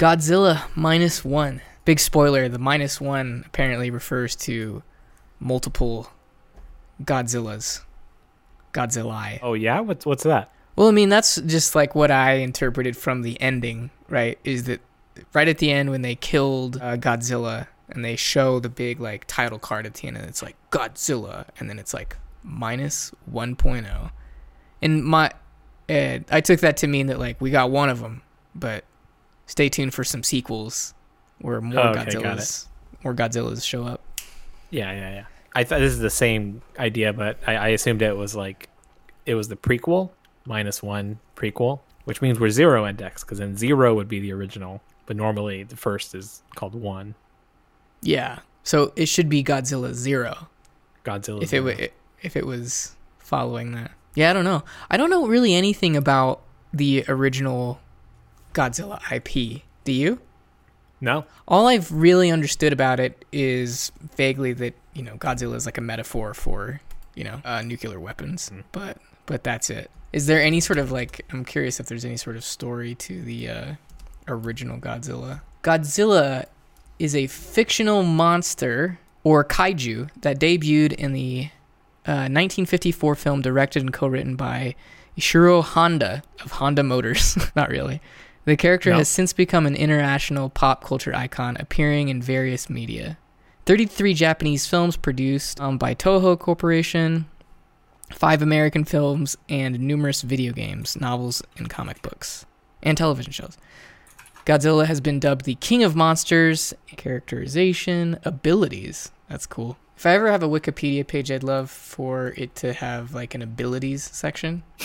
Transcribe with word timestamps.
Godzilla 0.00 0.62
minus 0.74 1.26
one. 1.26 1.60
Big 1.84 2.00
spoiler: 2.00 2.48
the 2.48 2.58
minus 2.58 3.02
one 3.02 3.44
apparently 3.46 3.90
refers 3.90 4.34
to 4.36 4.82
multiple 5.38 6.10
Godzillas. 7.04 7.82
Godzilla. 8.72 9.38
Oh 9.42 9.52
yeah, 9.52 9.80
what's 9.80 10.06
what's 10.06 10.22
that? 10.22 10.50
Well, 10.74 10.88
I 10.88 10.92
mean, 10.92 11.10
that's 11.10 11.36
just 11.42 11.74
like 11.74 11.94
what 11.94 12.10
I 12.10 12.36
interpreted 12.36 12.96
from 12.96 13.20
the 13.20 13.38
ending, 13.42 13.90
right? 14.08 14.38
Is 14.42 14.64
that 14.64 14.80
right 15.34 15.48
at 15.48 15.58
the 15.58 15.70
end 15.70 15.90
when 15.90 16.00
they 16.00 16.14
killed 16.14 16.78
uh, 16.80 16.96
Godzilla 16.96 17.66
and 17.90 18.02
they 18.02 18.16
show 18.16 18.58
the 18.58 18.70
big 18.70 19.00
like 19.00 19.26
title 19.26 19.58
card 19.58 19.84
at 19.84 19.92
the 19.92 20.08
end 20.08 20.16
and 20.16 20.24
it's 20.24 20.42
like 20.42 20.56
Godzilla 20.70 21.44
and 21.58 21.68
then 21.68 21.78
it's 21.78 21.92
like 21.92 22.16
minus 22.42 23.12
1.0. 23.30 24.10
And 24.80 25.04
my 25.04 25.30
uh, 25.90 26.20
I 26.30 26.40
took 26.40 26.60
that 26.60 26.78
to 26.78 26.86
mean 26.86 27.08
that 27.08 27.18
like 27.18 27.38
we 27.38 27.50
got 27.50 27.70
one 27.70 27.90
of 27.90 28.00
them, 28.00 28.22
but 28.54 28.84
stay 29.50 29.68
tuned 29.68 29.92
for 29.92 30.04
some 30.04 30.22
sequels 30.22 30.94
where 31.40 31.60
more 31.60 31.78
Oh, 31.86 31.88
okay, 31.90 32.04
Godzillas 32.16 32.66
more 33.02 33.14
Godzillas 33.14 33.64
show 33.66 33.84
up. 33.84 34.00
Yeah, 34.70 34.92
yeah, 34.92 35.10
yeah. 35.10 35.24
I 35.54 35.64
thought 35.64 35.80
this 35.80 35.92
is 35.92 35.98
the 35.98 36.10
same 36.10 36.62
idea, 36.78 37.12
but 37.12 37.38
I, 37.46 37.56
I 37.56 37.68
assumed 37.68 38.02
it 38.02 38.16
was 38.16 38.36
like 38.36 38.68
it 39.26 39.34
was 39.34 39.48
the 39.48 39.56
prequel 39.56 40.10
minus 40.46 40.82
one 40.82 41.18
prequel, 41.36 41.80
which 42.04 42.22
means 42.22 42.38
we're 42.38 42.50
zero 42.50 42.86
index 42.86 43.24
because 43.24 43.38
then 43.38 43.56
zero 43.56 43.94
would 43.94 44.06
be 44.08 44.20
the 44.20 44.32
original, 44.32 44.80
but 45.06 45.16
normally 45.16 45.64
the 45.64 45.76
first 45.76 46.14
is 46.14 46.42
called 46.54 46.74
one. 46.74 47.14
Yeah. 48.02 48.38
So 48.62 48.92
it 48.96 49.06
should 49.06 49.28
be 49.28 49.42
Godzilla 49.42 49.92
0. 49.94 50.48
Godzilla. 51.04 51.42
if 51.42 51.52
it 51.52 51.60
wa- 51.62 51.86
if 52.22 52.36
it 52.36 52.46
was 52.46 52.94
following 53.18 53.72
that. 53.72 53.90
Yeah, 54.14 54.30
I 54.30 54.32
don't 54.32 54.44
know. 54.44 54.62
I 54.90 54.96
don't 54.96 55.08
know 55.10 55.26
really 55.26 55.54
anything 55.54 55.96
about 55.96 56.42
the 56.72 57.04
original 57.08 57.80
Godzilla 58.52 59.00
IP. 59.12 59.62
Do 59.84 59.92
you? 59.92 60.20
no, 61.00 61.24
All 61.48 61.66
I've 61.66 61.90
really 61.90 62.30
understood 62.30 62.72
about 62.74 63.00
it 63.00 63.24
is 63.32 63.90
vaguely 64.16 64.52
that 64.54 64.74
you 64.92 65.02
know 65.02 65.14
Godzilla 65.16 65.54
is 65.54 65.64
like 65.66 65.78
a 65.78 65.80
metaphor 65.80 66.34
for 66.34 66.80
you 67.14 67.24
know 67.24 67.40
uh, 67.44 67.62
nuclear 67.62 67.98
weapons, 67.98 68.50
Mm. 68.52 68.64
but 68.72 68.98
but 69.26 69.42
that's 69.44 69.70
it. 69.70 69.90
Is 70.12 70.26
there 70.26 70.42
any 70.42 70.60
sort 70.60 70.78
of 70.78 70.90
like 70.92 71.24
I'm 71.30 71.44
curious 71.44 71.80
if 71.80 71.86
there's 71.86 72.04
any 72.04 72.16
sort 72.18 72.36
of 72.36 72.44
story 72.44 72.94
to 72.96 73.22
the 73.22 73.48
uh, 73.48 73.74
original 74.28 74.78
Godzilla? 74.78 75.40
Godzilla 75.62 76.46
is 76.98 77.14
a 77.14 77.26
fictional 77.28 78.02
monster 78.02 78.98
or 79.24 79.44
kaiju 79.44 80.10
that 80.22 80.38
debuted 80.40 80.92
in 80.94 81.12
the 81.12 81.48
uh, 82.06 82.26
1954 82.28 83.14
film 83.14 83.40
directed 83.42 83.82
and 83.82 83.92
co-written 83.92 84.34
by 84.36 84.74
Ishiro 85.18 85.62
Honda 85.62 86.22
of 86.42 86.52
Honda 86.52 86.82
Motors. 86.82 87.36
Not 87.56 87.68
really. 87.70 88.00
The 88.44 88.56
character 88.56 88.90
No. 88.90 88.98
has 88.98 89.08
since 89.08 89.32
become 89.32 89.66
an 89.66 89.76
international 89.76 90.48
pop 90.48 90.82
culture 90.84 91.14
icon, 91.14 91.56
appearing 91.60 92.08
in 92.08 92.22
various 92.22 92.70
media. 92.70 93.18
33 93.66 94.14
Japanese 94.14 94.66
films 94.66 94.96
produced 94.96 95.60
um, 95.60 95.76
by 95.78 95.94
Toho 95.94 96.38
Corporation, 96.38 97.26
five 98.12 98.42
American 98.42 98.84
films, 98.84 99.36
and 99.48 99.78
numerous 99.78 100.22
video 100.22 100.52
games, 100.52 100.98
novels, 101.00 101.42
and 101.58 101.68
comic 101.68 102.00
books, 102.02 102.46
and 102.82 102.96
television 102.96 103.32
shows. 103.32 103.58
Godzilla 104.46 104.86
has 104.86 105.00
been 105.00 105.20
dubbed 105.20 105.44
the 105.44 105.54
king 105.56 105.84
of 105.84 105.94
monsters, 105.94 106.72
characterization, 106.96 108.18
abilities. 108.24 109.12
That's 109.28 109.46
cool. 109.46 109.76
If 109.96 110.06
I 110.06 110.14
ever 110.14 110.30
have 110.30 110.42
a 110.42 110.48
Wikipedia 110.48 111.06
page, 111.06 111.30
I'd 111.30 111.42
love 111.44 111.70
for 111.70 112.28
it 112.38 112.54
to 112.56 112.72
have 112.72 113.12
like 113.14 113.34
an 113.34 113.42
abilities 113.42 114.02
section. 114.02 114.62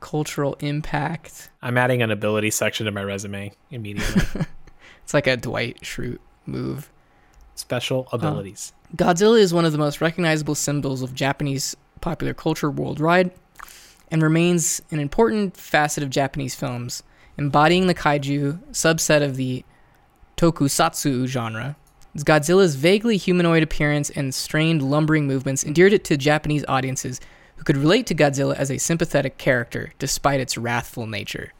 Cultural 0.00 0.56
impact. 0.60 1.50
I'm 1.62 1.76
adding 1.76 2.02
an 2.02 2.10
ability 2.10 2.50
section 2.50 2.86
to 2.86 2.92
my 2.92 3.02
resume 3.02 3.52
immediately. 3.70 4.44
It's 5.08 5.14
like 5.14 5.26
a 5.26 5.38
Dwight 5.38 5.80
Schrute 5.80 6.18
move. 6.44 6.90
Special 7.54 8.08
abilities. 8.12 8.74
Godzilla 8.94 9.40
is 9.40 9.54
one 9.54 9.64
of 9.64 9.72
the 9.72 9.78
most 9.78 10.02
recognizable 10.02 10.54
symbols 10.54 11.00
of 11.00 11.14
Japanese 11.14 11.74
popular 12.02 12.34
culture 12.34 12.70
worldwide 12.70 13.30
and 14.10 14.22
remains 14.22 14.82
an 14.90 15.00
important 15.00 15.56
facet 15.56 16.02
of 16.02 16.10
Japanese 16.10 16.54
films, 16.54 17.02
embodying 17.38 17.86
the 17.86 17.94
kaiju 17.94 18.58
subset 18.72 19.22
of 19.22 19.36
the 19.36 19.64
tokusatsu 20.36 21.26
genre. 21.26 21.76
Godzilla's 22.18 22.74
vaguely 22.74 23.16
humanoid 23.16 23.62
appearance 23.62 24.10
and 24.10 24.34
strained 24.34 24.82
lumbering 24.82 25.26
movements 25.26 25.64
endeared 25.64 25.94
it 25.94 26.04
to 26.04 26.18
Japanese 26.18 26.66
audiences 26.68 27.18
who 27.58 27.64
could 27.64 27.76
relate 27.76 28.06
to 28.06 28.14
Godzilla 28.14 28.54
as 28.54 28.70
a 28.70 28.78
sympathetic 28.78 29.36
character 29.36 29.92
despite 29.98 30.40
its 30.40 30.56
wrathful 30.56 31.06
nature. 31.06 31.52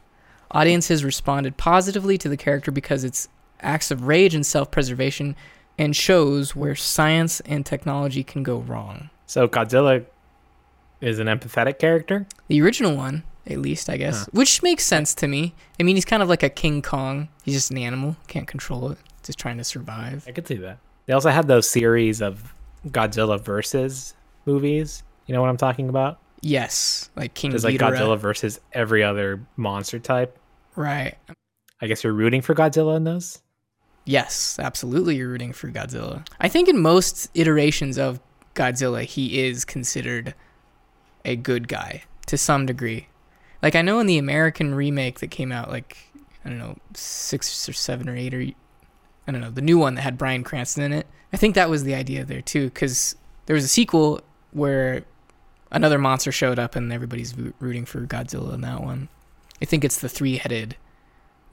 Audiences 0.51 1.03
responded 1.03 1.57
positively 1.57 2.17
to 2.17 2.29
the 2.29 2.37
character 2.37 2.71
because 2.71 3.03
its 3.03 3.27
acts 3.61 3.91
of 3.91 4.07
rage 4.07 4.33
and 4.33 4.45
self-preservation 4.45 5.35
and 5.77 5.95
shows 5.95 6.55
where 6.55 6.75
science 6.75 7.39
and 7.41 7.65
technology 7.65 8.23
can 8.23 8.43
go 8.43 8.57
wrong. 8.57 9.09
So 9.27 9.47
Godzilla 9.47 10.05
is 11.01 11.19
an 11.19 11.27
empathetic 11.27 11.77
character. 11.79 12.25
The 12.47 12.61
original 12.61 12.95
one, 12.95 13.23
at 13.45 13.59
least, 13.59 13.89
I 13.89 13.97
guess, 13.97 14.19
Huh. 14.21 14.25
which 14.31 14.63
makes 14.63 14.83
sense 14.85 15.13
to 15.15 15.27
me. 15.27 15.53
I 15.79 15.83
mean, 15.83 15.95
he's 15.95 16.05
kind 16.05 16.23
of 16.23 16.29
like 16.29 16.43
a 16.43 16.49
King 16.49 16.81
Kong. 16.81 17.29
He's 17.43 17.53
just 17.53 17.71
an 17.71 17.77
animal, 17.77 18.15
can't 18.27 18.47
control 18.47 18.89
it, 18.91 18.97
just 19.23 19.37
trying 19.37 19.57
to 19.57 19.63
survive. 19.63 20.23
I 20.27 20.31
could 20.31 20.47
see 20.47 20.55
that. 20.57 20.79
They 21.05 21.13
also 21.13 21.29
had 21.29 21.47
those 21.47 21.69
series 21.69 22.21
of 22.21 22.53
Godzilla 22.87 23.39
versus 23.39 24.13
movies. 24.45 25.03
You 25.29 25.35
know 25.35 25.41
what 25.41 25.51
I'm 25.51 25.57
talking 25.57 25.89
about? 25.89 26.19
Yes, 26.41 27.11
like 27.15 27.35
King 27.35 27.51
There's 27.51 27.63
like 27.63 27.75
Ghidorah. 27.75 27.99
Godzilla 27.99 28.17
versus 28.17 28.59
every 28.73 29.03
other 29.03 29.39
monster 29.57 29.99
type. 29.99 30.39
Right. 30.75 31.17
I 31.79 31.85
guess 31.85 32.03
you're 32.03 32.13
rooting 32.13 32.41
for 32.41 32.55
Godzilla 32.55 32.97
in 32.97 33.03
those. 33.03 33.39
Yes, 34.05 34.57
absolutely. 34.57 35.17
You're 35.17 35.29
rooting 35.29 35.53
for 35.53 35.67
Godzilla. 35.67 36.27
I 36.39 36.49
think 36.49 36.67
in 36.67 36.81
most 36.81 37.29
iterations 37.35 37.99
of 37.99 38.19
Godzilla, 38.55 39.03
he 39.03 39.45
is 39.45 39.65
considered 39.65 40.33
a 41.23 41.35
good 41.35 41.67
guy 41.67 42.05
to 42.25 42.35
some 42.35 42.65
degree. 42.65 43.07
Like 43.61 43.75
I 43.75 43.83
know 43.83 43.99
in 43.99 44.07
the 44.07 44.17
American 44.17 44.73
remake 44.73 45.19
that 45.19 45.29
came 45.29 45.51
out, 45.51 45.69
like 45.69 45.95
I 46.43 46.49
don't 46.49 46.57
know, 46.57 46.75
six 46.95 47.69
or 47.69 47.73
seven 47.73 48.09
or 48.09 48.15
eight 48.15 48.33
or 48.33 48.41
I 49.27 49.31
don't 49.31 49.41
know, 49.41 49.51
the 49.51 49.61
new 49.61 49.77
one 49.77 49.93
that 49.93 50.01
had 50.01 50.17
Bryan 50.17 50.43
Cranston 50.43 50.81
in 50.81 50.91
it. 50.91 51.05
I 51.31 51.37
think 51.37 51.53
that 51.53 51.69
was 51.69 51.83
the 51.83 51.93
idea 51.93 52.25
there 52.25 52.41
too, 52.41 52.65
because 52.71 53.15
there 53.45 53.53
was 53.53 53.63
a 53.63 53.67
sequel 53.67 54.21
where 54.53 55.05
another 55.71 55.97
monster 55.97 56.31
showed 56.31 56.59
up 56.59 56.75
and 56.75 56.91
everybody's 56.91 57.35
rooting 57.59 57.85
for 57.85 58.01
Godzilla 58.01 58.53
in 58.53 58.61
that 58.61 58.81
one. 58.81 59.09
I 59.61 59.65
think 59.65 59.83
it's 59.83 59.99
the 59.99 60.09
three-headed 60.09 60.75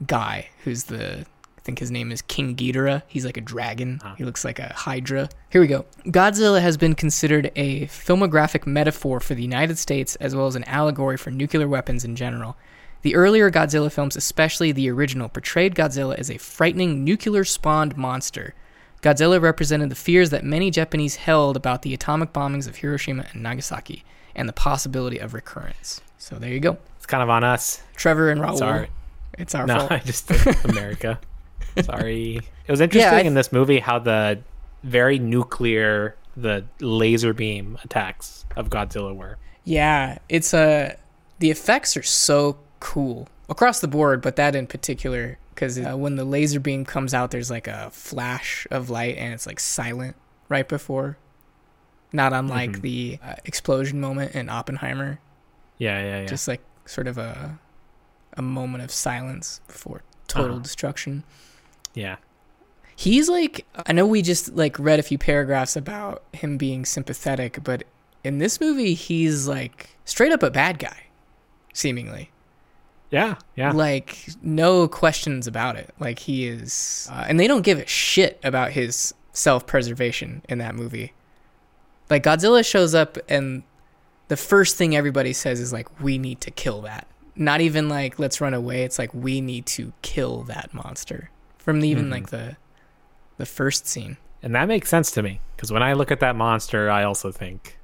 guy 0.05 0.49
who's 0.63 0.85
the 0.85 1.25
I 1.57 1.61
think 1.67 1.79
his 1.79 1.91
name 1.91 2.13
is 2.13 2.21
King 2.21 2.55
Ghidorah. 2.55 3.03
He's 3.07 3.25
like 3.25 3.35
a 3.35 3.41
dragon. 3.41 3.99
Ah. 4.01 4.15
He 4.17 4.23
looks 4.23 4.45
like 4.45 4.57
a 4.57 4.71
hydra. 4.73 5.27
Here 5.49 5.59
we 5.59 5.67
go. 5.67 5.85
Godzilla 6.05 6.61
has 6.61 6.77
been 6.77 6.95
considered 6.95 7.51
a 7.57 7.87
filmographic 7.87 8.65
metaphor 8.65 9.19
for 9.19 9.35
the 9.35 9.41
United 9.41 9.77
States 9.77 10.15
as 10.17 10.33
well 10.33 10.47
as 10.47 10.55
an 10.55 10.63
allegory 10.63 11.17
for 11.17 11.29
nuclear 11.29 11.67
weapons 11.67 12.05
in 12.05 12.15
general. 12.15 12.55
The 13.01 13.15
earlier 13.15 13.51
Godzilla 13.51 13.91
films, 13.91 14.15
especially 14.15 14.71
the 14.71 14.89
original, 14.89 15.27
portrayed 15.27 15.75
Godzilla 15.75 16.15
as 16.17 16.31
a 16.31 16.37
frightening 16.37 17.03
nuclear 17.03 17.43
spawned 17.43 17.97
monster. 17.97 18.53
Godzilla 19.01 19.41
represented 19.41 19.89
the 19.89 19.95
fears 19.95 20.29
that 20.31 20.43
many 20.43 20.71
Japanese 20.71 21.15
held 21.17 21.55
about 21.55 21.81
the 21.83 21.93
atomic 21.93 22.33
bombings 22.33 22.67
of 22.67 22.77
Hiroshima 22.77 23.25
and 23.31 23.43
Nagasaki 23.43 24.03
and 24.35 24.47
the 24.49 24.53
possibility 24.53 25.17
of 25.19 25.33
recurrence. 25.33 26.01
So 26.17 26.35
there 26.37 26.49
you 26.49 26.59
go. 26.59 26.77
It's 26.97 27.05
kind 27.05 27.21
of 27.23 27.29
on 27.29 27.43
us. 27.43 27.81
Trevor 27.95 28.29
and 28.31 28.41
Raul. 28.41 28.57
Sorry. 28.57 28.89
It's 29.37 29.53
our 29.55 29.67
No, 29.67 29.79
fault. 29.79 29.91
I 29.91 29.99
just 29.99 30.29
America. 30.65 31.19
Sorry. 31.83 32.37
It 32.67 32.71
was 32.71 32.81
interesting 32.81 33.13
I- 33.19 33.21
in 33.21 33.33
this 33.35 33.51
movie 33.51 33.79
how 33.79 33.99
the 33.99 34.39
very 34.83 35.19
nuclear, 35.19 36.15
the 36.35 36.65
laser 36.79 37.33
beam 37.33 37.77
attacks 37.83 38.45
of 38.55 38.69
Godzilla 38.69 39.15
were. 39.15 39.37
Yeah, 39.63 40.17
it's 40.29 40.53
uh, 40.53 40.95
the 41.39 41.51
effects 41.51 41.95
are 41.97 42.03
so 42.03 42.57
cool 42.79 43.27
across 43.49 43.79
the 43.79 43.87
board, 43.87 44.21
but 44.21 44.35
that 44.37 44.55
in 44.55 44.65
particular 44.65 45.37
because 45.57 45.79
uh, 45.79 45.97
when 45.97 46.15
the 46.17 46.23
laser 46.23 46.59
beam 46.59 46.85
comes 46.85 47.15
out, 47.15 47.31
there's 47.31 47.49
like 47.49 47.67
a 47.67 47.89
flash 47.91 48.67
of 48.69 48.91
light 48.91 49.17
and 49.17 49.33
it's 49.33 49.47
like 49.47 49.59
silent 49.59 50.15
right 50.49 50.67
before. 50.69 51.17
Not 52.13 52.31
unlike 52.31 52.73
Mhm. 52.73 52.81
the 52.81 53.19
uh, 53.23 53.35
explosion 53.43 53.99
moment 53.99 54.35
in 54.35 54.49
Oppenheimer, 54.49 55.19
Yeah, 55.79 55.99
yeah, 55.99 56.19
yeah. 56.21 56.25
just 56.27 56.47
like 56.47 56.61
sort 56.85 57.07
of 57.07 57.17
a 57.17 57.57
a 58.33 58.41
moment 58.43 58.83
of 58.83 58.91
silence 58.91 59.59
before 59.67 60.03
total 60.27 60.51
Uh-huh. 60.57 60.59
destruction. 60.63 61.23
yeah. 61.95 62.17
He's 62.95 63.27
like 63.29 63.65
I 63.87 63.93
know 63.93 64.05
we 64.05 64.21
just 64.21 64.53
like 64.55 64.77
read 64.77 64.99
a 64.99 65.03
few 65.03 65.17
paragraphs 65.17 65.75
about 65.75 66.23
him 66.33 66.57
being 66.57 66.85
sympathetic, 66.85 67.63
but 67.63 67.83
in 68.23 68.37
this 68.37 68.61
movie 68.61 68.93
he's 68.93 69.47
like 69.47 69.89
straight 70.05 70.31
up 70.31 70.43
a 70.43 70.51
bad 70.51 70.77
guy, 70.79 71.05
seemingly. 71.73 72.29
Yeah, 73.09 73.35
yeah. 73.55 73.71
Like 73.71 74.27
no 74.41 74.87
questions 74.87 75.47
about 75.47 75.75
it. 75.77 75.93
Like 75.99 76.19
he 76.19 76.47
is 76.47 77.07
uh, 77.11 77.25
and 77.27 77.39
they 77.39 77.47
don't 77.47 77.61
give 77.63 77.79
a 77.79 77.85
shit 77.87 78.39
about 78.43 78.71
his 78.71 79.13
self-preservation 79.33 80.41
in 80.49 80.57
that 80.59 80.75
movie. 80.75 81.13
Like 82.09 82.23
Godzilla 82.23 82.65
shows 82.65 82.93
up 82.95 83.17
and 83.29 83.63
the 84.27 84.37
first 84.37 84.75
thing 84.77 84.95
everybody 84.95 85.31
says 85.33 85.59
is 85.59 85.71
like 85.71 86.01
we 86.01 86.17
need 86.17 86.41
to 86.41 86.51
kill 86.51 86.81
that 86.81 87.07
not 87.39 87.61
even 87.61 87.87
like 87.87 88.17
let's 88.17 88.41
run 88.41 88.53
away. 88.55 88.83
It's 88.83 88.97
like 88.97 89.13
we 89.13 89.41
need 89.41 89.65
to 89.67 89.93
kill 90.01 90.41
that 90.43 90.73
monster 90.73 91.29
from 91.59 91.81
the, 91.81 91.87
even 91.87 92.07
Mhm. 92.07 92.11
like 92.11 92.29
the 92.29 92.57
the 93.37 93.45
first 93.45 93.87
scene. 93.87 94.17
And 94.41 94.55
that 94.55 94.67
makes 94.67 94.89
sense 94.89 95.11
to 95.11 95.21
me 95.23 95.39
because 95.55 95.71
when 95.71 95.83
I 95.83 95.93
look 95.93 96.11
at 96.11 96.19
that 96.21 96.35
monster, 96.35 96.89
I 96.89 97.03
also 97.03 97.31
think 97.31 97.77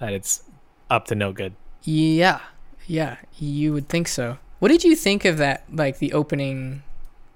that 0.00 0.12
it's 0.12 0.42
up 0.90 1.06
to 1.06 1.14
no 1.14 1.32
good. 1.32 1.54
Yeah, 1.82 2.40
yeah, 2.86 3.16
you 3.38 3.72
would 3.72 3.88
think 3.88 4.08
so. 4.08 4.38
What 4.58 4.68
did 4.68 4.84
you 4.84 4.96
think 4.96 5.24
of 5.24 5.38
that? 5.38 5.64
Like 5.72 5.98
the 5.98 6.12
opening, 6.12 6.82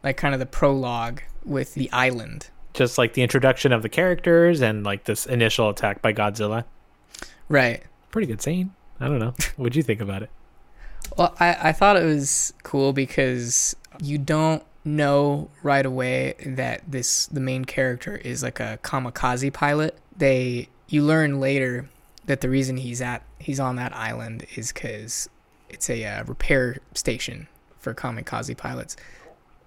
like 0.03 0.17
kind 0.17 0.35
of 0.35 0.41
the 0.41 0.47
prologue 0.47 1.23
with 1.45 1.75
the 1.75 1.91
island. 1.93 2.49
Just 2.75 2.99
like 2.99 3.15
the 3.15 3.23
introduction 3.23 3.73
of 3.73 3.83
the 3.83 3.89
characters 3.89 4.61
and 4.61 4.85
like 4.85 5.05
this 5.05 5.27
initial 5.27 5.69
attack 5.69 6.01
by 6.03 6.13
Godzilla. 6.13 6.65
Right. 7.49 7.83
Pretty 8.11 8.27
good 8.27 8.43
scene. 8.43 8.73
I 9.01 9.09
don't 9.09 9.19
know. 9.19 9.35
What'd 9.57 9.77
you 9.77 9.83
think 9.83 10.01
about 10.01 10.23
it? 10.23 10.31
Well, 11.17 11.35
I, 11.41 11.69
I 11.69 11.73
thought 11.73 11.97
it 11.97 12.05
was 12.05 12.53
cool 12.63 12.93
because 12.93 13.75
you 14.01 14.19
don't 14.19 14.63
know 14.85 15.51
right 15.63 15.85
away 15.85 16.35
that 16.45 16.83
this 16.91 17.27
the 17.27 17.41
main 17.41 17.65
character 17.65 18.17
is 18.17 18.43
like 18.43 18.61
a 18.61 18.79
kamikaze 18.83 19.53
pilot. 19.53 19.99
They 20.17 20.69
you 20.89 21.03
learn 21.03 21.41
later 21.41 21.89
that 22.27 22.41
the 22.41 22.49
reason 22.49 22.77
he's 22.79 23.01
at 23.01 23.23
he's 23.39 23.61
on 23.61 23.77
that 23.77 23.95
island 23.95 24.47
is 24.55 24.73
because 24.73 25.29
it's 25.69 25.89
a 25.91 26.05
uh, 26.05 26.25
repair 26.25 26.79
station 26.95 27.49
for 27.79 27.95
kamikaze 27.95 28.57
pilots, 28.57 28.97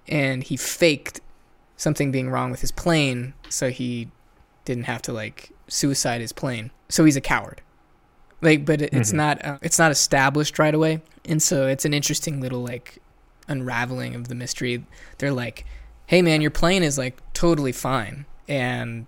and 0.08 0.44
he 0.44 0.58
faked 0.58 1.22
something 1.78 2.12
being 2.12 2.30
wrong 2.30 2.52
with 2.52 2.62
his 2.62 2.72
plane 2.72 3.34
so 3.50 3.70
he 3.70 4.10
didn't 4.66 4.84
have 4.84 5.02
to 5.02 5.12
like 5.14 5.52
suicide 5.68 6.22
his 6.22 6.32
plane. 6.32 6.70
So 6.90 7.06
he's 7.06 7.16
a 7.16 7.22
coward. 7.22 7.62
Like, 8.42 8.66
but 8.66 8.82
it, 8.82 8.94
it's 8.94 9.12
Mhm. 9.12 9.16
not 9.16 9.46
uh, 9.46 9.58
it's 9.62 9.80
not 9.80 9.92
established 9.92 10.58
right 10.60 10.74
away, 10.74 11.02
and 11.26 11.42
so 11.42 11.68
it's 11.68 11.86
an 11.86 11.94
interesting 11.94 12.42
little 12.42 12.62
like 12.64 12.98
unraveling 13.48 14.16
of 14.16 14.28
the 14.28 14.36
mystery. 14.36 14.84
They're 15.20 15.32
like, 15.32 15.66
"Hey, 16.08 16.22
man, 16.22 16.42
your 16.42 16.52
plane 16.52 16.84
is 16.84 16.98
like 16.98 17.18
totally 17.34 17.72
fine," 17.72 18.26
and 18.48 19.06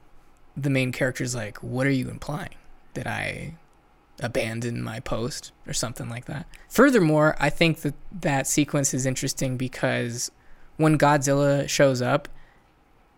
the 0.55 0.69
main 0.69 0.91
character's 0.91 1.33
like, 1.33 1.57
"What 1.63 1.87
are 1.87 1.91
you 1.91 2.09
implying? 2.09 2.55
That 2.93 3.07
I 3.07 3.55
abandon 4.19 4.81
my 4.81 4.99
post 4.99 5.51
or 5.67 5.73
something 5.73 6.09
like 6.09 6.25
that?" 6.25 6.45
Furthermore, 6.69 7.35
I 7.39 7.49
think 7.49 7.81
that 7.81 7.95
that 8.11 8.47
sequence 8.47 8.93
is 8.93 9.05
interesting 9.05 9.57
because 9.57 10.31
when 10.77 10.97
Godzilla 10.97 11.67
shows 11.67 12.01
up, 12.01 12.27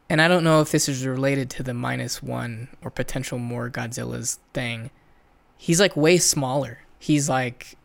and 0.10 0.22
I 0.22 0.28
don't 0.28 0.44
know 0.44 0.62
if 0.62 0.72
this 0.72 0.88
is 0.88 1.06
related 1.06 1.50
to 1.52 1.64
the 1.64 1.74
minus 1.74 2.22
one 2.22 2.70
or 2.82 2.92
potential 2.92 3.40
more 3.40 3.70
Godzilla's 3.70 4.40
thing. 4.54 4.92
He's 5.58 5.80
like 5.80 5.96
way 5.96 6.18
smaller. 6.18 6.80
He's 7.00 7.28
like 7.30 7.76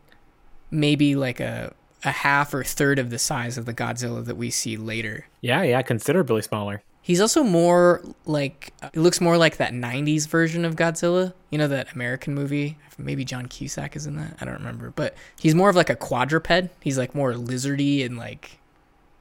maybe 0.69 1.15
like 1.15 1.39
a 1.39 1.73
a 2.03 2.11
half 2.11 2.53
or 2.53 2.63
third 2.63 2.99
of 2.99 3.09
the 3.09 3.19
size 3.19 3.57
of 3.57 3.65
the 3.65 3.73
Godzilla 3.73 4.25
that 4.25 4.35
we 4.35 4.49
see 4.49 4.77
later. 4.77 5.27
Yeah, 5.41 5.61
yeah, 5.63 5.81
considerably 5.81 6.41
smaller. 6.41 6.83
He's 7.03 7.19
also 7.19 7.43
more 7.43 8.01
like 8.25 8.73
it 8.93 8.97
looks 8.97 9.19
more 9.19 9.37
like 9.37 9.57
that 9.57 9.73
'90s 9.73 10.27
version 10.27 10.63
of 10.65 10.75
Godzilla. 10.75 11.33
You 11.49 11.57
know 11.57 11.67
that 11.67 11.93
American 11.93 12.33
movie? 12.35 12.77
Maybe 12.97 13.25
John 13.25 13.47
Cusack 13.47 13.95
is 13.95 14.05
in 14.05 14.17
that. 14.17 14.37
I 14.39 14.45
don't 14.45 14.53
remember, 14.55 14.91
but 14.95 15.15
he's 15.39 15.55
more 15.55 15.69
of 15.69 15.75
like 15.75 15.89
a 15.89 15.95
quadruped. 15.95 16.69
He's 16.81 16.97
like 16.99 17.15
more 17.15 17.33
lizardy 17.33 18.05
and 18.05 18.17
like 18.17 18.59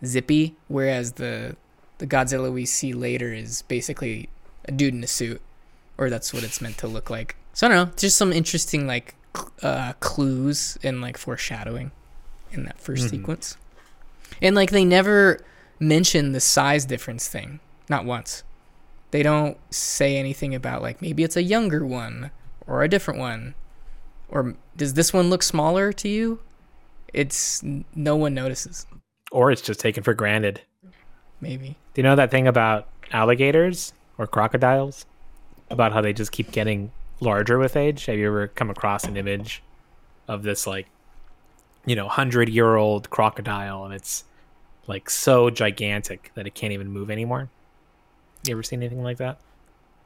zippy, 0.04 0.56
whereas 0.68 1.12
the 1.12 1.56
the 1.98 2.06
Godzilla 2.06 2.52
we 2.52 2.66
see 2.66 2.92
later 2.92 3.32
is 3.32 3.62
basically 3.62 4.28
a 4.66 4.72
dude 4.72 4.94
in 4.94 5.02
a 5.02 5.06
suit, 5.06 5.40
or 5.96 6.10
that's 6.10 6.32
what 6.34 6.44
it's 6.44 6.60
meant 6.60 6.76
to 6.78 6.86
look 6.86 7.08
like. 7.10 7.34
So 7.54 7.66
I 7.66 7.70
don't 7.70 7.88
know, 7.88 7.94
just 7.96 8.16
some 8.18 8.32
interesting 8.32 8.86
like 8.86 9.14
uh, 9.62 9.94
clues 10.00 10.76
and 10.82 11.00
like 11.00 11.16
foreshadowing 11.16 11.92
in 12.52 12.64
that 12.64 12.78
1st 12.78 13.04
Mhm. 13.06 13.10
sequence, 13.10 13.56
and 14.42 14.54
like 14.54 14.70
they 14.70 14.84
never 14.84 15.40
mention 15.78 16.32
the 16.32 16.40
size 16.40 16.84
difference 16.84 17.26
thing, 17.28 17.60
not 17.90 18.04
once. 18.04 18.44
They 19.10 19.22
don't 19.22 19.58
say 19.70 20.16
anything 20.16 20.54
about 20.54 20.82
like 20.82 21.02
maybe 21.02 21.24
it's 21.24 21.36
a 21.36 21.42
younger 21.42 21.84
one 21.84 22.30
or 22.66 22.82
a 22.82 22.88
different 22.88 23.18
one, 23.18 23.54
or 24.28 24.54
does 24.76 24.94
this 24.94 25.12
one 25.12 25.28
look 25.28 25.42
smaller 25.42 25.92
to 25.94 26.08
you? 26.08 26.40
It's 27.12 27.62
no 27.94 28.14
one 28.14 28.34
notices. 28.34 28.86
Or 29.32 29.50
it's 29.50 29.62
just 29.62 29.80
taken 29.80 30.04
for 30.04 30.14
granted. 30.14 30.60
Maybe. 31.40 31.76
Do 31.94 32.00
you 32.00 32.02
know 32.04 32.16
that 32.16 32.30
thing 32.30 32.46
about 32.46 32.88
alligators 33.12 33.92
or 34.16 34.26
crocodiles? 34.26 35.06
About 35.70 35.92
how 35.92 36.00
they 36.00 36.12
just 36.12 36.32
keep 36.32 36.50
getting 36.52 36.90
larger 37.20 37.58
with 37.58 37.76
age? 37.76 38.06
Have 38.06 38.16
you 38.16 38.26
ever 38.28 38.48
come 38.48 38.70
across 38.70 39.04
an 39.04 39.16
image 39.16 39.62
of 40.28 40.42
this 40.42 40.66
like 40.66 40.86
you 41.86 41.96
know, 41.96 42.08
hundred 42.08 42.48
year 42.48 42.76
old 42.76 43.10
crocodile 43.10 43.84
and 43.84 43.94
it's 43.94 44.24
like 44.86 45.08
so 45.08 45.50
gigantic 45.50 46.30
that 46.34 46.46
it 46.46 46.54
can't 46.54 46.72
even 46.72 46.88
move 46.88 47.10
anymore? 47.10 47.48
You 48.46 48.52
ever 48.52 48.62
seen 48.62 48.80
anything 48.82 49.02
like 49.02 49.18
that? 49.18 49.38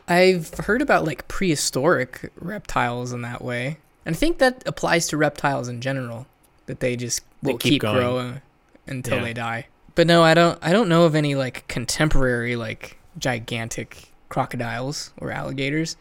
I've 0.08 0.52
heard 0.54 0.82
about 0.82 1.04
like 1.04 1.28
prehistoric 1.28 2.30
reptiles 2.36 3.12
in 3.12 3.22
that 3.22 3.42
way. 3.42 3.78
And 4.04 4.14
I 4.14 4.18
think 4.18 4.38
that 4.38 4.62
applies 4.66 5.06
to 5.08 5.16
reptiles 5.16 5.68
in 5.68 5.80
general, 5.80 6.26
that 6.66 6.80
they 6.80 6.94
just 6.96 7.22
They 7.42 7.52
will 7.52 7.58
keep 7.58 7.72
keep, 7.74 7.80
growing 7.82 8.42
until 8.86 9.18
Yeah. 9.18 9.24
they 9.24 9.32
die. 9.32 9.66
But 9.94 10.06
no, 10.06 10.22
I 10.22 10.34
don't 10.34 10.58
I 10.60 10.72
don't 10.72 10.88
know 10.88 11.04
of 11.04 11.14
any 11.14 11.34
like 11.34 11.66
contemporary 11.68 12.56
like 12.56 12.98
gigantic 13.18 14.12
crocodiles 14.28 15.12
or 15.18 15.30
alligators. 15.30 15.96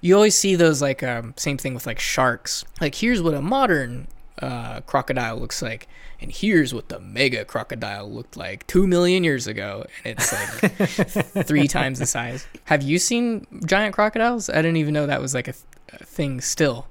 You 0.00 0.14
always 0.14 0.36
see 0.36 0.54
those 0.54 0.80
like 0.82 1.02
um 1.02 1.34
same 1.36 1.56
thing 1.58 1.74
with 1.74 1.86
like 1.86 1.98
sharks. 1.98 2.64
Like 2.80 2.94
here's 2.94 3.20
what 3.22 3.34
a 3.34 3.42
modern 3.42 4.06
uh, 4.40 4.80
crocodile 4.82 5.36
looks 5.36 5.62
like, 5.62 5.88
and 6.20 6.30
here's 6.32 6.72
what 6.74 6.88
the 6.88 6.98
mega 7.00 7.44
crocodile 7.44 8.10
looked 8.10 8.36
like 8.36 8.66
two 8.66 8.86
million 8.86 9.24
years 9.24 9.46
ago, 9.46 9.86
and 10.04 10.16
it's 10.18 10.32
like 10.32 11.46
three 11.46 11.68
times 11.68 11.98
the 11.98 12.06
size. 12.06 12.46
Have 12.64 12.82
you 12.82 12.98
seen 12.98 13.46
giant 13.66 13.94
crocodiles? 13.94 14.48
I 14.48 14.56
didn't 14.56 14.76
even 14.76 14.94
know 14.94 15.06
that 15.06 15.20
was 15.20 15.34
like 15.34 15.48
a, 15.48 15.52
th- 15.52 15.64
a 16.00 16.04
thing 16.04 16.40
still. 16.40 16.86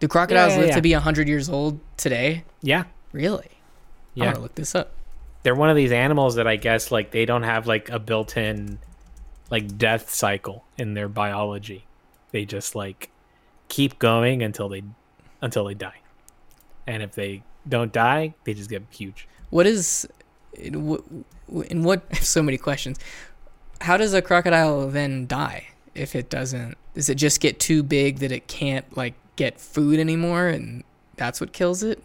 Do 0.00 0.08
crocodiles 0.08 0.52
yeah, 0.52 0.58
live 0.58 0.68
yeah. 0.68 0.74
to 0.76 0.82
be 0.82 0.92
100 0.92 1.28
years 1.28 1.48
old 1.48 1.80
today? 1.96 2.44
Yeah. 2.62 2.84
Really? 3.12 3.48
I 3.50 3.54
Yeah. 4.14 4.24
want 4.26 4.36
to 4.36 4.42
look 4.42 4.54
this 4.54 4.74
up. 4.74 4.92
They're 5.42 5.54
one 5.54 5.70
of 5.70 5.76
these 5.76 5.92
animals 5.92 6.34
that 6.36 6.46
I 6.46 6.56
guess 6.56 6.90
like 6.90 7.10
they 7.10 7.24
don't 7.24 7.42
have 7.44 7.66
like 7.66 7.88
a 7.90 7.98
built 7.98 8.36
in 8.36 8.78
like 9.50 9.78
death 9.78 10.10
cycle 10.10 10.64
in 10.76 10.94
their 10.94 11.08
biology. 11.08 11.86
They 12.32 12.44
just 12.44 12.74
like 12.74 13.10
keep 13.68 13.98
going 13.98 14.42
until 14.42 14.68
they 14.68 14.82
until 15.40 15.64
they 15.64 15.74
die. 15.74 16.00
And 16.88 17.02
if 17.02 17.12
they 17.12 17.42
don't 17.68 17.92
die, 17.92 18.34
they 18.44 18.54
just 18.54 18.70
get 18.70 18.82
huge. 18.90 19.28
What 19.50 19.66
is 19.66 20.08
in 20.54 20.86
what, 20.86 21.04
in 21.68 21.82
what 21.88 22.16
so 22.16 22.42
many 22.42 22.56
questions. 22.58 22.98
How 23.82 23.96
does 23.96 24.12
a 24.14 24.22
crocodile 24.22 24.88
then 24.88 25.26
die 25.26 25.68
if 25.94 26.16
it 26.16 26.30
doesn't 26.30 26.76
does 26.94 27.08
it 27.08 27.14
just 27.16 27.40
get 27.40 27.60
too 27.60 27.82
big 27.82 28.18
that 28.18 28.32
it 28.32 28.48
can't 28.48 28.84
like 28.96 29.14
get 29.36 29.60
food 29.60 30.00
anymore 30.00 30.48
and 30.48 30.82
that's 31.16 31.40
what 31.40 31.52
kills 31.52 31.82
it? 31.82 32.02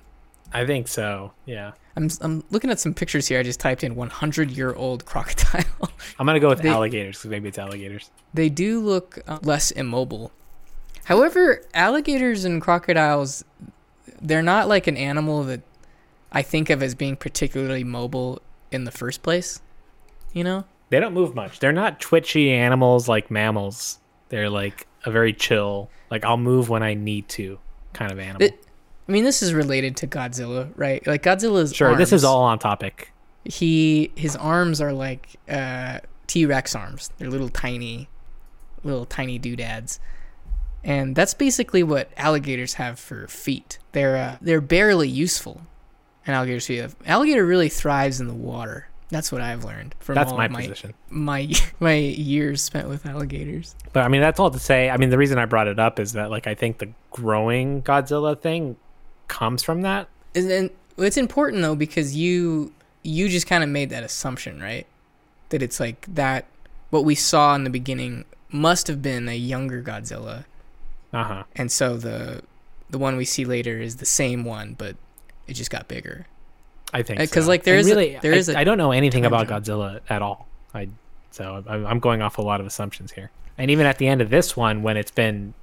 I 0.51 0.65
think 0.65 0.87
so. 0.87 1.31
Yeah. 1.45 1.71
I'm 1.95 2.09
I'm 2.21 2.43
looking 2.51 2.69
at 2.69 2.79
some 2.79 2.93
pictures 2.93 3.27
here. 3.27 3.39
I 3.39 3.43
just 3.43 3.59
typed 3.59 3.83
in 3.83 3.95
100 3.95 4.51
year 4.51 4.73
old 4.73 5.05
crocodile. 5.11 5.89
I'm 6.19 6.25
gonna 6.25 6.39
go 6.41 6.49
with 6.49 6.61
They- 6.61 6.69
alligators 6.69 7.17
because 7.19 7.31
maybe 7.31 7.47
it's 7.47 7.57
alligators. 7.57 8.11
they 8.33 8.49
do 8.49 8.79
look 8.81 9.19
uh, 9.27 9.39
less 9.43 9.71
immobile. 9.71 10.31
However, 11.05 11.61
alligators 11.73 12.45
and 12.45 12.61
crocodiles, 12.61 13.43
they're 14.23 14.41
not 14.41 14.67
like 14.67 14.87
an 14.87 14.97
animal 14.97 15.43
that 15.43 15.61
I 16.31 16.41
think 16.41 16.69
of 16.71 16.81
as 16.81 16.95
being 16.95 17.15
particularly 17.15 17.83
mobile 17.83 18.41
in 18.71 18.85
the 18.85 18.91
first 18.91 19.21
place. 19.21 19.61
You 20.33 20.43
know? 20.43 20.63
They 20.89 20.99
don't 20.99 21.13
move 21.13 21.35
much. 21.35 21.59
They're 21.59 21.71
not 21.71 21.99
twitchy 21.99 22.51
animals 22.51 23.07
like 23.07 23.29
mammals. 23.29 23.99
They're 24.29 24.49
like 24.49 24.87
a 25.05 25.11
very 25.11 25.33
chill, 25.33 25.89
like 26.09 26.23
I'll 26.25 26.37
move 26.37 26.69
when 26.69 26.81
I 26.81 26.93
need 26.95 27.27
to 27.29 27.59
kind 27.93 28.11
of 28.11 28.17
animal. 28.19 28.41
It- 28.47 28.59
I 29.05 29.11
mean, 29.11 29.25
this 29.25 29.41
is 29.43 29.53
related 29.53 29.97
to 29.97 30.07
Godzilla, 30.07 30.71
right? 30.77 31.05
Like 31.05 31.23
Godzilla's 31.23 31.75
sure, 31.75 31.93
this 31.97 32.13
is 32.13 32.23
all 32.23 32.41
on 32.43 32.57
topic. 32.57 33.11
He 33.43 34.13
his 34.15 34.37
arms 34.37 34.79
are 34.79 34.93
like 34.93 35.27
uh, 35.49 35.99
T 36.25 36.45
Rex 36.45 36.73
arms. 36.73 37.09
They're 37.17 37.29
little 37.29 37.49
tiny, 37.49 38.07
little 38.81 39.03
tiny 39.03 39.37
doodads, 39.37 39.99
and 40.83 41.15
that's 41.15 41.33
basically 41.33 41.83
what 41.83 42.11
alligators 42.17 42.75
have 42.75 42.99
for 42.99 43.27
feet. 43.27 43.79
They're 43.93 44.15
uh, 44.15 44.37
they're 44.41 44.61
barely 44.61 45.09
useful. 45.09 45.61
An 46.25 46.33
alligator's 46.33 46.65
feet. 46.65 46.85
Alligator 47.05 47.45
really 47.45 47.69
thrives 47.69 48.21
in 48.21 48.27
the 48.27 48.33
water. 48.33 48.87
That's 49.09 49.31
what 49.31 49.41
I've 49.41 49.63
learned 49.63 49.93
from 49.99 50.15
That's 50.15 50.31
all 50.31 50.37
my 50.37 50.47
my 50.47 50.61
position. 50.61 50.93
my 51.09 51.53
my 51.79 51.95
years 51.95 52.61
spent 52.61 52.89
with 52.89 53.05
alligators. 53.05 53.75
But 53.91 54.03
I 54.03 54.07
mean, 54.07 54.21
that's 54.21 54.39
all 54.39 54.49
to 54.49 54.59
say. 54.59 54.89
I 54.89 54.97
mean, 54.97 55.09
the 55.09 55.17
reason 55.17 55.37
I 55.37 55.45
brought 55.45 55.67
it 55.67 55.79
up 55.79 55.99
is 55.99 56.13
that 56.13 56.31
like 56.31 56.47
I 56.47 56.55
think 56.55 56.79
the 56.79 56.89
growing 57.11 57.83
Godzilla 57.83 58.39
thing 58.39 58.75
comes 59.27 59.63
from 59.63 59.81
that. 59.81 60.07
And 60.35 60.49
then 60.49 60.69
it's 60.97 61.17
important 61.17 61.61
though 61.61 61.75
because 61.75 62.15
you 62.15 62.73
you 63.03 63.29
just 63.29 63.47
kind 63.47 63.63
of 63.63 63.69
made 63.69 63.89
that 63.91 64.03
assumption, 64.03 64.61
right? 64.61 64.87
That 65.49 65.61
it's 65.61 65.79
like 65.79 66.05
that 66.15 66.45
what 66.89 67.05
we 67.05 67.15
saw 67.15 67.53
in 67.55 67.63
the 67.63 67.69
beginning 67.69 68.25
must 68.49 68.87
have 68.87 69.01
been 69.01 69.27
a 69.27 69.35
younger 69.35 69.81
Godzilla, 69.83 70.45
Uh 71.13 71.23
huh. 71.23 71.43
and 71.55 71.71
so 71.71 71.97
the 71.97 72.41
the 72.89 72.97
one 72.97 73.17
we 73.17 73.25
see 73.25 73.45
later 73.45 73.79
is 73.79 73.97
the 73.97 74.05
same 74.05 74.43
one, 74.45 74.73
but 74.77 74.95
it 75.47 75.53
just 75.53 75.69
got 75.71 75.87
bigger. 75.87 76.27
I 76.93 77.01
think 77.03 77.19
because 77.19 77.45
so. 77.45 77.49
like 77.49 77.63
there 77.63 77.75
And 77.75 77.81
is 77.81 77.87
a- 77.91 77.95
really 77.95 78.19
there 78.21 78.33
I, 78.33 78.37
is 78.37 78.49
a 78.49 78.57
I 78.59 78.63
don't 78.63 78.77
know 78.77 78.91
anything 78.91 79.25
about 79.25 79.47
jump. 79.47 79.65
Godzilla 79.65 79.99
at 80.09 80.21
all. 80.21 80.47
I 80.73 80.89
so 81.31 81.63
I'm 81.67 81.85
I'm 81.85 81.99
going 81.99 82.21
off 82.21 82.37
a 82.37 82.41
lot 82.41 82.59
of 82.59 82.65
assumptions 82.67 83.11
here. 83.13 83.31
And 83.57 83.69
even 83.71 83.85
at 83.85 83.97
the 83.99 84.07
end 84.07 84.21
of 84.21 84.29
this 84.29 84.55
one, 84.57 84.81
when 84.83 84.97
it's 84.97 85.11
been 85.11 85.53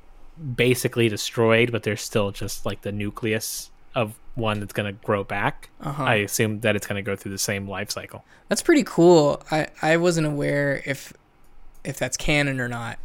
basically 0.57 1.09
destroyed, 1.09 1.73
but 1.73 1.83
there's 1.83 2.01
still 2.01 2.31
just 2.31 2.65
like 2.65 2.83
the 2.83 2.93
nucleus 2.93 3.71
of 3.95 4.15
one 4.37 4.61
that's 4.61 4.73
going 4.73 4.87
to 4.87 5.05
grow 5.05 5.25
back. 5.25 5.69
Uh-huh. 5.81 6.03
I 6.05 6.15
assume 6.17 6.61
that 6.61 6.77
it's 6.77 6.87
going 6.87 6.97
to 6.97 7.09
go 7.09 7.17
through 7.17 7.33
the 7.33 7.39
same 7.39 7.69
life 7.69 7.91
cycle. 7.91 8.25
That's 8.49 8.63
pretty 8.63 8.85
cool. 8.85 9.43
I 9.51 9.69
I 9.83 9.97
wasn't 9.97 10.27
aware 10.27 10.83
if 10.87 11.13
if 11.85 11.97
that's 11.99 12.17
canon 12.17 12.61
or 12.61 12.69
not 12.69 12.99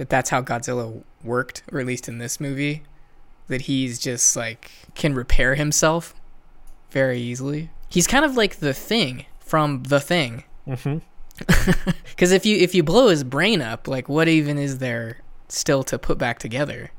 that 0.00 0.08
that's 0.08 0.30
how 0.30 0.40
Godzilla 0.40 1.02
worked, 1.22 1.62
or 1.70 1.78
at 1.78 1.84
least 1.84 2.08
in 2.08 2.16
this 2.16 2.40
movie, 2.40 2.84
that 3.48 3.62
he's 3.62 3.98
just 3.98 4.34
like 4.34 4.70
can 4.94 5.14
repair 5.14 5.56
himself 5.56 6.14
very 6.90 7.20
easily. 7.20 7.68
He's 7.86 8.06
kind 8.06 8.24
of 8.24 8.34
like 8.34 8.60
the 8.60 8.72
thing 8.72 9.26
from 9.40 9.82
the 9.82 10.00
thing. 10.00 10.44
Mm-hmm. 10.66 10.98
Because 12.10 12.32
if 12.32 12.46
you 12.46 12.56
if 12.56 12.74
you 12.74 12.82
blow 12.82 13.08
his 13.08 13.24
brain 13.24 13.60
up, 13.60 13.88
like 13.88 14.08
what 14.08 14.26
even 14.26 14.56
is 14.56 14.78
there 14.78 15.18
still 15.48 15.82
to 15.84 15.98
put 15.98 16.16
back 16.16 16.38
together? 16.38 16.92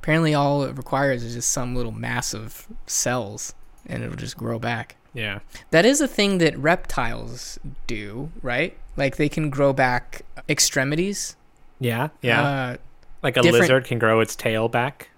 Apparently, 0.00 0.34
all 0.34 0.64
it 0.64 0.76
requires 0.76 1.22
is 1.22 1.34
just 1.34 1.50
some 1.50 1.76
little 1.76 1.92
mass 1.92 2.34
of 2.34 2.66
cells, 2.86 3.54
and 3.86 4.02
it'll 4.02 4.16
just 4.16 4.36
grow 4.36 4.58
back. 4.58 4.96
Yeah. 5.12 5.38
That 5.70 5.86
is 5.86 6.00
a 6.00 6.08
thing 6.08 6.38
that 6.38 6.58
reptiles 6.58 7.60
do, 7.86 8.32
right? 8.42 8.76
Like 8.96 9.16
they 9.16 9.28
can 9.28 9.50
grow 9.50 9.72
back 9.72 10.22
extremities. 10.48 11.36
Yeah. 11.80 12.08
Yeah. 12.22 12.42
Uh, 12.42 12.76
like 13.22 13.36
a 13.36 13.42
different- 13.42 13.62
lizard 13.62 13.84
can 13.84 13.98
grow 13.98 14.20
its 14.20 14.36
tail 14.36 14.68
back. 14.68 15.08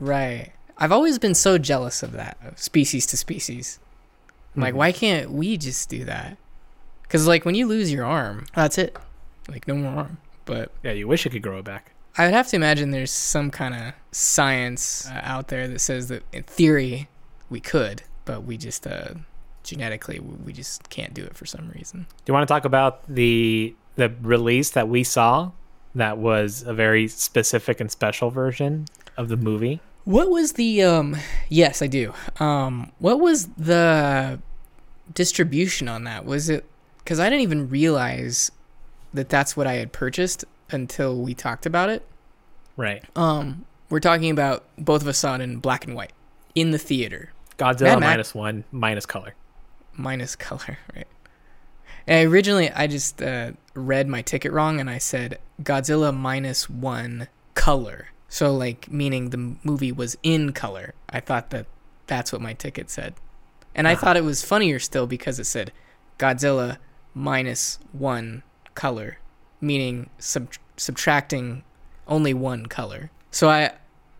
right. 0.00 0.52
I've 0.78 0.90
always 0.90 1.18
been 1.18 1.34
so 1.34 1.58
jealous 1.58 2.02
of 2.02 2.10
that, 2.12 2.36
of 2.44 2.58
species 2.58 3.06
to 3.06 3.16
species. 3.16 3.78
I'm 4.56 4.62
Like, 4.62 4.74
Mhm. 4.74 4.78
why 4.78 4.90
can't 4.92 5.30
we 5.30 5.56
just 5.56 5.88
do 5.88 6.04
that? 6.06 6.36
Because, 7.02 7.26
like, 7.26 7.44
when 7.44 7.54
you 7.54 7.68
lose 7.68 7.92
your 7.92 8.04
arm, 8.04 8.46
that's 8.54 8.78
it. 8.78 8.96
Like, 9.48 9.68
no 9.68 9.74
more 9.76 9.92
arm. 9.92 10.18
But 10.44 10.72
Yeah, 10.82 10.90
you 10.92 11.06
wish 11.06 11.24
it 11.24 11.30
could 11.30 11.42
grow 11.42 11.58
it 11.58 11.64
back. 11.64 11.92
I 12.18 12.24
would 12.24 12.34
have 12.34 12.48
to 12.48 12.56
imagine 12.56 12.90
there's 12.90 13.12
some 13.12 13.50
kind 13.50 13.74
of 13.74 13.92
science 14.10 15.06
uh, 15.08 15.20
out 15.22 15.48
there 15.48 15.68
that 15.68 15.78
says 15.80 16.08
that 16.08 16.24
in 16.32 16.42
theory 16.44 17.08
we 17.48 17.60
could, 17.60 18.02
but 18.24 18.42
we 18.42 18.56
just 18.56 18.84
uh, 18.86 19.10
genetically 19.62 20.18
we 20.18 20.34
we 20.46 20.52
just 20.52 20.88
can't 20.90 21.14
do 21.14 21.22
it 21.22 21.36
for 21.36 21.46
some 21.46 21.70
reason. 21.76 22.06
Do 22.10 22.30
you 22.30 22.34
want 22.34 22.48
to 22.48 22.52
talk 22.52 22.64
about 22.64 23.02
the 23.08 23.74
the 23.96 24.12
release 24.20 24.70
that 24.70 24.88
we 24.88 25.04
saw 25.04 25.52
that 25.94 26.18
was 26.18 26.62
a 26.62 26.72
very 26.74 27.08
specific 27.08 27.80
and 27.80 27.90
special 27.90 28.30
version 28.30 28.86
of 29.16 29.28
the 29.28 29.36
movie? 29.36 29.80
What 30.04 30.30
was 30.30 30.52
the 30.54 30.82
um 30.82 31.16
yes, 31.48 31.82
I 31.82 31.86
do. 31.86 32.12
Um 32.40 32.90
what 32.98 33.20
was 33.20 33.46
the 33.58 34.40
distribution 35.14 35.88
on 35.88 36.04
that? 36.04 36.24
Was 36.24 36.48
it 36.48 36.64
cuz 37.04 37.18
I 37.20 37.24
didn't 37.28 37.42
even 37.42 37.68
realize 37.68 38.50
that 39.14 39.28
that's 39.28 39.56
what 39.56 39.66
I 39.66 39.74
had 39.74 39.92
purchased 39.92 40.44
until 40.70 41.20
we 41.20 41.34
talked 41.34 41.66
about 41.66 41.90
it. 41.90 42.06
Right. 42.76 43.04
Um 43.16 43.66
we're 43.90 44.00
talking 44.00 44.30
about 44.30 44.64
both 44.78 45.02
of 45.02 45.08
us 45.08 45.18
saw 45.18 45.34
it 45.34 45.40
in 45.42 45.58
black 45.58 45.84
and 45.86 45.94
white 45.94 46.12
in 46.54 46.70
the 46.70 46.78
theater. 46.78 47.32
Godzilla 47.58 48.00
Mad 48.00 48.00
minus 48.00 48.34
one 48.34 48.64
minus 48.72 49.06
color. 49.06 49.34
minus 49.92 50.34
color, 50.48 50.78
right? 50.96 51.06
And 52.06 52.30
originally, 52.32 52.70
I 52.70 52.86
just 52.86 53.22
uh, 53.22 53.52
read 53.74 54.08
my 54.08 54.22
ticket 54.22 54.52
wrong, 54.52 54.80
and 54.80 54.90
I 54.90 54.98
said 54.98 55.38
Godzilla 55.62 56.14
minus 56.16 56.68
one 56.68 57.28
color. 57.54 58.08
So, 58.28 58.54
like, 58.54 58.90
meaning 58.90 59.30
the 59.30 59.56
movie 59.62 59.92
was 59.92 60.16
in 60.22 60.52
color. 60.52 60.94
I 61.08 61.20
thought 61.20 61.50
that 61.50 61.66
that's 62.06 62.32
what 62.32 62.40
my 62.40 62.54
ticket 62.54 62.90
said, 62.90 63.14
and 63.74 63.86
I 63.86 63.92
Uh-huh. 63.92 64.00
thought 64.06 64.16
it 64.16 64.24
was 64.24 64.42
funnier 64.44 64.78
still 64.78 65.06
because 65.06 65.38
it 65.38 65.44
said 65.44 65.70
Godzilla 66.18 66.78
minus 67.14 67.78
one 67.92 68.42
color, 68.74 69.18
meaning 69.60 70.08
sub- 70.18 70.52
subtracting 70.76 71.62
only 72.08 72.34
one 72.34 72.66
color. 72.66 73.10
So 73.30 73.48
I, 73.48 73.70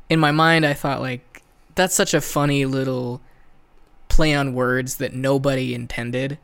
in 0.09 0.21
my 0.21 0.31
mind, 0.31 0.65
I 0.65 0.75
thought 0.75 1.01
like 1.01 1.43
that's 1.75 1.95
such 1.95 2.13
a 2.15 2.21
funny 2.21 2.65
little 2.67 3.21
play 4.09 4.35
on 4.35 4.55
words 4.55 4.97
that 4.99 5.15
nobody 5.15 5.75
intended. 5.75 6.39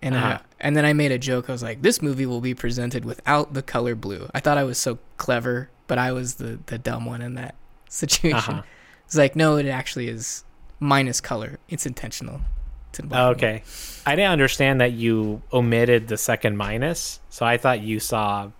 And 0.00 0.14
Uh-huh. 0.14 0.38
And 0.64 0.74
then 0.74 0.86
I 0.86 0.94
made 0.94 1.12
a 1.12 1.18
joke. 1.18 1.48
I 1.48 1.52
was 1.52 1.62
like, 1.62 1.82
"This 1.82 2.00
movie 2.02 2.26
will 2.26 2.40
be 2.40 2.54
presented 2.54 3.04
without 3.04 3.52
the 3.52 3.62
color 3.62 3.94
blue." 3.94 4.28
I 4.34 4.40
thought 4.40 4.58
I 4.58 4.64
was 4.64 4.78
so 4.78 4.98
clever, 5.18 5.68
but 5.86 5.98
I 5.98 6.10
was 6.10 6.36
the 6.36 6.58
the 6.66 6.78
dumb 6.78 7.04
one 7.04 7.22
in 7.22 7.34
that 7.34 7.54
situation. 7.88 8.54
Uh-huh. 8.54 8.62
It's 9.04 9.14
like, 9.14 9.36
no, 9.36 9.56
it 9.56 9.66
actually 9.66 10.08
is 10.08 10.42
minus 10.80 11.20
color. 11.20 11.58
It's 11.68 11.84
intentional. 11.84 12.40
It's 12.88 12.98
in 12.98 13.08
black 13.08 13.20
Oh, 13.20 13.28
okay. 13.32 13.62
I 14.06 14.16
didn't 14.16 14.32
understand 14.32 14.80
that 14.80 14.92
you 14.92 15.42
omitted 15.52 16.08
the 16.08 16.16
second 16.16 16.56
minus, 16.56 17.20
so 17.28 17.44
I 17.44 17.58
thought 17.58 17.80
you 17.82 18.00
saw 18.00 18.50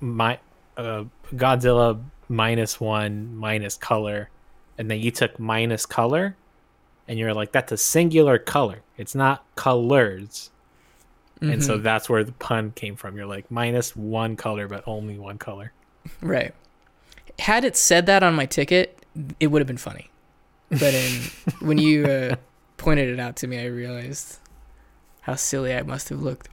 my 0.00 0.38
uh, 0.78 1.04
Godzilla 1.34 2.02
minus 2.28 2.80
one 2.80 3.36
minus 3.36 3.76
color, 3.76 4.30
and 4.78 4.90
then 4.90 4.98
you 4.98 5.10
took 5.10 5.38
minus 5.38 5.84
color, 5.84 6.36
and 7.06 7.18
you're 7.18 7.34
like, 7.34 7.52
that's 7.52 7.70
a 7.70 7.76
singular 7.76 8.38
color. 8.38 8.80
It's 8.96 9.14
not 9.14 9.44
colors, 9.56 10.50
and 11.40 11.62
so 11.62 11.78
Mhm. 11.78 11.82
that's 11.82 12.08
where 12.08 12.24
the 12.24 12.32
pun 12.32 12.72
came 12.72 12.96
from. 12.96 13.16
You're 13.16 13.26
like 13.26 13.50
minus 13.50 13.94
one 13.94 14.36
color, 14.36 14.66
but 14.68 14.82
only 14.86 15.18
one 15.18 15.36
color. 15.38 15.72
Right. 16.20 16.54
Had 17.38 17.64
it 17.64 17.76
said 17.76 18.06
that 18.06 18.22
on 18.22 18.34
my 18.34 18.46
ticket, 18.46 19.04
it 19.40 19.48
would 19.48 19.60
have 19.60 19.66
been 19.66 19.76
funny. 19.76 20.10
But 20.70 20.94
in, 20.94 21.12
when 21.66 21.78
you 21.78 22.04
uh, 22.06 22.36
pointed 22.76 23.08
it 23.08 23.18
out 23.20 23.36
to 23.36 23.46
me, 23.46 23.58
I 23.60 23.66
realized 23.66 24.38
how 25.22 25.34
silly 25.34 25.74
I 25.74 25.82
must 25.82 26.08
have 26.10 26.20
looked. 26.22 26.48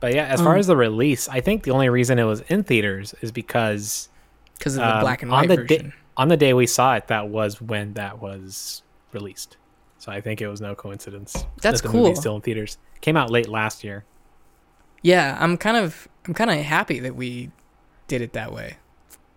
But 0.00 0.14
yeah, 0.14 0.26
as 0.26 0.40
far 0.40 0.54
Um, 0.54 0.58
as 0.58 0.66
the 0.66 0.76
release, 0.76 1.28
I 1.28 1.40
think 1.40 1.62
the 1.62 1.70
only 1.70 1.88
reason 1.88 2.18
it 2.18 2.24
was 2.24 2.42
in 2.42 2.62
theaters 2.64 3.14
is 3.22 3.32
because 3.32 4.08
Because 4.58 4.76
of 4.76 4.82
the 4.82 4.94
Um, 4.96 5.00
black 5.00 5.22
and 5.22 5.30
on 5.32 5.40
white 5.40 5.48
the 5.48 5.56
di- 5.64 5.76
version. 5.76 5.92
on 6.16 6.28
the 6.28 6.36
day 6.36 6.52
we 6.54 6.66
saw 6.66 6.94
it, 6.96 7.08
that 7.08 7.28
was 7.28 7.60
when 7.60 7.94
that 7.94 8.20
was 8.22 8.82
released. 9.12 9.56
So 9.98 10.10
I 10.12 10.20
think 10.20 10.40
it 10.40 10.48
was 10.48 10.60
no 10.60 10.74
coincidence. 10.74 11.32
That's 11.62 11.80
that 11.80 11.86
the 11.86 11.92
cool. 11.92 12.14
Still 12.16 12.36
in 12.36 12.42
theaters. 12.42 12.78
Came 13.00 13.16
out 13.16 13.30
late 13.30 13.48
last 13.48 13.84
year. 13.84 14.04
yeah, 15.02 15.36
I'm 15.40 15.56
kind 15.56 15.76
of 15.76 16.08
I'm 16.26 16.34
kind 16.34 16.50
of 16.50 16.56
happy 16.58 16.98
that 17.00 17.14
we 17.14 17.50
did 18.08 18.20
it 18.22 18.32
that 18.32 18.52
way. 18.52 18.76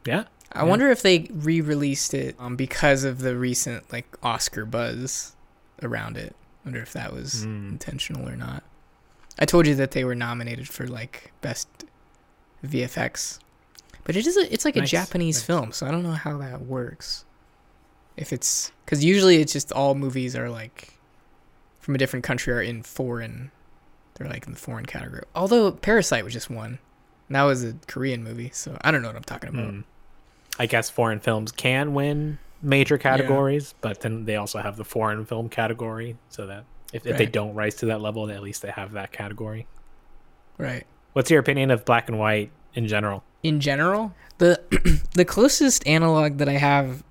Yeah. 0.06 0.24
I 0.52 0.60
Yeah. 0.60 0.64
wonder 0.64 0.90
if 0.90 1.02
they 1.04 1.28
re-released 1.32 2.14
it 2.16 2.36
um, 2.40 2.56
because 2.56 3.04
of 3.04 3.20
the 3.20 3.36
recent 3.38 3.92
like 3.94 4.08
Oscar 4.24 4.66
buzz 4.66 5.36
around 5.84 6.18
it. 6.18 6.36
I 6.66 6.70
wonder 6.70 6.82
if 6.82 6.94
that 6.94 7.14
was 7.14 7.46
Mm. 7.46 7.70
intentional 7.70 8.28
or 8.28 8.36
not. 8.36 8.64
I 9.38 9.46
told 9.46 9.68
you 9.68 9.76
that 9.76 9.92
they 9.92 10.04
were 10.04 10.16
nominated 10.16 10.68
for 10.68 10.88
like 10.88 11.32
best 11.42 11.68
VFX, 12.66 13.40
but 14.04 14.16
it 14.16 14.26
is 14.28 14.36
a, 14.38 14.52
it's 14.54 14.66
like 14.66 14.76
a 14.76 14.82
Japanese 14.82 15.38
nice. 15.38 15.44
film, 15.46 15.72
so 15.72 15.86
I 15.88 15.92
don't 15.92 16.04
know 16.04 16.12
how 16.12 16.38
that 16.40 16.62
works. 16.66 17.26
If 18.18 18.34
it's 18.34 18.72
because 18.84 19.04
usually 19.06 19.38
it's 19.38 19.54
just 19.54 19.72
all 19.72 19.96
movies 19.96 20.36
are 20.36 20.50
like 20.50 20.99
from 21.90 21.96
a 21.96 21.98
different 21.98 22.24
country 22.24 22.54
are 22.54 22.62
in 22.62 22.84
foreign, 22.84 23.50
they're 24.14 24.28
like 24.28 24.46
in 24.46 24.54
the 24.54 24.60
foreign 24.60 24.86
category. 24.86 25.24
Although 25.34 25.72
Parasite 25.72 26.24
was 26.24 26.34
just 26.34 26.48
won, 26.48 26.78
and 27.28 27.36
that 27.36 27.42
was 27.42 27.64
a 27.64 27.74
Korean 27.88 28.24
movie, 28.24 28.52
so 28.54 28.78
I 28.82 28.92
don't 28.92 29.02
know 29.02 29.08
what 29.08 29.16
I'm 29.16 29.24
talking 29.24 29.50
about. 29.50 29.74
Mm. 29.74 29.84
I 30.60 30.68
guess 30.68 30.92
foreign 30.92 31.20
films 31.20 31.52
can 31.52 31.96
win 31.96 32.38
major 32.62 33.00
categories, 33.00 33.74
but 33.82 34.02
then 34.02 34.26
they 34.26 34.36
also 34.36 34.60
have 34.60 34.78
the 34.78 34.86
foreign 34.86 35.26
film 35.26 35.50
category, 35.50 36.16
so 36.30 36.46
that 36.46 36.66
if, 36.94 37.08
if 37.08 37.18
they 37.18 37.26
don't 37.26 37.56
rise 37.56 37.74
to 37.78 37.88
that 37.88 38.02
level, 38.02 38.30
at 38.30 38.44
least 38.44 38.62
they 38.62 38.70
have 38.70 38.92
that 38.92 39.12
category. 39.12 39.66
Right. 40.60 40.86
What's 41.14 41.32
your 41.32 41.40
opinion 41.40 41.72
of 41.72 41.86
black 41.86 42.08
and 42.08 42.20
white 42.20 42.52
in 42.76 42.88
general? 42.88 43.24
in 43.42 43.60
general 43.60 44.14
the 44.38 44.60
the 45.14 45.26
closest 45.26 45.86
analog 45.88 46.38
that 46.38 46.50
i 46.50 46.54
have 46.54 47.04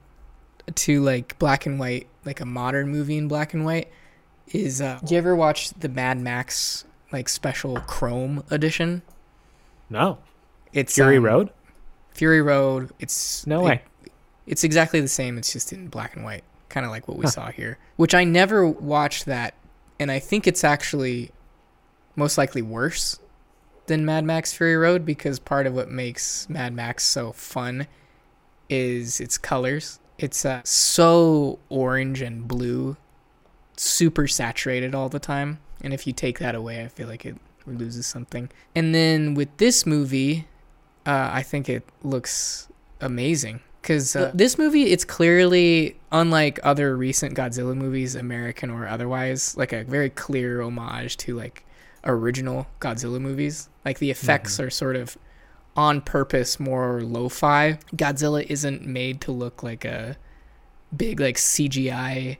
to 0.75 1.00
like 1.02 1.38
black 1.38 1.66
and 1.66 1.78
white 1.78 2.06
like 2.25 2.40
a 2.40 2.44
modern 2.44 2.88
movie 2.88 3.16
in 3.16 3.28
black 3.28 3.54
and 3.54 3.64
white 3.64 3.90
is 4.52 4.81
uh 4.81 4.99
do 5.05 5.14
you 5.14 5.19
ever 5.19 5.35
watch 5.37 5.71
the 5.71 5.88
mad 5.88 6.19
max 6.19 6.85
like 7.12 7.28
special 7.28 7.78
chrome 7.81 8.43
edition 8.50 9.02
No. 9.90 10.19
it's 10.73 10.95
Fury 10.95 11.17
um, 11.19 11.25
Road? 11.25 11.50
fury 12.12 12.43
road 12.43 12.90
it's 12.99 13.47
No 13.47 13.61
it- 13.61 13.64
way. 13.64 13.83
it's 14.47 14.64
exactly 14.64 15.00
the 15.00 15.09
same 15.09 15.38
it's 15.38 15.52
just 15.52 15.73
in 15.73 15.88
black 15.88 16.17
and 16.17 16.25
white 16.25 16.45
kind 16.69 16.85
of 16.85 16.90
like 16.90 17.07
what 17.09 17.17
we 17.17 17.25
Huh. 17.25 17.31
saw 17.31 17.50
here 17.50 17.78
which 17.97 18.14
i 18.14 18.25
never 18.25 18.67
watched 18.67 19.26
that 19.26 19.55
and 20.00 20.11
i 20.11 20.19
think 20.19 20.47
it's 20.47 20.64
actually 20.64 21.31
most 22.17 22.37
likely 22.38 22.62
worse 22.62 23.19
than 23.87 24.05
Mad 24.05 24.23
Max 24.25 24.52
Fury 24.52 24.76
Road 24.76 25.07
because 25.07 25.38
part 25.38 25.67
of 25.67 25.73
what 25.73 25.88
makes 25.90 26.47
Mad 26.50 26.75
Max 26.75 27.05
so 27.05 27.33
fun 27.33 27.87
is 28.69 29.19
its 29.19 29.38
colors. 29.38 29.99
It's 30.19 30.45
uh, 30.45 30.61
so 30.64 31.59
orange 31.71 32.21
and 32.21 32.47
blue, 32.47 32.99
super 33.78 34.26
saturated 34.26 34.94
all 34.94 35.08
the 35.08 35.18
time. 35.18 35.58
And 35.82 35.94
if 35.94 36.06
you 36.06 36.12
take 36.12 36.38
that 36.40 36.54
away, 36.54 36.82
I 36.85 36.88
feel 36.88 37.08
like 37.08 37.25
it 37.25 37.37
loses 37.66 38.06
something. 38.06 38.50
And 38.75 38.94
then 38.94 39.35
with 39.35 39.56
this 39.58 39.87
movie, 39.87 40.47
uh, 41.06 41.30
I 41.32 41.42
think 41.42 41.68
it 41.68 41.85
looks 42.02 42.68
amazing. 43.00 43.61
Because 43.80 44.16
uh, 44.16 44.30
this 44.35 44.58
movie, 44.58 44.90
it's 44.90 45.04
clearly 45.04 45.97
unlike 46.12 46.58
other 46.62 46.97
recent 46.97 47.35
Godzilla 47.35 47.76
movies, 47.76 48.14
American 48.14 48.70
or 48.70 48.87
otherwise, 48.87 49.56
like 49.56 49.73
a 49.73 49.85
very 49.85 50.11
clear 50.11 50.61
homage 50.61 51.16
to 51.18 51.37
like 51.37 51.64
original 52.04 52.66
Godzilla 52.80 53.20
movies. 53.20 53.68
Like 53.85 53.99
the 53.99 54.11
effects 54.11 54.61
are 54.61 54.68
sort 54.68 54.97
of 54.97 55.16
on 55.76 56.00
purpose, 56.00 56.58
more 56.58 57.02
lo-fi. 57.02 57.78
Godzilla 57.94 58.44
isn't 58.44 58.85
made 58.85 59.20
to 59.23 59.32
look 59.32 59.62
like 59.62 59.85
a 59.85 60.16
big 60.94 61.20
like 61.20 61.37
CGI 61.37 62.38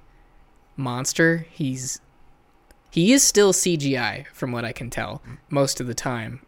monster. 0.79 1.47
He's 1.51 2.01
he 2.91 3.13
is 3.13 3.23
still 3.23 3.53
CGI 3.53 4.27
from 4.29 4.51
what 4.53 4.65
I 4.65 4.73
can 4.73 4.89
tell 4.89 5.21
most 5.51 5.81
of 5.81 5.87
the 5.87 5.95
time, 5.95 6.41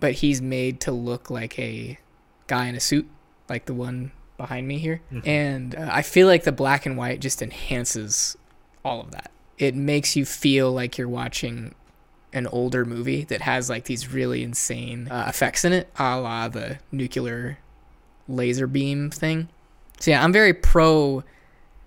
but 0.00 0.12
he's 0.14 0.42
made 0.42 0.80
to 0.82 0.92
look 0.92 1.30
like 1.30 1.58
a 1.58 1.98
guy 2.46 2.66
in 2.66 2.74
a 2.74 2.80
suit, 2.80 3.08
like 3.48 3.64
the 3.64 3.74
one 3.74 4.12
behind 4.36 4.68
me 4.68 4.78
here. 4.78 5.00
And 5.24 5.74
uh, 5.74 5.88
I 5.90 6.02
feel 6.02 6.26
like 6.26 6.44
the 6.44 6.52
black 6.52 6.84
and 6.84 6.96
white 6.96 7.20
just 7.20 7.40
enhances 7.40 8.36
all 8.84 9.00
of 9.00 9.12
that. 9.12 9.30
It 9.56 9.74
makes 9.74 10.14
you 10.14 10.24
feel 10.24 10.72
like 10.72 10.98
you're 10.98 11.08
watching 11.08 11.74
an 12.32 12.46
older 12.48 12.84
movie 12.84 13.24
that 13.24 13.40
has 13.40 13.70
like 13.70 13.84
these 13.84 14.12
really 14.12 14.42
insane 14.42 15.08
uh, 15.10 15.26
effects 15.28 15.64
in 15.64 15.72
it, 15.72 15.90
a 15.98 16.20
la 16.20 16.48
the 16.48 16.78
nuclear 16.92 17.58
laser 18.28 18.66
beam 18.66 19.10
thing. 19.10 19.48
So 19.98 20.10
yeah, 20.10 20.22
I'm 20.22 20.32
very 20.32 20.52
pro. 20.52 21.24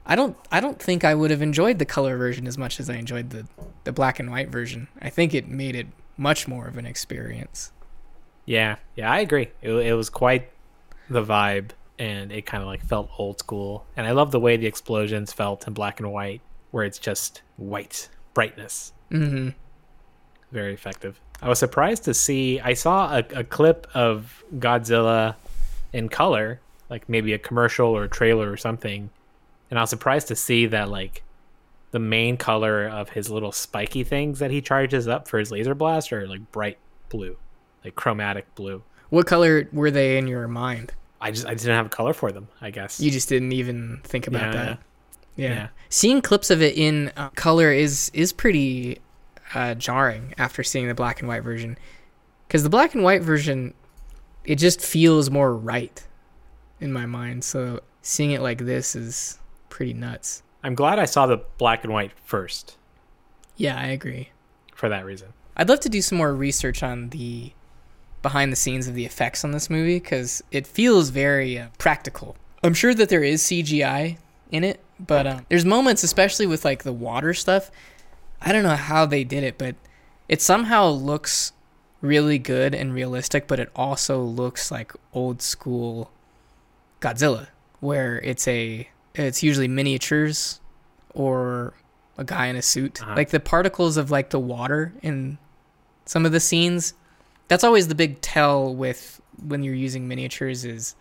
I 0.06 0.16
don't. 0.16 0.36
I 0.52 0.60
don't 0.60 0.80
think 0.80 1.04
I 1.04 1.14
would 1.14 1.32
have 1.32 1.42
enjoyed 1.42 1.80
the 1.80 1.86
color 1.86 2.18
version 2.18 2.48
as 2.48 2.58
much 2.58 2.80
as 2.80 2.90
I 2.90 2.96
enjoyed 2.96 3.30
the 3.30 3.48
the 3.84 3.92
black 3.92 4.20
and 4.20 4.32
white 4.32 4.50
version. 4.50 4.88
I 5.02 5.10
think 5.10 5.34
it 5.34 5.48
made 5.48 5.76
it 5.76 5.88
much 6.18 6.48
more 6.48 6.68
of 6.68 6.78
an 6.78 6.86
experience. 6.86 7.72
Yeah, 8.46 8.78
yeah, 8.96 9.12
I 9.12 9.20
agree. 9.20 9.50
It, 9.62 9.72
it 9.72 9.94
was 9.94 10.10
quite 10.10 10.50
the 11.10 11.24
vibe, 11.24 11.72
and 12.00 12.32
it 12.32 12.46
kind 12.46 12.62
of 12.64 12.68
like 12.68 12.84
felt 12.84 13.10
old 13.18 13.40
school. 13.40 13.86
And 13.96 14.08
I 14.08 14.12
love 14.12 14.32
the 14.32 14.40
way 14.40 14.58
the 14.58 14.66
explosions 14.66 15.32
felt 15.32 15.68
in 15.68 15.74
black 15.74 16.00
and 16.00 16.12
white, 16.12 16.42
where 16.72 16.84
it's 16.84 17.00
just 17.00 17.42
white 17.58 18.10
brightness. 18.34 18.94
hmm 19.10 19.50
Very 20.52 20.74
effective. 20.74 21.20
I 21.42 21.50
was 21.50 21.60
surprised 21.60 22.04
to 22.06 22.14
see. 22.14 22.60
I 22.60 22.74
saw 22.74 23.18
a, 23.18 23.24
a 23.36 23.44
clip 23.44 23.88
of 23.94 24.44
Godzilla 24.58 25.36
in 25.94 26.10
color, 26.10 26.60
like 26.90 27.08
maybe 27.10 27.34
a 27.34 27.40
commercial 27.40 27.88
or 27.88 28.04
a 28.04 28.10
trailer 28.10 28.52
or 28.52 28.58
something, 28.58 29.10
and 29.72 29.80
I 29.80 29.82
was 29.82 29.90
surprised 29.90 30.28
to 30.28 30.36
see 30.36 30.68
that 30.68 30.90
like 30.90 31.24
the 31.90 32.00
main 32.00 32.38
color 32.38 32.88
of 32.88 33.10
his 33.10 33.30
little 33.32 33.52
spiky 33.52 34.04
things 34.04 34.38
that 34.40 34.52
he 34.52 34.62
charges 34.62 35.08
up 35.08 35.28
for 35.28 35.40
his 35.40 35.52
laser 35.52 35.74
blast 35.74 36.14
are 36.14 36.28
like 36.28 36.52
bright 36.52 36.78
blue, 37.10 37.38
like 37.84 37.96
chromatic 37.96 38.54
blue. 38.56 38.84
What 39.10 39.26
color 39.26 39.68
were 39.74 39.90
they 39.92 40.18
in 40.20 40.28
your 40.28 40.48
mind? 40.48 40.94
I 41.20 41.32
just 41.32 41.46
I 41.48 41.54
didn't 41.56 41.76
have 41.76 41.88
a 41.88 41.90
color 41.90 42.14
for 42.14 42.32
them. 42.32 42.48
I 42.62 42.70
guess. 42.72 43.00
You 43.00 43.10
just 43.12 43.28
didn't 43.30 43.52
even 43.54 44.02
think 44.04 44.28
about 44.28 44.54
Yeah. 44.54 44.64
that. 44.64 44.80
Yeah. 45.36 45.50
Yeah. 45.54 45.68
Seeing 45.90 46.22
clips 46.22 46.50
of 46.50 46.62
it 46.62 46.78
in 46.78 47.12
uh, 47.18 47.30
color 47.32 47.72
is 47.72 48.12
is 48.14 48.32
pretty 48.34 49.00
uh, 49.54 49.74
jarring 49.76 50.34
after 50.38 50.64
seeing 50.64 50.88
the 50.88 50.94
black 50.94 51.20
and 51.20 51.28
white 51.28 51.44
version, 51.44 51.78
because 52.48 52.64
the 52.64 52.70
black 52.70 52.94
and 52.94 53.04
white 53.04 53.22
version, 53.22 53.74
it 54.46 54.56
just 54.56 54.80
feels 54.82 55.30
more 55.30 55.54
right 55.56 56.06
in 56.80 56.92
my 56.94 57.06
mind. 57.06 57.44
So 57.44 57.82
seeing 58.02 58.32
it 58.32 58.42
like 58.42 58.60
this 58.60 58.96
is 58.96 59.38
pretty 59.72 59.94
nuts. 59.94 60.44
I'm 60.64 60.76
glad 60.76 61.00
I 61.00 61.06
saw 61.06 61.26
the 61.26 61.40
black 61.58 61.84
and 61.84 61.92
white 61.92 62.12
first 62.24 62.78
Yeah, 63.58 63.76
I 63.80 63.88
agree. 63.88 64.30
for 64.76 64.88
that 64.90 65.04
reason. 65.06 65.30
I'd 65.58 65.68
love 65.70 65.80
to 65.82 65.90
do 65.90 66.02
some 66.04 66.20
more 66.20 66.34
research 66.36 66.84
on 66.84 67.10
the 67.10 67.52
behind 68.22 68.52
the 68.52 68.56
scenes 68.56 68.88
of 68.88 68.94
the 68.94 69.06
effects 69.06 69.44
on 69.44 69.52
this 69.52 69.68
movie 69.70 69.96
because 70.00 70.44
it 70.52 70.68
feels 70.68 71.10
very 71.10 71.58
uh, 71.58 71.68
practical. 71.80 72.36
I'm 72.64 72.76
sure 72.76 72.94
that 72.94 73.10
there 73.10 73.24
is 73.24 73.42
CGI 73.42 74.18
in 74.52 74.64
it, 74.64 74.80
but 75.00 75.26
um, 75.26 75.46
there's 75.50 75.66
moments, 75.66 76.04
especially 76.04 76.46
with 76.46 76.64
like 76.64 76.84
the 76.84 76.94
water 76.94 77.34
stuff. 77.34 77.72
I 78.40 78.52
don't 78.52 78.62
know 78.64 78.76
how 78.76 79.08
they 79.08 79.24
did 79.24 79.44
it, 79.44 79.58
but 79.58 79.76
it 80.30 80.42
somehow 80.42 80.88
looks 80.90 81.54
really 82.02 82.38
good 82.38 82.76
and 82.76 82.94
realistic, 82.94 83.48
but 83.48 83.60
it 83.60 83.70
also 83.76 84.22
looks 84.22 84.70
like 84.72 84.94
old 85.14 85.42
school 85.42 86.12
Godzilla, 87.00 87.48
where 87.80 88.20
it's 88.20 88.48
a 88.48 88.88
it's 89.16 89.44
usually 89.44 89.68
miniatures 89.68 90.60
or 91.14 91.74
a 92.18 92.24
guy 92.24 92.48
in 92.48 92.56
a 92.56 92.62
suit. 92.62 93.02
Uh-huh. 93.02 93.16
Like 93.16 93.30
the 93.30 93.40
particles 93.40 93.98
of 93.98 94.12
like 94.12 94.30
the 94.30 94.40
water 94.40 94.94
in 95.02 95.38
some 96.06 96.26
of 96.26 96.32
the 96.32 96.40
scenes. 96.40 96.94
That's 97.48 97.64
always 97.64 97.88
the 97.88 97.96
big 97.96 98.22
tell 98.22 98.74
with 98.74 99.22
when 99.46 99.64
you're 99.64 99.76
using 99.76 100.08
miniatures 100.08 100.64
is 100.64 100.96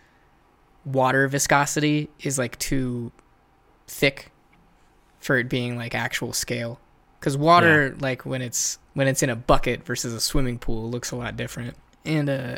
water 0.85 1.29
viscosity 1.29 2.09
is 2.21 2.39
like 2.39 2.59
too 2.59 3.13
thick 3.87 4.33
for 5.21 5.37
it 5.37 5.49
being 5.49 5.77
like 5.77 5.95
actual 5.95 6.33
scale. 6.33 6.81
Cuz 7.21 7.37
water 7.37 7.95
like 8.01 8.25
when 8.25 8.41
it's 8.41 8.79
when 8.95 9.07
it's 9.07 9.23
in 9.23 9.31
a 9.31 9.37
bucket 9.37 9.85
versus 9.85 10.15
a 10.15 10.21
swimming 10.21 10.59
pool 10.59 10.91
looks 10.91 11.11
a 11.11 11.17
lot 11.17 11.37
different. 11.37 11.77
And 12.05 12.31
uh 12.31 12.57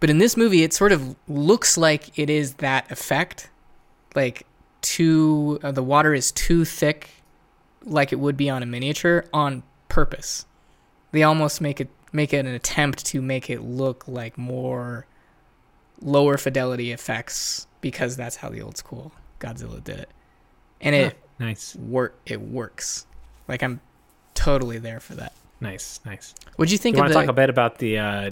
but 0.00 0.10
in 0.10 0.18
this 0.18 0.36
movie 0.36 0.64
it 0.64 0.72
sort 0.72 0.92
of 0.92 1.14
looks 1.28 1.78
like 1.78 2.18
it 2.18 2.28
is 2.28 2.54
that 2.54 2.90
effect. 2.90 3.50
Like 4.14 4.46
too 4.84 5.58
uh, 5.62 5.72
the 5.72 5.82
water 5.82 6.14
is 6.14 6.30
too 6.30 6.64
thick 6.64 7.10
like 7.84 8.12
it 8.12 8.16
would 8.16 8.36
be 8.36 8.48
on 8.48 8.62
a 8.62 8.66
miniature 8.66 9.24
on 9.32 9.62
purpose. 9.88 10.46
They 11.12 11.22
almost 11.22 11.60
make 11.60 11.80
it 11.80 11.88
make 12.12 12.32
it 12.32 12.38
an 12.38 12.46
attempt 12.46 13.04
to 13.06 13.20
make 13.20 13.50
it 13.50 13.60
look 13.62 14.06
like 14.06 14.38
more 14.38 15.06
lower 16.00 16.36
fidelity 16.36 16.92
effects 16.92 17.66
because 17.80 18.16
that's 18.16 18.36
how 18.36 18.48
the 18.48 18.62
old 18.62 18.76
school 18.76 19.12
Godzilla 19.40 19.82
did 19.82 19.98
it. 19.98 20.10
And 20.80 20.94
it 20.94 21.18
Nice, 21.38 21.74
work 21.74 22.18
it 22.26 22.40
works. 22.40 23.06
Like 23.48 23.62
I'm 23.62 23.80
totally 24.34 24.78
there 24.78 25.00
for 25.00 25.14
that. 25.16 25.32
nice, 25.60 26.00
nice. 26.04 26.34
What'd 26.56 26.70
you 26.70 26.78
think 26.78 26.96
you 26.96 27.02
want 27.02 27.12
to 27.12 27.18
talk 27.18 27.28
a 27.28 27.32
bit 27.32 27.50
about 27.50 27.78
the 27.78 27.98
uh 27.98 28.30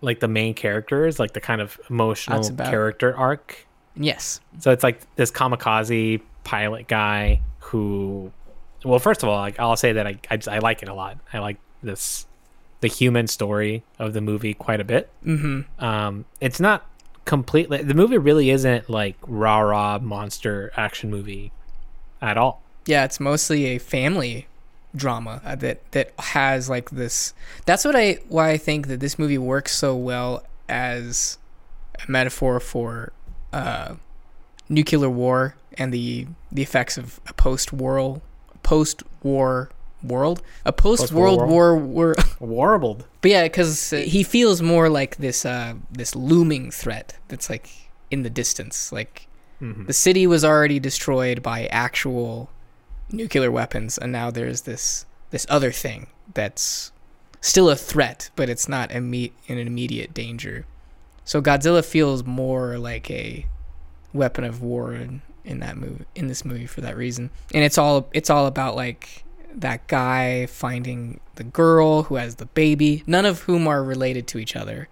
like 0.00 0.20
the 0.20 0.28
main 0.28 0.54
characters, 0.54 1.18
like 1.18 1.32
the 1.32 1.40
kind 1.40 1.60
of 1.60 1.78
emotional 1.90 2.42
character 2.56 3.16
arc? 3.16 3.66
Yes. 3.96 4.40
So 4.58 4.70
it's 4.70 4.82
like 4.82 5.02
this 5.16 5.30
kamikaze 5.30 6.20
pilot 6.44 6.88
guy 6.88 7.42
who, 7.60 8.32
well, 8.84 8.98
first 8.98 9.22
of 9.22 9.28
all, 9.28 9.38
like 9.38 9.58
I'll 9.58 9.76
say 9.76 9.92
that 9.92 10.06
I 10.06 10.18
I, 10.30 10.38
I 10.48 10.58
like 10.58 10.82
it 10.82 10.88
a 10.88 10.94
lot. 10.94 11.18
I 11.32 11.38
like 11.38 11.58
this 11.82 12.26
the 12.80 12.88
human 12.88 13.26
story 13.26 13.82
of 13.98 14.12
the 14.12 14.20
movie 14.20 14.54
quite 14.54 14.80
a 14.80 14.84
bit. 14.84 15.10
Mm-hmm. 15.24 15.84
Um, 15.84 16.24
it's 16.40 16.60
not 16.60 16.86
completely 17.26 17.82
the 17.82 17.94
movie 17.94 18.18
really 18.18 18.50
isn't 18.50 18.88
like 18.88 19.14
rah 19.26 19.60
rah 19.60 19.98
monster 19.98 20.72
action 20.76 21.10
movie 21.10 21.52
at 22.20 22.38
all. 22.38 22.62
Yeah, 22.86 23.04
it's 23.04 23.20
mostly 23.20 23.66
a 23.66 23.78
family 23.78 24.46
drama 24.96 25.40
uh, 25.44 25.54
that 25.56 25.92
that 25.92 26.12
has 26.18 26.68
like 26.68 26.90
this. 26.90 27.34
That's 27.66 27.84
what 27.84 27.94
I 27.94 28.18
why 28.28 28.50
I 28.50 28.56
think 28.56 28.88
that 28.88 29.00
this 29.00 29.18
movie 29.18 29.38
works 29.38 29.74
so 29.74 29.94
well 29.94 30.44
as 30.68 31.38
a 32.06 32.10
metaphor 32.10 32.60
for 32.60 33.12
uh, 33.52 33.94
nuclear 34.68 35.10
war 35.10 35.54
and 35.78 35.92
the 35.92 36.26
the 36.52 36.62
effects 36.62 36.98
of 36.98 37.20
a 37.26 37.32
post 37.34 37.72
war 37.72 38.20
post 38.62 39.02
war 39.22 39.70
world, 40.02 40.42
a 40.64 40.72
post 40.72 41.12
World 41.12 41.40
War 41.50 41.76
war. 41.76 42.14
Warbled. 42.40 43.04
But 43.20 43.30
yeah, 43.30 43.42
because 43.44 43.90
he 43.90 44.22
feels 44.22 44.62
more 44.62 44.88
like 44.88 45.16
this 45.16 45.44
uh, 45.44 45.74
this 45.90 46.14
looming 46.14 46.70
threat 46.70 47.16
that's 47.28 47.50
like 47.50 47.68
in 48.10 48.22
the 48.22 48.30
distance. 48.30 48.92
Like 48.92 49.26
Mhm. 49.60 49.86
the 49.86 49.92
city 49.92 50.26
was 50.26 50.42
already 50.42 50.80
destroyed 50.80 51.42
by 51.42 51.66
actual 51.66 52.48
nuclear 53.12 53.50
weapons, 53.50 53.98
and 53.98 54.10
now 54.10 54.30
there's 54.30 54.62
this 54.62 55.04
this 55.30 55.44
other 55.50 55.70
thing 55.70 56.06
that's 56.32 56.92
still 57.42 57.68
a 57.68 57.76
threat, 57.76 58.30
but 58.36 58.48
it's 58.48 58.68
not 58.68 58.88
imme- 58.90 59.32
in 59.48 59.58
an 59.58 59.66
immediate 59.66 60.14
danger. 60.14 60.64
So 61.24 61.40
Godzilla 61.40 61.84
feels 61.84 62.24
more 62.24 62.78
like 62.78 63.10
a 63.10 63.46
weapon 64.12 64.44
of 64.44 64.62
war 64.62 64.92
in, 64.94 65.22
in 65.44 65.60
that 65.60 65.76
movie 65.76 66.04
in 66.14 66.26
this 66.26 66.44
movie 66.44 66.66
for 66.66 66.80
that 66.80 66.96
reason. 66.96 67.30
And 67.54 67.64
it's 67.64 67.78
all 67.78 68.08
it's 68.12 68.30
all 68.30 68.46
about 68.46 68.76
like 68.76 69.24
that 69.54 69.86
guy 69.86 70.46
finding 70.46 71.20
the 71.36 71.44
girl 71.44 72.04
who 72.04 72.16
has 72.16 72.36
the 72.36 72.46
baby, 72.46 73.02
none 73.06 73.26
of 73.26 73.42
whom 73.42 73.66
are 73.66 73.82
related 73.82 74.26
to 74.28 74.38
each 74.38 74.54
other, 74.56 74.88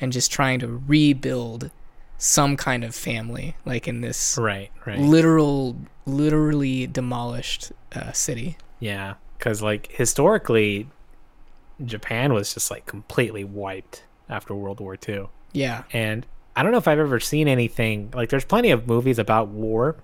and 0.00 0.12
just 0.12 0.30
trying 0.30 0.60
to 0.60 0.82
rebuild 0.86 1.70
some 2.16 2.56
kind 2.56 2.84
of 2.84 2.94
family, 2.94 3.56
like 3.64 3.86
in 3.86 4.00
this 4.00 4.36
Right, 4.38 4.70
right. 4.86 4.98
literal, 4.98 5.76
literally 6.04 6.86
demolished 6.86 7.70
uh, 7.94 8.12
city. 8.12 8.56
Yeah, 8.80 9.14
because 9.36 9.62
like 9.62 9.90
historically, 9.92 10.88
Japan 11.84 12.32
was 12.32 12.54
just 12.54 12.70
like 12.70 12.86
completely 12.86 13.44
wiped 13.44 14.04
after 14.28 14.54
World 14.54 14.80
War 14.80 14.96
II. 15.08 15.28
Yeah, 15.52 15.84
and 15.92 16.26
I 16.56 16.62
don't 16.62 16.72
know 16.72 16.78
if 16.78 16.88
I've 16.88 16.98
ever 16.98 17.20
seen 17.20 17.48
anything 17.48 18.10
like 18.14 18.28
there's 18.30 18.44
plenty 18.44 18.70
of 18.70 18.86
movies 18.86 19.18
about 19.18 19.48
war 19.48 19.96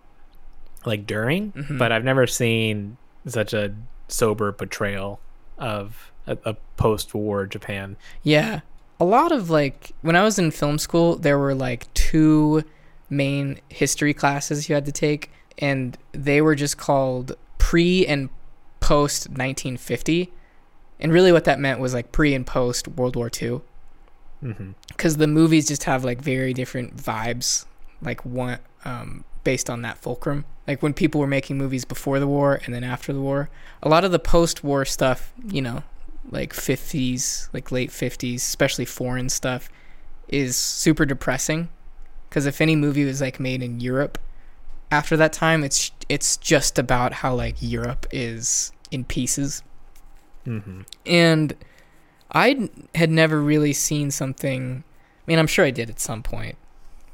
like 0.87 1.07
during, 1.07 1.53
Mhm. 1.53 1.79
but 1.79 1.93
I've 1.93 2.05
never 2.05 2.27
seen 2.27 2.97
such 3.27 3.53
a 3.55 3.75
sober 4.09 4.53
portrayal 4.53 5.21
of 5.59 6.13
a, 6.27 6.37
a 6.45 6.55
post-war 6.77 7.47
Japan. 7.47 7.97
yeah. 8.23 8.61
A 9.01 9.05
lot 9.05 9.33
of 9.33 9.51
like 9.51 9.91
when 10.03 10.15
I 10.15 10.23
was 10.23 10.39
in 10.39 10.51
film 10.53 10.79
school, 10.79 11.17
there 11.17 11.37
were 11.39 11.55
like 11.55 11.93
two 11.95 12.63
main 13.11 13.59
history 13.69 14.15
classes 14.15 14.69
you 14.69 14.75
had 14.77 14.85
to 14.87 14.93
take, 14.93 15.31
and 15.59 15.99
they 16.13 16.41
were 16.41 16.55
just 16.55 16.79
called 16.79 17.33
pre 17.59 18.07
and 18.07 18.31
post 18.79 19.29
1950. 19.31 20.33
And 21.01 21.13
really, 21.13 21.33
what 21.33 21.45
that 21.45 21.59
meant 21.59 21.81
was 21.81 21.93
like 21.93 22.13
pre 22.13 22.35
and 22.35 22.47
post 22.47 22.87
World 22.87 23.17
War 23.17 23.29
II, 23.43 23.63
Mm-hmm. 24.45 24.73
because 24.89 25.17
the 25.17 25.27
movies 25.27 25.69
just 25.69 25.85
have 25.85 26.05
like 26.05 26.21
very 26.21 26.53
different 26.53 26.97
vibes, 26.97 27.65
like 28.03 28.25
one 28.25 28.59
um, 28.85 29.25
based 29.43 29.71
on 29.71 29.83
that 29.83 29.99
fulcrum. 29.99 30.45
Like 30.69 30.83
when 30.83 30.93
people 30.93 31.21
were 31.21 31.27
making 31.27 31.57
movies 31.59 31.85
before 31.85 32.19
the 32.19 32.27
war 32.27 32.61
and 32.65 32.75
then 32.75 32.85
after 32.85 33.13
the 33.13 33.21
war, 33.21 33.49
a 33.83 33.89
lot 33.89 34.05
of 34.05 34.13
the 34.13 34.19
post-war 34.19 34.85
stuff, 34.85 35.33
you 35.47 35.63
know, 35.63 35.83
like 36.31 36.53
50s, 36.53 37.49
like 37.53 37.73
late 37.73 37.91
50s, 37.91 38.37
especially 38.37 38.85
foreign 38.85 39.29
stuff, 39.29 39.69
is 40.29 40.57
super 40.57 41.05
depressing. 41.05 41.69
Because 42.29 42.47
if 42.47 42.61
any 42.61 42.77
movie 42.77 43.05
was 43.05 43.21
like 43.21 43.39
made 43.39 43.63
in 43.63 43.81
Europe 43.81 44.19
after 44.91 45.17
that 45.17 45.33
time, 45.33 45.65
it's 45.65 45.91
it's 46.09 46.37
just 46.37 46.79
about 46.79 47.13
how 47.13 47.35
like 47.35 47.57
Europe 47.61 48.07
is 48.11 48.73
in 48.91 49.05
pieces. 49.05 49.63
Mm-hmm. 50.47 50.83
And 51.07 51.55
I 52.35 52.69
had 52.95 53.11
never 53.11 53.41
really 53.41 53.73
seen 53.73 54.11
something. 54.11 54.83
I 54.85 55.23
mean, 55.27 55.39
I'm 55.39 55.47
sure 55.47 55.65
I 55.65 55.71
did 55.71 55.89
at 55.89 56.01
some 56.01 56.23
point 56.23 56.57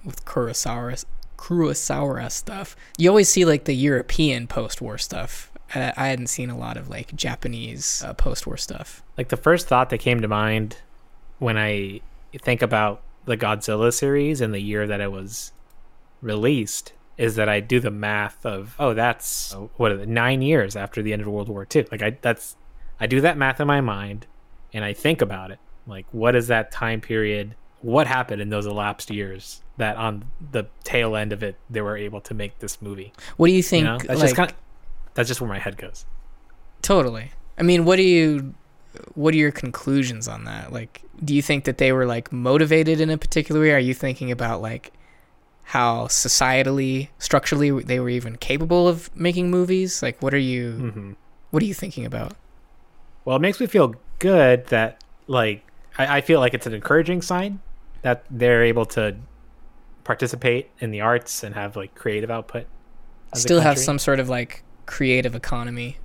with 0.04 0.24
Kurosawa, 0.24 1.04
Kurosawa 1.36 2.30
stuff. 2.30 2.74
You 2.96 3.10
always 3.10 3.28
see 3.28 3.44
like 3.44 3.64
the 3.64 3.74
European 3.74 4.46
post-war 4.46 4.96
stuff. 4.98 5.52
I, 5.74 5.92
I 5.96 6.06
hadn't 6.08 6.28
seen 6.28 6.48
a 6.48 6.58
lot 6.58 6.76
of 6.76 6.88
like 6.88 7.14
Japanese 7.14 8.02
uh, 8.04 8.14
post-war 8.14 8.56
stuff. 8.56 9.02
Like 9.18 9.28
the 9.28 9.36
first 9.36 9.68
thought 9.68 9.90
that 9.90 9.98
came 9.98 10.20
to 10.20 10.28
mind 10.28 10.78
when 11.38 11.58
I 11.58 12.00
think 12.38 12.62
about 12.62 13.02
the 13.26 13.36
Godzilla 13.36 13.92
series 13.92 14.40
and 14.40 14.54
the 14.54 14.60
year 14.60 14.86
that 14.86 15.00
it 15.00 15.12
was 15.12 15.52
released 16.22 16.92
is 17.18 17.36
that 17.36 17.48
I 17.50 17.60
do 17.60 17.80
the 17.80 17.90
math 17.90 18.46
of 18.46 18.74
oh 18.78 18.94
that's 18.94 19.54
what 19.76 19.92
it, 19.92 20.08
nine 20.08 20.40
years 20.40 20.74
after 20.74 21.02
the 21.02 21.12
end 21.12 21.20
of 21.20 21.28
World 21.28 21.50
War 21.50 21.66
II. 21.74 21.86
Like 21.92 22.02
I 22.02 22.16
that's 22.20 22.56
I 22.98 23.06
do 23.06 23.20
that 23.20 23.36
math 23.36 23.60
in 23.60 23.66
my 23.66 23.82
mind 23.82 24.26
and 24.72 24.84
I 24.84 24.92
think 24.92 25.22
about 25.22 25.50
it. 25.50 25.58
Like 25.86 26.06
what 26.12 26.34
is 26.36 26.48
that 26.48 26.70
time 26.72 27.00
period? 27.00 27.54
What 27.82 28.06
happened 28.06 28.42
in 28.42 28.50
those 28.50 28.66
elapsed 28.66 29.10
years 29.10 29.62
that 29.78 29.96
on 29.96 30.24
the 30.52 30.64
tail 30.84 31.16
end 31.16 31.32
of 31.32 31.42
it 31.42 31.56
they 31.70 31.80
were 31.80 31.96
able 31.96 32.20
to 32.22 32.34
make 32.34 32.58
this 32.58 32.80
movie? 32.82 33.12
What 33.36 33.46
do 33.46 33.52
you 33.52 33.58
You 33.58 33.62
think? 33.62 33.84
know, 33.84 33.98
that's 33.98 34.20
like, 34.20 34.28
just 34.28 34.36
kind 34.36 34.50
of 34.50 34.56
that's 35.14 35.28
just 35.28 35.40
where 35.40 35.48
my 35.48 35.58
head 35.58 35.76
goes. 35.76 36.04
Totally. 36.82 37.32
I 37.58 37.62
mean, 37.62 37.84
what 37.84 37.96
do 37.96 38.02
you 38.02 38.54
what 39.14 39.34
are 39.34 39.38
your 39.38 39.52
conclusions 39.52 40.28
on 40.28 40.44
that? 40.44 40.72
Like 40.72 41.02
do 41.24 41.34
you 41.34 41.42
think 41.42 41.64
that 41.64 41.78
they 41.78 41.92
were 41.92 42.06
like 42.06 42.32
motivated 42.32 43.00
in 43.00 43.10
a 43.10 43.18
particular 43.18 43.60
way? 43.60 43.72
Are 43.72 43.78
you 43.78 43.94
thinking 43.94 44.30
about 44.30 44.60
like 44.62 44.92
how 45.64 46.06
societally, 46.06 47.08
structurally 47.18 47.70
they 47.82 48.00
were 48.00 48.08
even 48.08 48.36
capable 48.36 48.88
of 48.88 49.14
making 49.16 49.50
movies? 49.50 50.02
Like 50.02 50.20
what 50.22 50.34
are 50.34 50.38
you 50.38 50.72
hmm 50.72 51.12
what 51.50 51.62
are 51.62 51.66
you 51.66 51.74
thinking 51.74 52.04
about? 52.04 52.34
Well, 53.24 53.36
it 53.36 53.40
makes 53.40 53.58
me 53.58 53.66
feel 53.66 53.94
good 54.20 54.66
that 54.66 55.02
like 55.26 55.66
I, 55.98 56.18
I 56.18 56.20
feel 56.20 56.38
like 56.38 56.54
it's 56.54 56.66
an 56.66 56.74
encouraging 56.74 57.22
sign 57.22 57.58
that 58.02 58.24
they're 58.30 58.62
able 58.62 58.86
to 58.86 59.16
participate 60.04 60.70
in 60.78 60.90
the 60.92 61.00
arts 61.00 61.42
and 61.42 61.54
have 61.54 61.76
like 61.76 61.94
creative 61.94 62.30
output. 62.30 62.66
Still 63.34 63.60
have 63.60 63.78
some 63.78 63.98
sort 63.98 64.20
of 64.20 64.28
like 64.28 64.62
creative 64.86 65.34
economy 65.34 65.98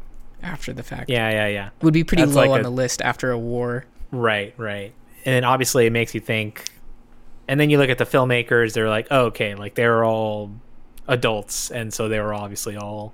after 0.44 0.74
the 0.74 0.84
fact. 0.84 1.10
Yeah, 1.10 1.30
yeah, 1.30 1.48
yeah. 1.48 1.70
Would 1.82 1.94
be 1.94 2.04
pretty 2.04 2.24
That's 2.24 2.36
low 2.36 2.42
like 2.42 2.52
on 2.52 2.60
a- 2.60 2.64
the 2.64 2.70
list 2.70 3.02
after 3.02 3.32
a 3.32 3.38
war. 3.38 3.86
Right, 4.12 4.54
right. 4.58 4.94
And 5.26 5.34
then 5.34 5.44
obviously 5.44 5.86
it 5.86 5.92
makes 5.92 6.14
you 6.14 6.22
think. 6.22 6.66
And 7.48 7.60
then 7.60 7.70
you 7.70 7.78
look 7.78 7.90
at 7.90 7.98
the 7.98 8.06
filmmakers; 8.06 8.74
they're 8.74 8.90
like, 8.90 9.08
oh, 9.12 9.26
okay, 9.26 9.56
like 9.56 9.76
they 9.76 9.88
were 9.88 10.04
all 10.04 10.52
adults, 11.08 11.70
and 11.72 11.94
so 11.94 12.10
they 12.10 12.20
were 12.20 12.34
obviously 12.34 12.76
all 12.76 13.14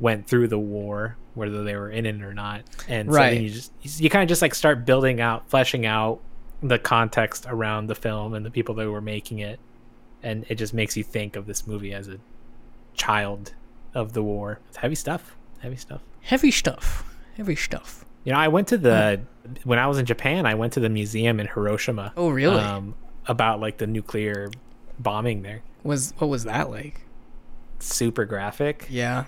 went 0.00 0.26
through 0.26 0.48
the 0.48 0.58
war, 0.58 1.16
whether 1.34 1.62
they 1.62 1.76
were 1.76 1.90
in 1.90 2.06
it 2.06 2.22
or 2.22 2.34
not. 2.34 2.62
And 2.88 3.12
so 3.12 3.18
then 3.18 3.42
you 3.42 3.50
just 3.50 3.72
you 3.82 4.10
kind 4.10 4.22
of 4.22 4.28
just 4.28 4.42
like 4.42 4.54
start 4.54 4.84
building 4.84 5.20
out, 5.20 5.48
fleshing 5.48 5.86
out 5.86 6.20
the 6.62 6.78
context 6.78 7.46
around 7.48 7.86
the 7.86 7.94
film 7.94 8.34
and 8.34 8.44
the 8.44 8.50
people 8.50 8.74
that 8.76 8.90
were 8.90 9.00
making 9.00 9.38
it, 9.38 9.60
and 10.22 10.44
it 10.48 10.56
just 10.56 10.74
makes 10.74 10.96
you 10.96 11.04
think 11.04 11.36
of 11.36 11.46
this 11.46 11.66
movie 11.66 11.92
as 11.92 12.08
a 12.08 12.18
child 12.94 13.54
of 13.94 14.12
the 14.12 14.22
war. 14.22 14.60
It's 14.68 14.78
heavy 14.78 14.94
stuff. 14.94 15.36
Heavy 15.60 15.76
stuff. 15.76 16.02
Heavy 16.22 16.50
stuff. 16.50 17.04
Heavy 17.36 17.56
stuff. 17.56 18.04
You 18.24 18.32
know, 18.32 18.38
I 18.38 18.48
went 18.48 18.68
to 18.68 18.78
the 18.78 19.20
when 19.64 19.78
I 19.78 19.86
was 19.86 19.98
in 19.98 20.06
Japan. 20.06 20.46
I 20.46 20.54
went 20.54 20.74
to 20.74 20.80
the 20.80 20.88
museum 20.88 21.40
in 21.40 21.46
Hiroshima. 21.46 22.12
Oh, 22.16 22.30
really? 22.30 22.60
Um, 22.60 22.94
about 23.26 23.60
like 23.60 23.78
the 23.78 23.86
nuclear 23.86 24.50
bombing 24.98 25.42
there. 25.42 25.62
Was 25.82 26.12
what 26.18 26.28
was 26.28 26.44
that 26.44 26.70
like? 26.70 27.02
Super 27.78 28.26
graphic. 28.26 28.86
Yeah. 28.90 29.24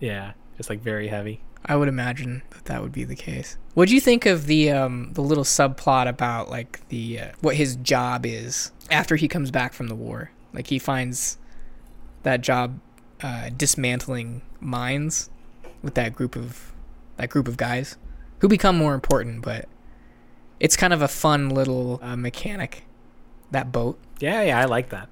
Yeah, 0.00 0.32
just 0.56 0.70
like 0.70 0.80
very 0.80 1.08
heavy. 1.08 1.42
I 1.64 1.76
would 1.76 1.88
imagine 1.88 2.42
that 2.50 2.64
that 2.64 2.82
would 2.82 2.92
be 2.92 3.04
the 3.04 3.14
case. 3.14 3.58
What 3.74 3.88
do 3.88 3.94
you 3.94 4.00
think 4.00 4.26
of 4.26 4.46
the 4.46 4.70
um, 4.70 5.12
the 5.12 5.20
little 5.20 5.44
subplot 5.44 6.08
about 6.08 6.50
like 6.50 6.86
the 6.88 7.20
uh, 7.20 7.28
what 7.40 7.56
his 7.56 7.76
job 7.76 8.24
is 8.24 8.72
after 8.90 9.16
he 9.16 9.28
comes 9.28 9.50
back 9.50 9.72
from 9.72 9.88
the 9.88 9.94
war? 9.94 10.30
Like 10.52 10.68
he 10.68 10.78
finds 10.78 11.38
that 12.22 12.40
job 12.40 12.80
uh, 13.22 13.50
dismantling 13.56 14.42
mines 14.58 15.30
with 15.82 15.94
that 15.94 16.14
group 16.14 16.34
of 16.34 16.72
that 17.16 17.28
group 17.28 17.46
of 17.46 17.56
guys 17.56 17.96
who 18.38 18.48
become 18.48 18.76
more 18.76 18.94
important, 18.94 19.42
but 19.42 19.68
it's 20.58 20.76
kind 20.76 20.92
of 20.92 21.02
a 21.02 21.08
fun 21.08 21.50
little 21.50 22.00
uh, 22.02 22.16
mechanic. 22.16 22.84
That 23.50 23.70
boat. 23.70 23.98
Yeah, 24.20 24.42
yeah, 24.42 24.60
I 24.60 24.64
like 24.64 24.90
that. 24.90 25.08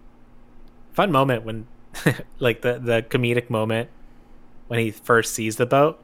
Fun 0.92 1.10
moment 1.10 1.44
when, 1.44 1.66
like 2.38 2.62
the 2.62 2.78
the 2.78 3.02
comedic 3.02 3.50
moment 3.50 3.90
when 4.68 4.78
he 4.78 4.90
first 4.90 5.34
sees 5.34 5.56
the 5.56 5.66
boat. 5.66 6.02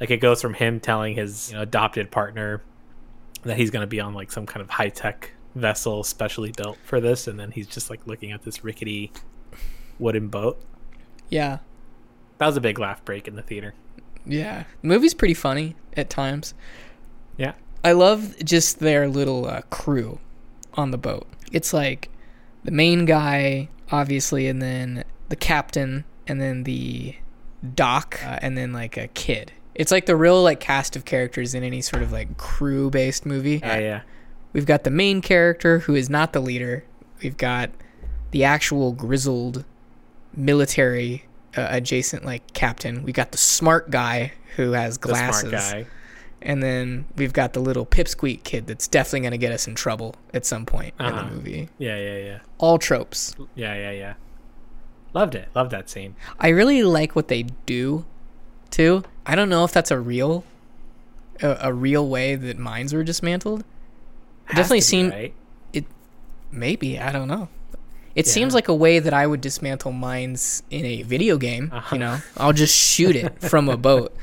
Like 0.00 0.10
it 0.10 0.18
goes 0.18 0.42
from 0.42 0.54
him 0.54 0.80
telling 0.80 1.14
his 1.14 1.50
you 1.50 1.56
know, 1.56 1.62
adopted 1.62 2.10
partner 2.10 2.62
that 3.44 3.56
he's 3.56 3.70
going 3.70 3.82
to 3.82 3.86
be 3.86 4.00
on 4.00 4.14
like 4.14 4.32
some 4.32 4.46
kind 4.46 4.60
of 4.60 4.70
high 4.70 4.88
tech 4.88 5.32
vessel 5.54 6.04
specially 6.04 6.52
built 6.52 6.78
for 6.84 7.00
this, 7.00 7.26
and 7.26 7.38
then 7.38 7.50
he's 7.50 7.66
just 7.66 7.90
like 7.90 8.06
looking 8.06 8.32
at 8.32 8.42
this 8.42 8.64
rickety 8.64 9.12
wooden 9.98 10.28
boat. 10.28 10.60
Yeah. 11.28 11.58
That 12.38 12.46
was 12.46 12.56
a 12.56 12.60
big 12.60 12.78
laugh 12.78 13.04
break 13.04 13.28
in 13.28 13.36
the 13.36 13.42
theater. 13.42 13.74
Yeah. 14.24 14.64
The 14.82 14.88
movie's 14.88 15.14
pretty 15.14 15.34
funny 15.34 15.74
at 15.96 16.10
times. 16.10 16.54
Yeah. 17.36 17.54
I 17.84 17.92
love 17.92 18.36
just 18.44 18.78
their 18.80 19.08
little 19.08 19.46
uh, 19.46 19.62
crew 19.70 20.20
on 20.74 20.90
the 20.90 20.98
boat. 20.98 21.26
It's 21.52 21.72
like 21.72 22.10
the 22.64 22.70
main 22.70 23.04
guy, 23.04 23.68
obviously, 23.90 24.46
and 24.46 24.60
then 24.62 25.04
the 25.28 25.36
captain, 25.36 26.04
and 26.26 26.40
then 26.40 26.64
the 26.64 27.16
doc, 27.74 28.20
uh, 28.24 28.38
and 28.42 28.56
then 28.56 28.72
like 28.72 28.96
a 28.96 29.08
kid. 29.08 29.52
It's 29.74 29.92
like 29.92 30.06
the 30.06 30.16
real 30.16 30.42
like 30.42 30.60
cast 30.60 30.96
of 30.96 31.04
characters 31.04 31.54
in 31.54 31.62
any 31.62 31.80
sort 31.80 32.02
of 32.02 32.10
like 32.12 32.36
crew-based 32.36 33.24
movie. 33.26 33.58
Yeah, 33.62 33.78
yeah. 33.78 34.00
We've 34.52 34.66
got 34.66 34.84
the 34.84 34.90
main 34.90 35.20
character 35.22 35.80
who 35.80 35.94
is 35.94 36.08
not 36.10 36.32
the 36.32 36.40
leader. 36.40 36.84
We've 37.22 37.36
got 37.36 37.70
the 38.32 38.44
actual 38.44 38.92
grizzled 38.92 39.64
military 40.34 41.24
uh, 41.56 41.66
adjacent 41.70 42.24
like 42.24 42.52
captain. 42.52 43.02
We 43.02 43.12
got 43.12 43.32
the 43.32 43.38
smart 43.38 43.90
guy 43.90 44.32
who 44.56 44.72
has 44.72 44.98
The 44.98 45.08
glasses. 45.08 45.40
smart 45.50 45.52
guy. 45.52 45.86
And 46.40 46.62
then 46.62 47.04
we've 47.16 47.32
got 47.32 47.52
the 47.52 47.60
little 47.60 47.84
pipsqueak 47.84 48.44
kid 48.44 48.66
that's 48.68 48.86
definitely 48.86 49.20
going 49.20 49.32
to 49.32 49.38
get 49.38 49.50
us 49.52 49.66
in 49.66 49.74
trouble 49.74 50.14
at 50.32 50.46
some 50.46 50.66
point 50.66 50.94
in 51.00 51.06
Uh-huh. 51.06 51.24
the 51.28 51.34
movie. 51.34 51.68
Yeah, 51.78 51.96
yeah, 51.98 52.16
yeah. 52.18 52.38
All 52.58 52.78
tropes. 52.78 53.34
Yeah, 53.56 53.74
yeah, 53.74 53.90
yeah. 53.90 54.14
Loved 55.14 55.34
it. 55.34 55.48
Loved 55.54 55.70
that 55.70 55.88
scene. 55.90 56.14
I 56.38 56.48
really 56.48 56.82
like 56.82 57.16
what 57.16 57.28
they 57.28 57.44
do, 57.66 58.04
too. 58.70 59.04
I 59.26 59.34
don't 59.34 59.48
know 59.48 59.64
if 59.64 59.72
that's 59.72 59.90
a 59.90 59.98
real, 59.98 60.44
a, 61.42 61.56
a 61.62 61.72
real 61.72 62.06
way 62.08 62.34
that 62.34 62.58
mines 62.58 62.92
were 62.92 63.02
dismantled. 63.04 63.64
Definitely 64.48 64.80
seen- 64.82 65.10
right? 65.10 65.34
Maybe 66.50 66.98
I 66.98 67.12
don't 67.12 67.28
know. 67.28 67.48
It 68.14 68.26
Yeah. 68.26 68.32
seems 68.32 68.54
like 68.54 68.68
a 68.68 68.74
way 68.74 68.98
that 69.00 69.12
I 69.12 69.26
would 69.26 69.40
dismantle 69.42 69.92
mines 69.92 70.62
in 70.70 70.84
a 70.84 71.02
video 71.02 71.36
game. 71.36 71.70
Uh-huh. 71.72 71.94
You 71.94 72.00
know, 72.00 72.18
I'll 72.38 72.54
just 72.54 72.74
shoot 72.74 73.14
it 73.16 73.40
from 73.50 73.68
a 73.68 73.76
boat. 73.76 74.16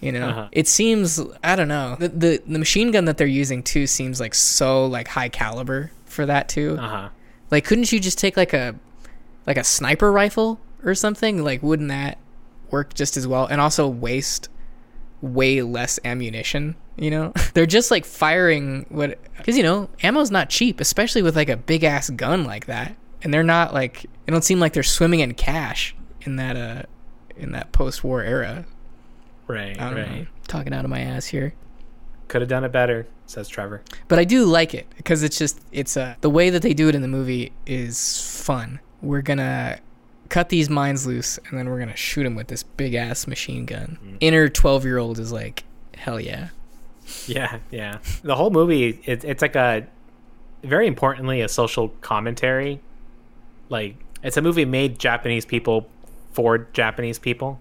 You 0.00 0.10
know, 0.12 0.28
Uh-huh. 0.28 0.48
it 0.52 0.66
seems 0.66 1.20
I 1.42 1.54
don't 1.56 1.68
know 1.68 1.96
the, 1.98 2.08
the 2.08 2.42
the 2.46 2.58
machine 2.58 2.90
gun 2.90 3.04
that 3.04 3.16
they're 3.16 3.26
using 3.28 3.62
too 3.62 3.86
seems 3.86 4.18
like 4.20 4.34
so 4.34 4.84
like 4.86 5.06
high 5.08 5.28
caliber 5.28 5.92
for 6.06 6.26
that 6.26 6.48
too. 6.48 6.76
Uh 6.78 6.88
huh. 6.88 7.08
Like, 7.52 7.64
couldn't 7.64 7.92
you 7.92 8.00
just 8.00 8.18
take 8.18 8.36
like 8.36 8.52
a 8.52 8.74
like 9.46 9.56
a 9.56 9.64
sniper 9.64 10.10
rifle 10.12 10.60
or 10.84 10.94
something? 10.94 11.42
Like, 11.42 11.62
wouldn't 11.62 11.88
that 11.88 12.18
work 12.70 12.94
just 12.94 13.16
as 13.16 13.26
well? 13.26 13.46
And 13.46 13.60
also 13.60 13.88
waste 13.88 14.48
way 15.20 15.62
less 15.62 15.98
ammunition. 16.04 16.76
You 16.96 17.10
know, 17.10 17.32
they're 17.54 17.66
just 17.66 17.90
like 17.90 18.04
firing 18.04 18.86
what 18.88 19.18
because 19.36 19.56
you 19.56 19.62
know 19.62 19.88
ammo's 20.02 20.30
not 20.30 20.50
cheap, 20.50 20.80
especially 20.80 21.22
with 21.22 21.36
like 21.36 21.48
a 21.48 21.56
big 21.56 21.84
ass 21.84 22.10
gun 22.10 22.44
like 22.44 22.66
that. 22.66 22.94
And 23.22 23.32
they're 23.32 23.42
not 23.42 23.72
like 23.72 24.04
it 24.04 24.30
don't 24.30 24.44
seem 24.44 24.60
like 24.60 24.74
they're 24.74 24.82
swimming 24.82 25.20
in 25.20 25.34
cash 25.34 25.96
in 26.22 26.36
that 26.36 26.56
uh 26.56 26.82
in 27.36 27.52
that 27.52 27.72
post 27.72 28.04
war 28.04 28.22
era. 28.22 28.64
Right, 29.46 29.78
I 29.78 29.90
don't 29.90 29.98
right. 29.98 30.20
know. 30.20 30.26
Talking 30.48 30.72
out 30.72 30.84
of 30.84 30.90
my 30.90 31.00
ass 31.00 31.26
here. 31.26 31.54
Could 32.28 32.40
have 32.40 32.48
done 32.48 32.64
it 32.64 32.72
better, 32.72 33.06
says 33.26 33.48
Trevor. 33.48 33.82
but 34.08 34.18
I 34.18 34.24
do 34.24 34.44
like 34.44 34.72
it 34.72 34.86
because 34.96 35.22
it's 35.22 35.36
just 35.36 35.60
it's 35.72 35.96
uh, 35.96 36.14
the 36.20 36.30
way 36.30 36.50
that 36.50 36.62
they 36.62 36.74
do 36.74 36.88
it 36.88 36.94
in 36.94 37.02
the 37.02 37.08
movie 37.08 37.52
is 37.66 38.20
fun. 38.42 38.80
We're 39.04 39.22
gonna 39.22 39.78
cut 40.28 40.48
these 40.48 40.70
mines 40.70 41.06
loose 41.06 41.38
and 41.48 41.58
then 41.58 41.68
we're 41.68 41.78
gonna 41.78 41.96
shoot 41.96 42.24
them 42.24 42.34
with 42.34 42.48
this 42.48 42.62
big 42.62 42.94
ass 42.94 43.26
machine 43.26 43.66
gun. 43.66 43.98
Mm. 44.04 44.16
Inner 44.20 44.48
twelve 44.48 44.84
year 44.84 44.98
old 44.98 45.18
is 45.18 45.32
like, 45.32 45.64
hell 45.96 46.20
yeah. 46.20 46.48
Yeah, 47.26 47.58
yeah. 47.70 47.98
The 48.22 48.34
whole 48.34 48.50
movie, 48.50 49.00
it, 49.04 49.24
it's 49.24 49.42
like 49.42 49.56
a 49.56 49.86
very 50.62 50.86
importantly 50.86 51.42
a 51.42 51.48
social 51.48 51.90
commentary. 52.00 52.80
Like 53.68 53.96
it's 54.22 54.36
a 54.36 54.42
movie 54.42 54.64
made 54.64 54.98
Japanese 54.98 55.44
people 55.44 55.88
for 56.32 56.58
Japanese 56.72 57.18
people, 57.18 57.60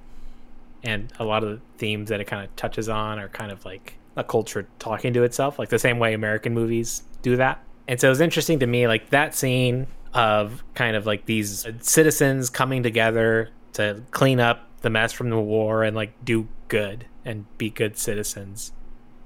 and 0.84 1.12
a 1.20 1.26
lot 1.26 1.44
of 1.44 1.50
the 1.50 1.62
themes 1.78 2.10
that 2.10 2.20
it 2.22 2.26
kind 2.26 2.44
of 2.44 2.56
touches 2.56 2.90
on 2.90 3.20
are 3.20 3.28
kind 3.28 3.52
of 3.52 3.66
like 3.66 3.96
a 4.16 4.24
culture 4.24 4.68
talking 4.80 5.14
to 5.14 5.24
itself, 5.24 5.60
like 5.60 5.70
the 5.70 5.80
same 5.80 6.00
way 6.00 6.14
American 6.14 6.54
movies 6.54 7.04
do 7.22 7.36
that. 7.38 7.62
And 7.88 8.00
so 8.00 8.08
it 8.08 8.12
was 8.12 8.22
interesting 8.22 8.60
to 8.60 8.68
me, 8.68 8.88
like 8.88 9.10
that 9.10 9.36
scene 9.36 9.88
of 10.14 10.64
kind 10.76 10.96
of 10.96 11.06
like 11.06 11.26
these 11.26 11.66
citizens 11.82 12.50
coming 12.50 12.84
together 12.84 13.50
to 13.74 14.04
clean 14.12 14.40
up 14.40 14.68
the 14.82 14.90
mess 14.90 15.12
from 15.12 15.30
the 15.30 15.40
war 15.40 15.84
and 15.84 15.96
like 15.96 16.14
do 16.24 16.48
good 16.68 17.06
and 17.26 17.46
be 17.58 17.70
good 17.70 17.98
citizens 17.98 18.72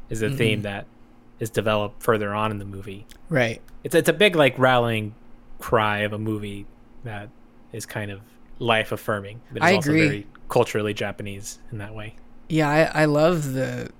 is 0.09 0.21
a 0.21 0.29
theme 0.29 0.59
mm-hmm. 0.59 0.63
that 0.63 0.85
is 1.39 1.49
developed 1.49 2.01
further 2.01 2.33
on 2.33 2.51
in 2.51 2.59
the 2.59 2.65
movie. 2.65 3.05
Right. 3.29 3.61
It's 3.83 3.95
it's 3.95 4.09
a 4.09 4.13
big 4.13 4.35
like 4.35 4.57
rallying 4.57 5.13
cry 5.59 5.99
of 5.99 6.13
a 6.13 6.17
movie 6.17 6.65
that 7.03 7.29
is 7.71 7.85
kind 7.85 8.11
of 8.11 8.21
life 8.59 8.91
affirming, 8.91 9.41
but 9.51 9.57
it's 9.57 9.65
I 9.65 9.75
also 9.75 9.89
agree. 9.89 10.07
very 10.07 10.27
culturally 10.49 10.93
Japanese 10.93 11.59
in 11.71 11.77
that 11.79 11.93
way. 11.93 12.15
Yeah, 12.49 12.69
I, 12.69 13.01
I 13.01 13.05
love 13.05 13.53
the 13.53 13.91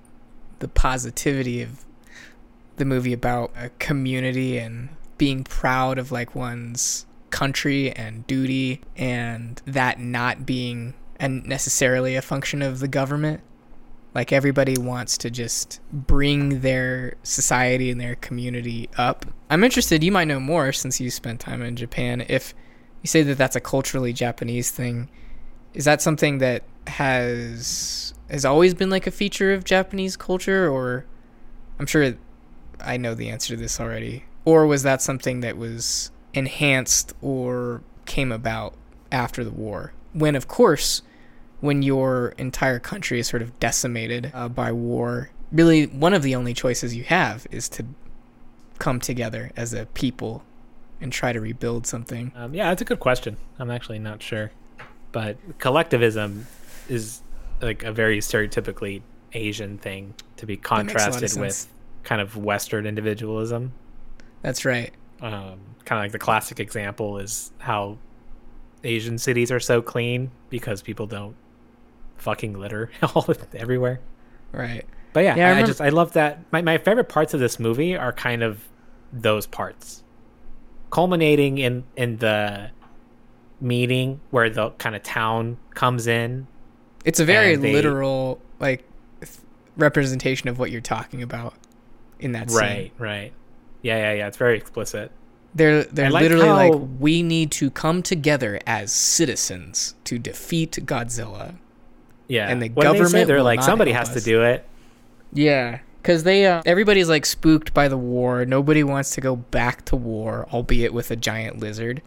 the 0.60 0.68
positivity 0.68 1.62
of 1.62 1.84
the 2.76 2.84
movie 2.84 3.12
about 3.12 3.52
a 3.56 3.70
community 3.78 4.58
and 4.58 4.88
being 5.18 5.44
proud 5.44 5.98
of 5.98 6.10
like 6.12 6.34
one's 6.34 7.06
country 7.30 7.92
and 7.92 8.26
duty 8.26 8.80
and 8.96 9.60
that 9.66 10.00
not 10.00 10.46
being 10.46 10.94
and 11.20 11.44
necessarily 11.44 12.16
a 12.16 12.22
function 12.22 12.62
of 12.62 12.80
the 12.80 12.88
government. 12.88 13.42
Like 14.14 14.32
everybody 14.32 14.76
wants 14.78 15.18
to 15.18 15.30
just 15.30 15.80
bring 15.92 16.60
their 16.60 17.14
society 17.22 17.90
and 17.90 18.00
their 18.00 18.14
community 18.16 18.88
up. 18.96 19.26
I'm 19.50 19.62
interested, 19.62 20.02
you 20.02 20.12
might 20.12 20.24
know 20.24 20.40
more 20.40 20.72
since 20.72 21.00
you 21.00 21.10
spent 21.10 21.40
time 21.40 21.62
in 21.62 21.76
Japan. 21.76 22.24
If 22.28 22.54
you 23.02 23.08
say 23.08 23.22
that 23.22 23.36
that's 23.36 23.56
a 23.56 23.60
culturally 23.60 24.12
Japanese 24.12 24.70
thing, 24.70 25.10
is 25.74 25.84
that 25.84 26.00
something 26.00 26.38
that 26.38 26.64
has 26.86 28.14
has 28.30 28.44
always 28.44 28.74
been 28.74 28.90
like 28.90 29.06
a 29.06 29.10
feature 29.10 29.52
of 29.52 29.64
Japanese 29.64 30.16
culture 30.16 30.68
or 30.68 31.06
I'm 31.78 31.86
sure 31.86 32.14
I 32.80 32.96
know 32.96 33.14
the 33.14 33.28
answer 33.28 33.54
to 33.54 33.60
this 33.60 33.80
already. 33.80 34.24
Or 34.48 34.66
was 34.66 34.82
that 34.82 35.02
something 35.02 35.40
that 35.40 35.58
was 35.58 36.10
enhanced 36.32 37.12
or 37.20 37.82
came 38.06 38.32
about 38.32 38.72
after 39.12 39.44
the 39.44 39.50
war? 39.50 39.92
When 40.14 40.34
of 40.34 40.48
course 40.48 41.02
when 41.60 41.82
your 41.82 42.28
entire 42.38 42.78
country 42.78 43.20
is 43.20 43.26
sort 43.26 43.42
of 43.42 43.60
decimated 43.60 44.30
uh, 44.32 44.48
by 44.48 44.72
war, 44.72 45.28
really 45.52 45.84
one 45.84 46.14
of 46.14 46.22
the 46.22 46.34
only 46.34 46.54
choices 46.54 46.96
you 46.96 47.04
have 47.04 47.46
is 47.50 47.68
to 47.68 47.84
come 48.78 49.00
together 49.00 49.50
as 49.54 49.74
a 49.74 49.84
people 49.86 50.42
and 50.98 51.12
try 51.12 51.30
to 51.30 51.42
rebuild 51.42 51.86
something. 51.86 52.32
Um, 52.34 52.54
yeah, 52.54 52.70
that's 52.70 52.80
a 52.80 52.86
good 52.86 53.00
question. 53.00 53.36
I'm 53.58 53.70
actually 53.70 53.98
not 53.98 54.22
sure, 54.22 54.50
but 55.12 55.36
collectivism 55.58 56.46
is 56.88 57.20
like 57.60 57.82
a 57.82 57.92
very 57.92 58.20
stereotypically 58.20 59.02
Asian 59.34 59.76
thing 59.76 60.14
to 60.38 60.46
be 60.46 60.56
contrasted 60.56 61.30
sense. 61.32 61.36
with 61.38 61.72
kind 62.04 62.22
of 62.22 62.34
Western 62.34 62.86
individualism. 62.86 63.72
That's 64.42 64.64
right. 64.64 64.92
um, 65.20 65.60
kind 65.84 65.98
of 66.00 66.04
like 66.04 66.12
the 66.12 66.18
classic 66.18 66.60
example 66.60 67.18
is 67.18 67.50
how 67.58 67.98
Asian 68.84 69.18
cities 69.18 69.50
are 69.50 69.58
so 69.60 69.82
clean 69.82 70.30
because 70.50 70.82
people 70.82 71.06
don't 71.06 71.34
fucking 72.18 72.58
litter 72.58 72.90
all 73.14 73.26
everywhere. 73.54 74.00
Right. 74.52 74.84
But 75.12 75.24
yeah, 75.24 75.36
Yeah, 75.36 75.48
I 75.48 75.58
I, 75.58 75.58
I 75.60 75.62
just 75.64 75.80
I 75.80 75.88
love 75.88 76.12
that. 76.12 76.40
My 76.52 76.62
my 76.62 76.78
favorite 76.78 77.08
parts 77.08 77.34
of 77.34 77.40
this 77.40 77.58
movie 77.58 77.96
are 77.96 78.12
kind 78.12 78.42
of 78.42 78.62
those 79.12 79.46
parts, 79.46 80.02
culminating 80.90 81.58
in 81.58 81.84
in 81.96 82.18
the 82.18 82.70
meeting 83.60 84.20
where 84.30 84.48
the 84.50 84.70
kind 84.72 84.94
of 84.94 85.02
town 85.02 85.56
comes 85.74 86.06
in. 86.06 86.46
It's 87.04 87.20
a 87.20 87.24
very 87.24 87.56
they- 87.56 87.72
literal 87.72 88.40
like 88.60 88.84
th- 89.20 89.32
representation 89.76 90.48
of 90.48 90.58
what 90.58 90.70
you're 90.70 90.80
talking 90.80 91.22
about 91.22 91.54
in 92.20 92.32
that 92.32 92.50
scene. 92.50 92.58
Right, 92.60 92.92
right. 92.98 93.32
Yeah, 93.88 93.96
yeah, 93.98 94.12
yeah. 94.18 94.26
It's 94.28 94.36
very 94.36 94.56
explicit. 94.56 95.10
They're 95.54 95.84
they're 95.84 96.10
like 96.10 96.22
literally 96.22 96.46
how- 96.46 96.54
like 96.72 96.74
we 97.00 97.22
need 97.22 97.50
to 97.52 97.70
come 97.70 98.02
together 98.02 98.60
as 98.66 98.92
citizens 98.92 99.94
to 100.04 100.18
defeat 100.18 100.72
Godzilla. 100.84 101.54
Yeah. 102.28 102.48
And 102.50 102.60
the 102.62 102.68
they 102.68 102.74
say? 102.80 102.86
government 102.86 103.26
They're 103.26 103.36
will 103.38 103.44
like 103.44 103.62
somebody 103.62 103.92
has 103.92 104.08
us. 104.10 104.14
to 104.14 104.20
do 104.20 104.42
it. 104.42 104.64
Yeah, 105.32 105.78
cuz 106.02 106.22
they 106.24 106.46
uh, 106.46 106.62
everybody's 106.66 107.08
like 107.08 107.24
spooked 107.26 107.72
by 107.74 107.88
the 107.88 107.96
war. 107.98 108.44
Nobody 108.44 108.82
wants 108.84 109.10
to 109.16 109.20
go 109.20 109.36
back 109.36 109.84
to 109.86 109.96
war, 109.96 110.46
albeit 110.52 110.92
with 110.92 111.10
a 111.10 111.16
giant 111.16 111.58
lizard. 111.58 112.02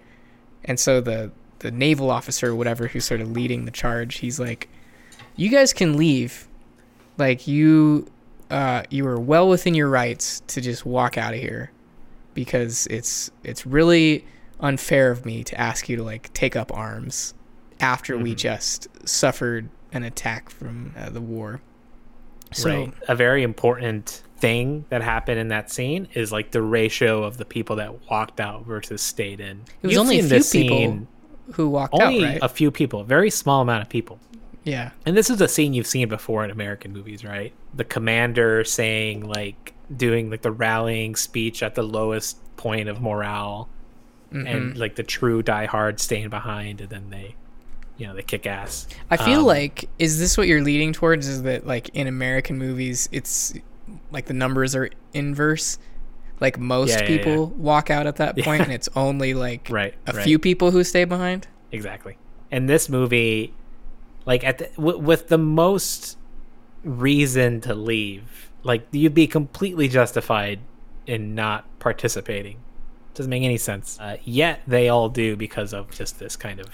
And 0.63 0.79
so 0.79 1.01
the 1.01 1.31
the 1.59 1.71
naval 1.71 2.09
officer 2.11 2.49
or 2.51 2.55
whatever 2.55 2.87
who's 2.87 3.05
sort 3.05 3.21
of 3.21 3.31
leading 3.31 3.65
the 3.65 3.71
charge, 3.71 4.19
he's 4.19 4.39
like 4.39 4.69
you 5.35 5.49
guys 5.49 5.73
can 5.73 5.97
leave. 5.97 6.47
Like 7.17 7.47
you 7.47 8.07
uh 8.51 8.83
you 8.89 9.05
are 9.07 9.19
well 9.19 9.47
within 9.49 9.73
your 9.73 9.89
rights 9.89 10.41
to 10.47 10.61
just 10.61 10.85
walk 10.85 11.17
out 11.17 11.33
of 11.33 11.39
here 11.39 11.71
because 12.33 12.87
it's 12.87 13.31
it's 13.43 13.65
really 13.65 14.25
unfair 14.59 15.09
of 15.11 15.25
me 15.25 15.43
to 15.43 15.59
ask 15.59 15.89
you 15.89 15.97
to 15.97 16.03
like 16.03 16.31
take 16.33 16.55
up 16.55 16.71
arms 16.75 17.33
after 17.79 18.17
we 18.17 18.33
Mhm. 18.33 18.37
just 18.37 18.87
suffered 19.07 19.69
an 19.91 20.03
attack 20.03 20.49
from 20.49 20.93
uh, 20.97 21.09
the 21.09 21.19
war. 21.21 21.61
So 22.53 22.69
right. 22.69 22.93
A 23.07 23.15
very 23.15 23.43
important 23.43 24.21
thing 24.37 24.85
that 24.89 25.01
happened 25.01 25.39
in 25.39 25.47
that 25.49 25.71
scene 25.71 26.07
is 26.13 26.31
like 26.31 26.51
the 26.51 26.61
ratio 26.61 27.23
of 27.23 27.37
the 27.37 27.45
people 27.45 27.75
that 27.77 28.09
walked 28.09 28.39
out 28.39 28.65
versus 28.65 29.01
stayed 29.01 29.39
in. 29.39 29.61
It 29.81 29.87
was 29.87 29.91
You've 29.93 30.01
only 30.01 30.19
a 30.19 30.23
few 30.23 30.41
people 30.63 31.07
who 31.53 31.69
walked 31.69 31.93
only 31.95 32.23
out, 32.25 32.29
right? 32.33 32.39
a 32.41 32.49
few 32.49 32.71
people, 32.71 33.03
very 33.03 33.29
small 33.29 33.61
amount 33.61 33.81
of 33.81 33.89
people. 33.89 34.19
Yeah. 34.63 34.91
And 35.05 35.17
this 35.17 35.29
is 35.29 35.41
a 35.41 35.47
scene 35.47 35.73
you've 35.73 35.87
seen 35.87 36.07
before 36.09 36.43
in 36.43 36.51
American 36.51 36.93
movies, 36.93 37.23
right? 37.23 37.53
The 37.73 37.83
commander 37.85 38.63
saying 38.63 39.21
like 39.25 39.73
doing 39.95 40.29
like 40.29 40.41
the 40.43 40.51
rallying 40.51 41.15
speech 41.15 41.63
at 41.63 41.75
the 41.75 41.83
lowest 41.83 42.37
point 42.57 42.89
of 42.89 43.01
morale 43.01 43.69
Mm-hmm. 44.33 44.47
and 44.47 44.77
like 44.77 44.95
the 44.95 45.03
true 45.03 45.43
diehard 45.43 45.99
staying 45.99 46.29
behind 46.29 46.79
and 46.79 46.89
then 46.89 47.09
they 47.09 47.35
you 47.97 48.07
know, 48.07 48.15
they 48.15 48.23
kick 48.23 48.47
ass. 48.47 48.87
I 49.09 49.17
feel 49.17 49.41
Um, 49.41 49.45
like 49.45 49.89
is 49.99 50.19
this 50.19 50.37
what 50.37 50.47
you're 50.47 50.63
leading 50.63 50.93
towards? 50.93 51.27
Is 51.27 51.43
that 51.43 51.67
like 51.67 51.89
in 51.89 52.07
American 52.07 52.57
movies, 52.57 53.09
it's 53.11 53.53
like 54.09 54.25
the 54.27 54.33
numbers 54.33 54.75
are 54.75 54.89
inverse. 55.13 55.77
Like 56.39 56.57
most 56.57 57.01
Yeah, 57.01 57.01
yeah, 57.01 57.07
people 57.17 57.47
walk 57.51 57.89
out 57.91 58.07
at 58.07 58.15
that 58.17 58.37
Yeah. 58.37 58.45
point, 58.45 58.63
and 58.63 58.71
it's 58.71 58.89
only 58.95 59.33
like 59.33 59.67
Right, 59.69 59.93
a 60.07 60.13
right. 60.13 60.23
few 60.23 60.39
people 60.39 60.71
who 60.71 60.83
stay 60.83 61.03
behind. 61.05 61.47
Exactly. 61.71 62.17
And 62.51 62.69
this 62.69 62.89
movie, 62.89 63.53
like 64.31 64.45
at 64.45 64.59
the, 64.59 64.69
w- 64.77 64.97
with 64.97 65.27
the 65.27 65.37
most 65.37 66.17
reason 66.85 67.59
to 67.61 67.75
leave, 67.75 68.49
like 68.63 68.87
you'd 68.91 69.13
be 69.13 69.27
completely 69.27 69.89
justified 69.89 70.59
in 71.05 71.35
not 71.35 71.65
participating. 71.79 72.57
Doesn't 73.13 73.29
make 73.29 73.43
any 73.43 73.57
sense. 73.57 73.99
Uh, 73.99 74.15
yet 74.23 74.61
they 74.65 74.87
all 74.87 75.09
do 75.09 75.35
because 75.35 75.73
of 75.73 75.91
just 75.91 76.17
this 76.17 76.37
kind 76.37 76.61
of 76.61 76.67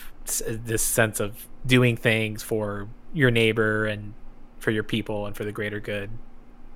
this 0.47 0.83
sense 0.83 1.19
of 1.19 1.47
doing 1.65 1.97
things 1.97 2.43
for 2.43 2.87
your 3.11 3.31
neighbor 3.31 3.87
and 3.87 4.13
for 4.59 4.69
your 4.69 4.83
people 4.83 5.25
and 5.25 5.35
for 5.35 5.43
the 5.43 5.51
greater 5.51 5.79
good 5.79 6.11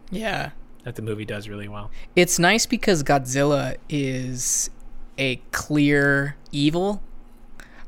Yeah, 0.09 0.49
that 0.83 0.95
the 0.95 1.03
movie 1.03 1.25
does 1.25 1.47
really 1.47 1.67
well. 1.67 1.91
it's 2.15 2.39
nice 2.39 2.65
because 2.65 3.03
Godzilla 3.03 3.77
is 3.87 4.71
a 5.19 5.35
clear 5.51 6.37
evil. 6.51 7.03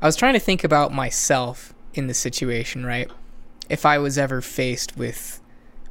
I 0.00 0.06
was 0.06 0.14
trying 0.14 0.34
to 0.34 0.40
think 0.40 0.62
about 0.62 0.92
myself 0.92 1.73
in 1.96 2.06
the 2.06 2.14
situation, 2.14 2.84
right? 2.84 3.10
If 3.68 3.86
I 3.86 3.98
was 3.98 4.18
ever 4.18 4.40
faced 4.40 4.96
with 4.96 5.40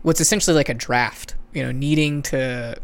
what's 0.01 0.21
essentially 0.21 0.55
like 0.55 0.69
a 0.69 0.73
draft, 0.73 1.35
you 1.53 1.63
know, 1.63 1.71
needing 1.71 2.21
to 2.23 2.77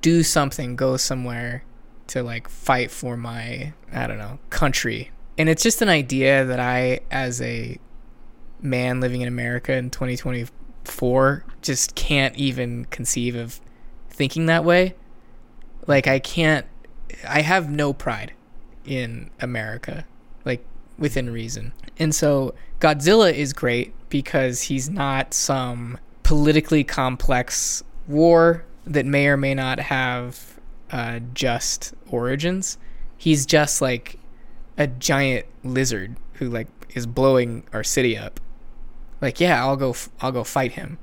do 0.00 0.22
something, 0.22 0.76
go 0.76 0.96
somewhere 0.96 1.64
to 2.08 2.22
like 2.22 2.48
fight 2.48 2.90
for 2.90 3.16
my, 3.16 3.72
I 3.92 4.06
don't 4.06 4.18
know, 4.18 4.38
country. 4.50 5.10
And 5.38 5.48
it's 5.48 5.62
just 5.62 5.82
an 5.82 5.88
idea 5.88 6.44
that 6.44 6.60
I, 6.60 7.00
as 7.10 7.40
a 7.40 7.78
man 8.60 9.00
living 9.00 9.20
in 9.20 9.28
America 9.28 9.72
in 9.72 9.90
2024, 9.90 11.44
just 11.62 11.94
can't 11.94 12.36
even 12.36 12.86
conceive 12.86 13.34
of 13.34 13.60
thinking 14.10 14.46
that 14.46 14.64
way. 14.64 14.94
Like, 15.86 16.06
I 16.06 16.18
can't, 16.18 16.66
I 17.26 17.42
have 17.42 17.70
no 17.70 17.92
pride 17.92 18.32
in 18.84 19.30
America, 19.40 20.04
like 20.44 20.64
within 20.98 21.30
reason. 21.30 21.72
And 21.98 22.14
so 22.14 22.54
Godzilla 22.80 23.32
is 23.32 23.52
great 23.52 23.92
because 24.08 24.62
he's 24.62 24.88
not 24.90 25.34
some 25.34 25.98
politically 26.22 26.84
complex 26.84 27.82
war 28.08 28.64
that 28.86 29.06
may 29.06 29.26
or 29.28 29.36
may 29.36 29.54
not 29.54 29.78
have 29.78 30.58
uh, 30.90 31.20
just 31.34 31.94
origins. 32.10 32.78
He's 33.16 33.46
just 33.46 33.80
like 33.80 34.18
a 34.76 34.86
giant 34.86 35.46
lizard 35.64 36.16
who 36.34 36.48
like 36.48 36.66
is 36.94 37.06
blowing 37.06 37.62
our 37.72 37.84
city 37.84 38.16
up. 38.18 38.40
Like, 39.20 39.38
yeah, 39.38 39.60
I'll 39.64 39.76
go. 39.76 39.90
F- 39.90 40.08
I'll 40.20 40.32
go 40.32 40.44
fight 40.44 40.72
him. 40.72 40.98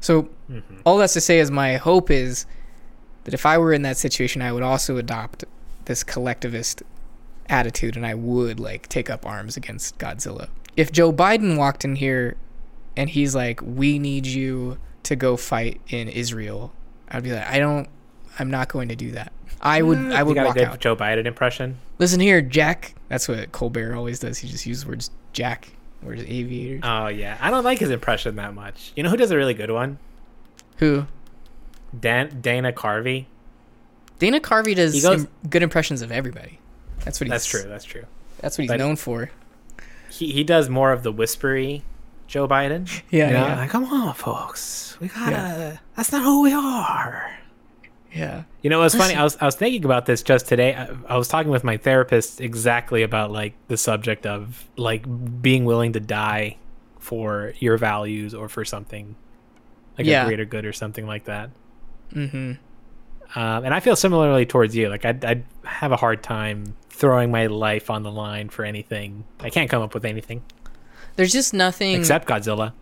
So 0.00 0.28
Mm-hmm. 0.50 0.80
all 0.84 0.98
that's 0.98 1.14
to 1.14 1.22
say 1.22 1.38
is 1.38 1.50
my 1.50 1.76
hope 1.78 2.10
is 2.10 2.44
that 3.24 3.32
if 3.32 3.46
I 3.46 3.56
were 3.56 3.72
in 3.72 3.80
that 3.82 3.96
situation, 3.96 4.42
I 4.42 4.52
would 4.52 4.62
also 4.62 4.98
adopt 4.98 5.44
this 5.86 6.04
collectivist 6.04 6.82
attitude 7.48 7.96
and 7.96 8.06
I 8.06 8.14
would 8.14 8.58
like 8.60 8.88
take 8.88 9.10
up 9.10 9.26
arms 9.26 9.56
against 9.56 9.98
Godzilla. 9.98 10.48
If 10.76 10.90
Joe 10.92 11.12
Biden 11.12 11.56
walked 11.56 11.84
in 11.84 11.96
here 11.96 12.36
and 12.96 13.08
he's 13.10 13.34
like, 13.34 13.60
"We 13.62 13.98
need 13.98 14.26
you 14.26 14.78
to 15.04 15.14
go 15.16 15.36
fight 15.36 15.80
in 15.88 16.08
Israel," 16.08 16.72
I'd 17.08 17.22
be 17.22 17.32
like, 17.32 17.46
"I 17.46 17.58
don't. 17.58 17.88
I'm 18.38 18.50
not 18.50 18.68
going 18.68 18.88
to 18.88 18.96
do 18.96 19.12
that. 19.12 19.32
I 19.60 19.82
would. 19.82 19.98
Mm. 19.98 20.12
I 20.14 20.22
would 20.22 20.30
you 20.30 20.34
would 20.34 20.34
got 20.34 20.46
walk 20.46 20.56
a 20.56 20.58
good 20.60 20.68
out. 20.68 20.80
Joe 20.80 20.96
Biden 20.96 21.26
impression. 21.26 21.78
Listen 21.98 22.18
here, 22.20 22.42
Jack. 22.42 22.94
That's 23.08 23.28
what 23.28 23.52
Colbert 23.52 23.94
always 23.94 24.18
does. 24.18 24.38
He 24.38 24.48
just 24.48 24.66
uses 24.66 24.84
words 24.84 25.10
Jack, 25.32 25.68
words 26.02 26.22
aviator. 26.22 26.80
Oh 26.82 27.06
yeah, 27.06 27.38
I 27.40 27.50
don't 27.50 27.64
like 27.64 27.78
his 27.78 27.90
impression 27.90 28.34
that 28.36 28.54
much. 28.54 28.92
You 28.96 29.02
know 29.04 29.10
who 29.10 29.16
does 29.16 29.30
a 29.30 29.36
really 29.36 29.54
good 29.54 29.70
one? 29.70 29.98
Who? 30.78 31.06
Dan- 31.98 32.40
Dana 32.40 32.72
Carvey. 32.72 33.26
Dana 34.18 34.40
Carvey 34.40 34.74
does 34.74 35.00
goes- 35.02 35.22
im- 35.24 35.28
good 35.48 35.62
impressions 35.62 36.02
of 36.02 36.10
everybody. 36.10 36.58
That's 37.04 37.20
what 37.20 37.26
he's. 37.26 37.30
That's 37.30 37.46
true. 37.46 37.62
That's 37.62 37.84
true. 37.84 38.04
That's 38.40 38.58
what 38.58 38.62
he's 38.62 38.70
But- 38.70 38.78
known 38.78 38.96
for. 38.96 39.30
He 40.10 40.32
he 40.32 40.44
does 40.44 40.68
more 40.68 40.92
of 40.92 41.02
the 41.02 41.10
whispery 41.10 41.82
Joe 42.28 42.46
Biden. 42.46 42.88
Yeah, 43.10 43.26
You 43.28 43.32
know? 43.34 43.46
yeah. 43.48 43.56
Like, 43.56 43.70
come 43.70 43.84
on, 43.86 44.14
folks. 44.14 44.96
We 45.00 45.08
gotta. 45.08 45.80
That's 45.96 46.12
not 46.12 46.22
who 46.22 46.42
we 46.42 46.52
are. 46.52 47.36
Yeah. 48.12 48.44
You 48.62 48.70
know, 48.70 48.78
it 48.80 48.84
was 48.84 48.94
funny. 48.94 49.14
I 49.16 49.24
was 49.24 49.36
I 49.40 49.44
was 49.46 49.56
thinking 49.56 49.84
about 49.84 50.06
this 50.06 50.22
just 50.22 50.46
today. 50.46 50.74
I, 50.76 50.88
I 51.08 51.16
was 51.16 51.26
talking 51.26 51.50
with 51.50 51.64
my 51.64 51.76
therapist 51.78 52.40
exactly 52.40 53.02
about 53.02 53.32
like 53.32 53.54
the 53.66 53.76
subject 53.76 54.24
of 54.24 54.64
like 54.76 55.04
being 55.42 55.64
willing 55.64 55.92
to 55.94 56.00
die 56.00 56.58
for 57.00 57.52
your 57.58 57.76
values 57.76 58.32
or 58.34 58.48
for 58.48 58.64
something 58.64 59.16
like 59.98 60.06
Yeah. 60.06 60.22
a 60.22 60.26
greater 60.26 60.44
good 60.44 60.64
or 60.64 60.72
something 60.72 61.06
like 61.08 61.24
that. 61.24 61.50
Mm-hmm. 62.12 62.52
Um, 63.38 63.64
and 63.64 63.74
I 63.74 63.80
feel 63.80 63.96
similarly 63.96 64.46
towards 64.46 64.76
you. 64.76 64.88
Like 64.88 65.04
I'd, 65.04 65.24
I'd 65.24 65.44
have 65.64 65.90
a 65.90 65.96
hard 65.96 66.22
time 66.22 66.76
throwing 66.94 67.30
my 67.30 67.46
life 67.46 67.90
on 67.90 68.02
the 68.02 68.10
line 68.10 68.48
for 68.48 68.64
anything. 68.64 69.24
I 69.40 69.50
can't 69.50 69.68
come 69.68 69.82
up 69.82 69.94
with 69.94 70.04
anything 70.04 70.42
There's 71.16 71.32
just 71.32 71.52
nothing. 71.52 71.94
except 71.98 72.28
Godzilla. 72.28 72.72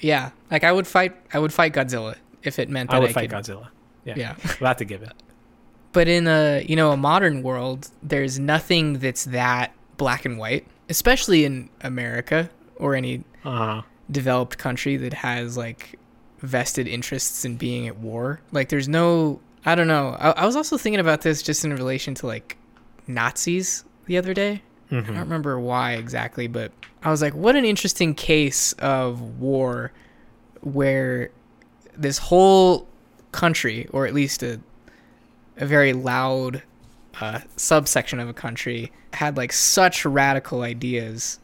yeah, 0.00 0.30
like 0.50 0.64
I 0.64 0.72
would 0.72 0.86
fight. 0.86 1.14
I 1.34 1.38
would 1.38 1.52
fight 1.52 1.72
Godzilla 1.74 2.16
if 2.42 2.58
it 2.58 2.68
meant 2.68 2.90
that 2.90 2.96
I 2.96 2.98
I, 2.98 3.00
would 3.00 3.12
fight 3.12 3.30
could. 3.30 3.38
Godzilla. 3.44 3.68
Yeah, 4.04 4.14
Yeah. 4.16 4.34
we'll 4.60 4.68
have 4.68 4.76
to 4.78 4.84
give 4.84 5.02
it. 5.02 5.12
But 5.92 6.08
in 6.08 6.26
a 6.26 6.64
you 6.68 6.76
know 6.76 6.92
a 6.92 6.96
modern 6.96 7.42
world, 7.42 7.90
there's 8.02 8.38
nothing 8.38 8.98
that's 9.00 9.24
that 9.26 9.72
black 9.96 10.24
and 10.24 10.38
white, 10.38 10.66
especially 10.88 11.44
in 11.44 11.68
America 11.82 12.48
or 12.76 12.94
any 12.94 13.24
Uh, 13.44 13.82
developed 14.10 14.56
country 14.58 14.96
that 14.96 15.12
has 15.12 15.56
like 15.56 15.98
vested 16.40 16.86
interests 16.88 17.44
in 17.44 17.56
being 17.56 17.86
at 17.88 17.96
war. 17.98 18.40
Like 18.52 18.68
there's 18.70 18.88
no 18.88 19.40
I 19.64 19.74
don't 19.74 19.86
know. 19.88 20.16
I, 20.18 20.30
I 20.30 20.46
was 20.46 20.56
also 20.56 20.76
thinking 20.78 20.98
about 21.00 21.20
this 21.22 21.42
just 21.42 21.64
in 21.64 21.72
relation 21.72 22.14
to 22.16 22.26
like 22.26 22.56
Nazis 23.06 23.84
the 24.06 24.16
other 24.16 24.34
day. 24.34 24.62
I 24.90 25.00
don't 25.00 25.20
remember 25.20 25.58
why 25.58 25.92
exactly, 25.94 26.48
but 26.48 26.70
I 27.02 27.10
was 27.10 27.22
like, 27.22 27.34
what 27.34 27.56
an 27.56 27.64
interesting 27.64 28.14
case 28.14 28.74
of 28.74 29.40
war 29.40 29.90
where 30.60 31.30
this 31.96 32.18
whole 32.18 32.86
country, 33.32 33.86
or 33.90 34.06
at 34.06 34.14
least 34.14 34.42
a 34.42 34.60
a 35.56 35.66
very 35.66 35.92
loud 35.92 36.62
uh, 37.20 37.40
subsection 37.56 38.18
of 38.20 38.28
a 38.28 38.32
country, 38.32 38.90
had 39.14 39.36
like 39.36 39.52
such 39.52 40.04
radical 40.04 40.62
ideas 40.62 41.38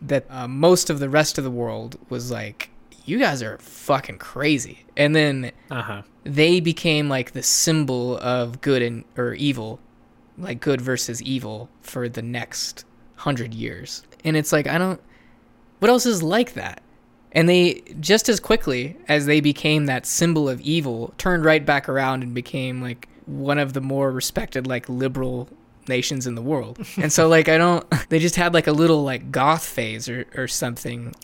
that 0.00 0.26
uh, 0.30 0.48
most 0.48 0.90
of 0.90 0.98
the 0.98 1.08
rest 1.08 1.38
of 1.38 1.44
the 1.44 1.50
world 1.50 1.98
was 2.08 2.30
like, 2.30 2.70
"You 3.04 3.18
guys 3.18 3.42
are 3.42 3.58
fucking 3.58 4.18
crazy," 4.18 4.84
and 4.96 5.14
then 5.16 5.52
uh 5.70 5.82
huh. 5.82 6.02
they 6.24 6.60
became 6.60 7.08
like 7.08 7.32
the 7.32 7.42
symbol 7.42 8.18
of 8.18 8.60
good 8.60 8.82
and 8.82 9.04
or 9.16 9.34
evil, 9.34 9.80
like 10.38 10.60
good 10.60 10.80
versus 10.80 11.22
evil 11.22 11.68
for 11.80 12.08
the 12.08 12.22
next 12.22 12.84
hundred 13.16 13.54
years. 13.54 14.02
And 14.24 14.36
it's 14.36 14.52
like 14.52 14.66
I 14.66 14.78
don't. 14.78 15.00
What 15.78 15.90
else 15.90 16.06
is 16.06 16.22
like 16.22 16.54
that? 16.54 16.82
And 17.32 17.48
they 17.48 17.82
just 18.00 18.28
as 18.28 18.40
quickly 18.40 18.96
as 19.08 19.26
they 19.26 19.40
became 19.40 19.86
that 19.86 20.06
symbol 20.06 20.48
of 20.48 20.60
evil, 20.60 21.14
turned 21.18 21.44
right 21.44 21.64
back 21.64 21.88
around 21.88 22.22
and 22.22 22.34
became 22.34 22.82
like 22.82 23.08
one 23.26 23.58
of 23.58 23.72
the 23.72 23.80
more 23.80 24.12
respected 24.12 24.66
like 24.66 24.88
liberal 24.88 25.48
nations 25.88 26.26
in 26.26 26.34
the 26.34 26.42
world. 26.42 26.78
And 26.96 27.12
so 27.12 27.28
like 27.28 27.48
I 27.48 27.58
don't. 27.58 27.84
They 28.08 28.18
just 28.18 28.36
had 28.36 28.54
like 28.54 28.66
a 28.66 28.72
little 28.72 29.02
like 29.02 29.32
goth 29.32 29.64
phase 29.64 30.08
or 30.08 30.26
or 30.36 30.46
something. 30.48 31.14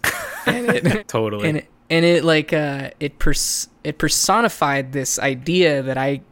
And 0.47 0.69
it, 0.71 1.09
Totally. 1.09 1.49
and 1.49 1.59
it, 1.59 1.69
and 1.91 2.05
it 2.05 2.25
like 2.25 2.53
uh 2.53 2.91
it 3.01 3.19
pers- 3.19 3.69
it 3.85 3.99
personified 3.99 4.93
this 4.93 5.19
idea 5.19 5.83
that 5.83 5.99
I 5.99 6.23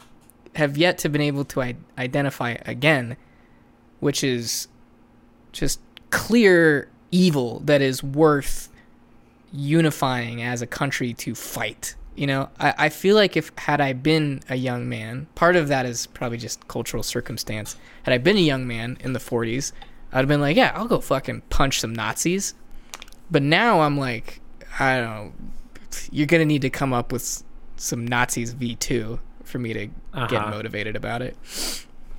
have 0.56 0.76
yet 0.76 0.98
to 0.98 1.08
been 1.08 1.20
able 1.20 1.44
to 1.44 1.62
I- 1.62 1.76
identify 1.98 2.56
again, 2.64 3.16
which 4.00 4.24
is 4.24 4.68
just 5.52 5.80
clear 6.10 6.90
evil 7.10 7.60
that 7.60 7.80
is 7.80 8.02
worth 8.02 8.68
unifying 9.52 10.42
as 10.42 10.62
a 10.62 10.66
country 10.66 11.14
to 11.14 11.34
fight. 11.34 11.94
You 12.14 12.26
know, 12.26 12.48
I, 12.58 12.74
I 12.78 12.88
feel 12.88 13.14
like 13.14 13.36
if 13.36 13.52
had 13.58 13.80
I 13.80 13.92
been 13.92 14.40
a 14.48 14.56
young 14.56 14.88
man, 14.88 15.26
part 15.34 15.56
of 15.56 15.68
that 15.68 15.84
is 15.84 16.06
probably 16.06 16.38
just 16.38 16.66
cultural 16.68 17.02
circumstance. 17.02 17.76
Had 18.04 18.14
I 18.14 18.18
been 18.18 18.36
a 18.36 18.40
young 18.40 18.66
man 18.66 18.96
in 19.00 19.12
the 19.12 19.18
40s, 19.18 19.72
I'd 20.12 20.18
have 20.18 20.28
been 20.28 20.40
like, 20.40 20.56
yeah, 20.56 20.72
I'll 20.74 20.88
go 20.88 21.00
fucking 21.00 21.42
punch 21.50 21.80
some 21.80 21.94
Nazis. 21.94 22.54
But 23.30 23.42
now 23.42 23.80
I'm 23.80 23.98
like, 23.98 24.40
I 24.78 24.96
don't 24.96 25.04
know. 25.04 25.32
You're 26.10 26.26
gonna 26.26 26.44
need 26.44 26.62
to 26.62 26.70
come 26.70 26.92
up 26.92 27.12
with 27.12 27.42
some 27.76 28.06
Nazis 28.06 28.54
V2 28.54 29.18
for 29.46 29.58
me 29.58 29.72
to 29.72 29.86
get 29.86 29.92
Uh-huh. 30.32 30.50
motivated 30.50 30.96
about 30.96 31.22
it. 31.22 31.36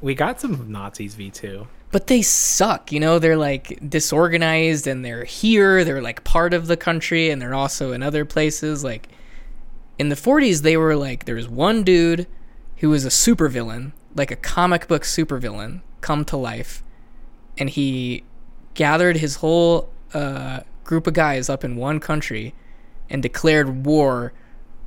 we 0.01 0.13
got 0.15 0.39
some 0.39 0.71
Nazis 0.71 1.15
V 1.15 1.29
two. 1.31 1.67
But 1.91 2.07
they 2.07 2.21
suck, 2.21 2.91
you 2.91 2.99
know. 2.99 3.17
They're 3.17 3.37
like 3.37 3.79
disorganized, 3.89 4.87
and 4.87 5.03
they're 5.05 5.23
here. 5.23 5.83
They're 5.83 6.01
like 6.01 6.23
part 6.23 6.53
of 6.53 6.67
the 6.67 6.75
country, 6.77 7.29
and 7.29 7.41
they're 7.41 7.53
also 7.55 7.93
in 7.93 8.03
other 8.03 8.25
places. 8.25 8.83
Like 8.83 9.07
in 9.97 10.09
the 10.09 10.15
40s, 10.15 10.61
they 10.63 10.75
were 10.77 10.95
like 10.95 11.25
there 11.25 11.35
was 11.35 11.47
one 11.47 11.83
dude 11.83 12.27
who 12.77 12.89
was 12.89 13.05
a 13.05 13.09
supervillain, 13.09 13.93
like 14.15 14.29
a 14.31 14.35
comic 14.35 14.87
book 14.87 15.03
supervillain, 15.03 15.81
come 16.01 16.25
to 16.25 16.37
life, 16.37 16.83
and 17.57 17.69
he 17.69 18.23
gathered 18.75 19.17
his 19.17 19.37
whole 19.37 19.89
uh, 20.13 20.59
group 20.83 21.07
of 21.07 21.13
guys 21.13 21.49
up 21.49 21.63
in 21.63 21.75
one 21.77 21.99
country 21.99 22.53
and 23.09 23.23
declared 23.23 23.85
war 23.85 24.33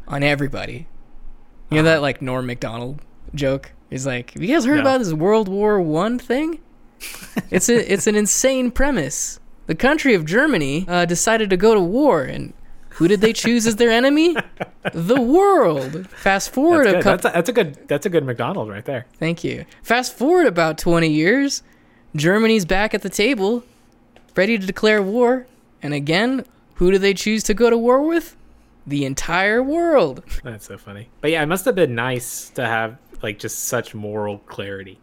on 0.06 0.22
everybody. 0.22 0.86
You 1.70 1.76
know 1.78 1.82
that 1.84 2.02
like 2.02 2.20
Norm 2.20 2.46
Macdonald 2.46 3.00
joke? 3.34 3.72
He's 3.90 4.06
like, 4.06 4.32
"Have 4.32 4.42
you 4.42 4.52
guys 4.54 4.64
heard 4.64 4.76
No. 4.76 4.80
about 4.82 4.98
this 4.98 5.12
World 5.12 5.48
War 5.48 5.80
One 5.80 6.18
thing? 6.18 6.60
it's 7.50 7.68
a 7.68 7.92
it's 7.92 8.06
an 8.06 8.14
insane 8.16 8.70
premise. 8.70 9.40
The 9.66 9.74
country 9.74 10.14
of 10.14 10.24
Germany 10.24 10.84
uh, 10.88 11.04
decided 11.04 11.48
to 11.50 11.56
go 11.56 11.74
to 11.74 11.80
war, 11.80 12.22
and 12.22 12.52
who 12.90 13.06
did 13.06 13.20
they 13.20 13.32
choose 13.32 13.66
as 13.68 13.76
their 13.76 13.90
enemy? 13.90 14.36
The 14.92 15.20
world. 15.20 16.08
Fast 16.10 16.52
forward 16.52 16.86
That's, 16.86 16.96
a 16.96 17.02
couple. 17.02 17.10
that's, 17.12 17.24
a, 17.24 17.28
that's 17.36 17.48
a 17.48 17.52
good. 17.52 17.88
That's 17.88 18.06
a 18.06 18.10
good 18.10 18.24
Macdonald 18.24 18.68
right 18.68 18.84
there. 18.84 19.06
Thank 19.18 19.44
you. 19.44 19.64
Fast 19.82 20.14
forward 20.16 20.46
about 20.46 20.76
20 20.78 21.08
years, 21.08 21.62
Germany's 22.16 22.64
back 22.64 22.94
at 22.94 23.02
the 23.02 23.08
table, 23.10 23.62
ready 24.36 24.58
to 24.58 24.66
declare 24.66 25.00
war. 25.02 25.46
And 25.82 25.94
again, 25.94 26.44
who 26.74 26.90
do 26.90 26.98
they 26.98 27.14
choose 27.14 27.42
to 27.44 27.54
go 27.54 27.70
to 27.70 27.78
war 27.78 28.02
with? 28.02 28.36
The 28.90 29.04
entire 29.04 29.62
world. 29.62 30.24
That's 30.42 30.66
so 30.66 30.76
funny. 30.76 31.08
But 31.20 31.30
yeah, 31.30 31.42
it 31.42 31.46
must 31.46 31.64
have 31.64 31.76
been 31.76 31.94
nice 31.94 32.50
to 32.50 32.66
have 32.66 32.98
like 33.22 33.38
just 33.38 33.64
such 33.64 33.94
moral 33.94 34.38
clarity. 34.38 34.98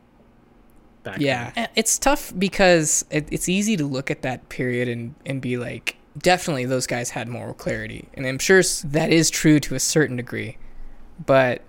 Back 1.04 1.20
Yeah. 1.22 1.52
then. 1.56 1.70
It's 1.76 1.98
tough 1.98 2.34
because 2.38 3.06
it, 3.10 3.28
it's 3.32 3.48
easy 3.48 3.78
to 3.78 3.86
look 3.86 4.12
at 4.12 4.24
that 4.24 4.50
period 4.50 4.90
and, 4.90 5.16
and 5.26 5.40
be 5.42 5.56
like, 5.58 5.96
definitely 6.18 6.66
those 6.66 6.86
guys 6.86 7.12
had 7.12 7.30
moral 7.30 7.54
clarity. 7.54 8.10
And 8.16 8.26
I'm 8.28 8.40
sure 8.40 8.62
that 8.86 9.10
is 9.14 9.30
true 9.30 9.60
to 9.62 9.76
a 9.76 9.80
certain 9.80 10.18
degree. 10.18 10.58
But, 11.26 11.62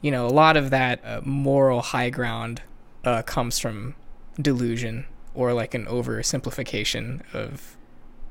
you 0.00 0.10
know, 0.12 0.26
a 0.26 0.30
lot 0.30 0.56
of 0.56 0.70
that 0.70 1.00
uh, 1.04 1.22
moral 1.24 1.80
high 1.80 2.10
ground 2.10 2.62
uh, 3.04 3.22
comes 3.22 3.58
from 3.58 3.96
delusion 4.40 5.06
or 5.34 5.52
like 5.52 5.74
an 5.74 5.86
oversimplification 5.86 7.22
of 7.34 7.76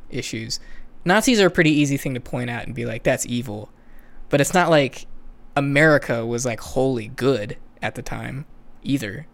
issues. 0.10 0.60
Nazis 1.06 1.40
are 1.40 1.48
a 1.48 1.52
pretty 1.52 1.72
easy 1.72 1.98
thing 1.98 2.14
to 2.14 2.20
point 2.20 2.50
at 2.50 2.66
and 2.66 2.76
be 2.76 2.86
like, 2.86 3.04
that's 3.04 3.26
evil. 3.26 3.70
But 4.30 4.42
it's 4.42 4.54
not 4.54 4.70
like 4.70 5.06
America 5.56 6.26
was 6.26 6.46
like 6.46 6.60
wholly 6.60 7.10
good 7.10 7.58
at 7.82 7.96
the 7.96 8.02
time 8.02 8.46
either. 8.82 9.28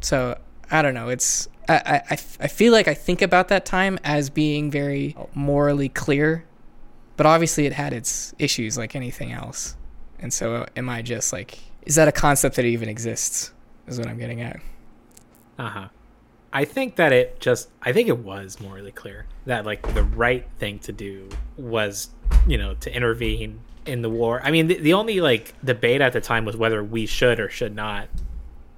So 0.00 0.38
I 0.70 0.82
don't 0.82 0.94
know. 0.94 1.08
It's 1.08 1.48
I, 1.68 2.02
I, 2.10 2.12
I 2.12 2.48
feel 2.48 2.72
like 2.72 2.86
I 2.86 2.94
think 2.94 3.22
about 3.22 3.48
that 3.48 3.66
time 3.66 3.98
as 4.04 4.30
being 4.30 4.70
very 4.70 5.16
morally 5.34 5.88
clear, 5.88 6.44
but 7.16 7.26
obviously 7.26 7.66
it 7.66 7.72
had 7.72 7.92
its 7.92 8.34
issues 8.38 8.78
like 8.78 8.94
anything 8.94 9.32
else. 9.32 9.76
And 10.20 10.32
so 10.32 10.66
am 10.76 10.88
I 10.88 11.02
just 11.02 11.32
like 11.32 11.58
is 11.82 11.94
that 11.96 12.08
a 12.08 12.12
concept 12.12 12.56
that 12.56 12.64
even 12.64 12.88
exists? 12.88 13.52
Is 13.86 13.98
what 13.98 14.08
I'm 14.08 14.18
getting 14.18 14.40
at. 14.40 14.60
Uh 15.58 15.68
huh. 15.68 15.88
I 16.56 16.64
think 16.64 16.96
that 16.96 17.12
it 17.12 17.38
just 17.40 17.68
I 17.82 17.92
think 17.92 18.08
it 18.08 18.18
was 18.18 18.58
morally 18.60 18.92
clear 18.92 19.26
that 19.44 19.66
like 19.66 19.82
the 19.94 20.02
right 20.04 20.46
thing 20.58 20.78
to 20.80 20.92
do 20.92 21.28
was, 21.58 22.08
you 22.46 22.56
know, 22.58 22.74
to 22.80 22.94
intervene 22.94 23.60
in 23.84 24.00
the 24.02 24.10
war. 24.10 24.40
I 24.42 24.50
mean, 24.50 24.66
the, 24.66 24.78
the 24.78 24.92
only 24.94 25.20
like 25.20 25.54
debate 25.64 26.00
at 26.00 26.12
the 26.12 26.20
time 26.20 26.44
was 26.44 26.56
whether 26.56 26.82
we 26.82 27.04
should 27.06 27.38
or 27.40 27.48
should 27.50 27.74
not 27.74 28.08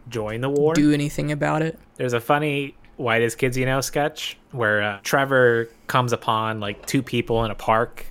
join 0.09 0.41
the 0.41 0.51
war. 0.51 0.75
Do 0.75 0.93
anything 0.93 1.31
about 1.33 1.63
it? 1.63 1.79
There's 1.97 2.15
a 2.15 2.21
funny 2.21 2.75
Whitest 2.97 3.39
Kids 3.39 3.57
U' 3.57 3.65
Know 3.65 3.81
sketch 3.81 4.37
where 4.51 4.83
uh, 4.83 4.99
Trevor 5.03 5.69
comes 5.87 6.13
upon 6.13 6.59
like 6.61 6.85
two 6.87 7.03
people 7.03 7.45
in 7.45 7.51
a 7.51 7.55
park. 7.55 8.07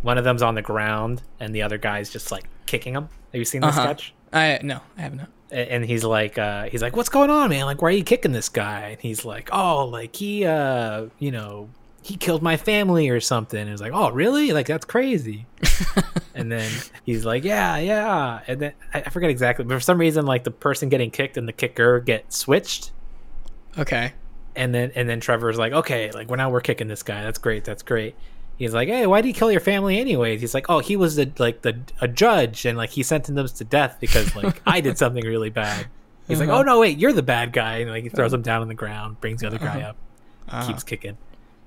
One 0.00 0.16
of 0.18 0.24
them's 0.24 0.42
on 0.42 0.54
the 0.54 0.62
ground 0.62 1.22
and 1.38 1.54
the 1.54 1.62
other 1.62 1.78
guy's 1.78 2.10
just 2.10 2.32
like 2.32 2.44
kicking 2.66 2.94
him. 2.94 3.04
Have 3.32 3.38
you 3.38 3.44
seen 3.44 3.60
this 3.60 3.76
Uh-huh. 3.76 3.84
sketch? 3.88 4.14
I 4.32 4.58
no, 4.62 4.80
I 4.96 5.02
have 5.02 5.14
not. 5.14 5.28
And 5.52 5.84
he's 5.84 6.02
like 6.02 6.38
uh 6.38 6.64
he's 6.64 6.80
like 6.82 6.96
what's 6.96 7.10
going 7.10 7.28
on 7.30 7.50
man? 7.50 7.66
Like 7.66 7.82
why 7.82 7.88
are 7.88 7.92
you 7.92 8.04
kicking 8.04 8.32
this 8.32 8.48
guy? 8.48 8.88
And 8.92 9.00
he's 9.00 9.24
like 9.24 9.50
oh 9.52 9.84
like 9.86 10.16
he 10.16 10.46
uh 10.46 11.06
you 11.18 11.30
know 11.30 11.68
he 12.02 12.16
killed 12.16 12.42
my 12.42 12.56
family 12.56 13.08
or 13.10 13.20
something. 13.20 13.60
And 13.60 13.70
it's 13.70 13.82
like 13.82 13.92
oh 13.94 14.10
really? 14.10 14.52
Like 14.52 14.66
that's 14.66 14.84
crazy. 14.86 15.46
And 16.34 16.50
then 16.50 16.70
he's 17.04 17.26
like 17.26 17.44
yeah 17.44 17.76
yeah. 17.76 18.40
And 18.46 18.60
then 18.60 18.72
I, 18.94 19.02
I 19.02 19.10
forget 19.10 19.28
exactly 19.28 19.66
but 19.66 19.74
for 19.74 19.80
some 19.80 19.98
reason 19.98 20.24
like 20.24 20.44
the 20.44 20.50
person 20.50 20.88
getting 20.88 21.10
kicked 21.10 21.36
and 21.36 21.46
the 21.46 21.52
kicker 21.52 22.00
get 22.00 22.32
switched. 22.32 22.90
Okay. 23.78 24.14
and 24.56 24.74
then 24.74 24.92
and 24.94 25.08
then 25.08 25.20
trevor's 25.20 25.58
like 25.58 25.72
okay 25.72 26.10
like 26.12 26.28
we're 26.28 26.36
now 26.36 26.50
we're 26.50 26.62
kicking 26.62 26.88
this 26.88 27.02
guy. 27.02 27.22
That's 27.22 27.38
great 27.38 27.64
that's 27.64 27.82
great 27.82 28.14
he's 28.58 28.72
like 28.74 28.88
hey 28.88 29.06
why 29.06 29.20
did 29.20 29.26
he 29.28 29.32
kill 29.32 29.50
your 29.50 29.60
family 29.60 29.98
anyways 29.98 30.40
he's 30.40 30.54
like 30.54 30.66
oh 30.68 30.78
he 30.78 30.96
was 30.96 31.16
the 31.16 31.30
like 31.38 31.62
the 31.62 31.78
a 32.00 32.08
judge 32.08 32.64
and 32.64 32.76
like 32.78 32.90
he 32.90 33.02
sentenced 33.02 33.34
them 33.34 33.46
to 33.48 33.64
death 33.64 33.96
because 34.00 34.34
like 34.36 34.60
i 34.66 34.80
did 34.80 34.96
something 34.98 35.24
really 35.24 35.50
bad 35.50 35.86
he's 36.28 36.38
like 36.40 36.48
Uh-huh. 36.48 36.58
oh 36.60 36.62
no 36.62 36.80
wait 36.80 36.98
you're 36.98 37.12
the 37.12 37.22
bad 37.22 37.52
guy 37.52 37.78
and 37.78 37.90
like 37.90 38.02
he 38.04 38.08
throws 38.08 38.32
him 38.32 38.42
down 38.42 38.62
on 38.62 38.68
the 38.68 38.74
ground 38.74 39.20
brings 39.20 39.40
the 39.40 39.46
other 39.46 39.58
guy 39.58 39.82
up 39.82 39.96
Uh-huh. 40.48 40.66
keeps 40.68 40.82
kicking 40.84 41.16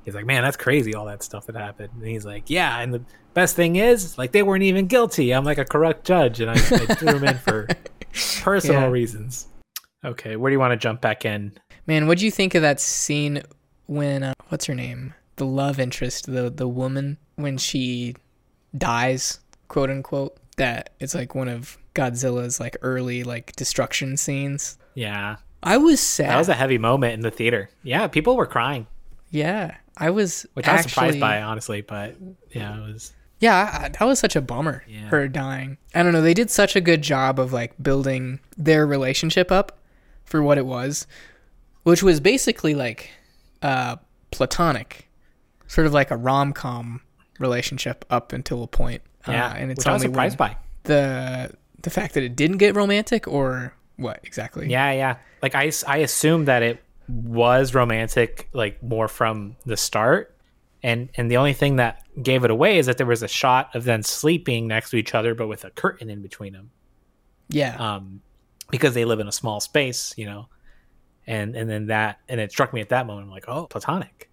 he's 0.06 0.16
like 0.16 0.26
man 0.26 0.44
that's 0.44 0.58
crazy 0.58 0.94
all 0.96 1.06
that 1.06 1.24
stuff 1.24 1.46
that 1.48 1.56
happened 1.56 1.90
and 1.96 2.06
he's 2.08 2.26
like 2.26 2.50
yeah 2.50 2.80
and 2.80 2.94
the 2.94 3.02
best 3.34 3.56
thing 3.56 3.76
is 3.76 4.18
like 4.18 4.32
they 4.32 4.44
weren't 4.44 4.64
even 4.64 4.88
guilty 4.88 5.34
i'm 5.34 5.44
like 5.44 5.58
a 5.58 5.66
corrupt 5.66 6.06
judge 6.06 6.40
and 6.40 6.50
i, 6.50 6.54
I 6.54 6.58
threw 6.96 7.16
him 7.16 7.24
in 7.26 7.38
for 7.40 7.68
personal 8.42 8.82
Yeah. 8.82 8.88
reasons 8.90 9.48
okay 10.06 10.36
where 10.36 10.50
do 10.50 10.54
you 10.54 10.60
want 10.60 10.72
to 10.72 10.78
jump 10.78 11.02
back 11.02 11.26
in 11.26 11.54
Man, 11.88 12.08
what 12.08 12.18
do 12.18 12.26
you 12.26 12.32
think 12.32 12.56
of 12.56 12.64
that 12.64 12.80
scene 12.80 13.44
when 13.86 14.24
uh, 14.24 14.34
what's 14.50 14.66
her 14.66 14.74
name? 14.74 15.14
The 15.38 15.46
love 15.46 15.80
interest, 15.80 16.26
the 16.32 16.50
the 16.50 16.68
woman 16.68 17.18
when 17.36 17.58
she 17.58 18.16
dies, 18.78 19.40
quote 19.68 19.90
unquote. 19.90 20.38
That 20.58 20.92
it's 21.02 21.14
like 21.14 21.36
one 21.36 21.50
of 21.50 21.78
Godzilla's 21.94 22.60
like 22.62 22.78
early 22.82 23.24
like 23.26 23.54
destruction 23.58 24.16
scenes. 24.16 24.78
yeah 24.94 25.38
I 25.62 25.78
was 25.78 26.00
sad. 26.00 26.30
That 26.30 26.38
was 26.38 26.48
a 26.48 26.54
heavy 26.54 26.78
moment 26.78 27.14
in 27.16 27.20
the 27.22 27.32
theater. 27.32 27.70
Yeah, 27.84 28.08
people 28.08 28.38
were 28.38 28.46
crying, 28.46 28.88
yeah, 29.32 29.76
I 29.98 30.12
was 30.12 30.46
which 30.54 30.68
I 30.68 30.78
was 30.78 30.84
surprised 30.84 31.20
by, 31.20 31.42
honestly. 31.42 31.82
But 31.82 32.16
yeah, 32.52 32.78
it 32.78 32.94
was. 32.94 33.12
Yeah, 33.42 33.80
I- 33.84 33.90
that 33.90 34.06
was 34.06 34.18
such 34.20 34.38
a 34.38 34.42
bummer. 34.42 34.84
Yeah. 34.88 35.08
Her 35.08 35.28
dying. 35.28 35.78
I 35.94 36.04
don't 36.04 36.14
know. 36.14 36.22
They 36.22 36.34
did 36.34 36.50
such 36.50 36.78
a 36.78 36.82
good 36.82 37.02
job 37.02 37.38
of 37.38 37.52
like 37.52 37.74
building 37.84 38.40
their 38.58 38.88
relationship 38.88 39.52
up 39.52 39.78
for 40.24 40.42
what 40.42 40.58
it 40.58 40.66
was, 40.66 41.06
which 41.84 42.02
was 42.02 42.22
basically 42.22 42.76
like 42.76 43.10
uh, 43.62 43.98
platonic, 44.32 45.10
sort 45.68 45.88
of 45.88 45.94
like 45.94 46.12
a 46.12 46.18
rom 46.18 46.54
com 46.54 47.02
relationship 47.40 48.06
up 48.10 48.34
until 48.34 48.64
a 48.64 48.68
point. 48.68 49.02
Yeah, 49.28 49.48
uh, 49.48 49.54
and 49.54 49.72
it's 49.72 49.80
which 49.80 49.88
I 49.88 49.94
was 49.94 50.04
only 50.04 50.14
surprised 50.14 50.38
by. 50.38 50.58
the 50.84 51.52
the 51.82 51.90
fact 51.90 52.14
that 52.14 52.24
it 52.24 52.36
didn't 52.36 52.58
get 52.58 52.76
romantic, 52.76 53.28
or 53.28 53.74
what 53.98 54.20
exactly? 54.24 54.70
Yeah, 54.70 54.92
yeah. 54.92 55.18
Like 55.42 55.56
I, 55.56 55.72
I 55.88 55.98
assumed 55.98 56.48
that 56.48 56.64
it 56.64 56.84
was 57.08 57.74
romantic, 57.74 58.50
like 58.54 58.82
more 58.82 59.08
from 59.08 59.56
the 59.66 59.78
start, 59.78 60.36
and 60.84 61.10
and 61.16 61.30
the 61.30 61.38
only 61.38 61.54
thing 61.54 61.78
that 61.78 62.04
gave 62.22 62.44
it 62.44 62.52
away 62.52 62.78
is 62.78 62.86
that 62.86 62.98
there 62.98 63.08
was 63.08 63.24
a 63.24 63.28
shot 63.28 63.76
of 63.76 63.84
them 63.84 64.04
sleeping 64.04 64.68
next 64.68 64.92
to 64.92 64.98
each 64.98 65.14
other, 65.16 65.36
but 65.36 65.48
with 65.48 65.66
a 65.66 65.72
curtain 65.72 66.10
in 66.10 66.22
between 66.22 66.54
them. 66.54 66.72
yeah, 67.50 67.76
um, 67.78 68.22
because 68.72 68.94
they 68.94 69.06
live 69.06 69.20
in 69.20 69.28
a 69.28 69.32
small 69.32 69.60
space, 69.60 70.14
you 70.18 70.26
know. 70.26 70.48
And 71.28 71.56
and 71.56 71.68
then 71.70 71.88
that 71.88 72.20
and 72.30 72.40
it 72.40 72.52
struck 72.52 72.74
me 72.74 72.82
at 72.82 72.90
that 72.90 73.08
moment, 73.08 73.26
I'm 73.26 73.32
like, 73.32 73.46
oh, 73.48 73.66
platonic. 73.66 74.30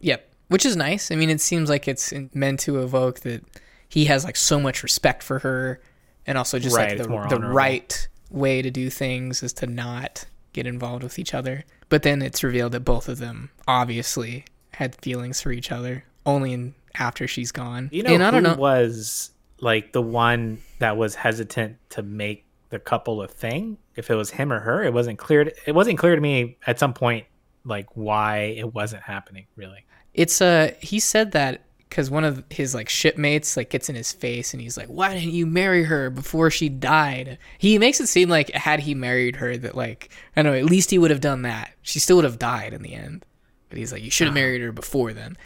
Yep. 0.00 0.30
Which 0.48 0.64
is 0.66 0.76
nice. 0.76 1.10
I 1.10 1.14
mean, 1.14 1.30
it 1.30 1.40
seems 1.40 1.68
like 1.68 1.86
it's 1.86 2.12
meant 2.34 2.60
to 2.60 2.82
evoke 2.82 3.20
that 3.20 3.44
he 3.88 4.06
has 4.06 4.24
like 4.24 4.36
so 4.36 4.58
much 4.58 4.82
respect 4.82 5.22
for 5.22 5.38
her, 5.40 5.80
and 6.26 6.36
also 6.36 6.58
just 6.58 6.76
Right, 6.76 6.98
like 6.98 7.08
the 7.08 7.36
the 7.36 7.46
right 7.46 8.08
way 8.30 8.62
to 8.62 8.70
do 8.70 8.90
things 8.90 9.42
is 9.42 9.52
to 9.54 9.66
not 9.66 10.26
get 10.52 10.66
involved 10.66 11.02
with 11.02 11.18
each 11.18 11.34
other. 11.34 11.64
But 11.88 12.02
then 12.02 12.20
it's 12.22 12.42
revealed 12.42 12.72
that 12.72 12.80
both 12.80 13.08
of 13.08 13.18
them 13.18 13.50
obviously 13.66 14.44
had 14.72 14.94
feelings 14.96 15.40
for 15.40 15.50
each 15.52 15.72
other 15.72 16.04
only 16.26 16.52
in, 16.52 16.74
after 16.94 17.26
she's 17.26 17.52
gone. 17.52 17.88
You 17.92 18.02
know, 18.02 18.10
and 18.12 18.22
I 18.22 18.30
don't 18.30 18.44
who 18.44 18.50
know. 18.50 18.56
was 18.56 19.30
like 19.60 19.92
the 19.92 20.02
one 20.02 20.58
that 20.78 20.96
was 20.96 21.14
hesitant 21.14 21.76
to 21.90 22.02
make 22.02 22.44
the 22.70 22.78
couple 22.78 23.22
a 23.22 23.28
thing? 23.28 23.78
If 23.96 24.10
it 24.10 24.14
was 24.14 24.30
him 24.30 24.52
or 24.52 24.60
her, 24.60 24.84
it 24.84 24.92
wasn't 24.92 25.18
clear. 25.18 25.44
To, 25.44 25.52
it 25.66 25.74
wasn't 25.74 25.98
clear 25.98 26.14
to 26.14 26.20
me 26.20 26.58
at 26.66 26.78
some 26.78 26.92
point, 26.92 27.26
like 27.64 27.86
why 27.94 28.54
it 28.56 28.74
wasn't 28.74 29.02
happening. 29.02 29.46
Really, 29.56 29.84
It's 30.18 30.42
uh 30.42 30.72
he 30.80 30.98
said 31.00 31.30
that 31.32 31.62
because 31.88 32.10
one 32.10 32.24
of 32.24 32.42
his 32.50 32.74
like 32.74 32.88
shipmates 32.88 33.56
like 33.56 33.70
gets 33.70 33.88
in 33.88 33.94
his 33.94 34.12
face 34.12 34.52
and 34.52 34.60
he's 34.60 34.76
like, 34.76 34.88
"Why 34.88 35.14
didn't 35.14 35.32
you 35.32 35.46
marry 35.46 35.84
her 35.84 36.10
before 36.10 36.50
she 36.50 36.68
died?" 36.68 37.38
He 37.56 37.78
makes 37.78 38.00
it 38.00 38.08
seem 38.08 38.28
like 38.28 38.50
had 38.50 38.80
he 38.80 38.94
married 38.94 39.36
her, 39.36 39.56
that 39.56 39.76
like 39.76 40.10
I 40.36 40.42
don't 40.42 40.52
know, 40.52 40.58
at 40.58 40.64
least 40.64 40.90
he 40.90 40.98
would 40.98 41.10
have 41.12 41.20
done 41.20 41.42
that. 41.42 41.70
She 41.82 41.98
still 42.00 42.16
would 42.16 42.24
have 42.24 42.38
died 42.38 42.72
in 42.74 42.82
the 42.82 42.94
end. 42.94 43.24
But 43.68 43.78
he's 43.78 43.92
like, 43.92 44.02
"You 44.02 44.10
should 44.10 44.26
have 44.26 44.34
married 44.34 44.60
her 44.60 44.72
before 44.72 45.12
then." 45.12 45.36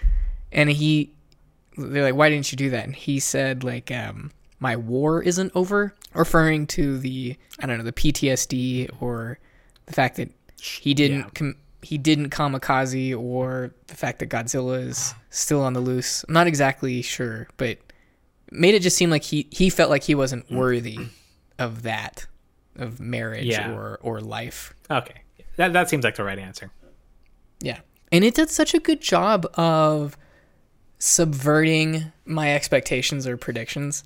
And 0.51 0.71
he, 0.71 1.13
they're 1.77 2.03
like, 2.05 2.15
"Why 2.15 2.31
didn't 2.31 2.51
you 2.51 2.57
do 2.57 2.71
that?" 2.71 2.85
And 2.85 2.97
he 2.97 3.21
said 3.21 3.63
like, 3.65 3.91
um, 3.91 4.31
"My 4.59 4.75
war 4.77 5.23
isn't 5.23 5.53
over," 5.55 5.95
referring 6.15 6.67
to 6.69 6.99
the 6.99 7.37
I 7.61 7.67
don't 7.67 7.79
know 7.79 7.85
the 7.85 7.93
PTSD 7.93 8.89
or 9.01 9.39
the 9.87 9.93
fact 9.93 10.17
that 10.17 10.31
he 10.61 10.95
didn't 10.95 11.19
Yeah. 11.19 11.31
com- 11.35 11.57
he 11.83 11.99
didn't 11.99 12.31
kamikaze 12.31 13.19
or 13.19 13.75
the 13.89 13.95
fact 13.95 14.21
that 14.21 14.29
Godzilla 14.29 14.87
is 14.87 15.15
still 15.31 15.63
on 15.63 15.73
the 15.73 15.81
loose. 15.81 16.25
I'm 16.29 16.35
not 16.35 16.47
exactly 16.47 17.03
sure, 17.03 17.49
but 17.57 17.79
made 18.51 18.75
it 18.75 18.83
just 18.83 18.97
seem 18.97 19.11
like 19.11 19.25
he 19.25 19.49
he 19.51 19.71
felt 19.71 19.91
like 19.91 20.05
he 20.05 20.15
wasn't 20.15 20.49
mm. 20.49 20.57
worthy 20.57 20.99
of 21.59 21.83
that 21.83 22.27
of 22.77 23.01
marriage 23.01 23.47
Yeah. 23.47 23.73
or 23.73 23.99
or 24.03 24.21
life. 24.21 24.75
okay, 24.91 25.23
that 25.57 25.73
that 25.73 25.89
seems 25.89 26.05
like 26.05 26.17
the 26.17 26.25
right 26.25 26.39
answer. 26.39 26.71
Yeah. 27.61 27.81
And 28.11 28.25
it 28.25 28.35
did 28.35 28.51
such 28.51 28.75
a 28.75 28.79
good 28.79 29.01
job 29.01 29.47
of 29.55 30.17
subverting 30.99 32.13
my 32.25 32.55
expectations 32.55 33.27
or 33.27 33.37
predictions. 33.37 34.05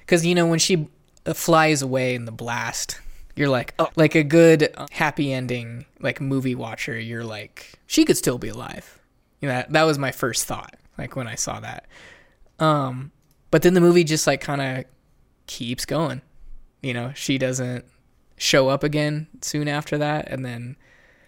Because, 0.00 0.26
you 0.26 0.34
know, 0.34 0.46
when 0.46 0.58
she 0.58 0.88
flies 1.32 1.80
away 1.80 2.14
in 2.14 2.24
the 2.24 2.32
blast, 2.32 3.00
you're 3.36 3.48
like, 3.48 3.74
oh, 3.78 3.88
like 3.96 4.14
a 4.14 4.22
good 4.22 4.74
happy 4.92 5.32
ending, 5.32 5.86
like 6.00 6.20
movie 6.20 6.54
watcher, 6.54 6.98
you're 6.98 7.24
like, 7.24 7.72
she 7.86 8.04
could 8.04 8.16
still 8.16 8.38
be 8.38 8.48
alive. 8.48 9.00
You 9.40 9.48
know, 9.48 9.54
that, 9.56 9.72
that 9.72 9.82
was 9.84 9.98
my 9.98 10.12
first 10.12 10.44
thought, 10.46 10.74
like 10.96 11.16
when 11.16 11.26
I 11.26 11.34
saw 11.34 11.60
that. 11.60 11.86
Um, 12.58 13.10
but 13.50 13.62
then 13.62 13.74
the 13.74 13.80
movie 13.80 14.04
just 14.04 14.26
like 14.26 14.40
kind 14.40 14.60
of 14.60 14.84
keeps 15.46 15.84
going. 15.84 16.22
You 16.82 16.94
know, 16.94 17.12
she 17.14 17.38
doesn't 17.38 17.84
show 18.36 18.68
up 18.68 18.82
again 18.84 19.26
soon 19.42 19.68
after 19.68 19.98
that. 19.98 20.28
And 20.28 20.44
then 20.44 20.76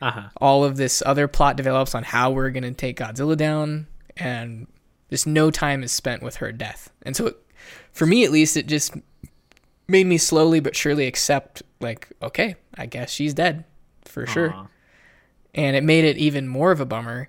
Uh 0.01 0.11
huh. 0.11 0.29
all 0.41 0.65
of 0.65 0.77
this 0.77 1.03
other 1.07 1.29
plot 1.29 1.57
develops 1.57 1.95
on 1.95 2.03
how 2.05 2.31
we're 2.31 2.51
going 2.51 2.63
to 2.63 2.73
take 2.73 2.99
Godzilla 2.99 3.37
down, 3.37 3.87
and 4.17 4.67
just 5.11 5.27
no 5.27 5.51
time 5.51 5.83
is 5.83 5.93
spent 5.93 6.23
with 6.23 6.37
her 6.37 6.53
death. 6.53 6.91
And 7.03 7.17
so, 7.17 7.27
it, 7.29 7.37
for 7.93 8.07
me 8.07 8.25
at 8.25 8.31
least, 8.31 8.57
it 8.57 8.67
just 8.67 8.95
made 9.89 10.07
me 10.07 10.19
slowly 10.19 10.61
but 10.61 10.75
surely 10.77 11.07
accept, 11.07 11.63
like, 11.81 12.09
okay, 12.23 12.57
I 12.75 12.87
guess 12.87 13.11
she's 13.11 13.35
dead 13.35 13.65
for 14.05 14.27
sure. 14.27 14.69
And 15.55 15.75
it 15.77 15.83
made 15.85 16.05
it 16.05 16.19
even 16.19 16.49
more 16.49 16.71
of 16.71 16.81
a 16.81 16.85
bummer, 16.87 17.29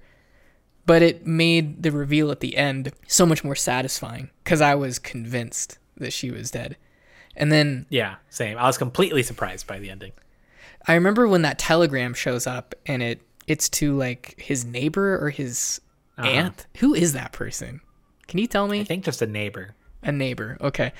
but 0.85 1.01
it 1.01 1.25
made 1.25 1.83
the 1.83 1.91
reveal 1.91 2.31
at 2.31 2.39
the 2.41 2.57
end 2.57 2.91
so 3.07 3.25
much 3.25 3.43
more 3.43 3.55
satisfying 3.55 4.29
because 4.43 4.59
I 4.61 4.75
was 4.75 4.99
convinced 4.99 5.77
that 5.97 6.13
she 6.13 6.31
was 6.31 6.51
dead. 6.51 6.77
And 7.35 7.51
then 7.51 7.85
Yeah, 7.89 8.15
same. 8.29 8.57
I 8.57 8.63
was 8.65 8.77
completely 8.77 9.23
surprised 9.23 9.67
by 9.67 9.79
the 9.79 9.89
ending. 9.89 10.11
I 10.87 10.93
remember 10.95 11.27
when 11.27 11.41
that 11.43 11.59
telegram 11.59 12.13
shows 12.13 12.47
up 12.47 12.73
and 12.85 13.01
it 13.03 13.21
it's 13.47 13.69
to 13.69 13.95
like 13.95 14.35
his 14.37 14.65
neighbor 14.65 15.17
or 15.23 15.29
his 15.29 15.79
Uh-huh. 16.17 16.27
aunt. 16.27 16.65
Who 16.79 16.93
is 16.93 17.13
that 17.13 17.31
person? 17.31 17.79
Can 18.27 18.39
you 18.39 18.47
tell 18.47 18.67
me 18.67 18.81
I 18.81 18.83
think 18.83 19.05
just 19.05 19.21
a 19.21 19.27
neighbor. 19.27 19.75
A 20.03 20.11
neighbor. 20.11 20.57
Okay. 20.61 20.91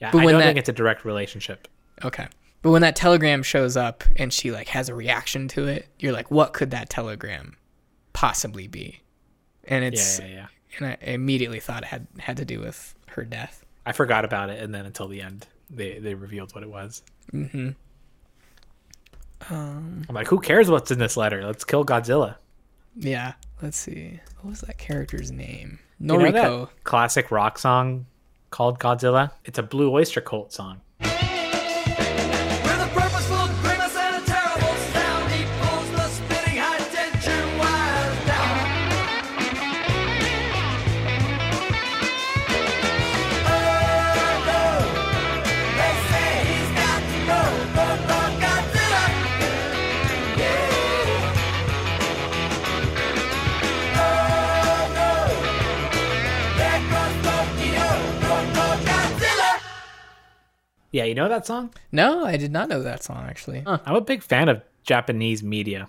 Yeah, 0.00 0.10
But 0.12 0.22
I 0.22 0.24
when 0.24 0.32
don't 0.34 0.40
that- 0.40 0.46
think 0.48 0.58
it's 0.58 0.68
a 0.68 0.72
direct 0.72 1.04
relationship. 1.04 1.68
Okay. 2.04 2.28
But 2.62 2.70
when 2.72 2.82
that 2.82 2.96
telegram 2.96 3.42
shows 3.42 3.76
up 3.76 4.02
and 4.16 4.32
she 4.32 4.50
like 4.50 4.68
has 4.68 4.88
a 4.88 4.94
reaction 4.94 5.46
to 5.48 5.66
it, 5.66 5.86
you're 5.98 6.12
like, 6.12 6.30
what 6.30 6.52
could 6.52 6.70
that 6.72 6.88
telegram 6.90 7.56
possibly 8.12 8.66
be? 8.66 9.02
And 9.64 9.84
it's 9.84 10.18
yeah, 10.18 10.26
yeah. 10.26 10.34
yeah. 10.34 10.46
and 10.78 10.86
I 10.86 11.10
immediately 11.12 11.60
thought 11.60 11.82
it 11.84 11.88
had 11.88 12.06
had 12.18 12.36
to 12.38 12.44
do 12.44 12.58
with 12.60 12.94
her 13.08 13.24
death. 13.24 13.64
I 13.86 13.92
forgot 13.92 14.24
about 14.24 14.50
it, 14.50 14.60
and 14.62 14.74
then 14.74 14.86
until 14.86 15.06
the 15.08 15.20
end, 15.22 15.46
they 15.70 15.98
they 15.98 16.14
revealed 16.14 16.52
what 16.54 16.62
it 16.64 16.70
was. 16.70 17.02
Mm-hmm. 17.32 17.70
Um, 19.50 20.02
I'm 20.08 20.14
like, 20.14 20.26
who 20.26 20.40
cares 20.40 20.68
what's 20.70 20.90
in 20.90 20.98
this 20.98 21.16
letter? 21.16 21.44
Let's 21.44 21.64
kill 21.64 21.84
Godzilla. 21.84 22.36
yeah. 22.96 23.34
Let's 23.62 23.76
see. 23.76 24.20
What 24.40 24.50
was 24.50 24.60
that 24.62 24.78
character's 24.78 25.32
name? 25.32 25.80
You 25.98 26.06
know 26.06 26.18
that 26.18 26.32
Noriko. 26.34 26.68
classic 26.84 27.30
rock 27.32 27.58
song 27.58 28.06
called 28.50 28.78
Godzilla? 28.78 29.32
It's 29.44 29.58
a 29.58 29.62
Blue 29.62 29.90
Oyster 29.90 30.20
Cult 30.20 30.52
song. 30.52 30.80
Yeah, 60.90 61.04
you 61.04 61.14
know 61.14 61.28
that 61.28 61.46
song? 61.46 61.74
No, 61.92 62.24
I 62.24 62.36
did 62.36 62.50
not 62.50 62.68
know 62.68 62.82
that 62.82 63.02
song 63.02 63.24
actually. 63.28 63.60
Huh. 63.60 63.78
I'm 63.84 63.96
a 63.96 64.00
big 64.00 64.22
fan 64.22 64.48
of 64.48 64.62
Japanese 64.84 65.42
media 65.42 65.88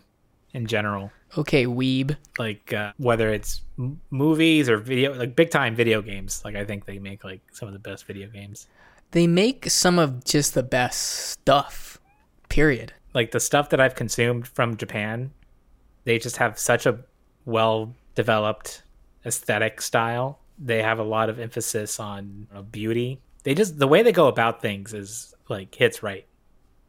in 0.53 0.65
general. 0.65 1.11
Okay, 1.37 1.65
Weeb. 1.65 2.17
Like 2.37 2.73
uh, 2.73 2.91
whether 2.97 3.29
it's 3.29 3.61
m- 3.77 4.01
movies 4.09 4.69
or 4.69 4.77
video, 4.77 5.13
like 5.13 5.35
big 5.35 5.51
time 5.51 5.75
video 5.75 6.01
games. 6.01 6.41
Like 6.43 6.55
I 6.55 6.65
think 6.65 6.85
they 6.85 6.99
make 6.99 7.23
like 7.23 7.41
some 7.51 7.67
of 7.67 7.73
the 7.73 7.79
best 7.79 8.05
video 8.05 8.27
games. 8.27 8.67
They 9.11 9.25
make 9.27 9.69
some 9.69 9.99
of 9.99 10.23
just 10.23 10.53
the 10.53 10.63
best 10.63 10.99
stuff. 11.31 11.97
Period. 12.49 12.93
Like 13.13 13.31
the 13.31 13.39
stuff 13.39 13.69
that 13.69 13.79
I've 13.79 13.95
consumed 13.95 14.47
from 14.47 14.77
Japan, 14.77 15.31
they 16.03 16.19
just 16.19 16.37
have 16.37 16.59
such 16.59 16.85
a 16.85 16.99
well 17.45 17.95
developed 18.15 18.83
aesthetic 19.25 19.81
style. 19.81 20.39
They 20.57 20.81
have 20.81 20.99
a 20.99 21.03
lot 21.03 21.29
of 21.29 21.39
emphasis 21.39 21.99
on 21.99 22.47
uh, 22.53 22.61
beauty. 22.63 23.21
They 23.49 23.55
just 23.55 23.79
the 23.79 23.87
way 23.87 24.03
they 24.03 24.11
go 24.11 24.27
about 24.27 24.61
things 24.61 24.93
is 24.93 25.33
like 25.49 25.73
hits 25.73 26.03
right 26.03 26.27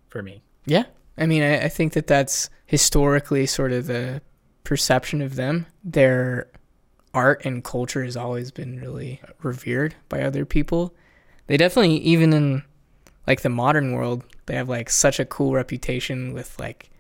for 0.08 0.22
me. 0.22 0.42
Yeah. 0.66 0.84
I 1.16 1.24
mean, 1.24 1.42
I, 1.42 1.62
I 1.62 1.68
think 1.70 1.94
that 1.94 2.06
that's 2.06 2.50
historically 2.66 3.46
sort 3.46 3.72
of 3.72 3.86
the 3.86 4.20
perception 4.62 5.22
of 5.22 5.36
them. 5.36 5.64
Their 5.82 6.50
art 7.14 7.46
and 7.46 7.64
culture 7.64 8.04
has 8.04 8.14
always 8.14 8.50
been 8.50 8.78
really 8.78 9.22
revered 9.42 9.94
by 10.11 10.20
other 10.20 10.44
people. 10.44 10.94
They 11.46 11.56
definitely, 11.56 11.96
even 12.00 12.34
in 12.34 12.62
like 13.26 13.40
the 13.40 13.48
modern 13.48 13.92
world, 13.92 14.22
they 14.44 14.56
have 14.56 14.68
like 14.68 14.90
such 14.90 15.18
a 15.18 15.24
cool 15.24 15.54
reputation 15.54 16.34
with 16.34 16.58
like 16.61 16.90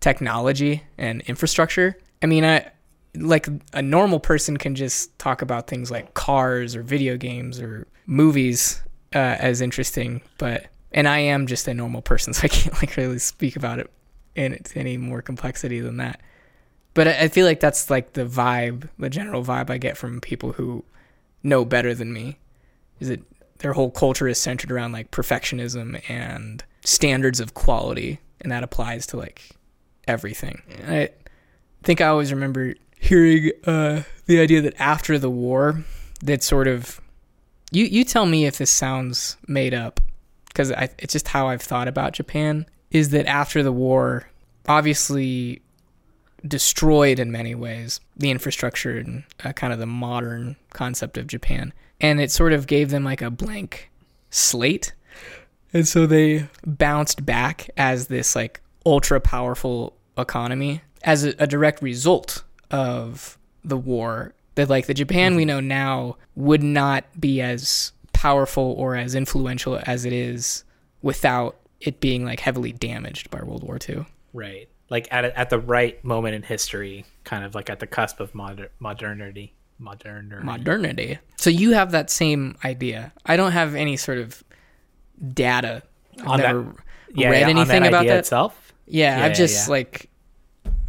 technology 0.00 0.84
and 0.96 1.20
infrastructure. 1.26 1.98
I 2.22 2.26
mean, 2.26 2.46
I 2.46 2.70
like 3.14 3.48
a 3.74 3.82
normal 3.82 4.18
person 4.18 4.56
can 4.56 4.74
just 4.74 5.18
talk 5.18 5.42
about 5.42 5.66
things 5.66 5.90
like 5.90 6.14
cars 6.14 6.74
or 6.74 6.82
video 6.82 7.18
games 7.18 7.60
or 7.60 7.86
movies 8.06 8.82
uh, 9.14 9.36
as 9.38 9.60
interesting, 9.60 10.22
but 10.38 10.66
and 10.92 11.08
I 11.08 11.18
am 11.18 11.46
just 11.46 11.68
a 11.68 11.74
normal 11.74 12.02
person, 12.02 12.32
so 12.34 12.44
I 12.44 12.48
can't 12.48 12.74
like 12.74 12.96
really 12.96 13.18
speak 13.18 13.56
about 13.56 13.78
it 13.78 13.90
in 14.34 14.58
any 14.74 14.96
more 14.96 15.22
complexity 15.22 15.80
than 15.80 15.96
that. 15.98 16.20
But 16.94 17.08
I 17.08 17.22
I 17.22 17.28
feel 17.28 17.46
like 17.46 17.60
that's 17.60 17.90
like 17.90 18.12
the 18.12 18.24
vibe, 18.24 18.88
the 18.98 19.10
general 19.10 19.44
vibe 19.44 19.70
I 19.70 19.78
get 19.78 19.96
from 19.96 20.20
people 20.20 20.52
who 20.52 20.84
know 21.42 21.64
better 21.64 21.94
than 21.94 22.12
me. 22.12 22.38
Is 23.00 23.08
that 23.08 23.22
their 23.58 23.72
whole 23.72 23.90
culture 23.90 24.28
is 24.28 24.38
centered 24.40 24.70
around 24.70 24.92
like 24.92 25.10
perfectionism 25.10 26.02
and 26.10 26.64
standards 26.84 27.40
of 27.40 27.54
quality, 27.54 28.20
and 28.40 28.52
that 28.52 28.62
applies 28.62 29.06
to 29.08 29.16
like 29.16 29.50
everything. 30.06 30.62
And 30.78 30.94
I 30.94 31.08
think 31.82 32.00
I 32.00 32.08
always 32.08 32.32
remember 32.32 32.74
hearing 32.98 33.50
uh, 33.64 34.02
the 34.26 34.40
idea 34.40 34.60
that 34.62 34.74
after 34.78 35.18
the 35.18 35.30
war, 35.30 35.82
that 36.22 36.42
sort 36.42 36.68
of 36.68 37.00
you 37.70 37.84
you 37.84 38.04
tell 38.04 38.26
me 38.26 38.46
if 38.46 38.58
this 38.58 38.70
sounds 38.70 39.36
made 39.46 39.74
up 39.74 40.00
because 40.48 40.70
it's 40.98 41.12
just 41.12 41.28
how 41.28 41.48
I've 41.48 41.62
thought 41.62 41.88
about 41.88 42.12
Japan 42.12 42.66
is 42.90 43.10
that 43.10 43.26
after 43.26 43.62
the 43.62 43.72
war, 43.72 44.28
obviously 44.66 45.62
destroyed 46.46 47.18
in 47.18 47.30
many 47.30 47.54
ways 47.54 48.00
the 48.16 48.30
infrastructure 48.30 48.98
and 48.98 49.22
uh, 49.44 49.52
kind 49.52 49.72
of 49.72 49.78
the 49.78 49.86
modern 49.86 50.56
concept 50.72 51.16
of 51.16 51.26
Japan, 51.26 51.72
and 52.00 52.20
it 52.20 52.30
sort 52.30 52.52
of 52.52 52.66
gave 52.66 52.90
them 52.90 53.04
like 53.04 53.22
a 53.22 53.30
blank 53.30 53.90
slate, 54.30 54.92
and 55.72 55.86
so 55.86 56.06
they 56.06 56.48
bounced 56.66 57.24
back 57.24 57.70
as 57.76 58.08
this 58.08 58.34
like 58.34 58.60
ultra 58.84 59.20
powerful 59.20 59.94
economy 60.18 60.82
as 61.02 61.24
a, 61.24 61.34
a 61.38 61.46
direct 61.46 61.80
result 61.82 62.42
of 62.70 63.38
the 63.64 63.76
war. 63.76 64.34
That 64.60 64.68
like 64.68 64.86
the 64.86 64.92
Japan 64.94 65.36
we 65.36 65.42
mm-hmm. 65.42 65.48
know 65.48 65.60
now 65.60 66.16
would 66.34 66.62
not 66.62 67.04
be 67.18 67.40
as 67.40 67.92
powerful 68.12 68.74
or 68.76 68.94
as 68.94 69.14
influential 69.14 69.80
as 69.86 70.04
it 70.04 70.12
is 70.12 70.64
without 71.00 71.56
it 71.80 71.98
being 71.98 72.26
like 72.26 72.40
heavily 72.40 72.70
damaged 72.70 73.30
by 73.30 73.42
World 73.42 73.62
War 73.62 73.78
II. 73.88 74.04
Right. 74.34 74.68
Like 74.90 75.08
at 75.10 75.24
a, 75.24 75.38
at 75.38 75.48
the 75.48 75.58
right 75.58 76.04
moment 76.04 76.34
in 76.34 76.42
history, 76.42 77.06
kind 77.24 77.42
of 77.42 77.54
like 77.54 77.70
at 77.70 77.80
the 77.80 77.86
cusp 77.86 78.20
of 78.20 78.34
moder- 78.34 78.70
modernity. 78.80 79.54
Modernity. 79.78 80.44
Modernity. 80.44 81.18
So 81.38 81.48
you 81.48 81.72
have 81.72 81.92
that 81.92 82.10
same 82.10 82.58
idea. 82.62 83.14
I 83.24 83.36
don't 83.36 83.52
have 83.52 83.74
any 83.74 83.96
sort 83.96 84.18
of 84.18 84.44
data. 85.32 85.82
I've 86.18 86.26
On 86.26 86.40
that- 86.40 86.46
never 86.48 86.74
yeah, 87.14 87.30
read 87.30 87.40
yeah, 87.40 87.44
on 87.44 87.50
anything 87.56 87.86
about 87.86 88.00
idea 88.00 88.12
that. 88.12 88.18
itself. 88.18 88.74
Yeah, 88.86 89.16
Yeah, 89.16 89.24
I've 89.24 89.34
just 89.34 89.70
like 89.70 90.10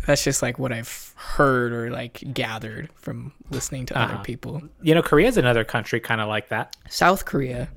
that's 0.05 0.23
just 0.23 0.41
like 0.41 0.57
what 0.59 0.71
I've 0.71 1.13
heard 1.15 1.71
or 1.73 1.89
like 1.91 2.23
gathered 2.33 2.89
from 2.95 3.31
listening 3.49 3.85
to 3.87 3.97
other 3.97 4.13
Uh-huh. 4.15 4.23
people. 4.23 4.61
You 4.81 4.95
know, 4.95 5.01
Korea 5.01 5.27
is 5.27 5.37
another 5.37 5.63
country 5.63 5.99
kind 5.99 6.21
of 6.21 6.27
like 6.27 6.49
that. 6.49 6.75
South 6.89 7.25
Korea. 7.25 7.69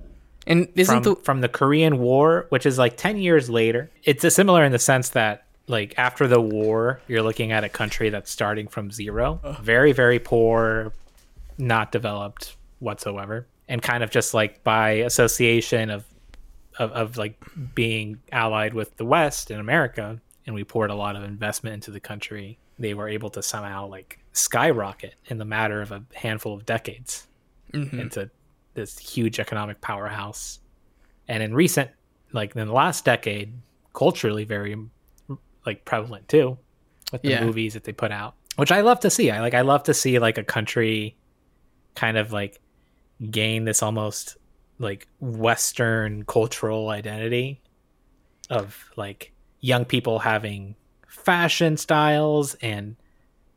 And 0.46 0.68
isn't 0.74 1.02
from 1.04 1.14
the 1.14 1.20
from 1.22 1.40
the 1.40 1.48
Korean 1.48 1.98
War, 1.98 2.46
which 2.50 2.66
is 2.66 2.78
like 2.78 2.96
ten 2.98 3.16
years 3.16 3.48
later. 3.48 3.90
It's 4.04 4.22
a 4.24 4.30
similar 4.30 4.62
in 4.64 4.72
the 4.72 4.78
sense 4.78 5.10
that 5.10 5.44
like 5.68 5.94
after 5.96 6.26
the 6.28 6.40
war, 6.40 7.00
you're 7.08 7.22
looking 7.22 7.50
at 7.52 7.64
a 7.64 7.68
country 7.70 8.10
that's 8.10 8.30
starting 8.30 8.68
from 8.68 8.90
zero, 8.90 9.40
very 9.62 9.92
very 9.92 10.18
poor, 10.18 10.92
not 11.56 11.92
developed 11.92 12.56
whatsoever, 12.80 13.46
and 13.70 13.80
kind 13.80 14.02
of 14.04 14.10
just 14.10 14.34
like 14.34 14.62
by 14.64 14.90
association 14.90 15.88
of 15.88 16.04
of, 16.78 16.90
of 16.92 17.16
like 17.16 17.40
being 17.74 18.20
allied 18.30 18.74
with 18.74 18.94
the 18.98 19.04
West 19.06 19.50
and 19.50 19.60
America, 19.60 20.20
and 20.46 20.54
we 20.54 20.64
poured 20.64 20.90
a 20.90 20.94
lot 20.94 21.16
of 21.16 21.22
investment 21.22 21.74
into 21.74 21.90
the 21.90 22.00
country. 22.00 22.58
They 22.78 22.94
were 22.94 23.08
able 23.08 23.30
to 23.30 23.42
somehow 23.42 23.86
like 23.86 24.18
skyrocket 24.32 25.14
in 25.26 25.38
the 25.38 25.44
matter 25.44 25.80
of 25.80 25.92
a 25.92 26.04
handful 26.14 26.54
of 26.54 26.66
decades 26.66 27.26
mm-hmm. 27.72 28.00
into 28.00 28.30
this 28.74 28.98
huge 28.98 29.38
economic 29.38 29.80
powerhouse. 29.80 30.58
And 31.28 31.42
in 31.42 31.54
recent, 31.54 31.90
like 32.32 32.54
in 32.56 32.66
the 32.66 32.72
last 32.72 33.04
decade, 33.04 33.52
culturally 33.94 34.44
very 34.44 34.76
like 35.64 35.84
prevalent 35.84 36.28
too, 36.28 36.58
with 37.12 37.22
the 37.22 37.30
Yeah. 37.30 37.44
movies 37.44 37.74
that 37.74 37.84
they 37.84 37.92
put 37.92 38.10
out, 38.12 38.34
which 38.56 38.72
I 38.72 38.80
love 38.80 39.00
to 39.00 39.10
see. 39.10 39.30
I 39.30 39.40
like 39.40 39.54
I 39.54 39.62
love 39.62 39.84
to 39.84 39.94
see 39.94 40.18
like 40.18 40.36
a 40.36 40.44
country 40.44 41.16
kind 41.94 42.16
of 42.18 42.32
like 42.32 42.60
gain 43.30 43.64
this 43.64 43.82
almost 43.82 44.36
like 44.78 45.06
Western 45.20 46.24
cultural 46.24 46.90
identity 46.90 47.62
of 48.50 48.90
like 48.96 49.32
young 49.64 49.86
people 49.86 50.18
having 50.18 50.76
fashion 51.08 51.78
styles 51.78 52.52
and 52.56 52.96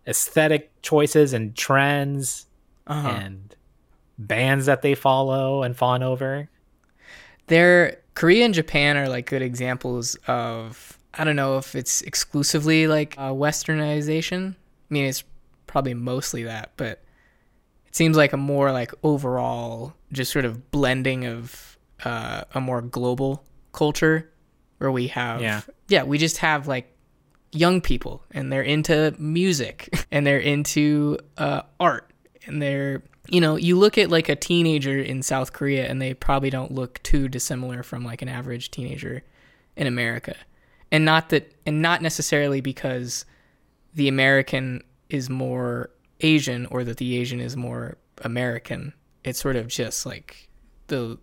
aesthetic 0.07 0.71
choices 0.81 1.33
and 1.33 1.53
trends 1.53 2.47
uh 2.87 3.19
and 3.21 3.57
bands 4.17 4.67
that 4.67 4.81
they 4.81 4.95
follow 4.95 5.63
and 5.63 5.75
fawn 5.75 6.01
over. 6.01 6.49
They're 7.47 7.97
Korea 8.13 8.45
and 8.45 8.53
Japan 8.53 8.95
are 8.95 9.09
like 9.09 9.25
good 9.25 9.41
examples 9.41 10.15
of 10.27 10.97
I 11.13 11.25
don't 11.25 11.35
know 11.35 11.57
if 11.57 11.75
it's 11.75 12.01
exclusively 12.03 12.87
like 12.87 13.15
uh, 13.17 13.31
westernization. 13.31 14.53
I 14.53 14.93
mean, 14.93 15.05
it's 15.05 15.25
probably 15.65 15.93
mostly 15.93 16.43
that, 16.43 16.71
but 16.77 17.03
it 17.85 17.95
seems 17.97 18.15
like 18.15 18.31
a 18.31 18.37
more 18.37 18.71
like 18.71 18.93
overall 19.03 19.93
just 20.13 20.31
sort 20.31 20.45
of 20.45 20.71
blending 20.71 21.25
of 21.25 21.77
uh, 22.05 22.43
a 22.53 22.61
more 22.61 22.81
global 22.81 23.43
culture 23.73 24.31
where 24.79 24.91
we 24.91 25.07
have 25.07 25.41
Yeah. 25.41 25.61
yeah 25.87 26.03
we 26.03 26.17
just 26.17 26.37
have 26.37 26.67
like 26.67 26.91
young 27.51 27.81
people 27.81 28.23
and 28.31 28.51
they're 28.51 28.61
into 28.61 29.15
music 29.17 29.93
and 30.11 30.25
they're 30.27 30.39
into 30.39 31.17
uh, 31.37 31.61
art 31.79 32.11
and 32.45 32.61
they're 32.61 33.01
you 33.29 33.41
know 33.41 33.55
you 33.55 33.77
look 33.77 33.97
at 33.97 34.09
like 34.09 34.29
a 34.29 34.35
teenager 34.35 34.97
in 34.99 35.21
south 35.23 35.51
korea 35.53 35.85
and 35.87 36.01
they 36.01 36.13
probably 36.13 36.49
don't 36.49 36.71
look 36.71 37.01
too 37.03 37.27
dissimilar 37.27 37.83
from 37.83 38.03
like 38.05 38.21
an 38.21 38.29
average 38.29 38.69
teenager 38.71 39.23
in 39.75 39.87
america 39.87 40.35
and 40.91 41.03
not 41.05 41.29
that 41.29 41.53
and 41.65 41.81
not 41.81 42.01
necessarily 42.01 42.61
because 42.61 43.25
the 43.95 44.07
american 44.07 44.81
is 45.09 45.29
more 45.29 45.89
asian 46.21 46.65
or 46.67 46.83
that 46.83 46.97
the 46.97 47.17
asian 47.17 47.39
is 47.41 47.57
more 47.57 47.97
american 48.23 48.93
it's 49.23 49.39
sort 49.39 49.55
of 49.55 49.67
just 49.67 50.05
like 50.05 50.47
the 50.87 51.17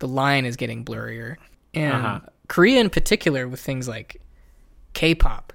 the 0.00 0.08
line 0.08 0.44
is 0.44 0.56
getting 0.56 0.84
blurrier 0.84 1.36
and 1.72 1.92
Uh-huh. 1.94 2.20
Korea 2.48 2.80
in 2.80 2.90
particular 2.90 3.48
with 3.48 3.60
things 3.60 3.88
like 3.88 4.20
K-pop. 4.92 5.52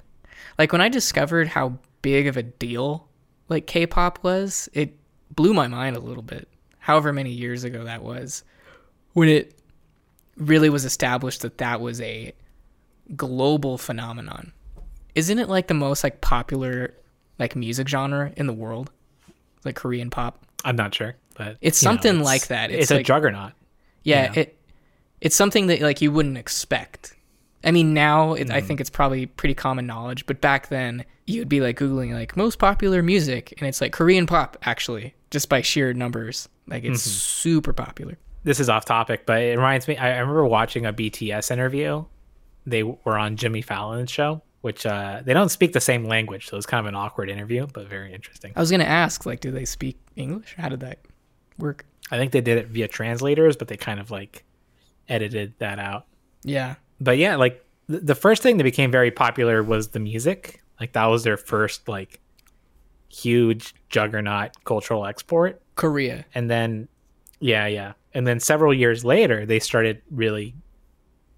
Like 0.58 0.72
when 0.72 0.82
I 0.82 0.90
discovered 0.90 1.48
how 1.48 1.78
big 2.02 2.28
of 2.28 2.36
a 2.38 2.44
deal 2.44 3.08
like 3.48 3.68
K-pop 3.68 4.24
was, 4.24 4.70
it 4.74 4.96
blew 5.36 5.54
my 5.54 5.68
mind 5.68 5.96
a 5.96 6.00
little 6.00 6.24
bit. 6.24 6.48
However 6.80 7.14
many 7.14 7.32
years 7.32 7.64
ago 7.64 7.84
that 7.86 8.04
was, 8.04 8.44
when 9.14 9.30
it 9.30 9.56
really 10.38 10.70
was 10.70 10.86
established 10.86 11.42
that 11.42 11.58
that 11.60 11.82
was 11.82 12.00
a 12.02 12.34
global 13.16 13.78
phenomenon. 13.78 14.52
Isn't 15.16 15.40
it 15.40 15.50
like 15.50 15.68
the 15.68 15.74
most 15.74 16.04
like 16.04 16.22
popular 16.22 16.94
like 17.40 17.56
music 17.56 17.88
genre 17.88 18.32
in 18.38 18.48
the 18.48 18.54
world? 18.54 18.92
Like 19.66 19.76
Korean 19.76 20.10
pop. 20.10 20.46
I'm 20.64 20.76
not 20.76 20.94
sure, 20.94 21.16
but 21.36 21.58
It's 21.62 21.82
you 21.82 21.88
know, 21.88 21.94
something 21.94 22.12
it's- 22.16 22.26
like 22.26 22.48
that. 22.48 22.72
It's, 22.72 22.84
It's 22.84 22.92
a 22.92 23.04
juggernaut. 23.04 23.54
Yeah, 24.04 24.32
Yeah. 24.34 24.40
it 24.42 24.59
it's 25.22 25.36
something 25.36 25.68
that 25.68 25.82
like 25.82 26.02
you 26.02 26.12
wouldn't 26.12 26.38
expect. 26.38 27.16
I 27.64 27.72
mean, 27.72 27.94
now 27.94 28.34
it, 28.34 28.48
Mm. 28.48 28.54
I 28.54 28.62
think 28.62 28.80
it's 28.80 28.90
probably 28.90 29.26
pretty 29.26 29.54
common 29.56 29.86
knowledge, 29.86 30.26
but 30.26 30.40
back 30.42 30.70
then 30.70 31.04
you'd 31.28 31.50
be 31.50 31.60
like 31.62 31.78
googling 31.78 32.14
like 32.14 32.38
most 32.38 32.58
popular 32.60 33.04
music, 33.04 33.54
and 33.58 33.68
it's 33.68 33.82
like 33.82 33.92
Korean 33.92 34.26
pop 34.28 34.58
actually, 34.64 35.14
just 35.32 35.50
by 35.50 35.62
sheer 35.62 35.94
numbers. 35.94 36.48
Like 36.68 36.84
it's 36.84 37.02
Mm-hmm. 37.02 37.10
super 37.12 37.74
popular. 37.74 38.18
This 38.46 38.60
is 38.62 38.70
off 38.70 38.86
topic, 38.86 39.26
but 39.26 39.42
it 39.42 39.58
reminds 39.58 39.88
me. 39.88 39.98
I, 39.98 40.18
remember 40.20 40.46
watching 40.46 40.86
a 40.86 40.94
BTS 40.94 41.52
interview. 41.52 42.06
They 42.66 42.84
were 42.84 43.18
on 43.18 43.36
Jimmy 43.36 43.62
Fallon's 43.62 44.10
show, 44.12 44.42
which 44.62 44.86
uh, 44.86 45.22
they 45.26 45.34
don't 45.34 45.50
speak 45.50 45.74
the 45.74 45.82
same 45.82 46.06
language, 46.06 46.48
so 46.48 46.56
it's 46.56 46.66
kind 46.66 46.80
of 46.80 46.86
an 46.88 46.96
awkward 46.96 47.30
interview, 47.30 47.68
but 47.74 47.88
very 47.88 48.14
interesting. 48.14 48.54
I 48.56 48.60
was 48.62 48.72
gonna 48.72 48.84
ask 48.86 49.26
like, 49.26 49.42
do 49.42 49.52
they 49.52 49.66
speak 49.66 49.98
English? 50.16 50.56
How 50.58 50.70
did 50.70 50.80
that 50.82 51.00
work? 51.58 51.86
I 52.12 52.18
think 52.18 52.32
they 52.32 52.42
did 52.42 52.58
it 52.58 52.68
via 52.68 52.88
translators, 52.88 53.58
but 53.58 53.68
they 53.68 53.76
kind 53.78 54.00
of 54.00 54.12
like 54.12 54.44
edited 55.10 55.54
that 55.60 55.80
out. 55.80 56.06
Yeah, 56.44 56.76
But 57.02 57.18
yeah, 57.18 57.36
like 57.36 57.64
th- 57.90 58.04
the 58.04 58.16
first 58.16 58.42
thing 58.42 58.58
that 58.58 58.64
became 58.64 58.92
very 58.92 59.12
popular 59.12 59.62
was 59.62 59.90
the 59.90 60.00
music. 60.00 60.62
Like 60.80 60.94
that 60.94 61.06
was 61.08 61.24
their 61.24 61.36
first 61.38 61.88
like 61.88 62.22
huge 63.10 63.74
juggernaut 63.90 64.52
cultural 64.64 65.06
export. 65.06 65.62
Korea. 65.76 66.26
And 66.34 66.50
then 66.50 66.88
yeah, 67.40 67.68
yeah. 67.68 67.94
And 68.14 68.26
then 68.26 68.40
several 68.40 68.74
years 68.74 69.04
later, 69.06 69.46
they 69.46 69.60
started 69.60 70.02
really 70.12 70.56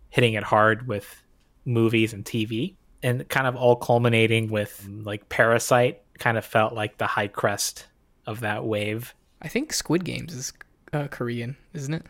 hitting 0.09 0.33
it 0.33 0.43
hard 0.43 0.87
with 0.87 1.23
movies 1.65 2.13
and 2.13 2.25
TV 2.25 2.75
and 3.03 3.27
kind 3.29 3.47
of 3.47 3.55
all 3.55 3.75
culminating 3.75 4.49
with 4.49 4.87
like 5.03 5.29
Parasite 5.29 6.01
kind 6.19 6.37
of 6.37 6.45
felt 6.45 6.73
like 6.73 6.97
the 6.97 7.07
high 7.07 7.27
crest 7.27 7.87
of 8.25 8.41
that 8.41 8.65
wave. 8.65 9.13
I 9.41 9.47
think 9.47 9.73
Squid 9.73 10.05
Games 10.05 10.33
is 10.33 10.53
uh, 10.93 11.07
Korean, 11.07 11.57
isn't 11.73 11.93
it? 11.93 12.05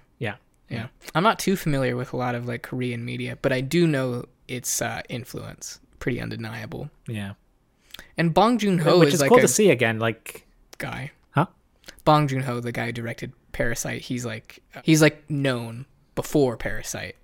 Yeah. 0.72 0.88
I'm 1.16 1.24
not 1.24 1.40
too 1.40 1.56
familiar 1.56 1.96
with 1.96 2.14
a 2.14 2.18
lot 2.18 2.36
of 2.36 2.48
like 2.48 2.64
Korean 2.64 3.04
media, 3.06 3.38
but 3.42 3.52
I 3.52 3.62
do 3.62 3.86
know 3.88 4.26
its 4.48 4.82
uh, 4.82 5.02
influence. 5.10 5.80
Pretty 6.00 6.20
undeniable. 6.22 6.90
Yeah. 7.08 7.34
And 8.18 8.34
Bong 8.34 8.58
Joon 8.58 8.80
Ho 8.80 9.00
Which 9.00 9.10
is, 9.10 9.16
is 9.16 9.22
like 9.22 9.30
cool 9.30 9.40
to 9.40 9.48
see 9.48 9.70
again 9.70 10.00
like 10.00 10.46
guy. 10.78 11.12
huh? 11.32 11.46
Bong 12.06 12.28
Joon 12.28 12.42
Ho, 12.44 12.60
the 12.60 12.72
guy 12.72 12.88
who 12.88 12.92
directed 12.92 13.34
Parasite, 13.52 14.02
he's 14.02 14.26
like 14.26 14.60
he's 14.84 15.02
like 15.02 15.30
known 15.30 15.86
before 16.16 16.58
Parasite, 16.58 17.16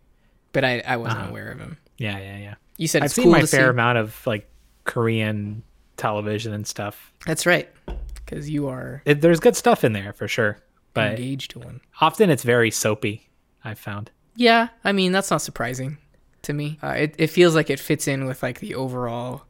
but 0.51 0.63
I 0.63 0.79
I 0.85 0.97
wasn't 0.97 1.21
Uh-huh. 1.21 1.29
aware 1.29 1.51
of 1.51 1.59
him. 1.59 1.77
Yeah, 1.97 2.17
yeah, 2.19 2.37
yeah. 2.37 2.55
You 2.77 2.87
said 2.87 3.01
I've 3.01 3.05
it's 3.07 3.15
seen 3.15 3.23
cool 3.25 3.31
my 3.31 3.39
fair 3.45 3.65
see. 3.67 3.69
amount 3.69 3.97
of 3.97 4.25
like 4.27 4.47
Korean 4.83 5.63
television 5.95 6.53
and 6.53 6.67
stuff. 6.67 7.11
That's 7.25 7.45
right, 7.45 7.69
because 8.15 8.49
you 8.49 8.67
are 8.67 9.01
It, 9.05 9.21
there's 9.21 9.39
good 9.39 9.55
stuff 9.55 9.83
in 9.83 9.93
there 9.93 10.13
for 10.13 10.27
sure, 10.27 10.59
but 10.93 11.11
engaged 11.11 11.51
to 11.51 11.59
one. 11.59 11.81
often 12.01 12.29
it's 12.29 12.43
very 12.43 12.69
soapy. 12.71 13.29
I've 13.67 13.79
found. 13.79 14.11
Yeah, 14.35 14.69
I 14.83 14.91
mean 14.91 15.11
that's 15.11 15.31
not 15.31 15.41
surprising 15.41 15.97
to 16.43 16.53
me. 16.53 16.79
Uh, 16.81 16.89
it 16.97 17.15
it 17.17 17.27
feels 17.27 17.55
like 17.55 17.69
it 17.69 17.79
fits 17.79 18.07
in 18.07 18.25
with 18.25 18.41
like 18.43 18.59
the 18.59 18.75
overall 18.75 19.43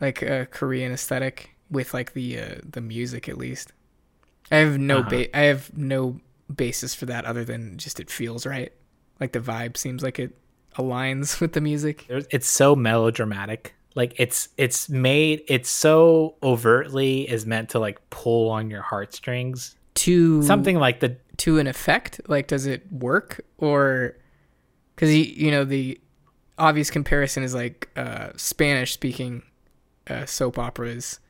like 0.00 0.22
uh, 0.22 0.46
Korean 0.46 0.92
aesthetic 0.92 1.50
with 1.70 1.92
like 1.94 2.12
the 2.14 2.38
uh, 2.40 2.54
the 2.68 2.80
music 2.80 3.28
at 3.28 3.38
least. 3.38 3.72
I 4.50 4.56
have 4.56 4.78
no 4.78 4.98
Uh-huh. 4.98 5.10
ba- 5.10 5.36
I 5.36 5.42
have 5.42 5.76
no 5.76 6.20
basis 6.54 6.94
for 6.94 7.06
that 7.06 7.24
other 7.24 7.44
than 7.44 7.78
just 7.78 8.00
it 8.00 8.10
feels 8.10 8.44
right. 8.46 8.72
Like 9.20 9.32
the 9.32 9.40
vibe 9.40 9.76
seems 9.76 10.02
like 10.02 10.18
it 10.18 10.36
aligns 10.76 11.40
with 11.42 11.52
the 11.52 11.60
music. 11.60 12.06
It's 12.08 12.48
so 12.48 12.74
melodramatic. 12.74 13.74
Like 13.94 14.14
it's 14.18 14.48
it's 14.56 14.88
made 14.88 15.42
it's 15.48 15.68
so 15.68 16.36
overtly 16.42 17.28
is 17.28 17.44
meant 17.44 17.70
to 17.70 17.78
like 17.78 17.98
pull 18.10 18.50
on 18.50 18.70
your 18.70 18.82
heartstrings. 18.82 19.76
To 19.96 20.42
Something 20.42 20.76
like 20.76 21.00
the 21.00 21.16
to 21.40 21.58
an 21.58 21.66
effect? 21.66 22.20
Like, 22.28 22.46
does 22.46 22.66
it 22.66 22.90
work 22.92 23.40
or 23.58 24.16
because 24.94 25.14
you 25.14 25.50
know 25.50 25.64
the 25.64 26.00
obvious 26.58 26.90
comparison 26.90 27.42
is 27.42 27.54
like 27.54 27.88
uh, 27.96 28.30
Spanish 28.36 28.92
speaking 28.92 29.42
uh, 30.08 30.26
soap 30.26 30.58
operas. 30.58 31.20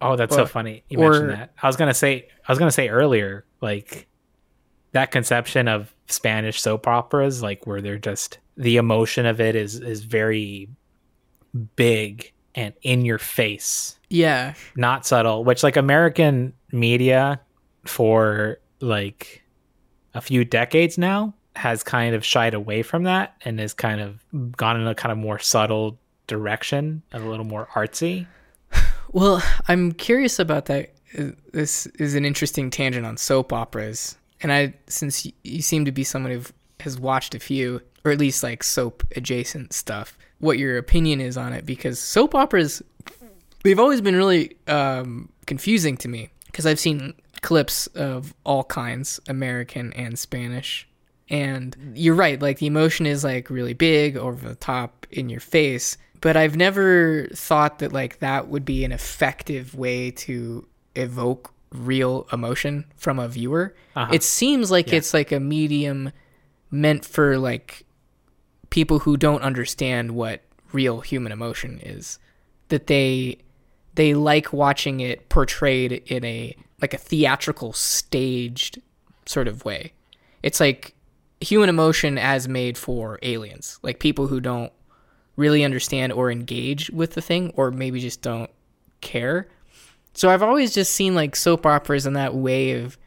oh 0.00 0.16
that's 0.16 0.34
Or- 0.34 0.38
so 0.40 0.46
funny 0.46 0.84
you 0.88 0.98
or- 0.98 1.10
mentioned 1.10 1.30
that. 1.30 1.52
I 1.62 1.66
was 1.66 1.76
gonna 1.76 1.92
say 1.94 2.28
I 2.46 2.52
was 2.52 2.58
gonna 2.58 2.70
say 2.70 2.88
earlier 2.88 3.44
like 3.60 4.06
that 4.92 5.10
conception 5.10 5.68
of 5.68 5.94
Spanish 6.08 6.60
soap 6.60 6.86
operas 6.88 7.42
like 7.42 7.66
where 7.66 7.80
they're 7.82 7.98
just 7.98 8.38
the 8.56 8.76
emotion 8.78 9.26
of 9.26 9.40
it 9.40 9.54
is 9.56 9.76
is 9.80 10.04
very 10.04 10.68
big 11.76 12.32
and 12.54 12.74
in 12.82 13.04
your 13.04 13.18
face 13.18 13.98
Yeah, 14.08 14.54
not 14.76 15.06
subtle 15.06 15.44
which 15.44 15.62
like 15.62 15.76
american 15.76 16.52
media 16.70 17.40
for 17.84 18.58
like 18.80 19.41
a 20.14 20.20
few 20.20 20.44
decades 20.44 20.98
now 20.98 21.34
has 21.56 21.82
kind 21.82 22.14
of 22.14 22.24
shied 22.24 22.54
away 22.54 22.82
from 22.82 23.04
that 23.04 23.36
and 23.44 23.60
has 23.60 23.74
kind 23.74 24.00
of 24.00 24.56
gone 24.56 24.80
in 24.80 24.86
a 24.86 24.94
kind 24.94 25.12
of 25.12 25.18
more 25.18 25.38
subtle 25.38 25.98
direction 26.26 27.02
and 27.12 27.24
a 27.24 27.28
little 27.28 27.44
more 27.44 27.68
artsy 27.74 28.26
Well, 29.12 29.42
I'm 29.68 29.92
curious 29.92 30.38
about 30.38 30.66
that. 30.66 30.94
This 31.52 31.86
is 31.98 32.14
an 32.14 32.24
interesting 32.24 32.70
tangent 32.70 33.04
on 33.04 33.18
soap 33.18 33.52
operas, 33.52 34.16
and 34.40 34.50
I 34.50 34.74
since 34.86 35.30
you 35.42 35.60
seem 35.60 35.84
to 35.84 35.92
be 35.92 36.04
someone 36.04 36.32
who 36.32 36.42
has 36.80 36.98
watched 36.98 37.34
a 37.34 37.38
few, 37.38 37.82
or 38.04 38.12
at 38.12 38.18
least 38.18 38.42
like 38.42 38.62
soap 38.62 39.02
adjacent 39.14 39.74
stuff, 39.74 40.16
what 40.38 40.58
your 40.58 40.78
opinion 40.78 41.20
is 41.20 41.36
on 41.36 41.52
it? 41.52 41.66
Because 41.66 42.00
soap 42.00 42.34
operas, 42.34 42.82
they've 43.62 43.78
always 43.78 44.00
been 44.00 44.16
really 44.16 44.56
um, 44.66 45.28
confusing 45.46 45.98
to 45.98 46.08
me 46.08 46.30
because 46.46 46.64
I've 46.64 46.80
seen 46.80 47.12
clips 47.42 47.86
of 47.88 48.34
all 48.44 48.64
kinds, 48.64 49.20
American 49.28 49.92
and 49.92 50.18
Spanish. 50.18 50.88
And 51.28 51.76
you're 51.94 52.14
right, 52.14 52.40
like 52.40 52.58
the 52.58 52.66
emotion 52.66 53.06
is 53.06 53.24
like 53.24 53.50
really 53.50 53.74
big, 53.74 54.16
over 54.16 54.48
the 54.48 54.54
top, 54.54 55.06
in 55.10 55.28
your 55.28 55.40
face. 55.40 55.96
But 56.20 56.36
I've 56.36 56.56
never 56.56 57.26
thought 57.34 57.80
that 57.80 57.92
like 57.92 58.20
that 58.20 58.48
would 58.48 58.64
be 58.64 58.84
an 58.84 58.92
effective 58.92 59.74
way 59.74 60.10
to 60.12 60.66
evoke 60.94 61.52
real 61.72 62.26
emotion 62.32 62.84
from 62.96 63.18
a 63.18 63.28
viewer. 63.28 63.74
Uh-huh. 63.96 64.12
It 64.12 64.22
seems 64.22 64.70
like 64.70 64.92
it's 64.92 65.12
like 65.12 65.32
a 65.32 65.40
medium 65.40 66.12
meant 66.70 67.04
for 67.04 67.38
like 67.38 67.84
people 68.70 69.00
who 69.00 69.16
don't 69.16 69.42
understand 69.42 70.12
what 70.12 70.42
real 70.72 71.00
human 71.00 71.32
emotion 71.32 71.80
is. 71.82 72.18
That 72.68 72.86
they 72.86 73.38
they 73.94 74.14
like 74.14 74.52
watching 74.52 75.00
it 75.00 75.28
portrayed 75.28 75.92
in 76.06 76.24
a 76.24 76.56
like 76.82 76.92
a 76.92 76.98
theatrical 76.98 77.72
staged 77.72 78.82
sort 79.24 79.48
of 79.48 79.64
way. 79.64 79.92
It's 80.42 80.60
like 80.60 80.94
human 81.40 81.68
emotion 81.68 82.18
as 82.18 82.48
made 82.48 82.76
for 82.76 83.18
aliens, 83.22 83.78
like 83.82 84.00
people 84.00 84.26
who 84.26 84.40
don't 84.40 84.72
really 85.36 85.64
understand 85.64 86.12
or 86.12 86.30
engage 86.30 86.90
with 86.90 87.14
the 87.14 87.22
thing 87.22 87.52
or 87.56 87.70
maybe 87.70 88.00
just 88.00 88.20
don't 88.20 88.50
care. 89.00 89.48
So 90.14 90.28
I've 90.28 90.42
always 90.42 90.74
just 90.74 90.92
seen 90.92 91.14
like 91.14 91.36
soap 91.36 91.64
operas 91.64 92.04
in 92.04 92.14
that 92.14 92.34
way 92.34 92.72
of 92.72 92.98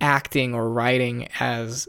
acting 0.00 0.54
or 0.54 0.70
writing 0.70 1.28
as 1.40 1.88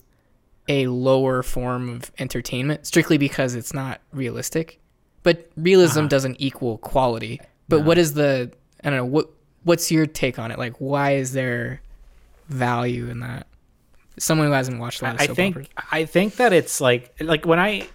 a 0.67 0.87
lower 0.87 1.41
form 1.43 1.89
of 1.89 2.11
entertainment 2.19 2.85
strictly 2.85 3.17
because 3.17 3.55
it's 3.55 3.73
not 3.73 4.01
realistic. 4.11 4.79
But 5.21 5.49
realism 5.55 5.99
uh-huh. 5.99 6.07
doesn't 6.07 6.37
equal 6.39 6.77
quality. 6.79 7.39
But 7.67 7.85
what 7.85 7.97
is 7.97 8.15
the 8.15 8.51
I 8.83 8.89
don't 8.89 8.97
know 8.97 9.05
what 9.05 9.29
what's 9.63 9.91
your 9.91 10.05
take 10.05 10.39
on 10.39 10.51
it? 10.51 10.57
Like 10.57 10.75
why 10.77 11.15
is 11.15 11.33
there 11.33 11.81
value 12.47 13.09
in 13.09 13.19
that? 13.19 13.47
Someone 14.17 14.47
who 14.47 14.53
hasn't 14.53 14.79
watched 14.79 15.01
a 15.01 15.05
lot 15.05 15.15
of 15.15 15.21
I 15.21 15.25
soap 15.27 15.35
think 15.35 15.55
operas. 15.55 15.67
I 15.91 16.05
think 16.05 16.35
that 16.37 16.53
it's 16.53 16.81
like 16.81 17.13
like 17.19 17.45
when 17.45 17.59
I 17.59 17.87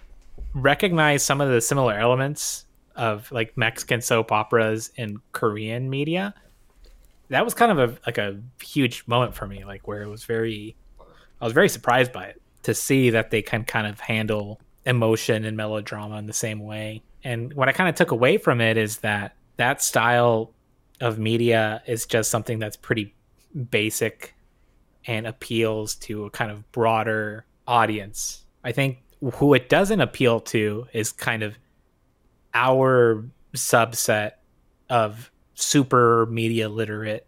recognize 0.53 1.23
some 1.23 1.41
of 1.41 1.49
the 1.49 1.61
similar 1.61 1.93
elements 1.93 2.65
of 2.95 3.31
like 3.31 3.57
Mexican 3.57 4.01
soap 4.01 4.31
operas 4.31 4.91
and 4.97 5.19
Korean 5.33 5.89
media, 5.89 6.33
that 7.29 7.43
was 7.43 7.53
kind 7.53 7.71
of 7.71 7.77
a 7.77 7.97
like 8.05 8.17
a 8.17 8.39
huge 8.63 9.03
moment 9.07 9.35
for 9.35 9.47
me, 9.47 9.65
like 9.65 9.87
where 9.87 10.01
it 10.01 10.09
was 10.09 10.23
very 10.23 10.75
I 11.41 11.43
was 11.43 11.53
very 11.53 11.69
surprised 11.69 12.11
by 12.11 12.25
it 12.25 12.41
to 12.63 12.73
see 12.73 13.11
that 13.11 13.29
they 13.29 13.41
can 13.41 13.63
kind 13.63 13.85
of 13.85 13.99
handle 13.99 14.59
emotion 14.85 15.45
and 15.45 15.55
melodrama 15.57 16.17
in 16.17 16.25
the 16.25 16.33
same 16.33 16.59
way. 16.59 17.03
And 17.23 17.53
what 17.53 17.69
I 17.69 17.71
kind 17.71 17.89
of 17.89 17.95
took 17.95 18.11
away 18.11 18.37
from 18.37 18.61
it 18.61 18.77
is 18.77 18.97
that 18.99 19.35
that 19.57 19.81
style 19.81 20.51
of 21.01 21.19
media 21.19 21.81
is 21.85 22.05
just 22.05 22.31
something 22.31 22.59
that's 22.59 22.77
pretty 22.77 23.13
basic 23.71 24.35
and 25.07 25.27
appeals 25.27 25.95
to 25.95 26.25
a 26.25 26.29
kind 26.29 26.51
of 26.51 26.69
broader 26.71 27.45
audience. 27.67 28.43
I 28.63 28.71
think 28.71 29.03
who 29.35 29.53
it 29.53 29.69
doesn't 29.69 30.01
appeal 30.01 30.39
to 30.39 30.87
is 30.93 31.11
kind 31.11 31.43
of 31.43 31.57
our 32.53 33.25
subset 33.53 34.31
of 34.89 35.31
super 35.53 36.25
media 36.27 36.69
literate 36.69 37.27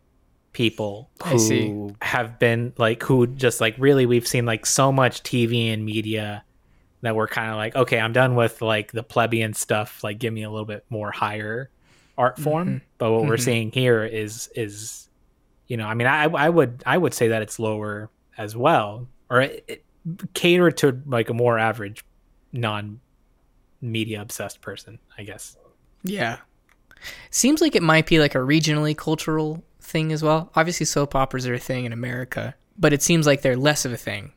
people 0.53 1.09
I 1.21 1.37
see. 1.37 1.67
who 1.67 1.95
have 2.01 2.39
been 2.39 2.73
like 2.77 3.03
who 3.03 3.27
just 3.27 3.61
like 3.61 3.75
really 3.77 4.05
we've 4.05 4.27
seen 4.27 4.45
like 4.45 4.65
so 4.65 4.91
much 4.91 5.21
TV 5.21 5.71
and 5.71 5.85
media 5.85 6.43
that 7.01 7.15
we're 7.15 7.27
kind 7.27 7.51
of 7.51 7.57
like 7.57 7.75
okay 7.75 7.99
I'm 7.99 8.11
done 8.11 8.35
with 8.35 8.61
like 8.61 8.91
the 8.91 9.03
plebeian 9.03 9.53
stuff 9.53 10.03
like 10.03 10.17
give 10.17 10.33
me 10.33 10.43
a 10.43 10.49
little 10.49 10.65
bit 10.65 10.83
more 10.89 11.11
higher 11.11 11.69
art 12.17 12.35
mm-hmm. 12.35 12.43
form 12.43 12.81
but 12.97 13.11
what 13.11 13.23
we're 13.23 13.35
mm-hmm. 13.35 13.43
seeing 13.43 13.71
here 13.71 14.03
is 14.03 14.49
is 14.55 15.09
you 15.67 15.77
know 15.77 15.85
I 15.85 15.93
mean 15.93 16.07
I 16.07 16.23
I 16.25 16.49
would 16.49 16.83
I 16.85 16.97
would 16.97 17.13
say 17.13 17.29
that 17.29 17.41
it's 17.41 17.59
lower 17.59 18.09
as 18.37 18.55
well 18.55 19.07
or 19.29 19.41
it, 19.41 19.63
it 19.67 19.83
cater 20.33 20.71
to 20.71 21.01
like 21.05 21.29
a 21.29 21.33
more 21.33 21.59
average 21.59 22.03
non 22.53 22.99
media 23.81 24.21
obsessed 24.21 24.61
person 24.61 24.99
I 25.17 25.23
guess 25.23 25.57
Yeah. 26.03 26.37
Seems 27.29 27.61
like 27.61 27.75
it 27.75 27.83
might 27.83 28.07
be 28.07 28.19
like 28.19 28.35
a 28.35 28.39
regionally 28.39 28.97
cultural 28.97 29.63
thing 29.81 30.11
as 30.11 30.23
well. 30.23 30.51
Obviously, 30.55 30.85
soap 30.85 31.15
operas 31.15 31.47
are 31.47 31.53
a 31.53 31.59
thing 31.59 31.85
in 31.85 31.93
America, 31.93 32.55
but 32.77 32.93
it 32.93 33.01
seems 33.01 33.27
like 33.27 33.41
they're 33.41 33.55
less 33.55 33.85
of 33.85 33.93
a 33.93 33.97
thing 33.97 34.31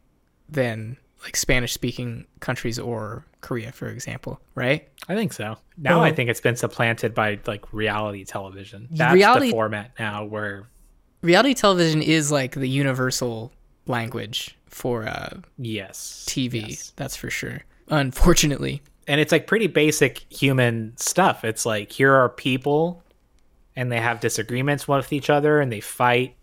than 0.49 0.97
like 1.23 1.37
Spanish 1.37 1.73
speaking 1.73 2.27
countries 2.41 2.79
or 2.79 3.25
Korea, 3.41 3.73
for 3.73 3.89
example, 3.89 4.41
right? 4.55 4.89
I 5.09 5.15
think 5.15 5.33
so. 5.33 5.57
Now 5.77 6.01
I 6.01 6.13
think 6.13 6.31
it's 6.31 6.41
been 6.41 6.57
supplanted 6.57 7.15
by 7.15 7.39
like 7.47 7.73
reality 7.73 8.25
television. 8.25 8.89
That's 8.91 9.15
Reality- 9.15 9.47
the 9.47 9.53
format 9.53 9.93
now 9.99 10.25
where 10.25 10.65
Reality 11.23 11.53
television 11.55 12.01
is 12.03 12.33
like 12.33 12.53
the 12.53 12.69
universal 12.69 13.53
language 13.87 14.57
for 14.67 15.07
uh, 15.07 15.39
yes, 15.59 16.25
TV, 16.29 16.69
yes. 16.71 16.93
that's 16.97 17.17
for 17.17 17.29
sure. 17.29 17.61
Unfortunately. 17.89 18.83
and 19.07 19.21
it's 19.21 19.33
like 19.33 19.47
pretty 19.47 19.67
basic 19.67 20.21
human 20.33 20.95
stuff. 20.97 21.45
It's 21.45 21.67
like 21.67 21.93
here 21.93 22.15
are 22.15 22.29
people 22.31 23.03
and 23.77 23.93
they 23.93 23.99
have 24.01 24.21
disagreements 24.21 24.89
with 24.89 25.13
each 25.13 25.29
other 25.29 25.61
and 25.61 25.71
they 25.71 25.81
fight. 25.81 26.37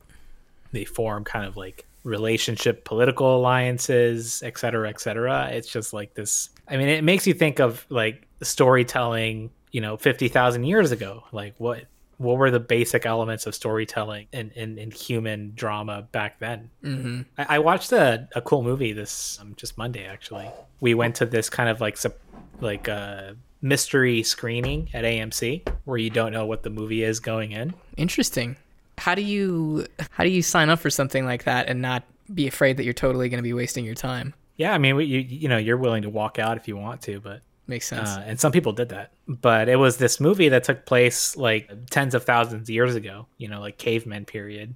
They 0.74 0.86
form 0.86 1.24
kind 1.24 1.46
of 1.48 1.58
like 1.58 1.87
relationship 2.08 2.86
political 2.86 3.38
alliances, 3.38 4.42
et 4.44 4.58
cetera, 4.58 4.90
et 4.90 5.00
cetera. 5.00 5.50
It's 5.52 5.68
just 5.68 5.94
like 5.94 6.14
this 6.14 6.50
I 6.68 6.78
mean, 6.78 6.88
it 6.90 7.04
makes 7.04 7.28
you 7.28 7.34
think 7.34 7.60
of 7.60 7.86
like 7.90 8.28
storytelling, 8.42 9.52
you 9.72 9.82
know, 9.82 9.98
fifty 9.98 10.28
thousand 10.28 10.64
years 10.64 10.92
ago. 10.92 11.24
Like 11.32 11.56
what 11.58 11.84
what 12.18 12.38
were 12.38 12.50
the 12.50 12.60
basic 12.60 13.06
elements 13.06 13.46
of 13.46 13.54
storytelling 13.54 14.28
in, 14.34 14.50
in, 14.56 14.80
in 14.80 14.90
human 14.90 15.52
drama 15.54 16.08
back 16.12 16.40
then? 16.40 16.72
hmm 16.82 17.22
I, 17.38 17.58
I 17.58 17.60
watched 17.60 17.92
a, 17.92 18.28
a 18.36 18.42
cool 18.42 18.64
movie 18.64 18.92
this 18.92 19.38
um, 19.40 19.54
just 19.56 19.78
Monday 19.78 20.06
actually. 20.06 20.50
We 20.80 20.96
went 20.96 21.16
to 21.18 21.26
this 21.26 21.50
kind 21.50 21.70
of 21.70 21.80
like 21.80 21.96
sup- 21.98 22.20
like 22.60 22.88
a 22.88 23.36
mystery 23.62 24.24
screening 24.24 24.90
at 24.94 25.04
AMC 25.04 25.68
where 25.86 25.98
you 25.98 26.10
don't 26.10 26.32
know 26.32 26.46
what 26.46 26.64
the 26.64 26.70
movie 26.70 27.04
is 27.04 27.20
going 27.20 27.52
in. 27.52 27.74
Interesting. 27.98 28.56
How 28.98 29.16
do 29.16 29.22
you 29.22 29.86
how 30.12 30.24
do 30.24 30.30
you 30.30 30.42
sign 30.42 30.70
up 30.70 30.80
for 30.80 30.90
something 30.90 31.26
like 31.26 31.44
that 31.46 31.68
and 31.68 31.82
not 31.82 32.04
be 32.34 32.48
afraid 32.48 32.78
that 32.78 32.84
you're 32.84 32.94
totally 32.94 33.30
going 33.30 33.38
to 33.38 33.44
be 33.44 33.54
wasting 33.54 33.86
your 33.86 33.96
time? 33.96 34.34
Yeah, 34.58 34.74
I 34.74 34.78
mean, 34.80 34.96
you 35.00 35.20
you 35.20 35.48
know, 35.48 35.58
you're 35.58 35.78
willing 35.78 36.02
to 36.04 36.10
walk 36.10 36.40
out 36.40 36.58
if 36.58 36.68
you 36.68 36.76
want 36.78 37.02
to, 37.04 37.20
but 37.20 37.42
Makes 37.68 37.88
sense. 37.88 38.10
uh, 38.10 38.24
and 38.26 38.40
some 38.40 38.52
people 38.52 38.72
did 38.72 38.90
that. 38.90 39.12
But 39.28 39.68
it 39.70 39.76
was 39.76 39.98
this 39.98 40.20
movie 40.20 40.50
that 40.50 40.64
took 40.64 40.86
place 40.86 41.36
like 41.36 41.70
tens 41.90 42.16
of 42.16 42.24
thousands 42.24 42.70
of 42.70 42.74
years 42.74 42.96
ago. 42.96 43.28
You 43.38 43.50
know, 43.50 43.60
like 43.60 43.78
caveman 43.78 44.26
period. 44.26 44.74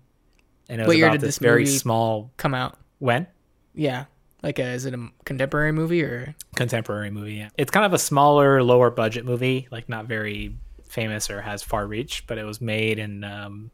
And 0.69 0.79
it 0.79 0.83
was 0.83 0.87
What 0.89 0.97
year 0.97 1.05
about 1.07 1.13
did 1.13 1.21
this 1.21 1.35
this 1.35 1.39
very 1.39 1.65
small 1.65 2.31
Come 2.37 2.53
out. 2.53 2.77
when 2.99 3.27
Yeah. 3.73 4.05
Like 4.43 4.57
a, 4.59 4.63
is 4.73 4.85
it 4.85 4.93
a 4.93 5.07
contemporary 5.25 5.71
movie 5.71 6.01
or 6.03 6.33
contemporary 6.55 7.11
movie. 7.11 7.33
Yeah. 7.35 7.49
It's 7.57 7.69
kind 7.71 7.85
of 7.85 7.93
a 7.93 7.99
smaller, 7.99 8.63
lower 8.63 8.89
budget 8.89 9.25
movie, 9.25 9.67
like 9.71 9.87
not 9.89 10.05
very 10.05 10.55
famous 10.87 11.29
or 11.29 11.41
has 11.41 11.61
far 11.63 11.85
reach, 11.87 12.25
but 12.27 12.37
it 12.37 12.43
was 12.43 12.59
made 12.61 12.97
in 12.99 13.23
um, 13.23 13.69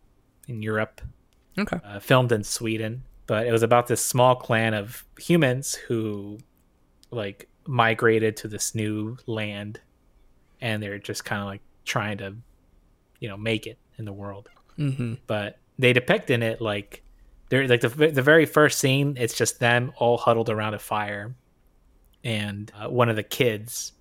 in 0.47 0.61
Europe, 0.61 1.01
Okay. 1.57 1.79
uh, 1.83 1.99
filmed 1.99 2.31
in 2.31 2.43
Sweden. 2.43 3.03
But 3.25 3.45
it 3.47 3.51
was 3.51 3.63
about 3.63 3.87
this 3.87 4.03
small 4.03 4.35
clan 4.35 4.73
of 4.73 5.03
humans 5.19 5.75
who 5.75 6.39
like 7.11 7.49
migrated 7.65 8.37
to 8.37 8.47
this 8.47 8.73
new 8.73 9.17
land, 9.25 9.81
and 10.61 10.81
they're 10.81 10.99
just 10.99 11.25
kind 11.25 11.41
of 11.41 11.47
like 11.47 11.61
trying 11.83 12.17
to, 12.19 12.35
you 13.19 13.27
know, 13.27 13.35
make 13.37 13.67
it 13.67 13.77
in 13.97 14.05
the 14.05 14.13
world. 14.13 14.49
Mm-hmm. 14.79 15.15
But 15.27 15.59
they 15.77 15.91
depict 15.93 16.29
in 16.29 16.41
it 16.41 16.61
like 16.61 17.03
they're 17.49 17.67
like 17.67 17.81
the 17.81 17.89
the 17.89 18.21
very 18.21 18.45
first 18.45 18.79
scene. 18.79 19.17
It's 19.19 19.35
just 19.35 19.59
them 19.59 19.91
all 19.97 20.17
huddled 20.17 20.49
around 20.49 20.73
a 20.73 20.79
fire, 20.79 21.35
and 22.23 22.71
uh, 22.79 22.89
one 22.89 23.09
of 23.09 23.15
the 23.15 23.23
kids 23.23 23.93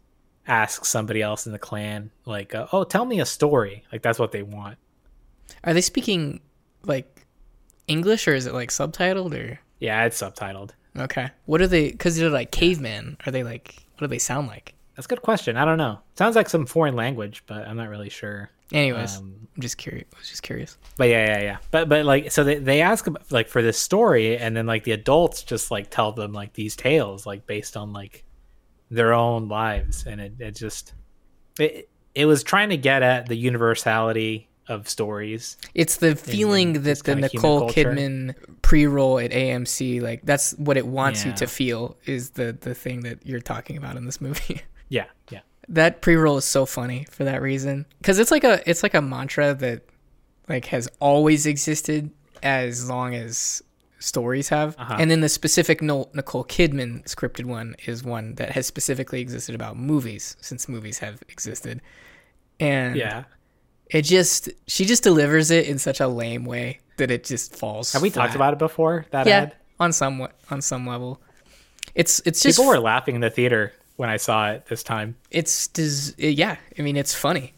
asks 0.47 0.89
somebody 0.89 1.21
else 1.23 1.47
in 1.47 1.53
the 1.53 1.59
clan 1.59 2.11
like, 2.25 2.55
uh, 2.55 2.67
"Oh, 2.73 2.85
tell 2.85 3.05
me 3.05 3.21
a 3.21 3.27
story." 3.27 3.85
Like 3.91 4.03
that's 4.03 4.19
what 4.19 4.31
they 4.33 4.43
want. 4.43 4.79
Are 5.65 5.75
they 5.75 5.81
speaking 5.81 6.41
like 6.85 7.27
English 7.89 8.27
or 8.29 8.35
is 8.35 8.47
it 8.47 8.55
like 8.55 8.71
subtitled 8.71 9.35
or 9.35 9.59
Yeah, 9.81 10.05
it's 10.05 10.21
subtitled. 10.21 10.71
okay? 10.99 11.31
What 11.45 11.61
are 11.61 11.67
they? 11.67 11.91
Because 11.91 12.17
they're 12.17 12.31
like 12.31 12.51
cavemen. 12.51 13.17
Are 13.27 13.33
they 13.33 13.43
like? 13.43 13.75
What 13.95 14.01
do 14.01 14.07
they 14.09 14.19
sound 14.19 14.49
like? 14.49 14.75
That's 14.95 15.07
a 15.07 15.09
good 15.09 15.23
question. 15.23 15.57
I 15.57 15.65
don't 15.65 15.79
know. 15.79 16.01
Sounds 16.17 16.37
like 16.37 16.49
some 16.49 16.65
foreign 16.67 16.97
language, 16.97 17.43
but 17.47 17.67
I'm 17.69 17.77
not 17.77 17.89
really 17.91 18.09
sure. 18.11 18.51
Anyways, 18.73 19.19
Um, 19.19 19.49
I'm 19.55 19.63
just 19.63 19.77
curious. 19.79 20.07
I 20.15 20.19
was 20.19 20.29
just 20.29 20.43
curious. 20.43 20.77
But 20.97 21.09
yeah, 21.09 21.27
yeah, 21.27 21.43
yeah. 21.43 21.57
But 21.71 21.89
but 21.89 22.05
like 22.05 22.33
so 22.33 22.43
they 22.45 22.57
they 22.57 22.81
ask 22.81 23.07
about, 23.07 23.31
like 23.31 23.49
for 23.49 23.63
this 23.63 23.79
story, 23.79 24.37
and 24.39 24.57
then 24.57 24.67
like 24.67 24.85
the 24.85 24.93
adults 24.93 25.43
just 25.45 25.71
like 25.71 25.91
tell 25.91 26.13
them 26.13 26.33
like 26.33 26.53
these 26.55 26.75
tales 26.77 27.27
like 27.27 27.47
based 27.47 27.77
on 27.77 27.93
like 27.93 28.25
their 28.91 29.13
own 29.13 29.49
lives, 29.49 30.05
and 30.07 30.21
it 30.21 30.33
it 30.41 30.57
just 30.57 30.95
it 31.61 31.89
it 32.15 32.25
was 32.27 32.43
trying 32.43 32.71
to 32.71 32.77
get 32.77 33.03
at 33.03 33.27
the 33.29 33.37
universality 33.37 34.49
of 34.69 34.89
stories. 34.89 35.57
It's 35.75 35.97
the 35.97 36.17
feeling 36.17 36.75
that 36.75 37.03
the 37.05 37.15
Nicole. 37.15 37.71
Kidman 37.71 38.35
pre-roll 38.63 39.19
at 39.19 39.31
AMC, 39.31 40.03
like 40.03 40.23
that's 40.25 40.53
what 40.55 40.77
it 40.77 40.87
wants 40.87 41.25
you 41.25 41.33
to 41.35 41.47
feel, 41.47 41.97
is 42.05 42.31
the 42.31 42.57
the 42.61 42.75
thing 42.75 43.01
that 43.01 43.25
you're 43.27 43.41
talking 43.41 43.77
about 43.77 43.97
in 43.97 44.05
this 44.07 44.21
movie. 44.21 44.63
Yeah, 44.89 45.07
yeah, 45.33 45.41
that 45.69 46.01
pre-roll 46.01 46.37
is 46.37 46.45
so 46.45 46.65
funny 46.65 47.07
for 47.11 47.25
that 47.25 47.43
reason 47.43 47.87
because 47.99 48.21
it's 48.21 48.31
like 48.31 48.45
a 48.45 48.63
it's 48.71 48.85
like 48.85 48.95
a 48.95 49.03
mantra 49.03 49.53
that 49.55 49.83
like 50.49 50.67
has 50.67 50.89
always 51.01 51.45
existed 51.45 52.11
as 52.41 52.89
long 52.89 53.17
as 53.17 53.63
stories 53.99 54.49
have 54.51 54.77
Uh-huh. 54.79 54.97
and 55.01 55.11
then 55.11 55.23
the 55.23 55.29
specific 55.29 55.83
nicole 55.83 56.45
kidman 56.45 57.03
scripted 57.07 57.47
one 57.47 57.75
is 57.87 58.05
one 58.05 58.37
that 58.37 58.51
has 58.51 58.65
specifically 58.69 59.21
existed 59.21 59.57
about 59.57 59.77
movies 59.77 60.37
since 60.41 60.69
movies 60.69 60.99
have 61.01 61.21
existed 61.29 61.81
and 62.61 62.95
yeah. 62.95 63.25
It 63.91 64.03
just 64.03 64.49
she 64.67 64.85
just 64.85 65.03
delivers 65.03 65.51
it 65.51 65.67
in 65.67 65.79
such 65.79 66.01
a 66.01 66.09
lame 66.09 66.45
way 66.45 66.81
that 66.97 67.11
it 67.11 67.25
just 67.25 67.55
falls 67.57 67.93
Have 67.93 68.03
we 68.03 68.11
talked 68.11 68.35
about 68.35 68.53
it 68.53 68.59
before? 68.59 69.07
That 69.11 69.27
yeah 69.27 69.39
ad. 69.43 69.57
on 69.79 69.93
some 69.93 70.27
on 70.51 70.61
some 70.63 70.87
level 70.87 71.21
it's 71.95 72.21
it's 72.25 72.43
just 72.43 72.59
People 72.59 72.69
were 72.71 72.79
laughing 72.81 73.15
in 73.15 73.21
the 73.21 73.31
theater 73.31 73.73
when 73.97 74.09
I 74.11 74.17
saw 74.19 74.51
it 74.51 74.67
this 74.67 74.83
time. 74.83 75.17
it's 75.31 75.69
does 75.69 76.15
yeah 76.19 76.57
i 76.79 76.83
mean 76.83 76.97
it's 76.97 77.15
funny 77.15 77.55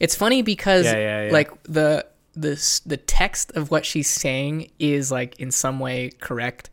it's 0.00 0.14
funny 0.16 0.42
because 0.42 0.84
Yeah, 0.86 0.96
yeah, 0.96 1.26
yeah. 1.26 1.32
like 1.32 1.62
the 1.64 2.06
the 2.34 2.80
the 2.84 2.96
text 2.96 3.52
of 3.52 3.70
what 3.70 3.86
she's 3.86 4.08
saying 4.10 4.70
is 4.78 5.10
like 5.12 5.38
in 5.40 5.50
some 5.50 5.78
way 5.80 6.10
correct 6.20 6.70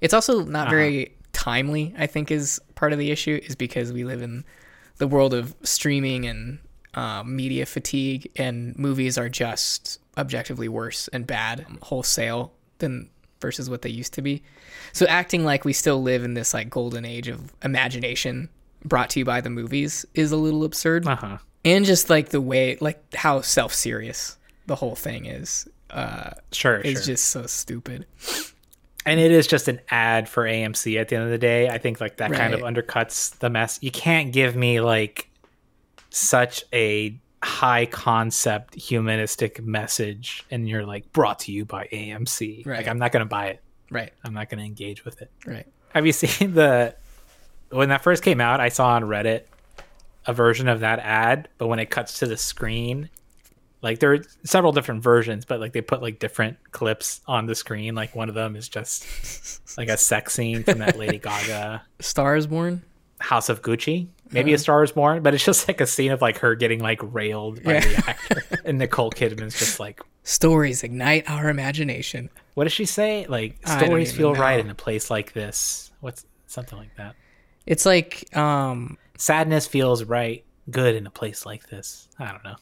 it's 0.00 0.12
also 0.14 0.44
not 0.44 0.66
Uh-huh. 0.68 0.76
very 0.76 1.14
timely 1.32 1.94
i 1.98 2.06
think 2.06 2.30
is 2.30 2.60
part 2.74 2.92
of 2.92 2.98
the 2.98 3.10
issue 3.12 3.40
is 3.44 3.54
because 3.54 3.92
we 3.92 4.04
live 4.04 4.22
in 4.22 4.44
the 4.98 5.06
world 5.06 5.32
of 5.34 5.54
streaming 5.62 6.26
and 6.26 6.58
uh, 6.98 7.22
media 7.24 7.64
fatigue 7.66 8.22
and 8.36 8.76
movies 8.78 9.16
are 9.18 9.28
just 9.28 10.00
objectively 10.16 10.68
worse 10.68 11.08
and 11.14 11.26
bad 11.26 11.64
wholesale 11.82 12.52
than 12.78 13.08
versus 13.40 13.70
what 13.70 13.82
they 13.82 13.90
used 13.90 14.12
to 14.14 14.22
be 14.22 14.42
so 14.92 15.06
acting 15.06 15.44
like 15.44 15.64
we 15.64 15.72
still 15.72 16.02
live 16.02 16.24
in 16.24 16.34
this 16.34 16.52
like 16.54 16.68
golden 16.68 17.04
age 17.04 17.28
of 17.28 17.52
imagination 17.62 18.48
brought 18.84 19.10
to 19.10 19.18
you 19.20 19.24
by 19.24 19.40
the 19.40 19.50
movies 19.50 20.04
is 20.14 20.32
a 20.32 20.36
little 20.36 20.64
absurd 20.64 21.06
Uh 21.06 21.16
huh. 21.16 21.38
and 21.64 21.84
just 21.84 22.10
like 22.10 22.30
the 22.30 22.40
way 22.40 22.76
like 22.80 22.98
how 23.14 23.40
self-serious 23.40 24.36
the 24.66 24.74
whole 24.74 24.96
thing 24.96 25.26
is 25.26 25.68
uh 25.90 26.30
Sure, 26.52 26.78
is 26.78 26.94
sure. 26.94 27.02
just 27.14 27.24
so 27.28 27.46
stupid 27.46 28.06
and 29.06 29.20
it 29.20 29.30
is 29.30 29.46
just 29.46 29.68
an 29.68 29.80
ad 29.90 30.28
for 30.28 30.44
AMC 30.44 31.00
at 31.00 31.08
the 31.08 31.16
end 31.16 31.24
of 31.24 31.30
the 31.30 31.38
day. 31.38 31.68
I 31.70 31.78
think 31.78 31.98
like 32.00 32.18
that 32.18 32.30
kind 32.32 32.52
of 32.52 32.60
undercuts 32.60 33.38
the 33.38 33.48
mess. 33.48 33.78
You 33.80 33.90
can't 33.90 34.32
give 34.34 34.54
me 34.54 34.80
like 34.82 35.27
such 36.10 36.64
a 36.72 37.18
high 37.42 37.86
concept 37.86 38.74
humanistic 38.74 39.62
message 39.62 40.44
and 40.50 40.68
you're 40.68 40.84
like 40.84 41.12
brought 41.12 41.40
to 41.40 41.52
you 41.52 41.64
by 41.64 41.88
AMC. 41.92 42.66
Right. 42.66 42.78
Like 42.78 42.88
I'm 42.88 42.98
not 42.98 43.12
going 43.12 43.24
to 43.24 43.28
buy 43.28 43.46
it. 43.48 43.62
right 43.90 44.12
I'm 44.24 44.34
not 44.34 44.50
going 44.50 44.58
to 44.58 44.64
engage 44.64 45.04
with 45.04 45.22
it. 45.22 45.30
right 45.46 45.66
Have 45.94 46.04
you 46.06 46.12
seen 46.12 46.54
the 46.54 46.94
when 47.70 47.90
that 47.90 48.02
first 48.02 48.22
came 48.22 48.40
out, 48.40 48.60
I 48.60 48.70
saw 48.70 48.88
on 48.88 49.04
Reddit 49.04 49.42
a 50.26 50.32
version 50.32 50.68
of 50.68 50.80
that 50.80 50.98
ad, 50.98 51.48
but 51.58 51.68
when 51.68 51.78
it 51.78 51.90
cuts 51.90 52.18
to 52.20 52.26
the 52.26 52.36
screen, 52.36 53.08
like 53.82 54.00
there 54.00 54.12
are 54.12 54.18
several 54.44 54.72
different 54.72 55.02
versions, 55.02 55.44
but 55.44 55.60
like 55.60 55.72
they 55.72 55.80
put 55.80 56.02
like 56.02 56.18
different 56.18 56.56
clips 56.72 57.20
on 57.26 57.46
the 57.46 57.54
screen. 57.54 57.94
Like 57.94 58.14
one 58.14 58.28
of 58.28 58.34
them 58.34 58.56
is 58.56 58.68
just 58.68 59.78
like 59.78 59.88
a 59.88 59.96
sex 59.96 60.34
scene 60.34 60.64
from 60.64 60.78
that 60.78 60.98
Lady 60.98 61.18
Gaga 61.18 61.82
Stars 62.00 62.46
born 62.46 62.82
House 63.20 63.48
of 63.48 63.62
Gucci. 63.62 64.08
Maybe 64.32 64.52
a 64.52 64.58
Star 64.58 64.82
is 64.84 64.92
Born, 64.92 65.22
but 65.22 65.34
it's 65.34 65.44
just 65.44 65.66
like 65.68 65.80
a 65.80 65.86
scene 65.86 66.12
of 66.12 66.20
like 66.20 66.38
her 66.38 66.54
getting 66.54 66.80
like 66.80 67.00
railed 67.02 67.62
by 67.64 67.74
Yeah. 67.74 67.80
the 67.80 68.04
actor, 68.10 68.42
and 68.64 68.78
Nicole 68.78 69.10
Kidman's 69.10 69.58
just 69.58 69.80
like, 69.80 70.00
Stories 70.24 70.82
ignite 70.84 71.28
our 71.30 71.48
imagination. 71.48 72.28
what 72.54 72.64
does 72.64 72.72
she 72.72 72.84
say? 72.84 73.24
Like 73.28 73.56
stories 73.66 74.12
feel 74.12 74.34
know. 74.34 74.40
right 74.40 74.60
in 74.60 74.68
a 74.68 74.74
place 74.74 75.10
like 75.10 75.32
this. 75.32 75.90
What's 76.00 76.26
something 76.46 76.78
like 76.78 76.94
that? 76.96 77.14
It's 77.66 77.86
like 77.86 78.34
um 78.36 78.98
Sadness 79.16 79.66
feels 79.66 80.04
right, 80.04 80.44
good 80.70 80.94
in 80.94 81.06
a 81.06 81.10
place 81.10 81.44
like 81.46 81.68
this. 81.68 82.08
I 82.18 82.30
don't 82.30 82.44
know. 82.44 82.56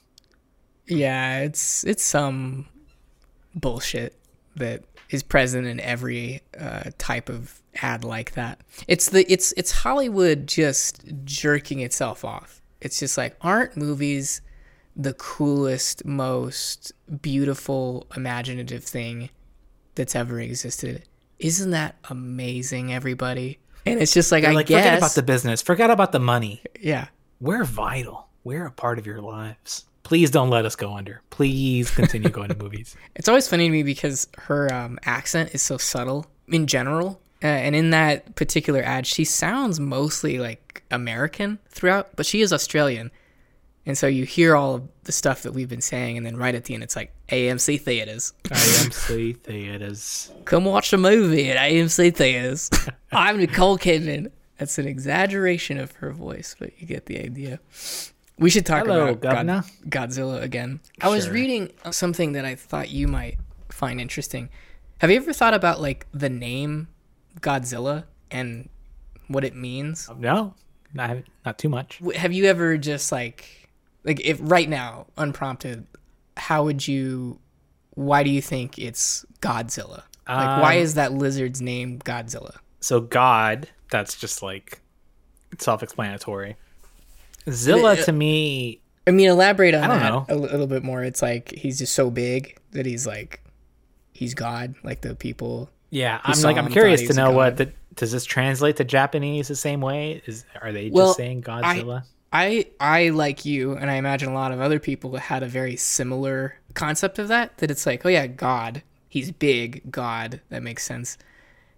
yeah, 0.86 1.40
it's 1.40 1.82
it's 1.84 2.04
some 2.04 2.68
bullshit 3.54 4.14
that 4.56 4.84
is 5.10 5.22
present 5.22 5.66
in 5.66 5.80
every 5.80 6.42
uh, 6.58 6.90
type 6.98 7.28
of 7.28 7.62
ad 7.82 8.04
like 8.04 8.32
that. 8.32 8.60
It's 8.88 9.10
the 9.10 9.30
it's 9.32 9.52
it's 9.56 9.70
Hollywood 9.70 10.46
just 10.46 11.04
jerking 11.24 11.80
itself 11.80 12.24
off. 12.24 12.62
It's 12.80 12.98
just 12.98 13.16
like 13.16 13.36
aren't 13.40 13.76
movies 13.76 14.40
the 14.96 15.12
coolest, 15.14 16.04
most 16.04 16.92
beautiful, 17.20 18.06
imaginative 18.16 18.82
thing 18.82 19.28
that's 19.94 20.16
ever 20.16 20.40
existed? 20.40 21.04
Isn't 21.38 21.70
that 21.70 21.96
amazing, 22.08 22.94
everybody? 22.94 23.58
And 23.84 24.00
it's 24.00 24.14
just 24.14 24.32
like 24.32 24.44
I 24.44 24.52
like, 24.52 24.66
guess, 24.66 24.82
forget 24.82 24.98
about 24.98 25.14
the 25.14 25.22
business, 25.22 25.62
forget 25.62 25.90
about 25.90 26.12
the 26.12 26.18
money. 26.18 26.62
yeah. 26.80 27.08
We're 27.38 27.64
vital. 27.64 28.28
We're 28.44 28.66
a 28.66 28.70
part 28.70 28.98
of 28.98 29.06
your 29.06 29.20
lives. 29.20 29.84
Please 30.06 30.30
don't 30.30 30.50
let 30.50 30.64
us 30.64 30.76
go 30.76 30.94
under. 30.94 31.20
Please 31.30 31.90
continue 31.90 32.28
going 32.28 32.48
to 32.48 32.56
movies. 32.62 32.94
It's 33.16 33.28
always 33.28 33.48
funny 33.48 33.66
to 33.66 33.72
me 33.72 33.82
because 33.82 34.28
her 34.38 34.72
um, 34.72 35.00
accent 35.04 35.52
is 35.52 35.62
so 35.62 35.78
subtle 35.78 36.26
in 36.46 36.68
general. 36.68 37.20
Uh, 37.42 37.48
and 37.48 37.74
in 37.74 37.90
that 37.90 38.36
particular 38.36 38.80
ad, 38.84 39.04
she 39.04 39.24
sounds 39.24 39.80
mostly 39.80 40.38
like 40.38 40.84
American 40.92 41.58
throughout, 41.70 42.14
but 42.14 42.24
she 42.24 42.40
is 42.40 42.52
Australian. 42.52 43.10
And 43.84 43.98
so 43.98 44.06
you 44.06 44.24
hear 44.24 44.54
all 44.54 44.76
of 44.76 44.88
the 45.02 45.10
stuff 45.10 45.42
that 45.42 45.54
we've 45.54 45.68
been 45.68 45.80
saying, 45.80 46.16
and 46.16 46.24
then 46.24 46.36
right 46.36 46.54
at 46.54 46.66
the 46.66 46.74
end, 46.74 46.84
it's 46.84 46.94
like 46.94 47.12
AMC 47.30 47.80
theaters. 47.80 48.32
AMC 48.44 49.36
theaters. 49.42 50.30
Come 50.44 50.66
watch 50.66 50.92
a 50.92 50.98
movie 50.98 51.50
at 51.50 51.56
AMC 51.56 52.14
theaters. 52.14 52.70
I'm 53.10 53.38
Nicole 53.38 53.76
Kidman. 53.76 54.30
That's 54.56 54.78
an 54.78 54.86
exaggeration 54.86 55.78
of 55.78 55.90
her 55.96 56.12
voice, 56.12 56.54
but 56.56 56.80
you 56.80 56.86
get 56.86 57.06
the 57.06 57.18
idea. 57.18 57.58
We 58.38 58.50
should 58.50 58.66
talk 58.66 58.84
Hello, 58.86 59.08
about 59.08 59.46
God- 59.46 59.64
Godzilla 59.88 60.42
again. 60.42 60.80
I 61.00 61.08
was 61.08 61.24
Sure. 61.24 61.32
reading 61.32 61.72
something 61.90 62.32
that 62.32 62.44
I 62.44 62.54
thought 62.54 62.90
you 62.90 63.08
might 63.08 63.38
find 63.70 64.00
interesting. 64.00 64.50
Have 64.98 65.10
you 65.10 65.16
ever 65.16 65.32
thought 65.32 65.54
about 65.54 65.80
like 65.80 66.06
the 66.12 66.28
name 66.28 66.88
Godzilla 67.40 68.04
and 68.30 68.68
what 69.28 69.44
it 69.44 69.54
means? 69.54 70.08
No, 70.18 70.54
not, 70.92 71.18
not 71.46 71.58
too 71.58 71.68
much. 71.68 72.00
Have 72.14 72.32
you 72.32 72.44
ever 72.46 72.76
just 72.76 73.10
like 73.10 73.70
like 74.04 74.20
if 74.24 74.38
right 74.42 74.68
now 74.68 75.06
unprompted, 75.16 75.86
how 76.36 76.64
would 76.64 76.86
you 76.86 77.38
why 77.94 78.22
do 78.22 78.28
you 78.30 78.42
think 78.42 78.78
it's 78.78 79.24
Godzilla? 79.40 80.02
Like 80.28 80.60
why 80.60 80.76
Um, 80.76 80.82
is 80.82 80.94
that 80.94 81.12
lizard's 81.12 81.62
name 81.62 82.00
Godzilla? 82.00 82.56
So 82.80 83.00
God, 83.00 83.68
that's 83.90 84.14
just 84.14 84.42
like 84.42 84.80
self-explanatory. 85.58 86.56
Zilla 87.50 87.92
Uh, 87.92 87.96
to 88.04 88.12
me, 88.12 88.80
I 89.06 89.10
mean, 89.12 89.28
elaborate 89.28 89.74
on 89.74 89.84
I 89.90 89.98
that 89.98 90.08
know. 90.10 90.26
a 90.28 90.34
little 90.36 90.66
bit 90.66 90.82
more. 90.82 91.02
It's 91.04 91.22
like 91.22 91.52
he's 91.52 91.78
just 91.78 91.94
so 91.94 92.10
big 92.10 92.58
that 92.72 92.86
he's 92.86 93.06
like 93.06 93.40
he's 94.12 94.34
God, 94.34 94.74
like 94.82 95.00
the 95.02 95.14
people. 95.14 95.70
yeah, 95.90 96.20
I'm 96.24 96.40
like 96.42 96.56
I'm 96.56 96.68
curious 96.70 97.06
to 97.08 97.14
know 97.14 97.30
what 97.32 97.56
the 97.56 97.72
does 97.94 98.12
this 98.12 98.24
translate 98.24 98.76
to 98.76 98.84
Japanese 98.84 99.48
the 99.48 99.56
same 99.56 99.80
way? 99.80 100.22
Is 100.26 100.44
are 100.60 100.72
they 100.72 100.84
just 100.86 100.94
Well, 100.94 101.14
saying 101.14 101.44
I- 101.46 101.74
Godzilla? 101.80 102.02
I 102.32 102.66
I 102.80 103.08
like 103.10 103.44
you, 103.44 103.72
and 103.76 103.88
I 103.90 103.94
imagine 103.94 104.28
a 104.28 104.34
lot 104.34 104.50
of 104.52 104.60
other 104.60 104.80
people 104.80 105.16
had 105.16 105.42
a 105.42 105.46
very 105.46 105.76
similar 105.76 106.56
concept 106.74 107.18
of 107.18 107.28
that. 107.28 107.56
That 107.58 107.70
it's 107.70 107.86
like, 107.86 108.04
oh 108.04 108.08
yeah, 108.08 108.26
God, 108.26 108.82
he's 109.08 109.30
big, 109.30 109.90
God, 109.90 110.40
that 110.50 110.62
makes 110.62 110.84
sense. 110.84 111.16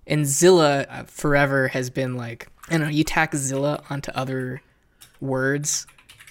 And 0.06 0.26
Zilla 0.26 0.86
uh, 0.88 1.04
forever 1.04 1.68
has 1.68 1.90
been 1.90 2.16
like, 2.16 2.48
I 2.68 2.72
don't 2.72 2.80
know, 2.80 2.88
you 2.88 3.04
tack 3.04 3.34
Zilla 3.36 3.82
onto 3.90 4.10
other 4.12 4.62
words, 5.20 5.86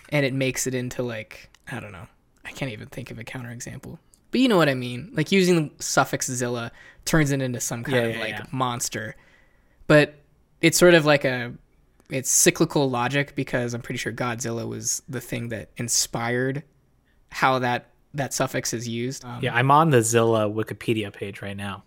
and 0.09 0.25
it 0.25 0.33
makes 0.33 0.67
it 0.67 0.73
into 0.73 1.03
like, 1.03 1.49
I 1.71 1.79
don't 1.79 1.91
know, 1.91 2.07
I 2.45 2.51
can't 2.51 2.71
even 2.71 2.87
think 2.87 3.11
of 3.11 3.19
a 3.19 3.23
counterexample. 3.23 3.97
But 4.31 4.41
you 4.41 4.49
know 4.49 4.57
what 4.57 4.69
I 4.69 4.73
mean? 4.73 5.11
Like 5.13 5.31
using 5.31 5.69
the 5.77 5.83
suffix 5.83 6.27
Zilla 6.29 6.71
turns 7.05 7.31
it 7.31 7.41
into 7.41 7.59
some 7.59 7.83
kind 7.83 7.97
Yeah, 7.97 8.03
of 8.03 8.15
yeah, 8.15 8.21
like 8.21 8.29
yeah. 8.31 8.45
monster. 8.51 9.15
But 9.87 10.15
it's 10.61 10.77
sort 10.77 10.93
of 10.93 11.05
like 11.05 11.23
a 11.23 11.53
it's 12.09 12.29
cyclical 12.29 12.89
logic 12.89 13.35
because 13.35 13.73
I'm 13.73 13.81
pretty 13.81 13.97
sure 13.99 14.11
Godzilla 14.13 14.67
was 14.67 15.01
the 15.09 15.21
thing 15.21 15.49
that 15.49 15.69
inspired 15.77 16.63
how 17.29 17.59
that 17.59 17.91
that 18.13 18.33
suffix 18.33 18.73
is 18.73 18.87
used. 18.87 19.23
Um, 19.25 19.39
yeah, 19.41 19.53
I'm 19.53 19.71
on 19.71 19.89
the 19.91 20.01
Zilla 20.01 20.49
Wikipedia 20.49 21.11
page 21.13 21.41
right 21.41 21.55
now. 21.57 21.83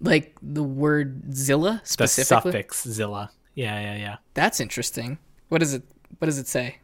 Like 0.00 0.36
the 0.42 0.62
word 0.62 1.34
Zilla 1.34 1.80
specifically. 1.84 2.52
The 2.52 2.58
suffix 2.58 2.88
Zilla. 2.88 3.30
Yeah, 3.54 3.80
yeah, 3.80 3.96
yeah. 3.96 4.16
That's 4.34 4.60
interesting. 4.60 5.18
What 5.48 5.58
does 5.58 5.72
it 5.74 5.82
what 6.18 6.26
does 6.26 6.38
it 6.38 6.48
say? 6.48 6.78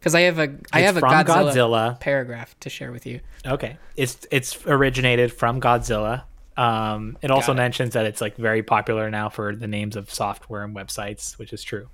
Cuz 0.00 0.14
I 0.14 0.20
have 0.22 0.38
a 0.38 0.42
I 0.72 0.80
It's 0.80 0.86
have 0.86 0.96
a 0.96 1.00
Godzilla, 1.00 1.24
Godzilla. 1.52 2.00
paragraph 2.00 2.54
to 2.60 2.70
share 2.70 2.92
with 2.92 3.04
you. 3.06 3.20
Okay, 3.46 3.76
it's 3.96 4.26
it's 4.30 4.64
originated 4.66 5.32
from 5.32 5.60
Godzilla. 5.60 6.22
Um, 6.56 7.16
it 7.22 7.30
also 7.30 7.52
it. 7.52 7.56
mentions 7.56 7.94
that 7.94 8.04
it's 8.06 8.20
like 8.20 8.36
very 8.36 8.62
popular 8.62 9.10
now 9.10 9.28
for 9.28 9.54
the 9.54 9.66
names 9.68 9.94
of 9.96 10.12
software 10.12 10.64
and 10.64 10.74
websites, 10.74 11.38
which 11.38 11.52
is 11.52 11.62
true. 11.62 11.88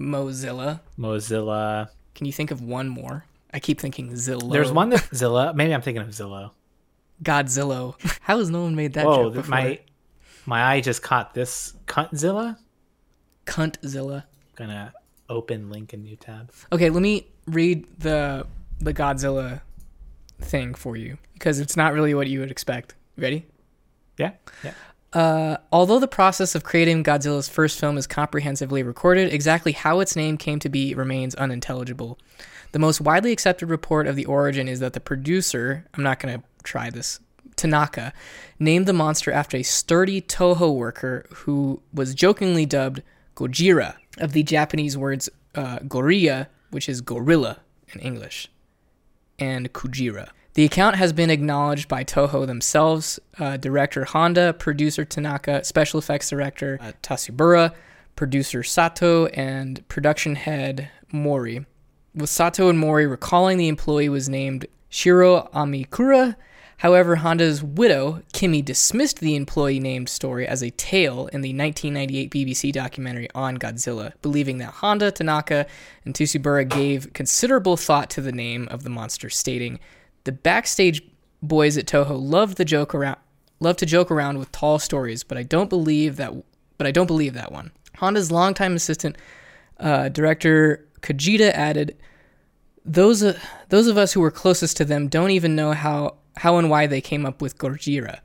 Mozilla. 0.00 0.80
Mozilla. 0.98 1.88
Can 2.14 2.26
you 2.26 2.32
think 2.32 2.50
of 2.50 2.60
one 2.62 2.88
more? 2.88 3.24
I 3.52 3.60
keep 3.60 3.80
thinking 3.80 4.10
Zillow. 4.12 4.52
There's 4.52 4.70
one 4.72 4.88
that 4.90 5.08
Zilla. 5.14 5.52
Maybe 5.54 5.74
I'm 5.74 5.82
thinking 5.82 6.02
of 6.02 6.08
Zillow. 6.08 6.50
Godzilla. 7.22 7.94
How 8.22 8.38
has 8.38 8.50
no 8.50 8.62
one 8.62 8.76
made 8.76 8.92
that 8.94 9.06
Whoa, 9.06 9.24
joke 9.24 9.34
before? 9.34 9.50
my 9.50 9.80
my 10.46 10.62
eye 10.64 10.80
just 10.80 11.02
caught 11.02 11.34
this 11.34 11.74
Cuntzilla. 11.86 12.56
Cuntzilla. 13.46 14.24
Gonna 14.56 14.92
open 15.28 15.70
link 15.70 15.92
in 15.94 16.02
new 16.02 16.16
tab. 16.16 16.50
Okay, 16.72 16.90
let 16.90 17.02
me 17.02 17.26
read 17.46 17.86
the 17.98 18.46
the 18.80 18.94
Godzilla 18.94 19.60
thing 20.40 20.74
for 20.74 20.96
you 20.96 21.18
because 21.34 21.58
it's 21.60 21.76
not 21.76 21.92
really 21.92 22.14
what 22.14 22.28
you 22.28 22.40
would 22.40 22.50
expect. 22.50 22.94
Ready? 23.16 23.46
Yeah, 24.16 24.32
yeah. 24.62 24.72
Uh, 25.12 25.56
although 25.72 25.98
the 25.98 26.08
process 26.08 26.54
of 26.54 26.64
creating 26.64 27.02
Godzilla's 27.02 27.48
first 27.48 27.80
film 27.80 27.96
is 27.96 28.06
comprehensively 28.06 28.82
recorded, 28.82 29.32
exactly 29.32 29.72
how 29.72 30.00
its 30.00 30.14
name 30.14 30.36
came 30.36 30.58
to 30.58 30.68
be 30.68 30.94
remains 30.94 31.34
unintelligible. 31.36 32.18
The 32.72 32.78
most 32.78 33.00
widely 33.00 33.32
accepted 33.32 33.70
report 33.70 34.06
of 34.06 34.16
the 34.16 34.26
origin 34.26 34.68
is 34.68 34.80
that 34.80 34.92
the 34.92 35.00
producer, 35.00 35.86
I'm 35.94 36.02
not 36.02 36.20
going 36.20 36.38
to 36.38 36.44
try 36.62 36.90
this, 36.90 37.20
Tanaka, 37.56 38.12
named 38.58 38.86
the 38.86 38.92
monster 38.92 39.32
after 39.32 39.56
a 39.56 39.62
sturdy 39.62 40.20
Toho 40.20 40.74
worker 40.74 41.26
who 41.32 41.80
was 41.92 42.14
jokingly 42.14 42.66
dubbed 42.66 43.02
Gojira, 43.34 43.94
of 44.20 44.32
the 44.32 44.42
Japanese 44.42 44.96
words 44.96 45.28
uh, 45.54 45.78
Goriya, 45.80 46.46
which 46.70 46.88
is 46.88 47.00
gorilla 47.00 47.58
in 47.92 48.00
English 48.00 48.48
and 49.38 49.72
Kujira. 49.72 50.30
The 50.54 50.64
account 50.64 50.96
has 50.96 51.12
been 51.12 51.30
acknowledged 51.30 51.88
by 51.88 52.02
Toho 52.02 52.46
themselves, 52.46 53.20
uh, 53.38 53.56
director 53.56 54.04
Honda, 54.04 54.54
producer 54.54 55.04
Tanaka, 55.04 55.62
special 55.64 55.98
effects 55.98 56.30
director 56.30 56.78
uh, 56.80 56.92
Tasubura, 57.02 57.72
producer 58.16 58.64
Sato, 58.64 59.26
and 59.26 59.86
production 59.86 60.34
head 60.34 60.90
Mori. 61.12 61.64
With 62.14 62.30
Sato 62.30 62.68
and 62.68 62.78
Mori 62.78 63.06
recalling 63.06 63.58
the 63.58 63.68
employee 63.68 64.08
was 64.08 64.28
named 64.28 64.66
Shiro 64.88 65.48
Amikura. 65.54 66.34
However, 66.78 67.16
Honda's 67.16 67.60
widow, 67.60 68.22
Kimi, 68.32 68.62
dismissed 68.62 69.18
the 69.18 69.34
employee 69.34 69.80
named 69.80 70.08
story 70.08 70.46
as 70.46 70.62
a 70.62 70.70
tale 70.70 71.26
in 71.32 71.40
the 71.40 71.52
1998 71.52 72.30
BBC 72.30 72.72
documentary 72.72 73.28
on 73.34 73.58
Godzilla, 73.58 74.12
believing 74.22 74.58
that 74.58 74.74
Honda, 74.74 75.10
Tanaka, 75.10 75.66
and 76.04 76.14
Tsubura 76.14 76.68
gave 76.68 77.12
considerable 77.14 77.76
thought 77.76 78.10
to 78.10 78.20
the 78.20 78.30
name 78.30 78.68
of 78.70 78.84
the 78.84 78.90
monster, 78.90 79.28
stating, 79.28 79.80
"The 80.22 80.30
backstage 80.30 81.02
boys 81.42 81.76
at 81.76 81.86
Toho 81.86 82.16
love 82.16 82.54
the 82.54 82.64
joke 82.64 82.94
around, 82.94 83.18
love 83.58 83.76
to 83.78 83.86
joke 83.86 84.08
around 84.12 84.38
with 84.38 84.52
tall 84.52 84.78
stories, 84.78 85.24
but 85.24 85.36
I 85.36 85.42
don't 85.42 85.68
believe 85.68 86.14
that. 86.16 86.32
But 86.78 86.86
I 86.86 86.92
don't 86.92 87.08
believe 87.08 87.34
that 87.34 87.50
one." 87.50 87.72
Honda's 87.96 88.30
longtime 88.30 88.76
assistant 88.76 89.16
uh, 89.80 90.10
director 90.10 90.86
Kajita 91.00 91.50
added, 91.50 91.96
"Those 92.84 93.24
uh, 93.24 93.36
those 93.68 93.88
of 93.88 93.98
us 93.98 94.12
who 94.12 94.20
were 94.20 94.30
closest 94.30 94.76
to 94.76 94.84
them 94.84 95.08
don't 95.08 95.32
even 95.32 95.56
know 95.56 95.72
how 95.72 96.18
how 96.38 96.56
and 96.56 96.70
why 96.70 96.86
they 96.86 97.00
came 97.00 97.26
up 97.26 97.40
with 97.42 97.58
Gojira. 97.58 98.20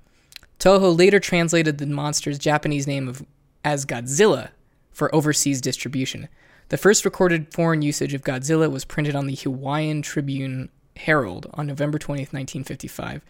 Toho 0.59 0.97
later 0.97 1.19
translated 1.19 1.77
the 1.77 1.85
monster's 1.85 2.39
Japanese 2.39 2.87
name 2.87 3.07
of 3.07 3.25
as 3.65 3.85
Godzilla 3.85 4.49
for 4.91 5.13
overseas 5.13 5.61
distribution. 5.61 6.27
The 6.69 6.77
first 6.77 7.05
recorded 7.05 7.53
foreign 7.53 7.81
usage 7.81 8.13
of 8.13 8.23
Godzilla 8.23 8.71
was 8.71 8.85
printed 8.85 9.15
on 9.15 9.27
the 9.27 9.35
Hawaiian 9.35 10.01
Tribune 10.01 10.69
Herald 10.95 11.47
on 11.53 11.67
November 11.67 11.97
20th, 11.97 12.33
1955. 12.33 13.21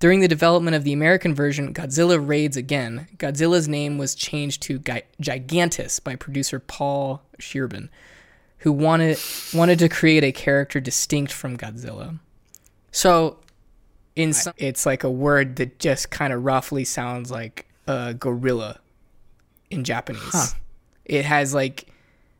During 0.00 0.20
the 0.20 0.28
development 0.28 0.76
of 0.76 0.84
the 0.84 0.92
American 0.92 1.34
version, 1.34 1.74
Godzilla 1.74 2.24
Raids 2.24 2.56
Again, 2.56 3.08
Godzilla's 3.16 3.66
name 3.66 3.98
was 3.98 4.14
changed 4.14 4.62
to 4.62 4.78
Gi- 4.78 5.02
Gigantis 5.20 6.02
by 6.02 6.14
producer 6.14 6.60
Paul 6.60 7.22
Sherbin. 7.40 7.88
who 8.58 8.72
wanted 8.72 9.18
wanted 9.54 9.78
to 9.78 9.88
create 9.88 10.24
a 10.24 10.32
character 10.32 10.80
distinct 10.80 11.32
from 11.32 11.56
Godzilla. 11.56 12.18
So, 12.90 13.38
in 14.18 14.32
some, 14.32 14.52
it's 14.56 14.84
like 14.84 15.04
a 15.04 15.10
word 15.10 15.56
that 15.56 15.78
just 15.78 16.10
kind 16.10 16.32
of 16.32 16.44
roughly 16.44 16.84
sounds 16.84 17.30
like 17.30 17.68
a 17.86 18.14
gorilla 18.14 18.80
in 19.70 19.84
Japanese. 19.84 20.54
It 21.04 21.24
has 21.24 21.54
like 21.54 21.88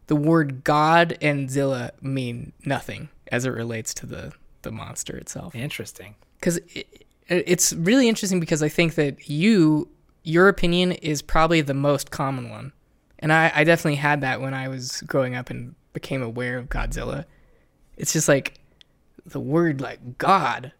the 0.08 0.16
word 0.16 0.64
God 0.64 1.16
and 1.22 1.48
Zilla 1.48 1.92
mean 2.02 2.52
nothing 2.64 3.08
as 3.30 3.44
it 3.46 3.50
relates 3.50 3.94
to 3.94 4.06
the 4.06 4.32
the 4.62 4.72
monster 4.72 5.16
itself 5.16 5.54
Interesting. 5.54 6.16
because 6.40 6.56
it, 6.74 7.06
it's 7.28 7.72
really 7.74 8.08
interesting 8.08 8.40
because 8.40 8.60
I 8.60 8.68
think 8.68 8.96
that 8.96 9.28
you 9.28 9.88
your 10.24 10.48
opinion 10.48 10.92
is 10.92 11.22
probably 11.22 11.60
the 11.60 11.74
most 11.74 12.10
common 12.10 12.50
one, 12.50 12.72
and 13.20 13.32
I, 13.32 13.52
I 13.54 13.62
definitely 13.62 13.96
had 13.96 14.20
that 14.22 14.40
when 14.40 14.52
I 14.52 14.66
was 14.66 15.00
growing 15.02 15.36
up 15.36 15.48
and 15.48 15.76
became 15.92 16.22
aware 16.22 16.58
of 16.58 16.68
Godzilla. 16.68 17.24
It's 17.96 18.12
just 18.12 18.28
like 18.28 18.58
the 19.24 19.40
word 19.40 19.80
like 19.80 20.18
God 20.18 20.72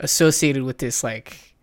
associated 0.00 0.62
with 0.62 0.78
this 0.78 1.02
like 1.02 1.54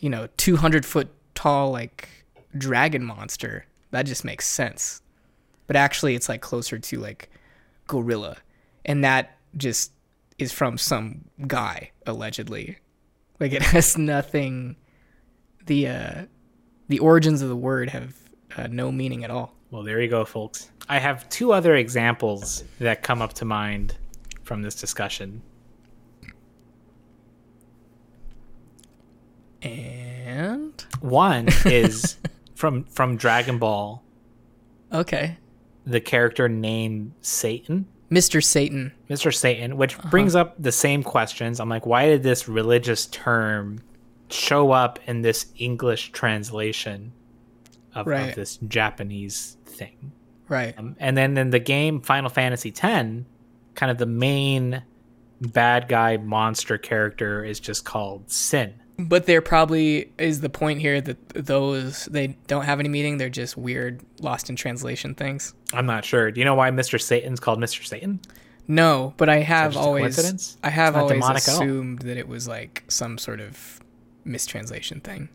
you 0.00 0.10
know 0.10 0.28
200 0.36 0.84
foot 0.84 1.08
tall 1.34 1.70
like 1.70 2.08
dragon 2.56 3.04
monster. 3.04 3.66
That 3.90 4.06
just 4.06 4.24
makes 4.24 4.46
sense. 4.46 5.02
But 5.66 5.76
actually 5.76 6.14
it's 6.14 6.28
like 6.28 6.40
closer 6.40 6.78
to 6.78 7.00
like 7.00 7.30
gorilla. 7.86 8.36
And 8.84 9.04
that 9.04 9.36
just 9.56 9.92
is 10.38 10.52
from 10.52 10.78
some 10.78 11.24
guy 11.46 11.90
allegedly. 12.06 12.78
Like 13.38 13.52
it 13.52 13.62
has 13.74 13.96
nothing. 13.96 14.76
The 15.66 15.88
uh 15.88 16.22
the 16.88 16.98
origins 16.98 17.40
of 17.42 17.48
the 17.48 17.56
word 17.56 17.90
have 17.90 18.16
uh, 18.56 18.66
no 18.66 18.90
meaning 18.90 19.22
at 19.22 19.30
all. 19.30 19.54
Well, 19.70 19.84
there 19.84 20.00
you 20.00 20.08
go, 20.08 20.24
folks. 20.24 20.70
I 20.88 20.98
have 20.98 21.28
two 21.28 21.52
other 21.52 21.76
examples 21.76 22.64
that 22.80 23.02
come 23.04 23.22
up 23.22 23.34
to 23.34 23.44
mind 23.44 23.96
from 24.42 24.62
this 24.62 24.74
discussion. 24.74 25.40
And 29.62 30.84
One 31.00 31.48
is 31.64 32.16
from 32.54 32.84
from 32.84 33.16
Dragon 33.16 33.58
Ball, 33.58 34.02
okay 34.92 35.36
the 35.86 36.00
character 36.00 36.48
named 36.48 37.12
Satan, 37.20 37.86
mr 38.10 38.42
satan 38.42 38.92
Mr. 39.08 39.34
Satan, 39.34 39.76
which 39.76 39.98
brings 40.02 40.34
up 40.34 40.54
the 40.62 40.72
same 40.72 41.02
questions. 41.02 41.58
I'm 41.58 41.68
like, 41.68 41.86
why 41.86 42.06
did 42.06 42.22
this 42.22 42.48
religious 42.48 43.06
term 43.06 43.80
show 44.30 44.70
up 44.70 44.98
in 45.06 45.22
this 45.22 45.46
English 45.58 46.12
translation 46.12 47.12
of, 47.94 48.06
of 48.06 48.34
this 48.34 48.56
Japanese 48.68 49.56
thing? 49.64 50.12
right 50.48 50.74
Um, 50.78 50.96
and 50.98 51.16
then 51.16 51.36
in 51.36 51.50
the 51.50 51.58
game 51.58 52.00
Final 52.02 52.30
Fantasy 52.30 52.70
X, 52.70 53.24
kind 53.74 53.90
of 53.90 53.98
the 53.98 54.06
main 54.06 54.82
bad 55.40 55.88
guy 55.88 56.16
monster 56.16 56.78
character 56.78 57.44
is 57.44 57.58
just 57.58 57.84
called 57.84 58.30
Sin. 58.30 58.74
But 59.08 59.26
there 59.26 59.40
probably 59.40 60.12
is 60.18 60.40
the 60.40 60.50
point 60.50 60.80
here 60.80 61.00
that 61.00 61.28
those 61.30 62.06
they 62.06 62.36
don't 62.46 62.64
have 62.64 62.80
any 62.80 62.88
meaning. 62.88 63.18
They're 63.18 63.28
just 63.28 63.56
weird, 63.56 64.00
lost 64.20 64.50
in 64.50 64.56
translation 64.56 65.14
things. 65.14 65.54
I'm 65.72 65.86
not 65.86 66.04
sure. 66.04 66.30
Do 66.30 66.40
you 66.40 66.44
know 66.44 66.54
why 66.54 66.70
Mr. 66.70 67.00
Satan's 67.00 67.40
called 67.40 67.58
Mr. 67.58 67.84
Satan? 67.84 68.20
No, 68.68 69.14
but 69.16 69.28
I 69.28 69.38
have 69.40 69.76
always? 69.76 70.56
I 70.62 70.70
have 70.70 70.94
always 70.96 71.14
demonic 71.14 71.42
at 71.42 71.48
all. 71.48 71.54
assumed 71.62 72.00
that 72.00 72.16
it 72.16 72.28
was 72.28 72.46
like 72.46 72.84
some 72.88 73.18
sort 73.18 73.40
of 73.40 73.80
mistranslation 74.24 75.00
thing. 75.00 75.28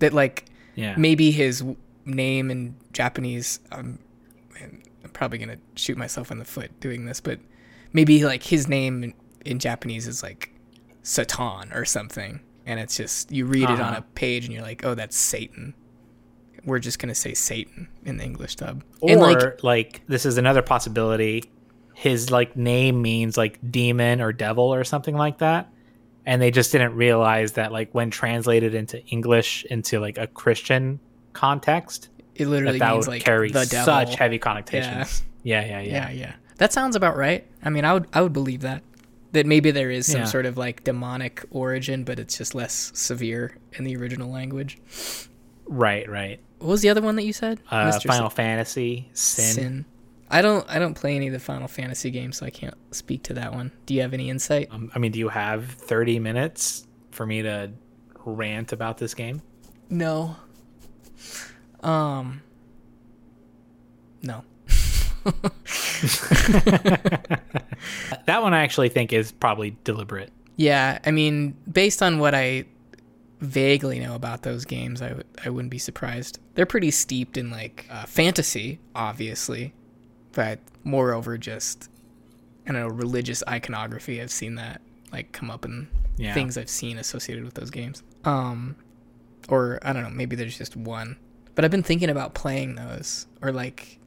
That 0.00 0.12
like 0.12 0.46
Yeah. 0.74 0.94
maybe 0.98 1.30
his 1.30 1.62
name 2.04 2.50
in 2.50 2.74
Japanese. 2.92 3.60
Um, 3.72 3.98
I'm 4.62 5.10
probably 5.12 5.38
gonna 5.38 5.58
shoot 5.76 5.96
myself 5.96 6.30
in 6.30 6.38
the 6.38 6.44
foot 6.44 6.78
doing 6.80 7.06
this, 7.06 7.20
but 7.20 7.38
maybe 7.92 8.24
like 8.24 8.42
his 8.42 8.68
name 8.68 9.02
in, 9.04 9.14
in 9.44 9.58
Japanese 9.58 10.06
is 10.06 10.22
like 10.22 10.50
Satan 11.02 11.72
or 11.72 11.84
something, 11.84 12.40
and 12.66 12.80
it's 12.80 12.96
just 12.96 13.30
you 13.32 13.46
read 13.46 13.64
it 13.64 13.70
on 13.70 13.80
Uh-huh. 13.80 13.96
a 13.98 14.02
page 14.14 14.44
and 14.44 14.54
you're 14.54 14.62
like, 14.62 14.84
oh, 14.84 14.94
that's 14.94 15.16
Satan. 15.16 15.74
We're 16.64 16.78
just 16.78 16.98
gonna 16.98 17.14
say 17.14 17.34
Satan 17.34 17.88
in 18.04 18.16
the 18.16 18.24
English 18.24 18.56
dub, 18.56 18.82
Or 19.00 19.10
and 19.10 19.20
like 19.20 19.62
like, 19.62 20.00
this 20.08 20.24
is 20.24 20.38
another 20.38 20.62
possibility. 20.62 21.44
His 21.94 22.30
like 22.30 22.56
name 22.56 23.02
means 23.02 23.36
like 23.36 23.58
demon 23.70 24.20
or 24.20 24.32
devil 24.32 24.72
or 24.74 24.82
something 24.84 25.14
like 25.14 25.38
that. 25.38 25.68
And 26.26 26.40
they 26.40 26.50
just 26.50 26.72
didn't 26.72 26.94
realize 26.94 27.52
that 27.52 27.70
like 27.70 27.92
when 27.92 28.10
translated 28.10 28.74
into 28.74 29.04
English 29.06 29.66
into 29.68 30.00
like 30.00 30.16
a 30.16 30.26
Christian 30.26 31.00
context, 31.34 32.08
it 32.34 32.46
literally 32.48 32.78
that 32.78 32.86
that 32.86 32.92
means 32.94 33.06
would 33.06 33.12
like 33.12 33.22
carry 33.22 33.50
the 33.50 33.66
devil. 33.66 33.84
such 33.84 34.14
heavy 34.16 34.38
connotations. 34.38 35.22
Yeah, 35.42 35.62
yeah, 35.66 35.80
yeah. 35.80 35.92
yeah, 35.92 36.10
yeah. 36.10 36.32
That 36.56 36.72
sounds 36.72 36.96
about 36.96 37.16
right. 37.18 37.46
I 37.62 37.68
mean, 37.68 37.84
I 37.84 37.92
would 37.92 38.06
I 38.14 38.22
would 38.22 38.32
believe 38.32 38.62
that. 38.62 38.82
That 39.34 39.46
maybe 39.46 39.70
there 39.70 39.90
is 39.90 40.06
some 40.10 40.22
Yeah. 40.22 40.26
sort 40.26 40.46
of 40.46 40.56
like 40.56 40.82
demonic 40.84 41.44
origin, 41.50 42.04
but 42.04 42.18
it's 42.18 42.36
just 42.38 42.54
less 42.54 42.90
severe 42.94 43.56
in 43.74 43.84
the 43.84 43.94
original 43.96 44.30
language. 44.30 44.78
Right, 45.66 46.08
right. 46.08 46.40
What 46.60 46.68
was 46.70 46.82
the 46.82 46.88
other 46.88 47.02
one 47.02 47.16
that 47.16 47.24
you 47.24 47.32
said? 47.32 47.60
Uh, 47.70 47.84
Mr. 47.90 48.06
Final 48.06 48.30
Fantasy, 48.30 49.08
Sin. 49.12 49.54
Sin. 49.54 49.84
I 50.30 50.40
don't 50.40 50.64
I 50.70 50.78
don't 50.78 50.94
play 50.94 51.14
any 51.16 51.26
of 51.26 51.32
the 51.32 51.38
Final 51.40 51.68
Fantasy 51.68 52.10
games, 52.10 52.38
so 52.38 52.46
I 52.46 52.50
can't 52.50 52.74
speak 52.90 53.22
to 53.24 53.34
that 53.34 53.52
one. 53.52 53.70
Do 53.86 53.94
you 53.94 54.00
have 54.02 54.14
any 54.14 54.30
insight? 54.30 54.68
Um, 54.70 54.90
I 54.94 54.98
mean, 54.98 55.12
do 55.12 55.18
you 55.18 55.28
have 55.28 55.66
30 55.66 56.18
minutes 56.18 56.86
for 57.10 57.26
me 57.26 57.42
to 57.42 57.70
rant 58.24 58.72
about 58.72 58.98
this 58.98 59.14
game? 59.14 59.42
No. 59.90 60.36
Um. 61.82 62.40
No. 64.22 64.44
That 68.26 68.42
one 68.42 68.54
I 68.54 68.62
actually 68.62 68.88
think 68.88 69.12
is 69.12 69.32
probably 69.32 69.76
deliberate. 69.84 70.30
Yeah, 70.56 70.98
I 71.04 71.10
mean, 71.10 71.56
based 71.70 72.02
on 72.02 72.18
what 72.18 72.34
I 72.34 72.64
vaguely 73.40 73.98
know 73.98 74.14
about 74.14 74.42
those 74.42 74.64
games, 74.64 75.02
I 75.02 75.12
would 75.12 75.26
I 75.44 75.50
wouldn't 75.50 75.70
be 75.70 75.78
surprised. 75.78 76.38
They're 76.54 76.66
pretty 76.66 76.90
steeped 76.90 77.36
in 77.36 77.50
like 77.50 77.86
uh, 77.90 78.04
fantasy, 78.06 78.78
obviously, 78.94 79.74
but 80.32 80.60
moreover, 80.84 81.36
just 81.36 81.90
I 82.66 82.72
don't 82.72 82.80
know 82.80 82.88
religious 82.88 83.42
iconography. 83.48 84.22
I've 84.22 84.30
seen 84.30 84.54
that 84.54 84.80
like 85.12 85.32
come 85.32 85.50
up 85.50 85.64
in 85.64 85.88
Yeah. 86.16 86.32
things 86.34 86.56
I've 86.56 86.70
seen 86.70 86.98
associated 86.98 87.44
with 87.44 87.54
those 87.54 87.70
games. 87.70 88.02
Um, 88.24 88.76
or 89.48 89.78
I 89.82 89.92
don't 89.92 90.02
know, 90.02 90.10
maybe 90.10 90.36
there's 90.36 90.56
just 90.56 90.76
one. 90.76 91.16
But 91.54 91.64
I've 91.64 91.70
been 91.70 91.82
thinking 91.82 92.08
about 92.10 92.34
playing 92.34 92.74
those 92.76 93.26
or 93.42 93.52
like 93.52 93.98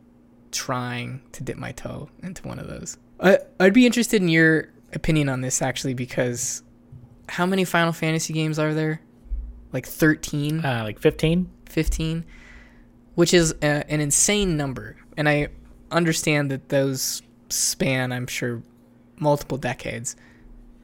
trying 0.51 1.21
to 1.33 1.43
dip 1.43 1.57
my 1.57 1.71
toe 1.71 2.09
into 2.23 2.47
one 2.47 2.59
of 2.59 2.67
those. 2.67 2.97
I 3.19 3.39
I'd 3.59 3.73
be 3.73 3.85
interested 3.85 4.21
in 4.21 4.29
your 4.29 4.69
opinion 4.93 5.29
on 5.29 5.41
this 5.41 5.61
actually 5.61 5.93
because 5.93 6.63
how 7.29 7.45
many 7.45 7.65
Final 7.65 7.93
Fantasy 7.93 8.33
games 8.33 8.57
are 8.57 8.73
there? 8.73 9.01
Like 9.73 9.85
13, 9.85 10.63
Uh, 10.63 10.83
like 10.83 10.99
15? 10.99 11.49
15, 11.65 12.25
which 13.15 13.33
is 13.33 13.53
a, 13.61 13.91
an 13.91 13.99
insane 13.99 14.55
number. 14.55 14.95
And 15.17 15.27
I 15.27 15.49
understand 15.91 16.49
that 16.51 16.69
those 16.69 17.21
span, 17.49 18.11
I'm 18.11 18.27
sure, 18.27 18.63
multiple 19.19 19.57
decades 19.57 20.15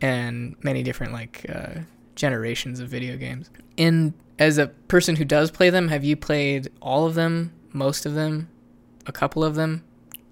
and 0.02 0.56
many 0.64 0.84
different 0.84 1.14
like 1.14 1.46
uh, 1.48 1.76
generations 2.16 2.80
of 2.80 2.90
video 2.90 3.16
games. 3.16 3.50
And 3.78 4.14
as 4.40 4.58
a 4.58 4.68
person 4.68 5.16
who 5.16 5.26
does 5.26 5.50
play 5.52 5.70
them, 5.70 5.88
have 5.88 6.04
you 6.04 6.16
played 6.18 6.70
all 6.82 7.06
of 7.06 7.16
them, 7.16 7.54
most 7.72 8.06
of 8.06 8.14
them, 8.16 8.50
a 9.06 9.12
couple 9.12 9.44
of 9.44 9.56
them? 9.56 9.84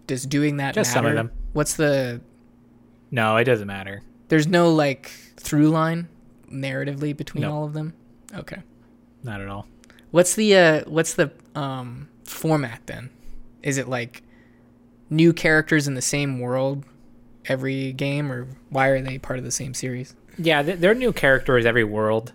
Does 0.08 0.26
doing 0.26 0.58
that 0.58 0.74
Just 0.74 0.92
some 0.92 1.06
of 1.06 1.14
them. 1.16 1.32
What's 1.54 1.76
the 1.76 2.22
No, 3.12 3.38
it 3.38 3.44
doesn't 3.46 3.68
matter. 3.68 4.02
there's 4.30 4.48
no 4.48 4.74
like 4.74 5.12
through 5.38 5.70
line 5.70 6.08
narratively 6.52 7.16
between 7.16 7.44
No. 7.44 7.54
all 7.54 7.66
of 7.66 7.74
them? 7.74 7.94
Okay. 8.36 8.58
Not 9.24 9.42
at 9.42 9.48
all. 9.48 9.68
What's 10.12 10.36
the 10.36 10.56
uh 10.56 10.82
what's 10.88 11.14
the 11.14 11.32
um 11.56 12.10
format 12.26 12.82
then? 12.88 13.10
Is 13.64 13.78
it 13.78 13.88
like 13.88 14.24
new 15.10 15.34
characters 15.34 15.88
in 15.88 15.94
the 15.94 16.02
same 16.02 16.40
world 16.40 16.84
every 17.46 17.92
game 17.94 18.32
or 18.32 18.48
why 18.70 18.88
are 18.88 19.02
they 19.02 19.18
part 19.18 19.40
of 19.40 19.46
the 19.46 19.52
same 19.52 19.74
series? 19.74 20.16
Yeah, 20.38 20.64
th- 20.64 20.80
there 20.80 20.92
are 20.92 20.96
new 20.96 21.12
characters 21.14 21.66
every 21.66 21.84
world. 21.84 22.34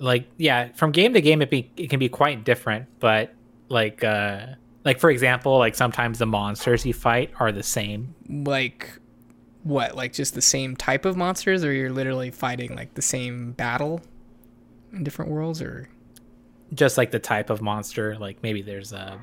Like, 0.00 0.28
yeah, 0.36 0.68
from 0.74 0.92
game 0.92 1.14
to 1.14 1.20
game, 1.20 1.40
it 1.42 1.50
be 1.50 1.70
it 1.76 1.88
can 1.90 1.98
be 1.98 2.08
quite 2.08 2.44
different. 2.44 2.86
But 3.00 3.34
like, 3.68 4.02
uh, 4.04 4.46
like 4.88 4.98
for 5.00 5.10
example, 5.10 5.58
like 5.58 5.74
sometimes 5.74 6.18
the 6.18 6.24
monsters 6.26 6.86
you 6.86 6.94
fight 6.94 7.30
are 7.38 7.52
the 7.52 7.62
same. 7.62 8.14
Like 8.26 8.90
what? 9.62 9.94
Like 9.94 10.14
just 10.14 10.34
the 10.34 10.40
same 10.40 10.76
type 10.76 11.04
of 11.04 11.14
monsters 11.14 11.62
or 11.62 11.72
you're 11.72 11.92
literally 11.92 12.30
fighting 12.30 12.74
like 12.74 12.94
the 12.94 13.02
same 13.02 13.52
battle 13.52 14.00
in 14.94 15.04
different 15.04 15.30
worlds 15.30 15.60
or 15.60 15.88
just 16.72 16.96
like 16.96 17.10
the 17.10 17.18
type 17.18 17.50
of 17.50 17.60
monster 17.60 18.16
like 18.18 18.42
maybe 18.42 18.62
there's 18.62 18.92
a 18.94 19.18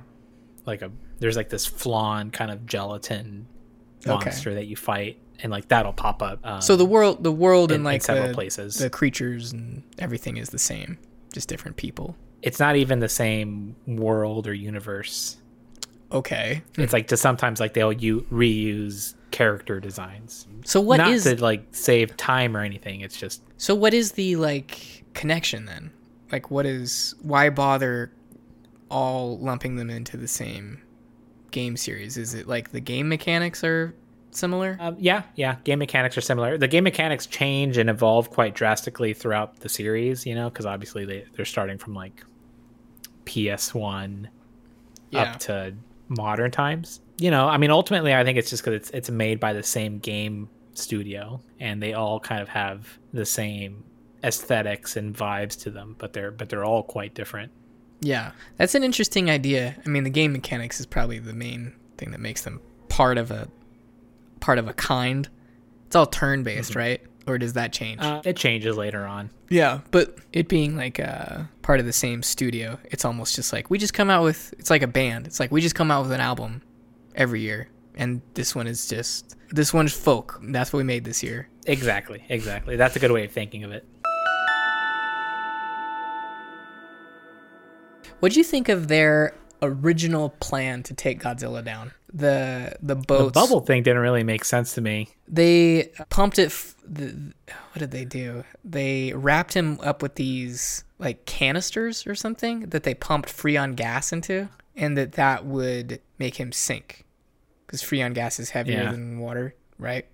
like 0.68 0.82
a 0.84 0.92
there's 1.20 1.36
like 1.36 1.50
this 1.50 1.66
flan 1.66 2.30
kind 2.32 2.52
of 2.52 2.66
gelatin 2.68 3.48
Okay. 4.08 4.14
monster 4.26 4.54
that 4.54 4.66
you 4.68 4.76
fight 4.76 5.18
and 5.42 5.52
like 5.52 5.68
that'll 5.68 5.94
pop 5.94 6.22
up 6.22 6.40
um, 6.44 6.62
So 6.62 6.76
the 6.76 6.86
world 6.86 7.24
the 7.24 7.32
world 7.32 7.72
in- 7.72 7.78
and 7.78 7.82
in 7.82 7.86
like 7.86 8.04
several 8.04 8.28
the, 8.28 8.34
places. 8.36 8.76
the 8.76 8.90
creatures 8.92 9.52
and 9.54 9.82
everything 9.98 10.38
is 10.38 10.50
the 10.50 10.60
same, 10.60 11.00
just 11.34 11.48
different 11.50 11.76
people. 11.78 12.16
it's 12.44 12.60
not 12.60 12.76
even 12.76 13.00
the 13.00 13.10
same 13.10 13.76
world 13.88 14.46
or 14.48 14.54
universe 14.54 15.38
Okay. 16.12 16.62
It's 16.78 16.94
like 16.94 17.08
to 17.08 17.18
sometimes 17.18 17.60
like 17.60 17.74
they'll 17.74 17.92
u- 17.92 18.26
reuse 18.32 19.16
character 19.32 19.80
designs. 19.80 20.48
So 20.66 20.80
what 20.80 20.98
Not 20.98 21.12
is 21.12 21.24
to 21.24 21.42
like 21.42 21.66
save 21.72 22.16
time 22.18 22.56
or 22.56 22.62
anything. 22.62 23.02
It's 23.02 23.18
just 23.18 23.44
so 23.58 23.76
what 23.76 23.94
is 23.94 24.14
the 24.14 24.36
like 24.36 25.04
connection 25.14 25.66
then? 25.66 25.92
Like 26.32 26.52
what 26.52 26.66
is 26.66 27.16
why 27.22 27.50
bother 27.50 28.12
all 28.90 29.38
lumping 29.40 29.76
them 29.76 29.90
into 29.90 30.18
the 30.18 30.28
same 30.28 30.82
game 31.52 31.76
series? 31.76 32.18
Is 32.18 32.34
it 32.34 32.48
like 32.48 32.72
the 32.72 32.80
game 32.80 33.10
mechanics 33.10 33.64
are 33.64 33.96
similar? 34.32 34.78
um, 34.80 34.96
yeah, 35.00 35.24
yeah. 35.36 35.56
Game 35.64 35.80
mechanics 35.80 36.18
are 36.18 36.22
similar. 36.22 36.58
The 36.58 36.68
game 36.68 36.84
mechanics 36.84 37.26
change 37.26 37.78
and 37.78 37.90
evolve 37.90 38.30
quite 38.30 38.56
drastically 38.56 39.14
throughout 39.14 39.60
the 39.60 39.70
series. 39.70 40.26
You 40.26 40.36
know, 40.36 40.50
because 40.50 40.66
obviously 40.66 41.06
they 41.06 41.26
they're 41.34 41.46
starting 41.46 41.78
from 41.78 41.94
like 41.94 42.24
PS 43.26 43.74
One 43.74 44.30
yeah. 45.10 45.24
up 45.24 45.40
to 45.40 45.74
modern 46.08 46.52
times. 46.52 47.02
You 47.18 47.32
know, 47.32 47.48
I 47.48 47.58
mean, 47.58 47.72
ultimately, 47.72 48.14
I 48.14 48.24
think 48.24 48.38
it's 48.38 48.50
just 48.50 48.64
because 48.64 48.76
it's 48.76 48.90
it's 48.92 49.10
made 49.10 49.40
by 49.40 49.54
the 49.54 49.64
same 49.64 50.00
game 50.00 50.50
studio, 50.74 51.42
and 51.60 51.82
they 51.82 51.94
all 51.94 52.20
kind 52.20 52.42
of 52.42 52.50
have 52.50 53.00
the 53.14 53.26
same 53.26 53.84
aesthetics 54.24 54.98
and 54.98 55.16
vibes 55.16 55.60
to 55.62 55.70
them, 55.70 55.96
but 55.98 56.14
they're 56.14 56.32
but 56.32 56.50
they're 56.50 56.66
all 56.66 56.84
quite 56.84 57.14
different. 57.14 57.52
Yeah, 58.02 58.32
that's 58.58 58.76
an 58.76 58.84
interesting 58.84 59.30
idea. 59.30 59.76
I 59.86 59.90
mean, 59.90 60.04
the 60.04 60.10
game 60.10 60.34
mechanics 60.34 60.80
is 60.80 60.86
probably 60.86 61.20
the 61.20 61.34
main 61.34 61.74
thing 61.98 62.12
that 62.12 62.20
makes 62.20 62.42
them 62.42 62.62
part 62.90 63.18
of 63.18 63.32
a 63.32 63.48
part 64.40 64.60
of 64.60 64.68
a 64.68 64.74
kind. 64.74 65.30
It's 65.88 65.96
all 65.96 66.06
turn 66.06 66.44
based, 66.44 66.72
mm-hmm. 66.72 66.80
right? 66.80 67.02
Or 67.28 67.38
does 67.40 67.54
that 67.54 67.74
change? 67.74 68.02
Uh, 68.02 68.22
it 68.24 68.36
changes 68.38 68.78
later 68.78 69.06
on. 69.06 69.32
yeah, 69.50 69.80
but 69.92 70.16
it 70.32 70.48
being 70.48 70.76
like 70.76 71.00
uh, 71.00 71.44
part 71.64 71.80
of 71.80 71.86
the 71.88 71.94
same 71.94 72.22
studio, 72.22 72.78
it's 72.86 73.04
almost 73.04 73.36
just 73.36 73.52
like 73.52 73.70
we 73.72 73.78
just 73.80 73.94
come 73.96 74.10
out 74.12 74.24
with. 74.24 74.54
It's 74.60 74.70
like 74.70 74.84
a 74.84 74.88
band. 74.88 75.26
It's 75.26 75.40
like 75.40 75.52
we 75.52 75.60
just 75.62 75.74
come 75.76 75.90
out 75.90 76.04
with 76.04 76.12
an 76.12 76.22
album 76.22 76.62
every 77.16 77.42
year, 77.42 77.68
and 77.96 78.22
this 78.36 78.54
one 78.54 78.68
is 78.68 78.88
just 78.88 79.36
this 79.50 79.74
one's 79.74 79.94
folk. 79.94 80.40
That's 80.44 80.72
what 80.72 80.78
we 80.78 80.84
made 80.84 81.04
this 81.04 81.24
year. 81.24 81.50
Exactly, 81.66 82.24
exactly. 82.30 82.76
That's 82.76 82.96
a 82.96 83.00
good 83.00 83.12
way 83.12 83.26
of 83.26 83.32
thinking 83.32 83.64
of 83.64 83.72
it. 83.72 83.88
What 88.20 88.32
do 88.32 88.40
you 88.40 88.44
think 88.44 88.70
of 88.70 88.88
their 88.88 89.34
original 89.62 90.30
plan 90.30 90.84
to 90.84 90.94
take 90.94 91.22
Godzilla 91.22 91.64
down? 91.64 91.92
The 92.18 92.78
the 92.82 92.96
The 92.96 93.30
bubble 93.34 93.60
thing 93.60 93.84
didn't 93.84 94.02
really 94.02 94.24
make 94.24 94.46
sense 94.46 94.74
to 94.76 94.82
me. 94.82 95.10
they 95.28 95.92
pumped 96.10 96.40
it 96.40 96.46
f- 96.48 96.76
the, 96.88 97.34
what 97.72 97.80
did 97.80 97.92
they 97.92 98.06
do 98.06 98.44
they 98.64 99.12
wrapped 99.14 99.54
him 99.54 99.80
up 99.82 100.02
with 100.04 100.16
these 100.16 100.84
like 101.00 101.26
canisters 101.26 102.06
or 102.08 102.14
something 102.16 102.62
that 102.70 102.84
they 102.84 102.94
pumped 102.94 103.28
freon 103.30 103.76
gas 103.76 104.14
into 104.14 104.48
and 104.76 104.96
that 104.98 105.14
that 105.14 105.46
would 105.46 106.00
make 106.20 106.36
him 106.40 106.52
sink 106.52 107.04
because 107.66 107.82
freon 107.82 108.14
gas 108.14 108.40
is 108.40 108.52
heavier 108.52 108.84
Yeah. 108.84 108.92
than 108.92 109.18
water 109.20 109.56
right 109.80 110.06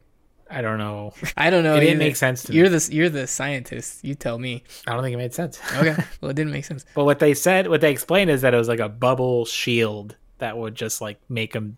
I 0.49 0.62
don't 0.62 0.78
know. 0.80 1.14
i 1.38 1.49
don't 1.49 1.64
know 1.64 1.76
It 1.76 1.82
didn't 1.82 1.95
either. 1.97 2.06
make 2.06 2.16
sense 2.16 2.43
to 2.43 2.52
me. 2.54 2.58
you're 2.60 2.70
the 2.70 2.89
you're 2.91 3.10
the 3.10 3.28
scientist 3.28 4.04
you 4.06 4.16
tell 4.16 4.39
me 4.39 4.64
I 4.88 4.93
don't 4.93 5.04
think 5.04 5.14
it 5.14 5.18
made 5.18 5.34
sense. 5.34 5.60
okay 5.76 5.95
well 6.22 6.32
it 6.32 6.36
didn't 6.36 6.54
make 6.54 6.66
sense 6.66 6.86
But 6.95 7.04
what 7.06 7.20
they 7.20 7.34
said, 7.34 7.68
what 7.68 7.82
they 7.82 7.91
explained 7.91 8.30
is 8.32 8.41
that 8.41 8.54
it 8.54 8.58
was 8.58 8.70
like 8.70 8.80
a 8.80 8.89
bubble 8.89 9.45
shield 9.45 10.16
that 10.39 10.58
would 10.58 10.74
just 10.74 11.02
like 11.02 11.20
make 11.30 11.54
him, 11.54 11.76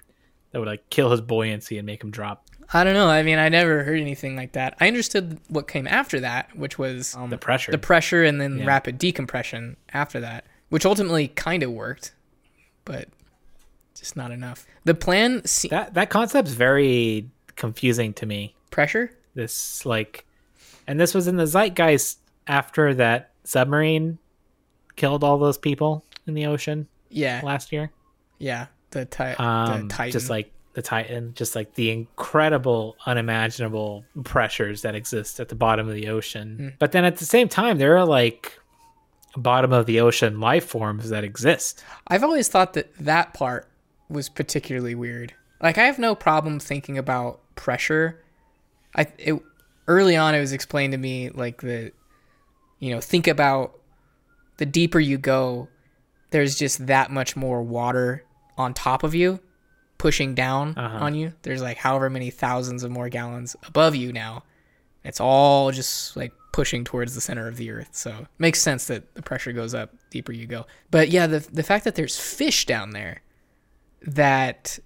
that 0.53 0.59
would 0.59 0.67
like 0.67 0.89
kill 0.89 1.11
his 1.11 1.19
buoyancy 1.19 1.77
and 1.77 1.85
make 1.85 2.01
him 2.01 2.11
drop. 2.11 2.47
i 2.73 2.83
don't 2.85 2.93
know 2.93 3.09
i 3.09 3.21
mean 3.23 3.37
i 3.39 3.49
never 3.49 3.83
heard 3.83 3.99
anything 3.99 4.35
like 4.37 4.53
that 4.53 4.75
i 4.79 4.87
understood 4.87 5.37
what 5.49 5.67
came 5.67 5.85
after 5.87 6.19
that 6.21 6.55
which 6.55 6.77
was 6.79 7.13
um, 7.15 7.29
The 7.29 7.37
pressure. 7.37 7.71
the 7.71 7.77
pressure 7.77 8.23
and 8.23 8.39
then 8.39 8.59
Yeah. 8.59 8.65
rapid 8.65 8.97
decompression 8.97 9.75
after 9.93 10.21
that, 10.21 10.45
which 10.69 10.85
ultimately 10.85 11.27
kind 11.27 11.61
of 11.63 11.71
worked, 11.71 12.13
but 12.85 13.09
just 13.95 14.15
not 14.15 14.31
enough. 14.31 14.65
The 14.85 14.95
plan 14.95 15.45
se- 15.45 15.67
that 15.69 15.93
that 15.93 16.09
concept's 16.09 16.53
very 16.53 17.29
confusing 17.55 18.13
to 18.15 18.25
me. 18.25 18.55
pressure. 18.71 19.11
This 19.35 19.85
like, 19.85 20.25
and 20.87 20.99
this 20.99 21.13
was 21.13 21.27
in 21.27 21.37
the 21.37 21.45
zeitgeist 21.45 22.17
after 22.47 22.93
that 22.95 23.31
submarine 23.43 24.17
killed 24.95 25.23
all 25.23 25.37
those 25.37 25.57
people 25.57 26.03
in 26.27 26.33
the 26.33 26.45
ocean 26.47 26.87
Yeah, 27.09 27.41
last 27.43 27.71
year. 27.71 27.91
yeah. 28.39 28.67
The, 28.93 29.05
ti- 29.05 29.23
Um, 29.37 29.87
the 29.87 29.93
Titan. 29.93 30.11
just 30.11 30.29
like 30.29 30.51
the 30.73 30.81
Titan, 30.81 31.33
just 31.35 31.55
like 31.55 31.75
the 31.75 31.91
incredible, 31.91 32.95
unimaginable 33.05 34.05
pressures 34.23 34.81
that 34.81 34.95
exist 34.95 35.39
at 35.39 35.49
the 35.49 35.55
bottom 35.55 35.87
of 35.87 35.93
the 35.93 36.07
ocean. 36.07 36.57
Hmm. 36.57 36.67
But 36.79 36.91
then 36.93 37.05
at 37.05 37.17
the 37.17 37.25
same 37.25 37.47
time, 37.49 37.77
there 37.77 37.97
are 37.97 38.05
like 38.05 38.57
bottom 39.35 39.73
of 39.73 39.85
the 39.85 39.99
ocean 39.99 40.39
life 40.39 40.65
forms 40.65 41.09
that 41.09 41.23
exist. 41.23 41.83
I've 42.07 42.23
always 42.23 42.47
thought 42.47 42.73
that 42.73 42.93
that 42.99 43.33
part 43.33 43.67
was 44.09 44.29
particularly 44.29 44.95
weird. 44.95 45.33
Like 45.61 45.77
I 45.77 45.83
have 45.85 45.99
no 45.99 46.15
problem 46.15 46.59
thinking 46.59 46.97
about 46.97 47.39
pressure. 47.55 48.23
I 48.95 49.07
it 49.17 49.39
early 49.87 50.15
on 50.15 50.33
it 50.35 50.39
was 50.39 50.53
explained 50.53 50.91
to 50.93 50.97
me 50.97 51.29
like 51.29 51.61
the 51.61 51.91
you 52.79 52.91
know, 52.93 52.99
think 52.99 53.27
about 53.27 53.79
the 54.57 54.65
deeper 54.65 54.99
you 54.99 55.17
go, 55.17 55.69
there's 56.31 56.55
just 56.55 56.85
that 56.87 57.09
much 57.11 57.35
more 57.35 57.63
water 57.63 58.23
on 58.57 58.73
top 58.73 59.03
of 59.03 59.13
you 59.15 59.39
pushing 59.97 60.35
down 60.35 60.75
Uh-huh. 60.77 60.97
on 61.05 61.15
you. 61.15 61.33
There's 61.43 61.61
like 61.61 61.77
however 61.77 62.09
many 62.09 62.29
thousands 62.29 62.83
of 62.83 62.91
more 62.91 63.09
gallons 63.09 63.55
above 63.65 63.95
you 63.95 64.11
now. 64.11 64.43
It's 65.03 65.19
all 65.19 65.71
just 65.71 66.15
like 66.17 66.31
pushing 66.51 66.83
towards 66.83 67.15
the 67.15 67.21
center 67.21 67.47
of 67.47 67.57
the 67.57 67.71
earth. 67.71 67.89
So 67.93 68.09
it 68.11 68.27
makes 68.37 68.61
sense 68.61 68.87
that 68.87 69.15
the 69.15 69.21
pressure 69.21 69.51
goes 69.53 69.73
up 69.73 69.91
deeper 70.09 70.31
you 70.31 70.45
go. 70.45 70.65
But 70.91 71.09
yeah, 71.09 71.27
the 71.27 71.39
the 71.39 71.63
fact 71.63 71.83
that 71.85 71.95
there's 71.95 72.19
fish 72.19 72.65
down 72.65 72.91
there 72.91 73.21
that 74.01 74.79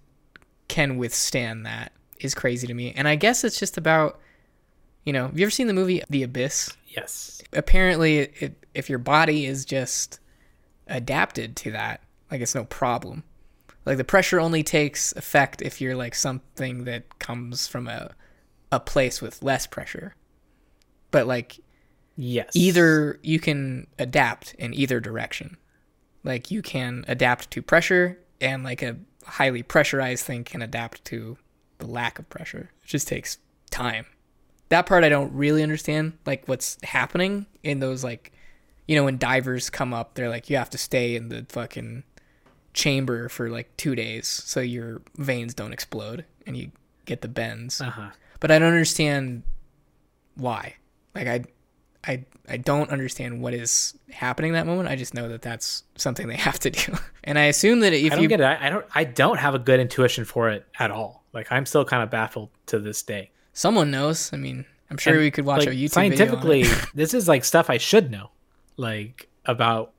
can 0.68 0.98
withstand 0.98 1.66
that 1.66 1.92
is 2.20 2.36
crazy 2.36 2.68
to 2.68 2.74
me. 2.74 2.94
And 2.96 3.08
I 3.08 3.16
guess 3.16 3.44
it's 3.44 3.60
just 3.60 3.78
about 3.78 4.20
you 5.04 5.14
know, 5.14 5.28
have 5.28 5.40
you 5.40 5.46
ever 5.46 5.52
seen 5.52 5.68
the 5.68 5.74
movie 5.74 6.04
The 6.10 6.24
Abyss? 6.24 6.76
Yes. 6.90 7.42
Apparently 7.54 8.18
it, 8.20 8.66
if 8.74 8.90
your 8.90 9.00
body 9.00 9.46
is 9.46 9.64
just 9.64 10.20
adapted 10.88 11.56
to 11.58 11.72
that, 11.72 12.02
like 12.30 12.42
it's 12.42 12.54
no 12.56 12.66
problem. 12.66 13.24
Like 13.88 13.96
the 13.96 14.04
pressure 14.04 14.42
only 14.42 14.64
takes 14.64 15.14
effect 15.14 15.62
if 15.62 15.80
you're 15.80 15.96
like 15.96 16.14
something 16.14 16.84
that 16.84 17.20
comes 17.20 17.68
from 17.68 17.88
a 17.88 18.12
a 18.70 18.82
place 18.82 19.22
with 19.22 19.42
less 19.42 19.66
pressure. 19.66 20.14
But 21.10 21.26
like 21.26 21.62
Yes. 22.18 22.50
either 22.54 23.18
you 23.24 23.40
can 23.40 23.88
adapt 23.98 24.56
in 24.56 24.74
either 24.74 25.00
direction. 25.00 25.56
Like 26.26 26.52
you 26.52 26.62
can 26.62 27.06
adapt 27.08 27.50
to 27.52 27.62
pressure 27.62 28.20
and 28.42 28.66
like 28.66 28.82
a 28.82 28.98
highly 29.24 29.64
pressurized 29.64 30.26
thing 30.26 30.44
can 30.44 30.62
adapt 30.62 31.06
to 31.06 31.38
the 31.78 31.88
lack 31.88 32.20
of 32.20 32.28
pressure. 32.30 32.72
It 32.84 32.88
just 32.88 33.08
takes 33.08 33.38
time. 33.70 34.06
That 34.68 34.86
part 34.86 35.06
I 35.06 35.10
don't 35.10 35.32
really 35.32 35.64
understand 35.64 36.18
like 36.26 36.46
what's 36.50 36.78
happening 36.84 37.46
in 37.64 37.80
those 37.80 38.04
like 38.04 38.34
you 38.86 38.98
know 38.98 39.06
when 39.06 39.18
divers 39.18 39.70
come 39.70 39.94
up 39.94 40.16
they're 40.16 40.28
like 40.28 40.50
you 40.50 40.58
have 40.58 40.72
to 40.72 40.78
stay 40.78 41.16
in 41.16 41.30
the 41.30 41.46
fucking 41.48 42.04
chamber 42.78 43.28
for 43.28 43.50
like 43.50 43.76
2 43.78 43.96
days 43.96 44.28
so 44.28 44.60
your 44.62 45.02
veins 45.18 45.54
don't 45.56 45.74
explode 45.74 46.24
and 46.46 46.56
you 46.56 46.72
get 47.06 47.22
the 47.22 47.28
bends 47.28 47.82
Uh-huh. 47.82 48.10
but 48.40 48.52
I 48.52 48.60
don't 48.60 48.70
understand 48.70 49.42
why. 50.36 50.76
Like 51.16 51.28
I, 51.28 51.44
I, 52.06 52.26
I 52.48 52.58
don't 52.58 52.90
understand 52.92 53.42
what 53.42 53.54
is 53.56 53.98
happening 54.12 54.54
that 54.54 54.66
moment. 54.68 54.88
I 54.90 54.96
just 54.96 55.14
know 55.16 55.28
that 55.30 55.42
that's 55.42 55.84
something 55.96 56.28
they 56.28 56.36
have 56.50 56.60
to 56.60 56.70
do, 56.70 56.94
and 57.24 57.38
I 57.40 57.46
assume 57.46 57.80
that 57.82 57.92
if 57.94 58.12
I 58.12 58.16
don't 58.16 58.22
you 58.24 58.30
get 58.30 58.40
it. 58.40 58.44
I, 58.44 58.68
I 58.68 58.70
don't. 58.70 58.86
I 58.94 59.04
don't 59.04 59.38
have 59.40 59.56
a 59.56 59.60
good 59.60 59.80
intuition 59.80 60.24
for 60.24 60.50
it 60.50 60.66
at 60.80 60.92
all. 60.92 61.24
Like 61.34 61.52
I'm 61.52 61.66
still 61.66 61.84
kind 61.86 62.04
of 62.04 62.10
baffled 62.12 62.50
to 62.68 62.80
this 62.80 63.02
day. 63.02 63.32
someone 63.54 63.90
knows, 63.92 64.32
I 64.32 64.38
mean, 64.38 64.66
I'm 64.92 64.98
sure 64.98 65.14
And, 65.14 65.22
we 65.24 65.32
could 65.32 65.46
watch 65.46 65.62
like, 65.66 65.70
a 65.70 65.72
YouTube 65.72 65.90
scientifically. 65.92 66.62
video. 66.64 66.78
on 66.78 66.84
it. 66.84 66.90
this 66.96 67.14
is 67.16 67.28
like 67.28 67.44
stuff 67.44 67.70
I 67.70 67.78
should 67.80 68.12
know, 68.12 68.30
like 68.78 69.28
about 69.46 69.92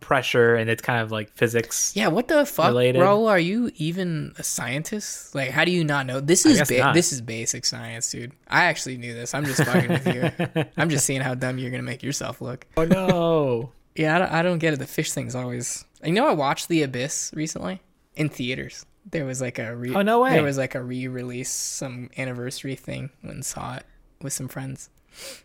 pressure 0.00 0.54
and 0.56 0.70
it's 0.70 0.82
kind 0.82 1.02
of 1.02 1.10
like 1.12 1.30
physics. 1.32 1.92
Yeah, 1.94 2.08
what 2.08 2.28
the 2.28 2.46
fuck, 2.46 2.68
Related. 2.68 2.98
bro? 2.98 3.26
Are 3.26 3.38
you 3.38 3.70
even 3.76 4.34
a 4.38 4.42
scientist? 4.42 5.34
Like, 5.34 5.50
how 5.50 5.64
do 5.64 5.70
you 5.70 5.84
not 5.84 6.06
know? 6.06 6.20
This 6.20 6.46
is 6.46 6.60
ba- 6.68 6.92
this 6.94 7.12
is 7.12 7.20
basic 7.20 7.64
science, 7.64 8.10
dude. 8.10 8.32
I 8.48 8.64
actually 8.64 8.96
knew 8.96 9.12
this. 9.14 9.34
I'm 9.34 9.44
just 9.44 9.62
fucking 9.64 9.88
with 9.90 10.06
you. 10.06 10.64
I'm 10.76 10.88
just 10.88 11.04
seeing 11.06 11.20
how 11.20 11.34
dumb 11.34 11.58
you're 11.58 11.70
gonna 11.70 11.82
make 11.82 12.02
yourself 12.02 12.40
look. 12.40 12.66
Oh 12.76 12.84
no. 12.84 13.72
Yeah, 13.94 14.16
I 14.16 14.18
don't, 14.18 14.32
I 14.32 14.42
don't 14.42 14.58
get 14.58 14.72
it. 14.74 14.78
The 14.78 14.86
fish 14.86 15.12
thing's 15.12 15.34
always. 15.34 15.84
You 16.02 16.12
know, 16.12 16.26
I 16.26 16.32
watched 16.32 16.68
The 16.68 16.82
Abyss 16.82 17.30
recently 17.34 17.80
in 18.16 18.28
theaters. 18.28 18.84
There 19.10 19.24
was 19.26 19.40
like 19.40 19.58
a 19.58 19.76
re- 19.76 19.94
Oh, 19.94 20.02
no 20.02 20.20
way. 20.20 20.30
There 20.32 20.42
was 20.42 20.56
like 20.58 20.74
a 20.74 20.82
re-release, 20.82 21.50
some 21.50 22.10
anniversary 22.16 22.74
thing. 22.74 23.10
Went 23.22 23.34
and 23.36 23.44
saw 23.44 23.76
it 23.76 23.84
with 24.22 24.32
some 24.32 24.48
friends. 24.48 24.88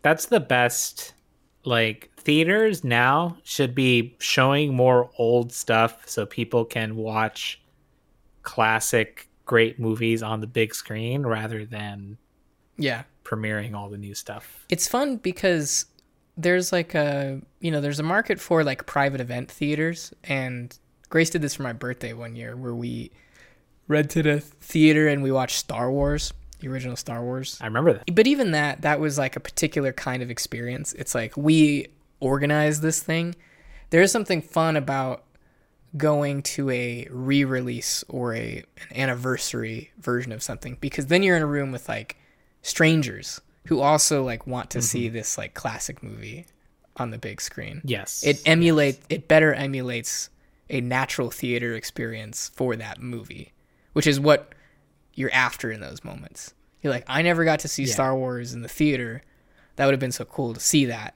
That's 0.01 0.25
the 0.25 0.39
best. 0.39 1.13
Like 1.65 2.09
theaters 2.17 2.83
now 2.83 3.37
should 3.43 3.75
be 3.75 4.15
showing 4.19 4.73
more 4.73 5.09
old 5.17 5.51
stuff 5.51 6.07
so 6.07 6.25
people 6.25 6.63
can 6.65 6.95
watch 6.95 7.61
classic 8.43 9.27
great 9.45 9.79
movies 9.79 10.23
on 10.23 10.39
the 10.41 10.47
big 10.47 10.73
screen 10.73 11.23
rather 11.25 11.65
than 11.65 12.17
Yeah, 12.77 13.03
premiering 13.23 13.73
all 13.75 13.89
the 13.89 13.97
new 13.97 14.13
stuff. 14.15 14.65
it's 14.69 14.87
fun 14.87 15.17
because 15.17 15.85
there's 16.37 16.71
like 16.71 16.95
a 16.95 17.41
you 17.59 17.69
know 17.71 17.81
there's 17.81 17.99
a 17.99 18.03
market 18.03 18.39
for 18.39 18.63
like 18.63 18.85
private 18.85 19.19
event 19.19 19.51
theaters, 19.51 20.13
and 20.23 20.77
Grace 21.09 21.29
did 21.29 21.41
this 21.41 21.55
for 21.55 21.63
my 21.63 21.73
birthday 21.73 22.13
one 22.13 22.35
year 22.35 22.55
where 22.55 22.73
we 22.75 23.11
rented 23.87 24.25
a 24.27 24.39
theater 24.39 25.07
and 25.07 25.21
we 25.23 25.31
watched 25.31 25.57
Star 25.57 25.91
Wars, 25.91 26.31
the 26.59 26.67
original 26.67 26.95
Star 26.95 27.23
Wars. 27.23 27.57
I 27.61 27.65
remember 27.65 27.93
that. 27.93 28.15
But 28.15 28.27
even 28.27 28.51
that, 28.51 28.81
that 28.81 28.99
was 28.99 29.17
like 29.17 29.35
a 29.35 29.39
particular 29.39 29.93
kind 29.93 30.21
of 30.21 30.29
experience. 30.29 30.93
It's 30.93 31.15
like 31.15 31.35
we 31.35 31.87
organized 32.19 32.81
this 32.81 33.01
thing. 33.01 33.35
There 33.89 34.01
is 34.01 34.11
something 34.11 34.41
fun 34.41 34.75
about 34.75 35.23
going 35.97 36.43
to 36.43 36.69
a 36.69 37.07
re-release 37.09 38.03
or 38.07 38.35
a 38.35 38.63
an 38.89 38.95
anniversary 38.95 39.91
version 39.99 40.31
of 40.31 40.43
something 40.43 40.77
because 40.79 41.07
then 41.07 41.23
you're 41.23 41.35
in 41.35 41.41
a 41.41 41.47
room 41.47 41.71
with 41.71 41.89
like 41.89 42.17
strangers 42.61 43.41
who 43.67 43.79
also 43.79 44.23
like 44.23 44.45
want 44.45 44.69
to 44.69 44.81
see 44.81 45.05
mm-hmm. 45.05 45.15
this 45.15 45.37
like 45.37 45.53
classic 45.53 46.03
movie 46.03 46.45
on 46.97 47.11
the 47.11 47.17
big 47.17 47.41
screen. 47.41 47.81
Yes. 47.83 48.23
It 48.23 48.41
emulate 48.45 48.99
it 49.09 49.27
better 49.27 49.53
emulates 49.53 50.29
a 50.69 50.81
natural 50.81 51.31
theater 51.31 51.73
experience 51.73 52.51
for 52.53 52.75
that 52.75 53.01
movie, 53.01 53.53
which 53.93 54.05
is 54.05 54.19
what 54.19 54.53
you're 55.13 55.31
after 55.33 55.71
in 55.71 55.81
those 55.81 56.03
moments. 56.03 56.53
You're 56.81 56.93
like, 56.93 57.03
I 57.07 57.21
never 57.21 57.43
got 57.43 57.59
to 57.61 57.67
see 57.67 57.83
Yeah. 57.83 57.93
Star 57.93 58.15
Wars 58.15 58.53
in 58.53 58.61
the 58.61 58.69
theater. 58.69 59.21
That 59.75 59.85
would 59.85 59.93
have 59.93 59.99
been 59.99 60.11
so 60.11 60.25
cool 60.25 60.53
to 60.53 60.59
see 60.59 60.85
that. 60.85 61.15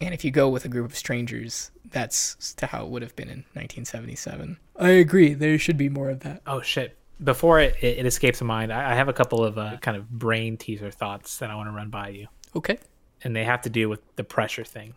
And 0.00 0.12
if 0.14 0.24
you 0.24 0.30
go 0.30 0.48
with 0.48 0.64
a 0.64 0.68
group 0.68 0.86
of 0.90 0.96
strangers, 0.96 1.70
that's 1.90 2.54
to 2.54 2.66
how 2.66 2.84
it 2.84 2.90
would 2.90 3.02
have 3.02 3.14
been 3.14 3.28
in 3.28 3.44
1977. 3.54 4.58
I 4.76 4.88
agree. 4.90 5.34
There 5.34 5.58
should 5.58 5.76
be 5.76 5.88
more 5.88 6.10
of 6.10 6.20
that. 6.20 6.42
Oh 6.46 6.60
shit! 6.60 6.96
Before 7.22 7.60
it, 7.60 7.76
it, 7.80 7.98
it 7.98 8.06
escapes 8.06 8.40
my 8.42 8.46
mind, 8.46 8.72
I, 8.72 8.92
I 8.92 8.94
have 8.94 9.08
a 9.08 9.12
couple 9.12 9.44
of 9.44 9.58
uh, 9.58 9.76
kind 9.78 9.96
of 9.96 10.10
brain 10.10 10.56
teaser 10.56 10.90
thoughts 10.90 11.38
that 11.38 11.50
I 11.50 11.54
want 11.54 11.68
to 11.68 11.72
run 11.72 11.88
by 11.90 12.08
you, 12.08 12.26
Okay. 12.56 12.78
and 13.22 13.36
they 13.36 13.44
have 13.44 13.60
to 13.62 13.70
do 13.70 13.88
with 13.88 14.00
the 14.16 14.24
pressure 14.24 14.64
thing. 14.64 14.94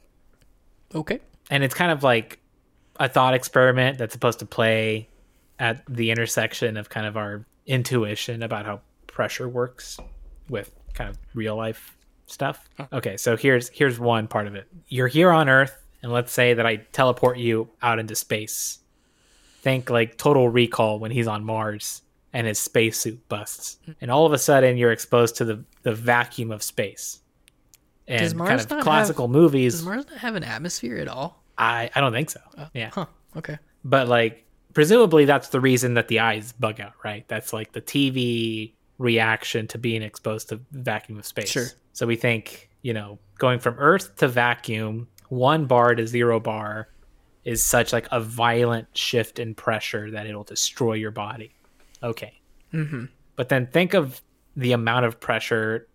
Okay. 0.96 1.20
And 1.52 1.64
it's 1.64 1.76
kind 1.76 1.92
of 1.92 2.02
like 2.02 2.40
a 3.00 3.08
thought 3.10 3.34
experiment 3.36 3.98
that's 4.00 4.14
supposed 4.14 4.40
to 4.40 4.46
play 4.48 5.10
at 5.60 5.84
the 5.88 6.10
intersection 6.10 6.78
of 6.78 6.90
kind 6.90 7.06
of 7.06 7.16
our 7.18 7.46
intuition 7.66 8.44
about 8.44 8.66
how 8.66 8.82
pressure 9.08 9.48
works 9.50 9.98
with 10.50 10.72
kind 10.94 11.10
of 11.10 11.18
real 11.34 11.56
life 11.56 11.98
stuff. 12.28 12.68
Okay, 12.94 13.18
so 13.18 13.36
here's 13.38 13.70
here's 13.70 14.00
one 14.00 14.28
part 14.28 14.48
of 14.48 14.56
it. 14.56 14.68
You're 14.88 15.08
here 15.08 15.32
on 15.32 15.50
Earth, 15.50 15.76
and 16.02 16.12
let's 16.12 16.32
say 16.32 16.54
that 16.54 16.66
I 16.66 16.78
teleport 16.92 17.38
you 17.38 17.70
out 17.82 18.00
into 18.00 18.16
space. 18.16 18.80
Think 19.62 19.90
like 19.90 20.18
Total 20.18 20.48
Recall 20.48 21.00
when 21.00 21.12
he's 21.12 21.28
on 21.28 21.44
Mars 21.44 22.02
and 22.34 22.46
his 22.46 22.60
spacesuit 22.60 23.28
busts, 23.30 23.78
hmm. 23.86 23.94
and 24.02 24.12
all 24.12 24.26
of 24.26 24.34
a 24.34 24.38
sudden 24.38 24.78
you're 24.78 24.92
exposed 24.92 25.38
to 25.38 25.46
the 25.46 25.64
the 25.84 25.94
vacuum 25.94 26.52
of 26.52 26.62
space. 26.64 27.20
And 28.08 28.20
Does 28.22 28.34
kind 28.34 28.62
of 28.62 28.70
not 28.70 28.78
have- 28.78 28.84
classical 28.84 29.28
movies, 29.28 29.74
Does 29.76 29.86
Mars 29.86 30.06
not 30.08 30.20
have 30.20 30.36
an 30.36 30.44
atmosphere 30.44 30.98
at 30.98 31.08
all? 31.08 31.44
I 31.58 31.90
I 31.96 32.02
don't 32.02 32.12
think 32.14 32.30
so. 32.30 32.40
Oh, 32.58 32.68
yeah, 32.74 32.92
Huh. 32.94 33.08
Okay. 33.36 33.58
but 33.84 34.08
like 34.08 34.45
presumably 34.76 35.26
that's 35.26 35.48
the 35.50 35.60
reason 35.60 35.96
that 35.96 36.10
the 36.10 36.20
eyes 36.20 36.52
bug 36.52 36.80
out, 36.80 36.94
right? 37.04 37.28
That's 37.28 37.52
like 37.52 37.72
the 37.72 37.82
TV 37.82 38.74
reaction 39.00 39.68
to 39.68 39.80
being 39.80 40.04
exposed 40.04 40.50
to 40.50 40.60
vacuum 40.72 41.18
of 41.18 41.26
space. 41.26 41.50
Sure. 41.50 41.66
So 41.94 42.06
we 42.06 42.16
think, 42.16 42.70
you 42.84 42.94
know, 42.94 43.18
going 43.40 43.60
from 43.60 43.76
Earth 43.80 44.18
to 44.18 44.28
vacuum, 44.28 45.08
one 45.30 45.66
bar 45.66 45.96
to 45.96 46.06
zero 46.06 46.40
bar, 46.40 46.90
is 47.46 47.64
such 47.64 47.94
like 47.94 48.08
a 48.12 48.20
violent 48.20 48.88
shift 48.94 49.40
in 49.40 49.56
pressure 49.56 50.12
that 50.12 50.28
it'll 50.28 50.44
destroy 50.44 50.94
your 50.94 51.12
body. 51.12 51.56
Okay. 52.04 52.40
Mm-hmm. 52.74 53.06
But 53.36 53.50
then 53.50 53.68
think 53.68 53.94
of 53.94 54.22
the 54.56 54.74
amount 54.74 55.06
of 55.06 55.20
pressure, 55.20 55.88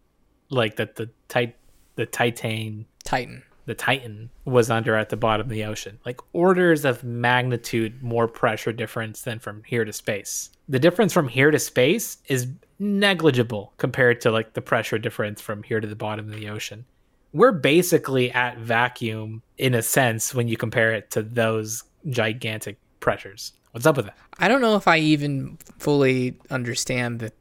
like 0.48 0.76
that 0.76 0.96
the 0.96 1.10
tit- 1.28 1.58
the 1.96 2.06
Titan 2.06 2.86
Titan. 3.04 3.42
The 3.70 3.74
Titan 3.76 4.30
was 4.44 4.68
under 4.68 4.96
at 4.96 5.10
the 5.10 5.16
bottom 5.16 5.46
of 5.46 5.48
the 5.48 5.64
ocean. 5.64 6.00
Like 6.04 6.18
orders 6.32 6.84
of 6.84 7.04
magnitude 7.04 8.02
more 8.02 8.26
pressure 8.26 8.72
difference 8.72 9.22
than 9.22 9.38
from 9.38 9.62
here 9.62 9.84
to 9.84 9.92
space. 9.92 10.50
The 10.68 10.80
difference 10.80 11.12
from 11.12 11.28
here 11.28 11.52
to 11.52 11.58
space 11.60 12.18
is 12.26 12.48
negligible 12.80 13.72
compared 13.76 14.22
to 14.22 14.32
like 14.32 14.54
the 14.54 14.60
pressure 14.60 14.98
difference 14.98 15.40
from 15.40 15.62
here 15.62 15.78
to 15.78 15.86
the 15.86 15.94
bottom 15.94 16.28
of 16.28 16.34
the 16.34 16.48
ocean. 16.48 16.84
We're 17.32 17.52
basically 17.52 18.32
at 18.32 18.58
vacuum 18.58 19.42
in 19.56 19.74
a 19.74 19.82
sense 19.82 20.34
when 20.34 20.48
you 20.48 20.56
compare 20.56 20.92
it 20.92 21.12
to 21.12 21.22
those 21.22 21.84
gigantic 22.08 22.76
pressures. 22.98 23.52
What's 23.70 23.86
up 23.86 23.96
with 23.96 24.06
that? 24.06 24.18
I 24.40 24.48
don't 24.48 24.62
know 24.62 24.74
if 24.74 24.88
I 24.88 24.98
even 24.98 25.58
fully 25.78 26.40
understand 26.50 27.20
that 27.20 27.34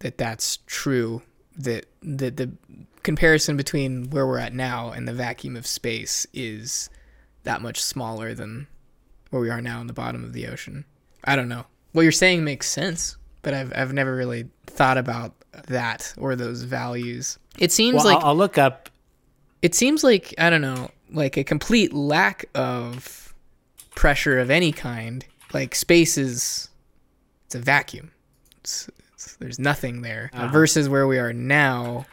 that 0.00 0.18
that's 0.18 0.58
true. 0.66 1.22
That 1.56 1.86
that 2.02 2.36
the 2.36 2.52
comparison 3.02 3.56
between 3.56 4.10
where 4.10 4.26
we're 4.26 4.38
at 4.38 4.54
now 4.54 4.90
and 4.90 5.06
the 5.08 5.12
vacuum 5.12 5.56
of 5.56 5.66
space 5.66 6.26
is 6.32 6.88
that 7.44 7.60
much 7.62 7.82
smaller 7.82 8.34
than 8.34 8.66
where 9.30 9.42
we 9.42 9.50
are 9.50 9.60
now 9.60 9.80
in 9.80 9.86
the 9.86 9.92
bottom 9.92 10.22
of 10.24 10.32
the 10.32 10.46
ocean. 10.46 10.84
I 11.24 11.36
don't 11.36 11.48
know. 11.48 11.66
What 11.92 12.02
you're 12.02 12.12
saying 12.12 12.44
makes 12.44 12.68
sense, 12.68 13.16
but 13.42 13.54
I've 13.54 13.72
I've 13.76 13.92
never 13.92 14.14
really 14.14 14.48
thought 14.66 14.98
about 14.98 15.34
that 15.68 16.12
or 16.16 16.36
those 16.36 16.62
values. 16.62 17.38
It 17.58 17.72
seems 17.72 17.96
Well, 17.96 18.04
like 18.06 18.18
I'll, 18.22 18.30
I'll 18.30 18.36
look 18.36 18.56
up. 18.58 18.88
it 19.60 19.74
seems 19.74 20.02
like 20.02 20.34
I 20.38 20.48
don't 20.50 20.62
know, 20.62 20.90
like 21.10 21.36
a 21.36 21.44
complete 21.44 21.92
lack 21.92 22.46
of 22.54 23.34
pressure 23.94 24.38
of 24.38 24.50
any 24.50 24.72
kind. 24.72 25.24
Like 25.52 25.74
space 25.74 26.16
is 26.16 26.70
it's 27.46 27.54
a 27.54 27.58
vacuum. 27.58 28.10
It's, 28.60 28.88
it's, 29.12 29.36
there's 29.36 29.58
nothing 29.58 30.00
there 30.02 30.30
Uh-huh. 30.32 30.48
versus 30.48 30.88
where 30.88 31.06
we 31.06 31.18
are 31.18 31.32
now. 31.32 32.06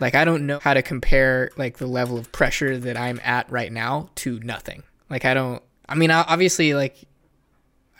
Like 0.00 0.14
I 0.14 0.24
don't 0.24 0.46
know 0.46 0.58
how 0.58 0.74
to 0.74 0.82
compare 0.82 1.50
like 1.56 1.78
the 1.78 1.86
level 1.86 2.18
of 2.18 2.32
pressure 2.32 2.78
that 2.78 2.96
I'm 2.96 3.20
at 3.22 3.50
right 3.50 3.72
now 3.72 4.10
to 4.16 4.40
nothing. 4.40 4.82
Like 5.08 5.24
I 5.24 5.34
don't. 5.34 5.62
I 5.88 5.94
mean, 5.94 6.10
obviously, 6.10 6.74
like 6.74 6.96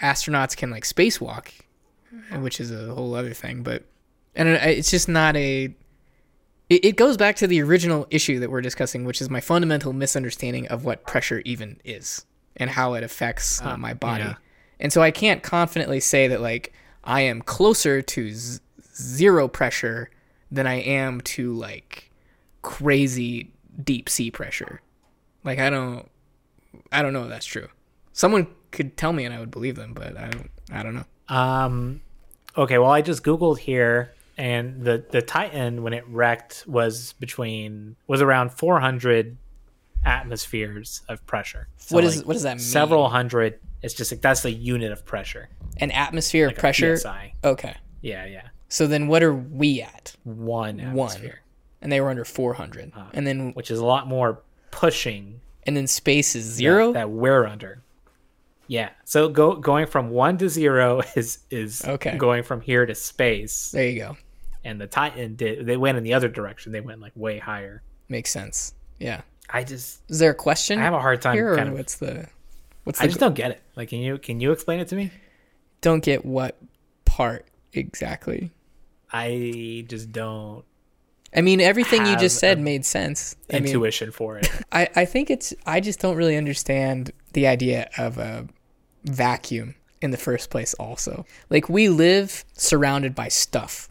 astronauts 0.00 0.56
can 0.56 0.70
like 0.70 0.84
spacewalk, 0.84 1.48
which 2.32 2.60
is 2.60 2.70
a 2.70 2.94
whole 2.94 3.14
other 3.14 3.34
thing. 3.34 3.62
But 3.62 3.84
and 4.34 4.48
it's 4.48 4.90
just 4.90 5.08
not 5.08 5.36
a 5.36 5.74
it, 6.72 6.84
it 6.84 6.96
goes 6.96 7.16
back 7.16 7.36
to 7.36 7.46
the 7.46 7.62
original 7.62 8.06
issue 8.10 8.40
that 8.40 8.50
we're 8.50 8.62
discussing, 8.62 9.04
which 9.04 9.20
is 9.20 9.28
my 9.28 9.40
fundamental 9.40 9.92
misunderstanding 9.92 10.66
of 10.68 10.84
what 10.84 11.06
pressure 11.06 11.42
even 11.44 11.78
is 11.84 12.24
and 12.56 12.70
how 12.70 12.94
it 12.94 13.04
affects 13.04 13.60
uh, 13.62 13.76
my 13.76 13.94
body. 13.94 14.24
yeah. 14.24 14.34
And 14.80 14.92
so 14.92 15.02
I 15.02 15.10
can't 15.10 15.42
confidently 15.42 16.00
say 16.00 16.28
that 16.28 16.40
like 16.40 16.72
I 17.04 17.22
am 17.22 17.42
closer 17.42 18.00
to 18.02 18.32
z- 18.32 18.60
zero 18.94 19.48
pressure 19.48 20.10
than 20.52 20.66
I 20.66 20.74
am 20.80 21.20
to 21.22 21.52
like 21.54 22.10
crazy 22.60 23.50
deep 23.82 24.08
sea 24.08 24.30
pressure. 24.30 24.80
Like 25.42 25.58
I 25.58 25.70
don't 25.70 26.08
I 26.92 27.02
don't 27.02 27.12
know 27.12 27.24
if 27.24 27.28
that's 27.30 27.46
true. 27.46 27.68
Someone 28.12 28.46
could 28.70 28.96
tell 28.96 29.12
me 29.12 29.24
and 29.24 29.34
I 29.34 29.40
would 29.40 29.50
believe 29.50 29.76
them, 29.76 29.94
but 29.94 30.16
I 30.16 30.28
don't 30.28 30.50
I 30.70 30.82
don't 30.82 30.94
know. 30.94 31.04
Um, 31.34 32.00
okay, 32.56 32.78
well, 32.78 32.90
I 32.90 33.00
just 33.00 33.22
googled 33.24 33.58
here, 33.58 34.12
and 34.36 34.82
the 34.84 35.04
the 35.10 35.22
Titan 35.22 35.82
when 35.82 35.92
it 35.94 36.04
wrecked 36.06 36.64
was 36.66 37.14
between 37.14 37.96
was 38.06 38.20
around 38.20 38.52
400 38.52 39.36
atmospheres 40.04 41.02
of 41.08 41.24
pressure. 41.26 41.68
So, 41.78 41.94
What 41.94 42.04
is- 42.04 42.18
like, 42.18 42.26
what 42.26 42.34
does 42.34 42.42
that 42.42 42.56
mean? 42.56 42.64
Several 42.64 43.08
hundred. 43.08 43.58
It's 43.82 43.94
just 43.94 44.12
like 44.12 44.20
that's 44.20 44.42
the 44.42 44.50
unit 44.52 44.92
of 44.92 45.04
pressure. 45.04 45.48
An 45.78 45.90
atmosphere 45.90 46.46
Like 46.48 46.56
of 46.56 46.60
pressure. 46.60 46.96
PSI. 46.96 47.34
Okay. 47.44 47.74
Yeah, 48.00 48.26
yeah. 48.26 48.48
So 48.72 48.86
then 48.86 49.06
what 49.06 49.22
are 49.22 49.34
we 49.34 49.82
at? 49.82 50.16
One 50.24 50.80
atmosphere, 50.80 51.40
and 51.82 51.92
they 51.92 52.00
were 52.00 52.08
under 52.08 52.24
400 52.24 52.92
ah, 52.96 53.10
and 53.12 53.26
then 53.26 53.52
which 53.52 53.70
is 53.70 53.78
a 53.78 53.84
lot 53.84 54.06
more 54.08 54.40
pushing 54.70 55.40
and 55.64 55.76
then 55.76 55.86
space 55.86 56.34
is 56.34 56.44
zero 56.44 56.86
that, 56.92 57.00
that 57.00 57.10
we're 57.10 57.44
under. 57.46 57.82
Yeah. 58.68 58.88
So 59.04 59.28
go 59.28 59.56
going 59.56 59.86
from 59.86 60.08
one 60.08 60.38
to 60.38 60.48
zero 60.48 61.02
is 61.16 61.40
is 61.50 61.84
Okay. 61.84 62.16
going 62.16 62.42
from 62.44 62.62
here 62.62 62.86
to 62.86 62.94
space, 62.94 63.72
there 63.72 63.88
you 63.88 63.98
go 63.98 64.16
and 64.64 64.80
the 64.80 64.86
Titan 64.86 65.34
did 65.36 65.66
they 65.66 65.76
went 65.76 65.98
in 65.98 66.04
the 66.04 66.14
other 66.14 66.28
direction. 66.28 66.72
They 66.72 66.80
went 66.80 67.00
like 67.00 67.12
way 67.14 67.38
higher. 67.38 67.82
makes 68.08 68.30
sense 68.30 68.74
yeah 68.98 69.20
I 69.50 69.64
just 69.64 70.00
is 70.08 70.18
there 70.18 70.30
a 70.30 70.34
question 70.34 70.78
I 70.78 70.82
have 70.84 70.94
a 70.94 71.00
hard 71.00 71.20
time 71.20 71.34
here 71.34 71.54
kind 71.56 71.68
of 71.68 71.74
what's 71.74 71.96
the 71.96 72.26
what's 72.84 73.00
I 73.00 73.04
the 73.04 73.08
just 73.08 73.20
don't 73.20 73.34
get 73.34 73.50
it. 73.50 73.60
Like 73.76 73.90
can 73.90 73.98
you 73.98 74.16
can 74.16 74.40
you 74.40 74.50
explain 74.52 74.80
it 74.80 74.88
to 74.88 74.96
me? 74.96 75.10
don't 75.82 76.02
get 76.02 76.24
what 76.24 76.56
part 77.04 77.44
exactly 77.74 78.50
I 79.12 79.84
just 79.88 80.12
don't 80.12 80.64
i 81.34 81.40
mean 81.40 81.60
everything 81.60 82.04
you 82.06 82.16
just 82.16 82.38
said 82.38 82.60
made 82.60 82.84
sense. 82.84 83.36
I 83.50 83.54
mean 83.54 83.66
intuition 83.66 84.10
for 84.10 84.38
it. 84.38 84.50
I, 84.72 84.88
I 84.94 85.04
think 85.04 85.30
it's 85.30 85.54
i 85.66 85.80
just 85.80 86.00
don't 86.00 86.16
really 86.16 86.36
understand 86.36 87.12
the 87.32 87.46
idea 87.46 87.88
of 87.98 88.18
a 88.18 88.46
vacuum 89.04 89.74
in 90.00 90.10
the 90.10 90.16
first 90.16 90.50
place 90.50 90.74
also. 90.74 91.24
Like 91.48 91.68
we 91.68 91.88
live 91.88 92.44
surrounded 92.54 93.14
by 93.14 93.28
stuff 93.28 93.88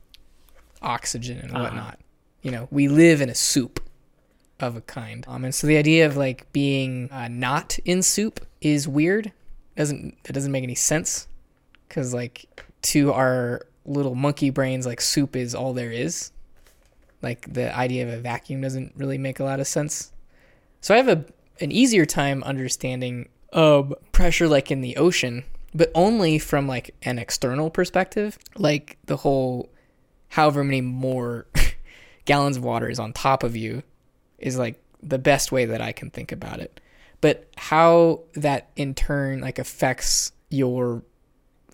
oxygen 0.82 1.40
and 1.40 1.52
whatnot. 1.54 2.00
You 2.42 2.52
know 2.52 2.68
we 2.72 2.88
live 2.88 3.22
in 3.22 3.30
a 3.30 3.36
soup 3.36 3.80
of 4.60 4.76
a 4.76 4.82
kind. 4.82 5.26
Um, 5.28 5.44
and 5.44 5.54
so 5.56 5.68
the 5.68 5.78
idea 5.78 6.06
of 6.06 6.16
like 6.18 6.52
being 6.54 7.10
uh, 7.12 7.28
not 7.28 7.80
in 7.86 8.04
soup 8.04 8.46
is 8.62 8.88
weird. 8.88 9.32
Doesn't 9.76 10.18
it 10.26 10.34
doesn't 10.34 10.52
make 10.52 10.64
any 10.64 10.76
sense. 10.76 11.28
Because 11.88 12.14
like 12.14 12.46
to 12.84 13.12
our 13.14 13.66
little 13.86 14.16
monkey 14.16 14.50
brains 14.50 14.86
like 14.86 15.02
soup 15.02 15.36
is 15.36 15.56
all 15.56 15.74
there 15.74 15.92
is 15.92 16.32
like 17.22 17.52
the 17.52 17.76
idea 17.76 18.08
of 18.08 18.14
a 18.14 18.18
vacuum 18.18 18.62
doesn't 18.62 18.94
really 18.96 19.18
make 19.18 19.40
a 19.40 19.44
lot 19.44 19.60
of 19.60 19.68
sense 19.68 20.12
so 20.82 20.94
I 20.94 20.98
have 20.98 21.10
a 21.10 21.26
an 21.60 21.72
easier 21.72 22.06
time 22.06 22.44
understanding 22.44 23.30
um, 23.54 23.94
pressure 24.12 24.48
like 24.48 24.72
in 24.72 24.82
the 24.82 24.98
ocean 24.98 25.44
but 25.74 25.92
only 25.96 26.38
from 26.38 26.68
like 26.68 26.94
an 27.04 27.18
external 27.18 27.70
perspective. 27.70 28.38
Like 28.58 28.98
the 29.06 29.18
whole 29.18 29.70
however 30.30 30.64
many 30.64 30.82
more 30.82 31.48
gallons 32.26 32.58
of 32.58 32.64
water 32.64 32.90
is 32.90 33.00
on 33.00 33.14
top 33.14 33.44
of 33.44 33.56
you 33.56 33.84
is 34.38 34.58
like 34.58 34.82
the 35.02 35.20
best 35.20 35.52
way 35.52 35.66
that 35.66 35.82
I 35.82 35.92
can 35.92 36.10
think 36.10 36.32
about 36.32 36.60
it. 36.60 36.80
But 37.22 37.48
how 37.56 38.22
that 38.34 38.70
in 38.76 38.94
turn 38.94 39.42
like 39.42 39.60
affects 39.60 40.32
your 40.50 41.04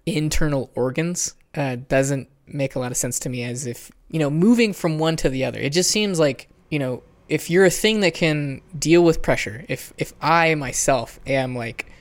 internal 0.06 0.70
organs 0.76 1.34
uh, 1.58 1.76
doesn't 1.90 2.30
make 2.48 2.76
a 2.76 2.80
lot 2.80 2.92
of 2.92 2.98
sense 2.98 3.20
to 3.20 3.30
me 3.30 3.44
as 3.44 3.66
if 3.68 3.92
you 4.10 4.20
know 4.20 4.30
moving 4.30 4.72
from 4.72 4.98
one 5.00 5.18
to 5.18 5.30
the 5.30 5.44
other. 5.44 5.60
It 5.60 5.74
just 5.74 5.92
seems 5.92 6.20
like 6.20 6.48
you 6.70 6.80
know 6.80 7.04
if 7.30 7.50
you're 7.50 7.66
a 7.66 7.70
thing 7.70 8.00
that 8.02 8.14
can 8.14 8.62
deal 8.78 9.04
with 9.04 9.22
pressure 9.22 9.66
if 9.68 9.94
if 9.98 10.14
i 10.22 10.56
myself 10.56 11.20
am 11.28 11.56
like 11.56 11.92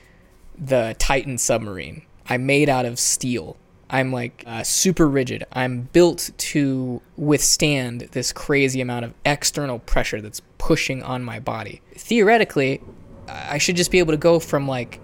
the 0.57 0.95
titan 0.99 1.37
submarine 1.37 2.01
i'm 2.27 2.45
made 2.45 2.69
out 2.69 2.85
of 2.85 2.99
steel 2.99 3.57
i'm 3.89 4.11
like 4.11 4.43
uh, 4.47 4.63
super 4.63 5.07
rigid 5.07 5.43
i'm 5.53 5.81
built 5.93 6.31
to 6.37 7.01
withstand 7.15 8.01
this 8.11 8.31
crazy 8.31 8.81
amount 8.81 9.05
of 9.05 9.13
external 9.25 9.79
pressure 9.79 10.21
that's 10.21 10.41
pushing 10.57 11.03
on 11.03 11.23
my 11.23 11.39
body. 11.39 11.81
Theoretically 11.95 12.81
i 13.27 13.57
should 13.57 13.75
just 13.75 13.91
be 13.91 13.99
able 13.99 14.13
to 14.13 14.17
go 14.17 14.39
from 14.39 14.67
like 14.67 14.99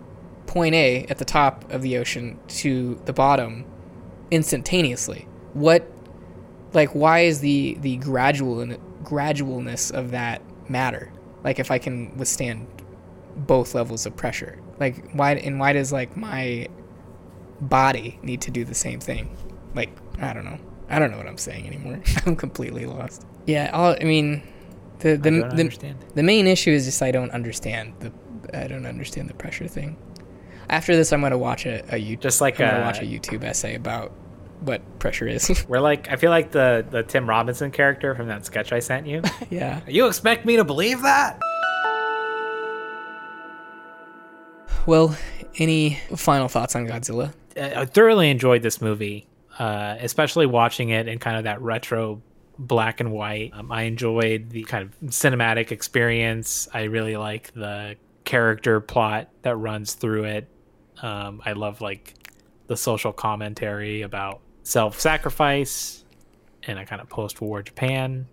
point 0.47 0.75
a 0.75 1.05
at 1.09 1.17
the 1.17 1.25
top 1.25 1.69
of 1.71 1.81
the 1.81 1.97
ocean 1.97 2.39
to 2.47 2.99
the 3.05 3.13
bottom 3.13 3.65
instantaneously. 4.34 5.27
What 5.53 5.88
like 6.73 6.89
why 6.89 7.19
is 7.19 7.39
the 7.39 7.77
the 7.81 7.97
gradual 7.97 8.65
gradualness 9.03 9.91
of 9.91 10.11
that 10.11 10.41
matter? 10.68 11.14
Like 11.43 11.60
if 11.60 11.69
i 11.69 11.77
can 11.77 12.18
withstand 12.18 12.68
both 13.35 13.76
levels 13.76 14.05
of 14.05 14.15
pressure. 14.15 14.60
Like 14.80 15.11
why 15.14 15.34
and 15.35 15.60
why 15.60 15.73
does 15.73 15.93
like 15.93 16.18
my 16.18 16.68
body 17.61 18.19
need 18.23 18.41
to 18.41 18.51
do 18.51 18.65
the 18.65 18.73
same 18.73 18.99
thing? 18.99 19.35
Like 19.76 19.95
i 20.19 20.34
don't 20.34 20.45
know. 20.45 20.57
I 20.89 20.99
don't 20.99 21.11
know 21.11 21.18
what 21.18 21.27
i'm 21.27 21.38
saying 21.38 21.68
anymore. 21.68 22.01
I'm 22.26 22.35
completely 22.35 22.85
lost. 22.85 23.26
Yeah 23.45 23.69
all, 23.72 23.95
i 24.01 24.03
mean 24.03 24.41
the 24.99 25.15
the, 25.15 25.30
the, 25.30 25.95
the 26.15 26.23
main 26.23 26.47
issue 26.47 26.72
is 26.72 26.85
just 26.85 27.01
i 27.03 27.11
don't 27.11 27.31
understand 27.31 27.93
the 27.99 28.11
i 28.57 28.68
don't 28.68 28.88
understand 28.88 29.30
the 29.30 29.35
pressure 29.35 29.68
thing. 29.68 29.95
After 30.69 30.95
this 30.95 31.14
i'm 31.14 31.19
going 31.19 31.31
to 31.31 31.38
watch 31.38 31.68
a, 31.68 31.81
a 31.93 32.01
youtube 32.01 32.22
Just 32.22 32.41
like 32.41 32.60
I'm 32.60 32.69
gonna 32.69 32.84
uh, 32.84 32.85
watch 32.85 32.99
a 32.99 33.05
youtube 33.05 33.43
essay 33.43 33.76
about 33.76 34.11
what 34.64 34.99
pressure 34.99 35.27
is 35.27 35.65
We're 35.68 35.80
like, 35.80 36.10
I 36.10 36.15
feel 36.15 36.30
like 36.30 36.52
the 36.52 36.85
the 36.90 37.03
Tim 37.03 37.30
Robinson 37.30 37.72
character 37.72 38.15
from 38.15 38.27
that 38.27 38.45
sketch 38.45 38.72
I 38.72 38.80
sent 38.80 39.07
you. 39.07 39.22
yeah 39.49 39.81
you 39.88 40.07
expect 40.07 40.45
me 40.45 40.56
to 40.57 40.64
believe 40.64 41.02
that? 41.02 41.40
Well, 44.85 45.15
any 45.57 45.99
final 46.15 46.48
thoughts 46.48 46.76
on 46.76 46.88
Godzilla? 46.88 47.34
I 47.56 47.85
thoroughly 47.85 48.30
enjoyed 48.30 48.64
this 48.64 48.81
movie, 48.81 49.27
uh, 49.60 49.95
especially 49.99 50.45
watching 50.45 50.90
it 50.90 51.07
in 51.07 51.19
kind 51.19 51.38
of 51.38 51.44
that 51.45 51.61
retro 51.61 52.22
black 52.57 52.99
and 52.99 53.11
white. 53.11 53.52
Um, 53.53 53.72
I 53.72 53.84
enjoyed 53.84 54.49
the 54.49 54.64
kind 54.64 54.84
of 54.84 55.10
cinematic 55.10 55.72
experience. 55.72 56.68
I 56.73 56.84
really 56.84 57.15
like 57.15 57.53
the 57.53 57.95
character 58.26 58.80
plot 58.80 59.30
that 59.44 59.56
runs 59.56 59.94
through 59.94 60.26
it. 60.26 60.48
Um, 61.02 61.41
I 61.45 61.53
love 61.53 61.81
like 61.81 62.14
the 62.68 62.77
social 62.77 63.14
commentary 63.14 64.02
about 64.02 64.41
self-sacrifice 64.64 66.03
in 66.64 66.77
a 66.77 66.85
kind 66.85 67.02
of 67.02 67.10
post-war 67.10 67.61
Japan 67.61 68.27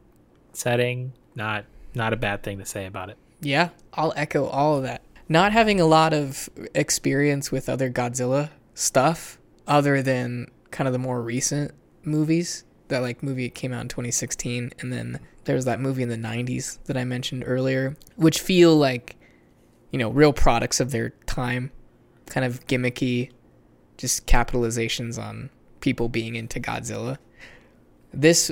setting. 0.52 1.12
Not 1.34 1.64
not 1.94 2.12
a 2.12 2.16
bad 2.16 2.42
thing 2.42 2.58
to 2.58 2.64
say 2.64 2.86
about 2.86 3.10
it. 3.10 3.18
Yeah, 3.40 3.70
I'll 3.94 4.12
echo 4.16 4.46
all 4.46 4.76
of 4.76 4.84
that. 4.84 5.02
Not 5.28 5.52
having 5.52 5.80
a 5.80 5.86
lot 5.86 6.12
of 6.12 6.48
experience 6.74 7.50
with 7.50 7.68
other 7.68 7.90
Godzilla 7.90 8.50
stuff 8.74 9.38
other 9.66 10.02
than 10.02 10.46
kind 10.70 10.86
of 10.86 10.92
the 10.92 10.98
more 10.98 11.22
recent 11.22 11.72
movies. 12.04 12.64
That 12.88 13.02
like 13.02 13.22
movie 13.22 13.48
came 13.50 13.72
out 13.72 13.82
in 13.82 13.88
2016 13.88 14.72
and 14.80 14.92
then 14.92 15.20
there's 15.44 15.64
that 15.64 15.80
movie 15.80 16.02
in 16.02 16.08
the 16.08 16.16
90s 16.16 16.78
that 16.84 16.96
I 16.96 17.04
mentioned 17.04 17.44
earlier, 17.46 17.96
which 18.16 18.40
feel 18.40 18.76
like 18.76 19.16
you 19.90 19.98
know, 19.98 20.10
real 20.10 20.32
products 20.32 20.80
of 20.80 20.90
their 20.90 21.10
time, 21.26 21.70
kind 22.26 22.46
of 22.46 22.66
gimmicky, 22.66 23.30
just 23.96 24.26
capitalizations 24.26 25.22
on 25.22 25.50
people 25.80 26.08
being 26.08 26.34
into 26.34 26.60
Godzilla. 26.60 27.18
This 28.12 28.50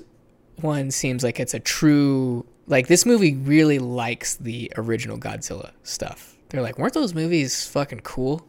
one 0.57 0.91
seems 0.91 1.23
like 1.23 1.39
it's 1.41 1.55
a 1.55 1.61
true 1.61 2.47
like 2.67 2.87
this 2.87 3.07
movie 3.07 3.35
really 3.35 3.79
likes 3.79 4.37
the 4.37 4.73
original 4.77 5.19
Godzilla 5.19 5.73
stuff. 5.83 6.37
They're 6.51 6.63
like, 6.63 6.79
weren't 6.79 6.95
those 6.95 7.15
movies 7.15 7.67
fucking 7.67 8.01
cool? 8.01 8.47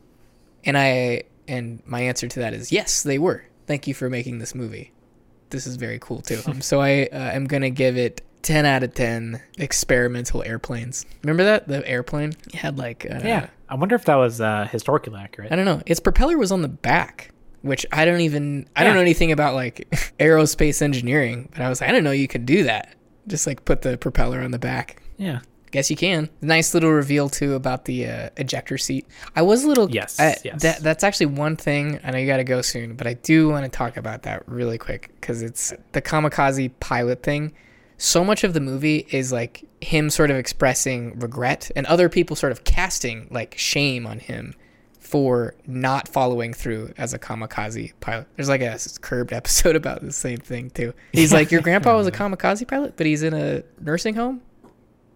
And 0.66 0.78
I 0.78 1.24
and 1.48 1.82
my 1.86 2.02
answer 2.02 2.28
to 2.28 2.40
that 2.40 2.54
is 2.54 2.72
yes, 2.72 3.04
they 3.04 3.18
were. 3.18 3.46
Thank 3.68 3.88
you 3.88 3.94
for 3.94 4.10
making 4.10 4.40
this 4.40 4.54
movie. 4.54 4.92
This 5.50 5.66
is 5.66 5.78
very 5.78 6.00
cool 6.00 6.22
too. 6.22 6.42
Um, 6.48 6.62
so 6.62 6.82
I 6.82 7.04
uh, 7.12 7.32
am 7.32 7.46
gonna 7.46 7.70
give 7.70 7.98
it 7.98 8.22
10 8.42 8.66
out 8.66 8.84
of 8.84 8.94
10 8.94 9.42
experimental 9.58 10.44
airplanes. 10.44 11.06
Remember 11.24 11.44
that 11.44 11.68
the 11.68 11.88
airplane 11.88 12.34
it 12.48 12.56
had 12.56 12.78
like 12.78 13.06
uh, 13.10 13.20
Yeah, 13.24 13.50
I 13.68 13.76
wonder 13.76 13.96
if 13.96 14.06
that 14.06 14.16
was 14.16 14.42
uh, 14.42 14.68
historically 14.72 15.20
accurate. 15.20 15.52
I 15.52 15.56
don't 15.56 15.66
know. 15.66 15.82
Its 15.86 16.00
propeller 16.00 16.38
was 16.38 16.52
on 16.52 16.62
the 16.62 16.68
back, 16.70 17.32
which 17.62 17.86
I 17.92 18.06
don't 18.06 18.22
even 18.22 18.68
I 18.76 18.84
don't 18.84 18.94
know 18.96 19.02
anything 19.02 19.32
about 19.32 19.54
like 19.56 19.90
aerospace 20.20 20.82
engineering, 20.82 21.50
but 21.52 21.62
I 21.62 21.70
was 21.70 21.82
like, 21.82 21.90
I 21.90 21.94
don't 21.94 22.04
know 22.04 22.12
you 22.12 22.28
could 22.28 22.46
do 22.46 22.64
that. 22.64 22.96
Just 23.28 23.46
like 23.48 23.66
put 23.66 23.82
the 23.82 23.98
propeller 23.98 24.42
on 24.42 24.52
the 24.52 24.60
back. 24.60 25.02
Yeah. 25.18 25.40
Guess 25.72 25.92
you 25.92 25.96
can. 25.96 26.30
Nice 26.42 26.74
little 26.74 26.90
reveal 26.92 27.30
too 27.30 27.54
about 27.54 27.86
the 27.86 28.08
uh, 28.08 28.30
ejector 28.38 28.78
seat. 28.80 29.06
I 29.36 29.44
was 29.44 29.64
a 29.64 29.68
little 29.68 29.92
Yes, 29.92 30.20
I- 30.20 30.36
yes. 30.44 30.64
That 30.64 30.80
that's 30.80 31.04
actually 31.04 31.28
one 31.28 31.56
thing. 31.56 32.00
I 32.04 32.10
know 32.10 32.18
you 32.18 32.26
got 32.26 32.38
to 32.38 32.44
go 32.44 32.62
soon, 32.64 32.96
but 32.96 33.06
I 33.06 33.14
do 33.14 33.50
want 33.50 33.66
to 33.66 33.70
talk 33.70 33.96
about 33.96 34.24
that 34.24 34.48
really 34.48 34.80
quick 34.80 35.12
because 35.22 35.44
it's 35.44 35.72
the 35.92 36.02
kamikaze 36.02 36.72
pilot 36.80 37.22
thing. 37.22 37.54
So 37.98 38.24
much 38.24 38.44
of 38.44 38.54
the 38.54 38.62
movie 38.62 39.06
is 39.12 39.32
like 39.32 39.64
him 39.82 40.10
sort 40.10 40.32
of 40.32 40.38
expressing 40.38 41.20
regret, 41.20 41.70
and 41.76 41.86
other 41.86 42.10
people 42.10 42.36
sort 42.36 42.52
of 42.52 42.64
casting 42.64 43.28
like 43.30 43.56
shame 43.58 44.08
on 44.08 44.18
him 44.20 44.56
for 45.10 45.56
not 45.66 46.08
following 46.08 46.54
through 46.54 46.94
as 46.96 47.16
a 47.16 47.20
kamikaze 47.20 47.94
pilot. 48.00 48.28
There's 48.36 48.48
like 48.48 48.62
a 48.62 48.78
curbed 49.02 49.34
episode 49.34 49.76
about 49.76 50.02
the 50.02 50.14
same 50.14 50.38
thing 50.38 50.70
too. 50.70 50.94
He's 51.12 51.34
like, 51.34 51.52
your 51.52 51.62
grandpa 51.62 51.98
was 51.98 52.06
a 52.06 52.12
kamikaze 52.12 52.68
pilot, 52.68 52.94
but 52.96 53.08
he's 53.08 53.24
in 53.24 53.34
a 53.34 53.64
nursing 53.82 54.14
home. 54.14 54.42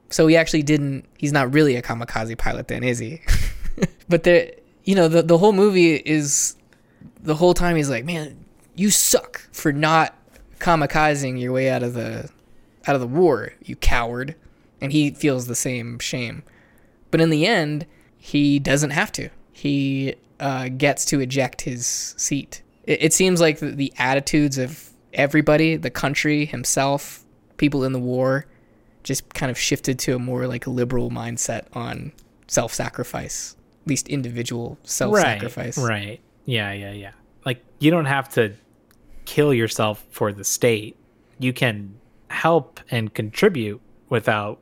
So 0.09 0.25
he 0.25 0.35
actually 0.35 0.63
didn't. 0.63 1.05
He's 1.19 1.31
not 1.31 1.53
really 1.53 1.75
a 1.75 1.83
kamikaze 1.83 2.35
pilot, 2.39 2.69
then, 2.69 2.83
is 2.83 2.97
he? 2.97 3.21
but 4.09 4.23
the, 4.23 4.55
you 4.83 4.95
know, 4.95 5.07
the 5.07 5.21
the 5.21 5.37
whole 5.37 5.53
movie 5.53 5.93
is 5.93 6.55
the 7.21 7.35
whole 7.35 7.53
time 7.53 7.75
he's 7.75 7.89
like, 7.89 8.03
man, 8.03 8.45
you 8.73 8.89
suck 8.89 9.47
for 9.51 9.71
not 9.71 10.17
kamikazing 10.57 11.39
your 11.39 11.51
way 11.51 11.69
out 11.69 11.83
of 11.83 11.93
the 11.93 12.31
out 12.87 12.95
of 12.95 13.01
the 13.01 13.07
war, 13.07 13.53
you 13.63 13.75
coward. 13.75 14.35
And 14.81 14.91
he 14.91 15.11
feels 15.11 15.45
the 15.45 15.55
same 15.55 15.99
shame. 15.99 16.41
But 17.11 17.21
in 17.21 17.29
the 17.29 17.45
end, 17.45 17.85
he 18.17 18.57
doesn't 18.57 18.89
have 18.89 19.11
to. 19.13 19.29
He 19.53 20.15
uh, 20.39 20.67
gets 20.67 21.05
to 21.05 21.21
eject 21.21 21.61
his 21.61 21.85
seat. 22.17 22.61
It, 22.83 23.03
it 23.03 23.13
seems 23.13 23.39
like 23.39 23.59
the, 23.59 23.67
the 23.67 23.93
attitudes 23.97 24.57
of 24.57 24.89
everybody, 25.13 25.77
the 25.77 25.89
country, 25.89 26.45
himself, 26.45 27.23
people 27.57 27.85
in 27.85 27.93
the 27.93 27.99
war, 27.99 28.45
just 29.03 29.33
kind 29.33 29.49
of 29.49 29.57
shifted 29.57 29.99
to 29.99 30.15
a 30.15 30.19
more 30.19 30.47
like 30.47 30.67
liberal 30.67 31.11
mindset 31.11 31.65
on 31.73 32.11
self-sacrifice, 32.47 33.55
at 33.83 33.87
least 33.87 34.09
individual 34.09 34.77
self-sacrifice. 34.83 35.77
Right. 35.77 35.87
Right. 35.87 36.21
Yeah, 36.45 36.73
yeah, 36.73 36.91
yeah. 36.91 37.11
Like 37.45 37.63
you 37.79 37.91
don't 37.91 38.05
have 38.05 38.29
to 38.33 38.53
kill 39.25 39.53
yourself 39.53 40.03
for 40.09 40.33
the 40.33 40.43
state. 40.43 40.97
You 41.39 41.53
can 41.53 41.95
help 42.29 42.79
and 42.89 43.13
contribute 43.13 43.81
without 44.09 44.59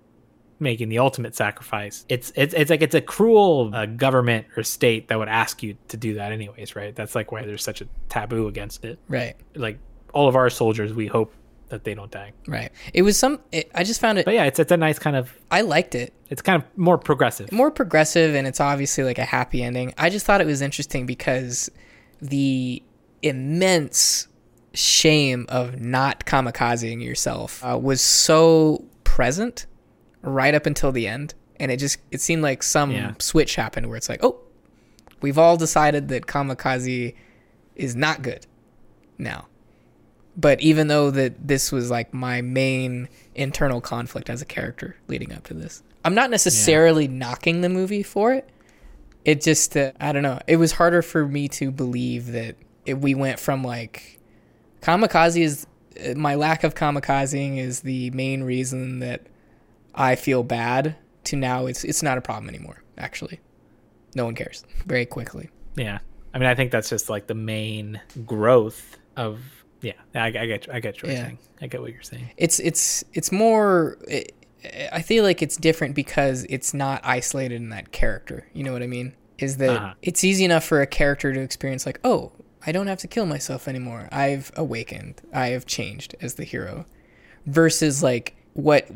making 0.61 0.89
the 0.89 0.99
ultimate 0.99 1.35
sacrifice. 1.35 2.05
It's 2.07 2.31
it's 2.35 2.53
it's 2.53 2.69
like 2.69 2.81
it's 2.81 2.95
a 2.95 3.01
cruel 3.01 3.71
uh, 3.73 3.85
government 3.87 4.45
or 4.55 4.63
state 4.63 5.07
that 5.09 5.17
would 5.19 5.27
ask 5.27 5.63
you 5.63 5.75
to 5.89 5.97
do 5.97 6.13
that 6.15 6.31
anyways, 6.31 6.75
right? 6.75 6.95
That's 6.95 7.15
like 7.15 7.31
why 7.31 7.45
there's 7.45 7.63
such 7.63 7.81
a 7.81 7.87
taboo 8.09 8.47
against 8.47 8.85
it. 8.85 8.99
Right. 9.07 9.35
Like 9.55 9.79
all 10.13 10.27
of 10.27 10.35
our 10.35 10.49
soldiers, 10.49 10.93
we 10.93 11.07
hope 11.07 11.33
that 11.69 11.83
they 11.83 11.93
don't 11.93 12.11
die. 12.11 12.33
Right. 12.47 12.71
It 12.93 13.01
was 13.01 13.17
some. 13.17 13.39
It, 13.51 13.71
I 13.73 13.83
just 13.83 13.99
found 13.99 14.19
it. 14.19 14.25
But 14.25 14.35
yeah, 14.35 14.45
it's 14.45 14.59
it's 14.59 14.71
a 14.71 14.77
nice 14.77 14.99
kind 14.99 15.15
of 15.15 15.33
I 15.49 15.61
liked 15.61 15.95
it. 15.95 16.13
it's 16.29 16.41
kind 16.41 16.61
of 16.61 16.77
more 16.77 16.97
progressive. 16.97 17.51
more 17.51 17.71
progressive 17.71 18.35
and 18.35 18.45
it's 18.45 18.59
obviously 18.59 19.03
like 19.03 19.17
a 19.17 19.25
happy 19.25 19.63
ending. 19.63 19.93
I 19.97 20.09
just 20.09 20.25
thought 20.25 20.41
it 20.41 20.47
was 20.47 20.61
interesting 20.61 21.05
because 21.05 21.69
the 22.21 22.83
immense 23.21 24.27
shame 24.73 25.45
of 25.49 25.79
not 25.81 26.25
kamikazing 26.25 27.03
yourself 27.03 27.63
uh, 27.63 27.77
was 27.81 27.99
so 28.01 28.85
present 29.03 29.65
right 30.21 30.53
up 30.53 30.65
until 30.65 30.91
the 30.91 31.07
end 31.07 31.33
and 31.59 31.71
it 31.71 31.77
just 31.77 31.97
it 32.11 32.21
seemed 32.21 32.41
like 32.41 32.63
some 32.63 32.91
Yeah. 32.91 33.13
switch 33.19 33.55
happened 33.55 33.87
where 33.87 33.97
it's 33.97 34.09
like 34.09 34.23
oh 34.23 34.39
we've 35.21 35.37
all 35.37 35.57
decided 35.57 36.07
that 36.09 36.25
kamikaze 36.27 37.15
is 37.75 37.95
not 37.95 38.21
good 38.21 38.45
now 39.17 39.47
but 40.37 40.61
even 40.61 40.87
though 40.87 41.11
that 41.11 41.47
this 41.47 41.71
was 41.71 41.89
like 41.91 42.13
my 42.13 42.41
main 42.41 43.09
internal 43.35 43.81
conflict 43.81 44.29
as 44.29 44.41
a 44.41 44.45
character 44.45 44.95
leading 45.07 45.33
up 45.33 45.43
to 45.45 45.53
this 45.53 45.81
i'm 46.05 46.13
not 46.15 46.29
necessarily 46.29 47.07
knocking 47.07 47.61
the 47.61 47.69
movie 47.69 48.03
for 48.03 48.33
it 48.33 48.47
it 49.23 49.39
just 49.39 49.77
uh, 49.77 49.91
I 49.99 50.13
don't 50.13 50.23
know. 50.23 50.39
It 50.47 50.55
was 50.55 50.71
harder 50.71 51.03
for 51.03 51.27
me 51.27 51.47
to 51.49 51.69
believe 51.69 52.31
that 52.31 52.55
it, 52.87 52.95
we 52.95 53.13
went 53.13 53.39
from 53.39 53.63
like 53.63 54.19
kamikaze 54.81 55.39
is 55.39 55.67
uh, 56.03 56.15
my 56.15 56.33
lack 56.33 56.63
of 56.63 56.73
kamikazing 56.73 57.59
is 57.59 57.81
the 57.81 58.09
main 58.09 58.41
reason 58.41 58.97
that 58.97 59.21
I 59.95 60.15
feel 60.15 60.43
bad 60.43 60.95
to 61.25 61.35
now 61.35 61.65
it's 61.67 61.83
it's 61.83 62.01
not 62.03 62.17
a 62.17 62.21
problem 62.21 62.49
anymore 62.49 62.83
actually. 62.97 63.39
No 64.15 64.25
one 64.25 64.35
cares 64.35 64.63
very 64.85 65.05
quickly. 65.05 65.49
Yeah. 65.75 65.99
I 66.33 66.37
mean, 66.39 66.47
I 66.47 66.55
think 66.55 66.71
that's 66.71 66.89
just 66.89 67.09
like 67.09 67.27
the 67.27 67.33
main 67.35 67.99
growth 68.25 68.97
of. 69.17 69.39
Yeah, 69.81 69.93
I, 70.13 70.27
I 70.27 70.31
get, 70.31 70.67
I 70.71 70.79
get 70.79 71.01
what 71.01 71.11
you're 71.11 71.21
saying. 71.23 71.39
I 71.61 71.67
get 71.67 71.81
what 71.81 71.91
you're 71.91 72.03
saying. 72.03 72.29
It's 72.37 72.59
it's 72.59 73.03
it's 73.13 73.31
more 73.31 73.97
it, 74.07 74.31
I 74.93 75.01
feel 75.01 75.23
like 75.23 75.41
it's 75.41 75.57
different 75.57 75.95
because 75.95 76.45
it's 76.49 76.73
not 76.73 77.01
isolated 77.03 77.55
in 77.55 77.69
that 77.69 77.91
character. 77.91 78.47
You 78.53 78.63
know 78.63 78.73
what 78.73 78.83
I 78.83 78.87
mean? 78.87 79.15
Is 79.39 79.57
that 79.57 79.69
Uh-huh. 79.71 79.93
it's 80.03 80.23
easy 80.23 80.45
enough 80.45 80.63
for 80.63 80.81
a 80.81 80.87
character 80.87 81.33
to 81.33 81.39
experience 81.41 81.85
like, 81.87 81.99
"Oh, 82.03 82.31
I 82.65 82.71
don't 82.71 82.85
have 82.87 82.99
to 82.99 83.07
kill 83.07 83.25
myself 83.25 83.67
anymore. 83.67 84.07
I've 84.11 84.51
awakened. 84.55 85.21
I 85.33 85.47
have 85.47 85.65
changed 85.65 86.15
as 86.21 86.35
the 86.35 86.43
hero." 86.43 86.85
Versus 87.47 88.03
like 88.03 88.35
what 88.53 88.87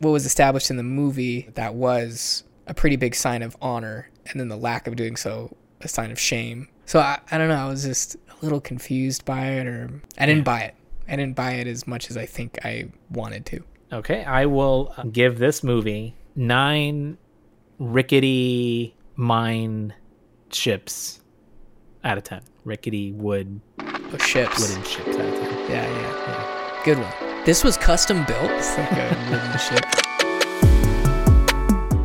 what 0.00 0.10
was 0.10 0.26
established 0.26 0.70
in 0.70 0.76
the 0.76 0.82
movie 0.82 1.48
that 1.54 1.74
was 1.74 2.44
a 2.66 2.74
pretty 2.74 2.96
big 2.96 3.14
sign 3.14 3.42
of 3.42 3.56
honor 3.62 4.08
and 4.26 4.38
then 4.38 4.48
the 4.48 4.56
lack 4.56 4.86
of 4.86 4.94
doing 4.96 5.16
so 5.16 5.56
a 5.80 5.88
sign 5.88 6.10
of 6.10 6.18
shame. 6.20 6.68
So 6.86 6.98
I, 7.00 7.18
I 7.30 7.38
don't 7.38 7.48
know, 7.48 7.54
I 7.54 7.68
was 7.68 7.84
just 7.84 8.16
a 8.16 8.34
little 8.42 8.60
confused 8.60 9.24
by 9.24 9.46
it 9.46 9.66
or 9.66 10.02
I 10.18 10.26
didn't 10.26 10.44
buy 10.44 10.60
it. 10.60 10.74
I 11.08 11.16
didn't 11.16 11.36
buy 11.36 11.52
it 11.52 11.66
as 11.66 11.86
much 11.86 12.10
as 12.10 12.16
I 12.18 12.26
think 12.26 12.58
I 12.64 12.88
wanted 13.10 13.46
to. 13.46 13.64
Okay, 13.92 14.24
I 14.24 14.44
will 14.46 14.94
give 15.12 15.38
this 15.38 15.62
movie 15.64 16.14
nine 16.36 17.16
rickety 17.78 18.94
mine 19.16 19.94
ships 20.50 21.20
out 22.04 22.18
of 22.18 22.24
ten. 22.24 22.42
Rickety 22.64 23.12
wood 23.12 23.60
Oh, 23.80 24.16
ships. 24.18 24.60
wooden 24.68 24.84
ships 24.84 25.16
out 25.16 25.24
of 25.24 25.34
ten. 25.40 25.70
Yeah, 25.70 25.88
yeah, 25.88 26.00
yeah. 26.26 26.82
Good 26.84 26.98
one. 26.98 27.27
This 27.48 27.64
was 27.64 27.78
custom 27.78 28.26
built. 28.26 28.50
It's 28.50 28.76
like 28.76 28.92
a 28.92 29.08
wooden 29.30 29.58
ship. 29.58 29.82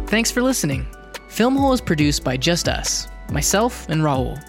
Thanks 0.08 0.32
for 0.32 0.42
listening. 0.42 0.88
Film 1.28 1.58
Hole 1.58 1.74
is 1.74 1.82
produced 1.82 2.24
by 2.24 2.38
just 2.38 2.70
us, 2.70 3.10
myself 3.30 3.90
and 3.90 4.04
Raul. 4.04 4.42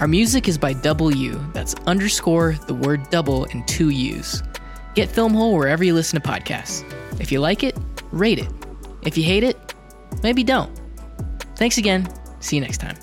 Our 0.00 0.08
music 0.08 0.48
is 0.48 0.58
by 0.58 0.72
Double 0.72 1.14
U. 1.14 1.40
That's 1.52 1.74
underscore 1.86 2.58
the 2.66 2.74
word 2.74 3.08
double 3.08 3.44
and 3.52 3.68
two 3.68 3.90
U's. 3.90 4.42
Get 4.96 5.08
Film 5.08 5.32
Hole 5.32 5.54
wherever 5.54 5.84
you 5.84 5.94
listen 5.94 6.20
to 6.20 6.28
podcasts. 6.28 6.82
If 7.20 7.30
you 7.30 7.38
like 7.38 7.62
it, 7.62 7.78
rate 8.10 8.40
it. 8.40 8.48
If 9.02 9.16
you 9.16 9.22
hate 9.22 9.44
it, 9.44 9.74
maybe 10.24 10.42
don't. 10.42 10.76
Thanks 11.54 11.78
again. 11.78 12.12
See 12.40 12.56
you 12.56 12.62
next 12.62 12.78
time. 12.78 12.96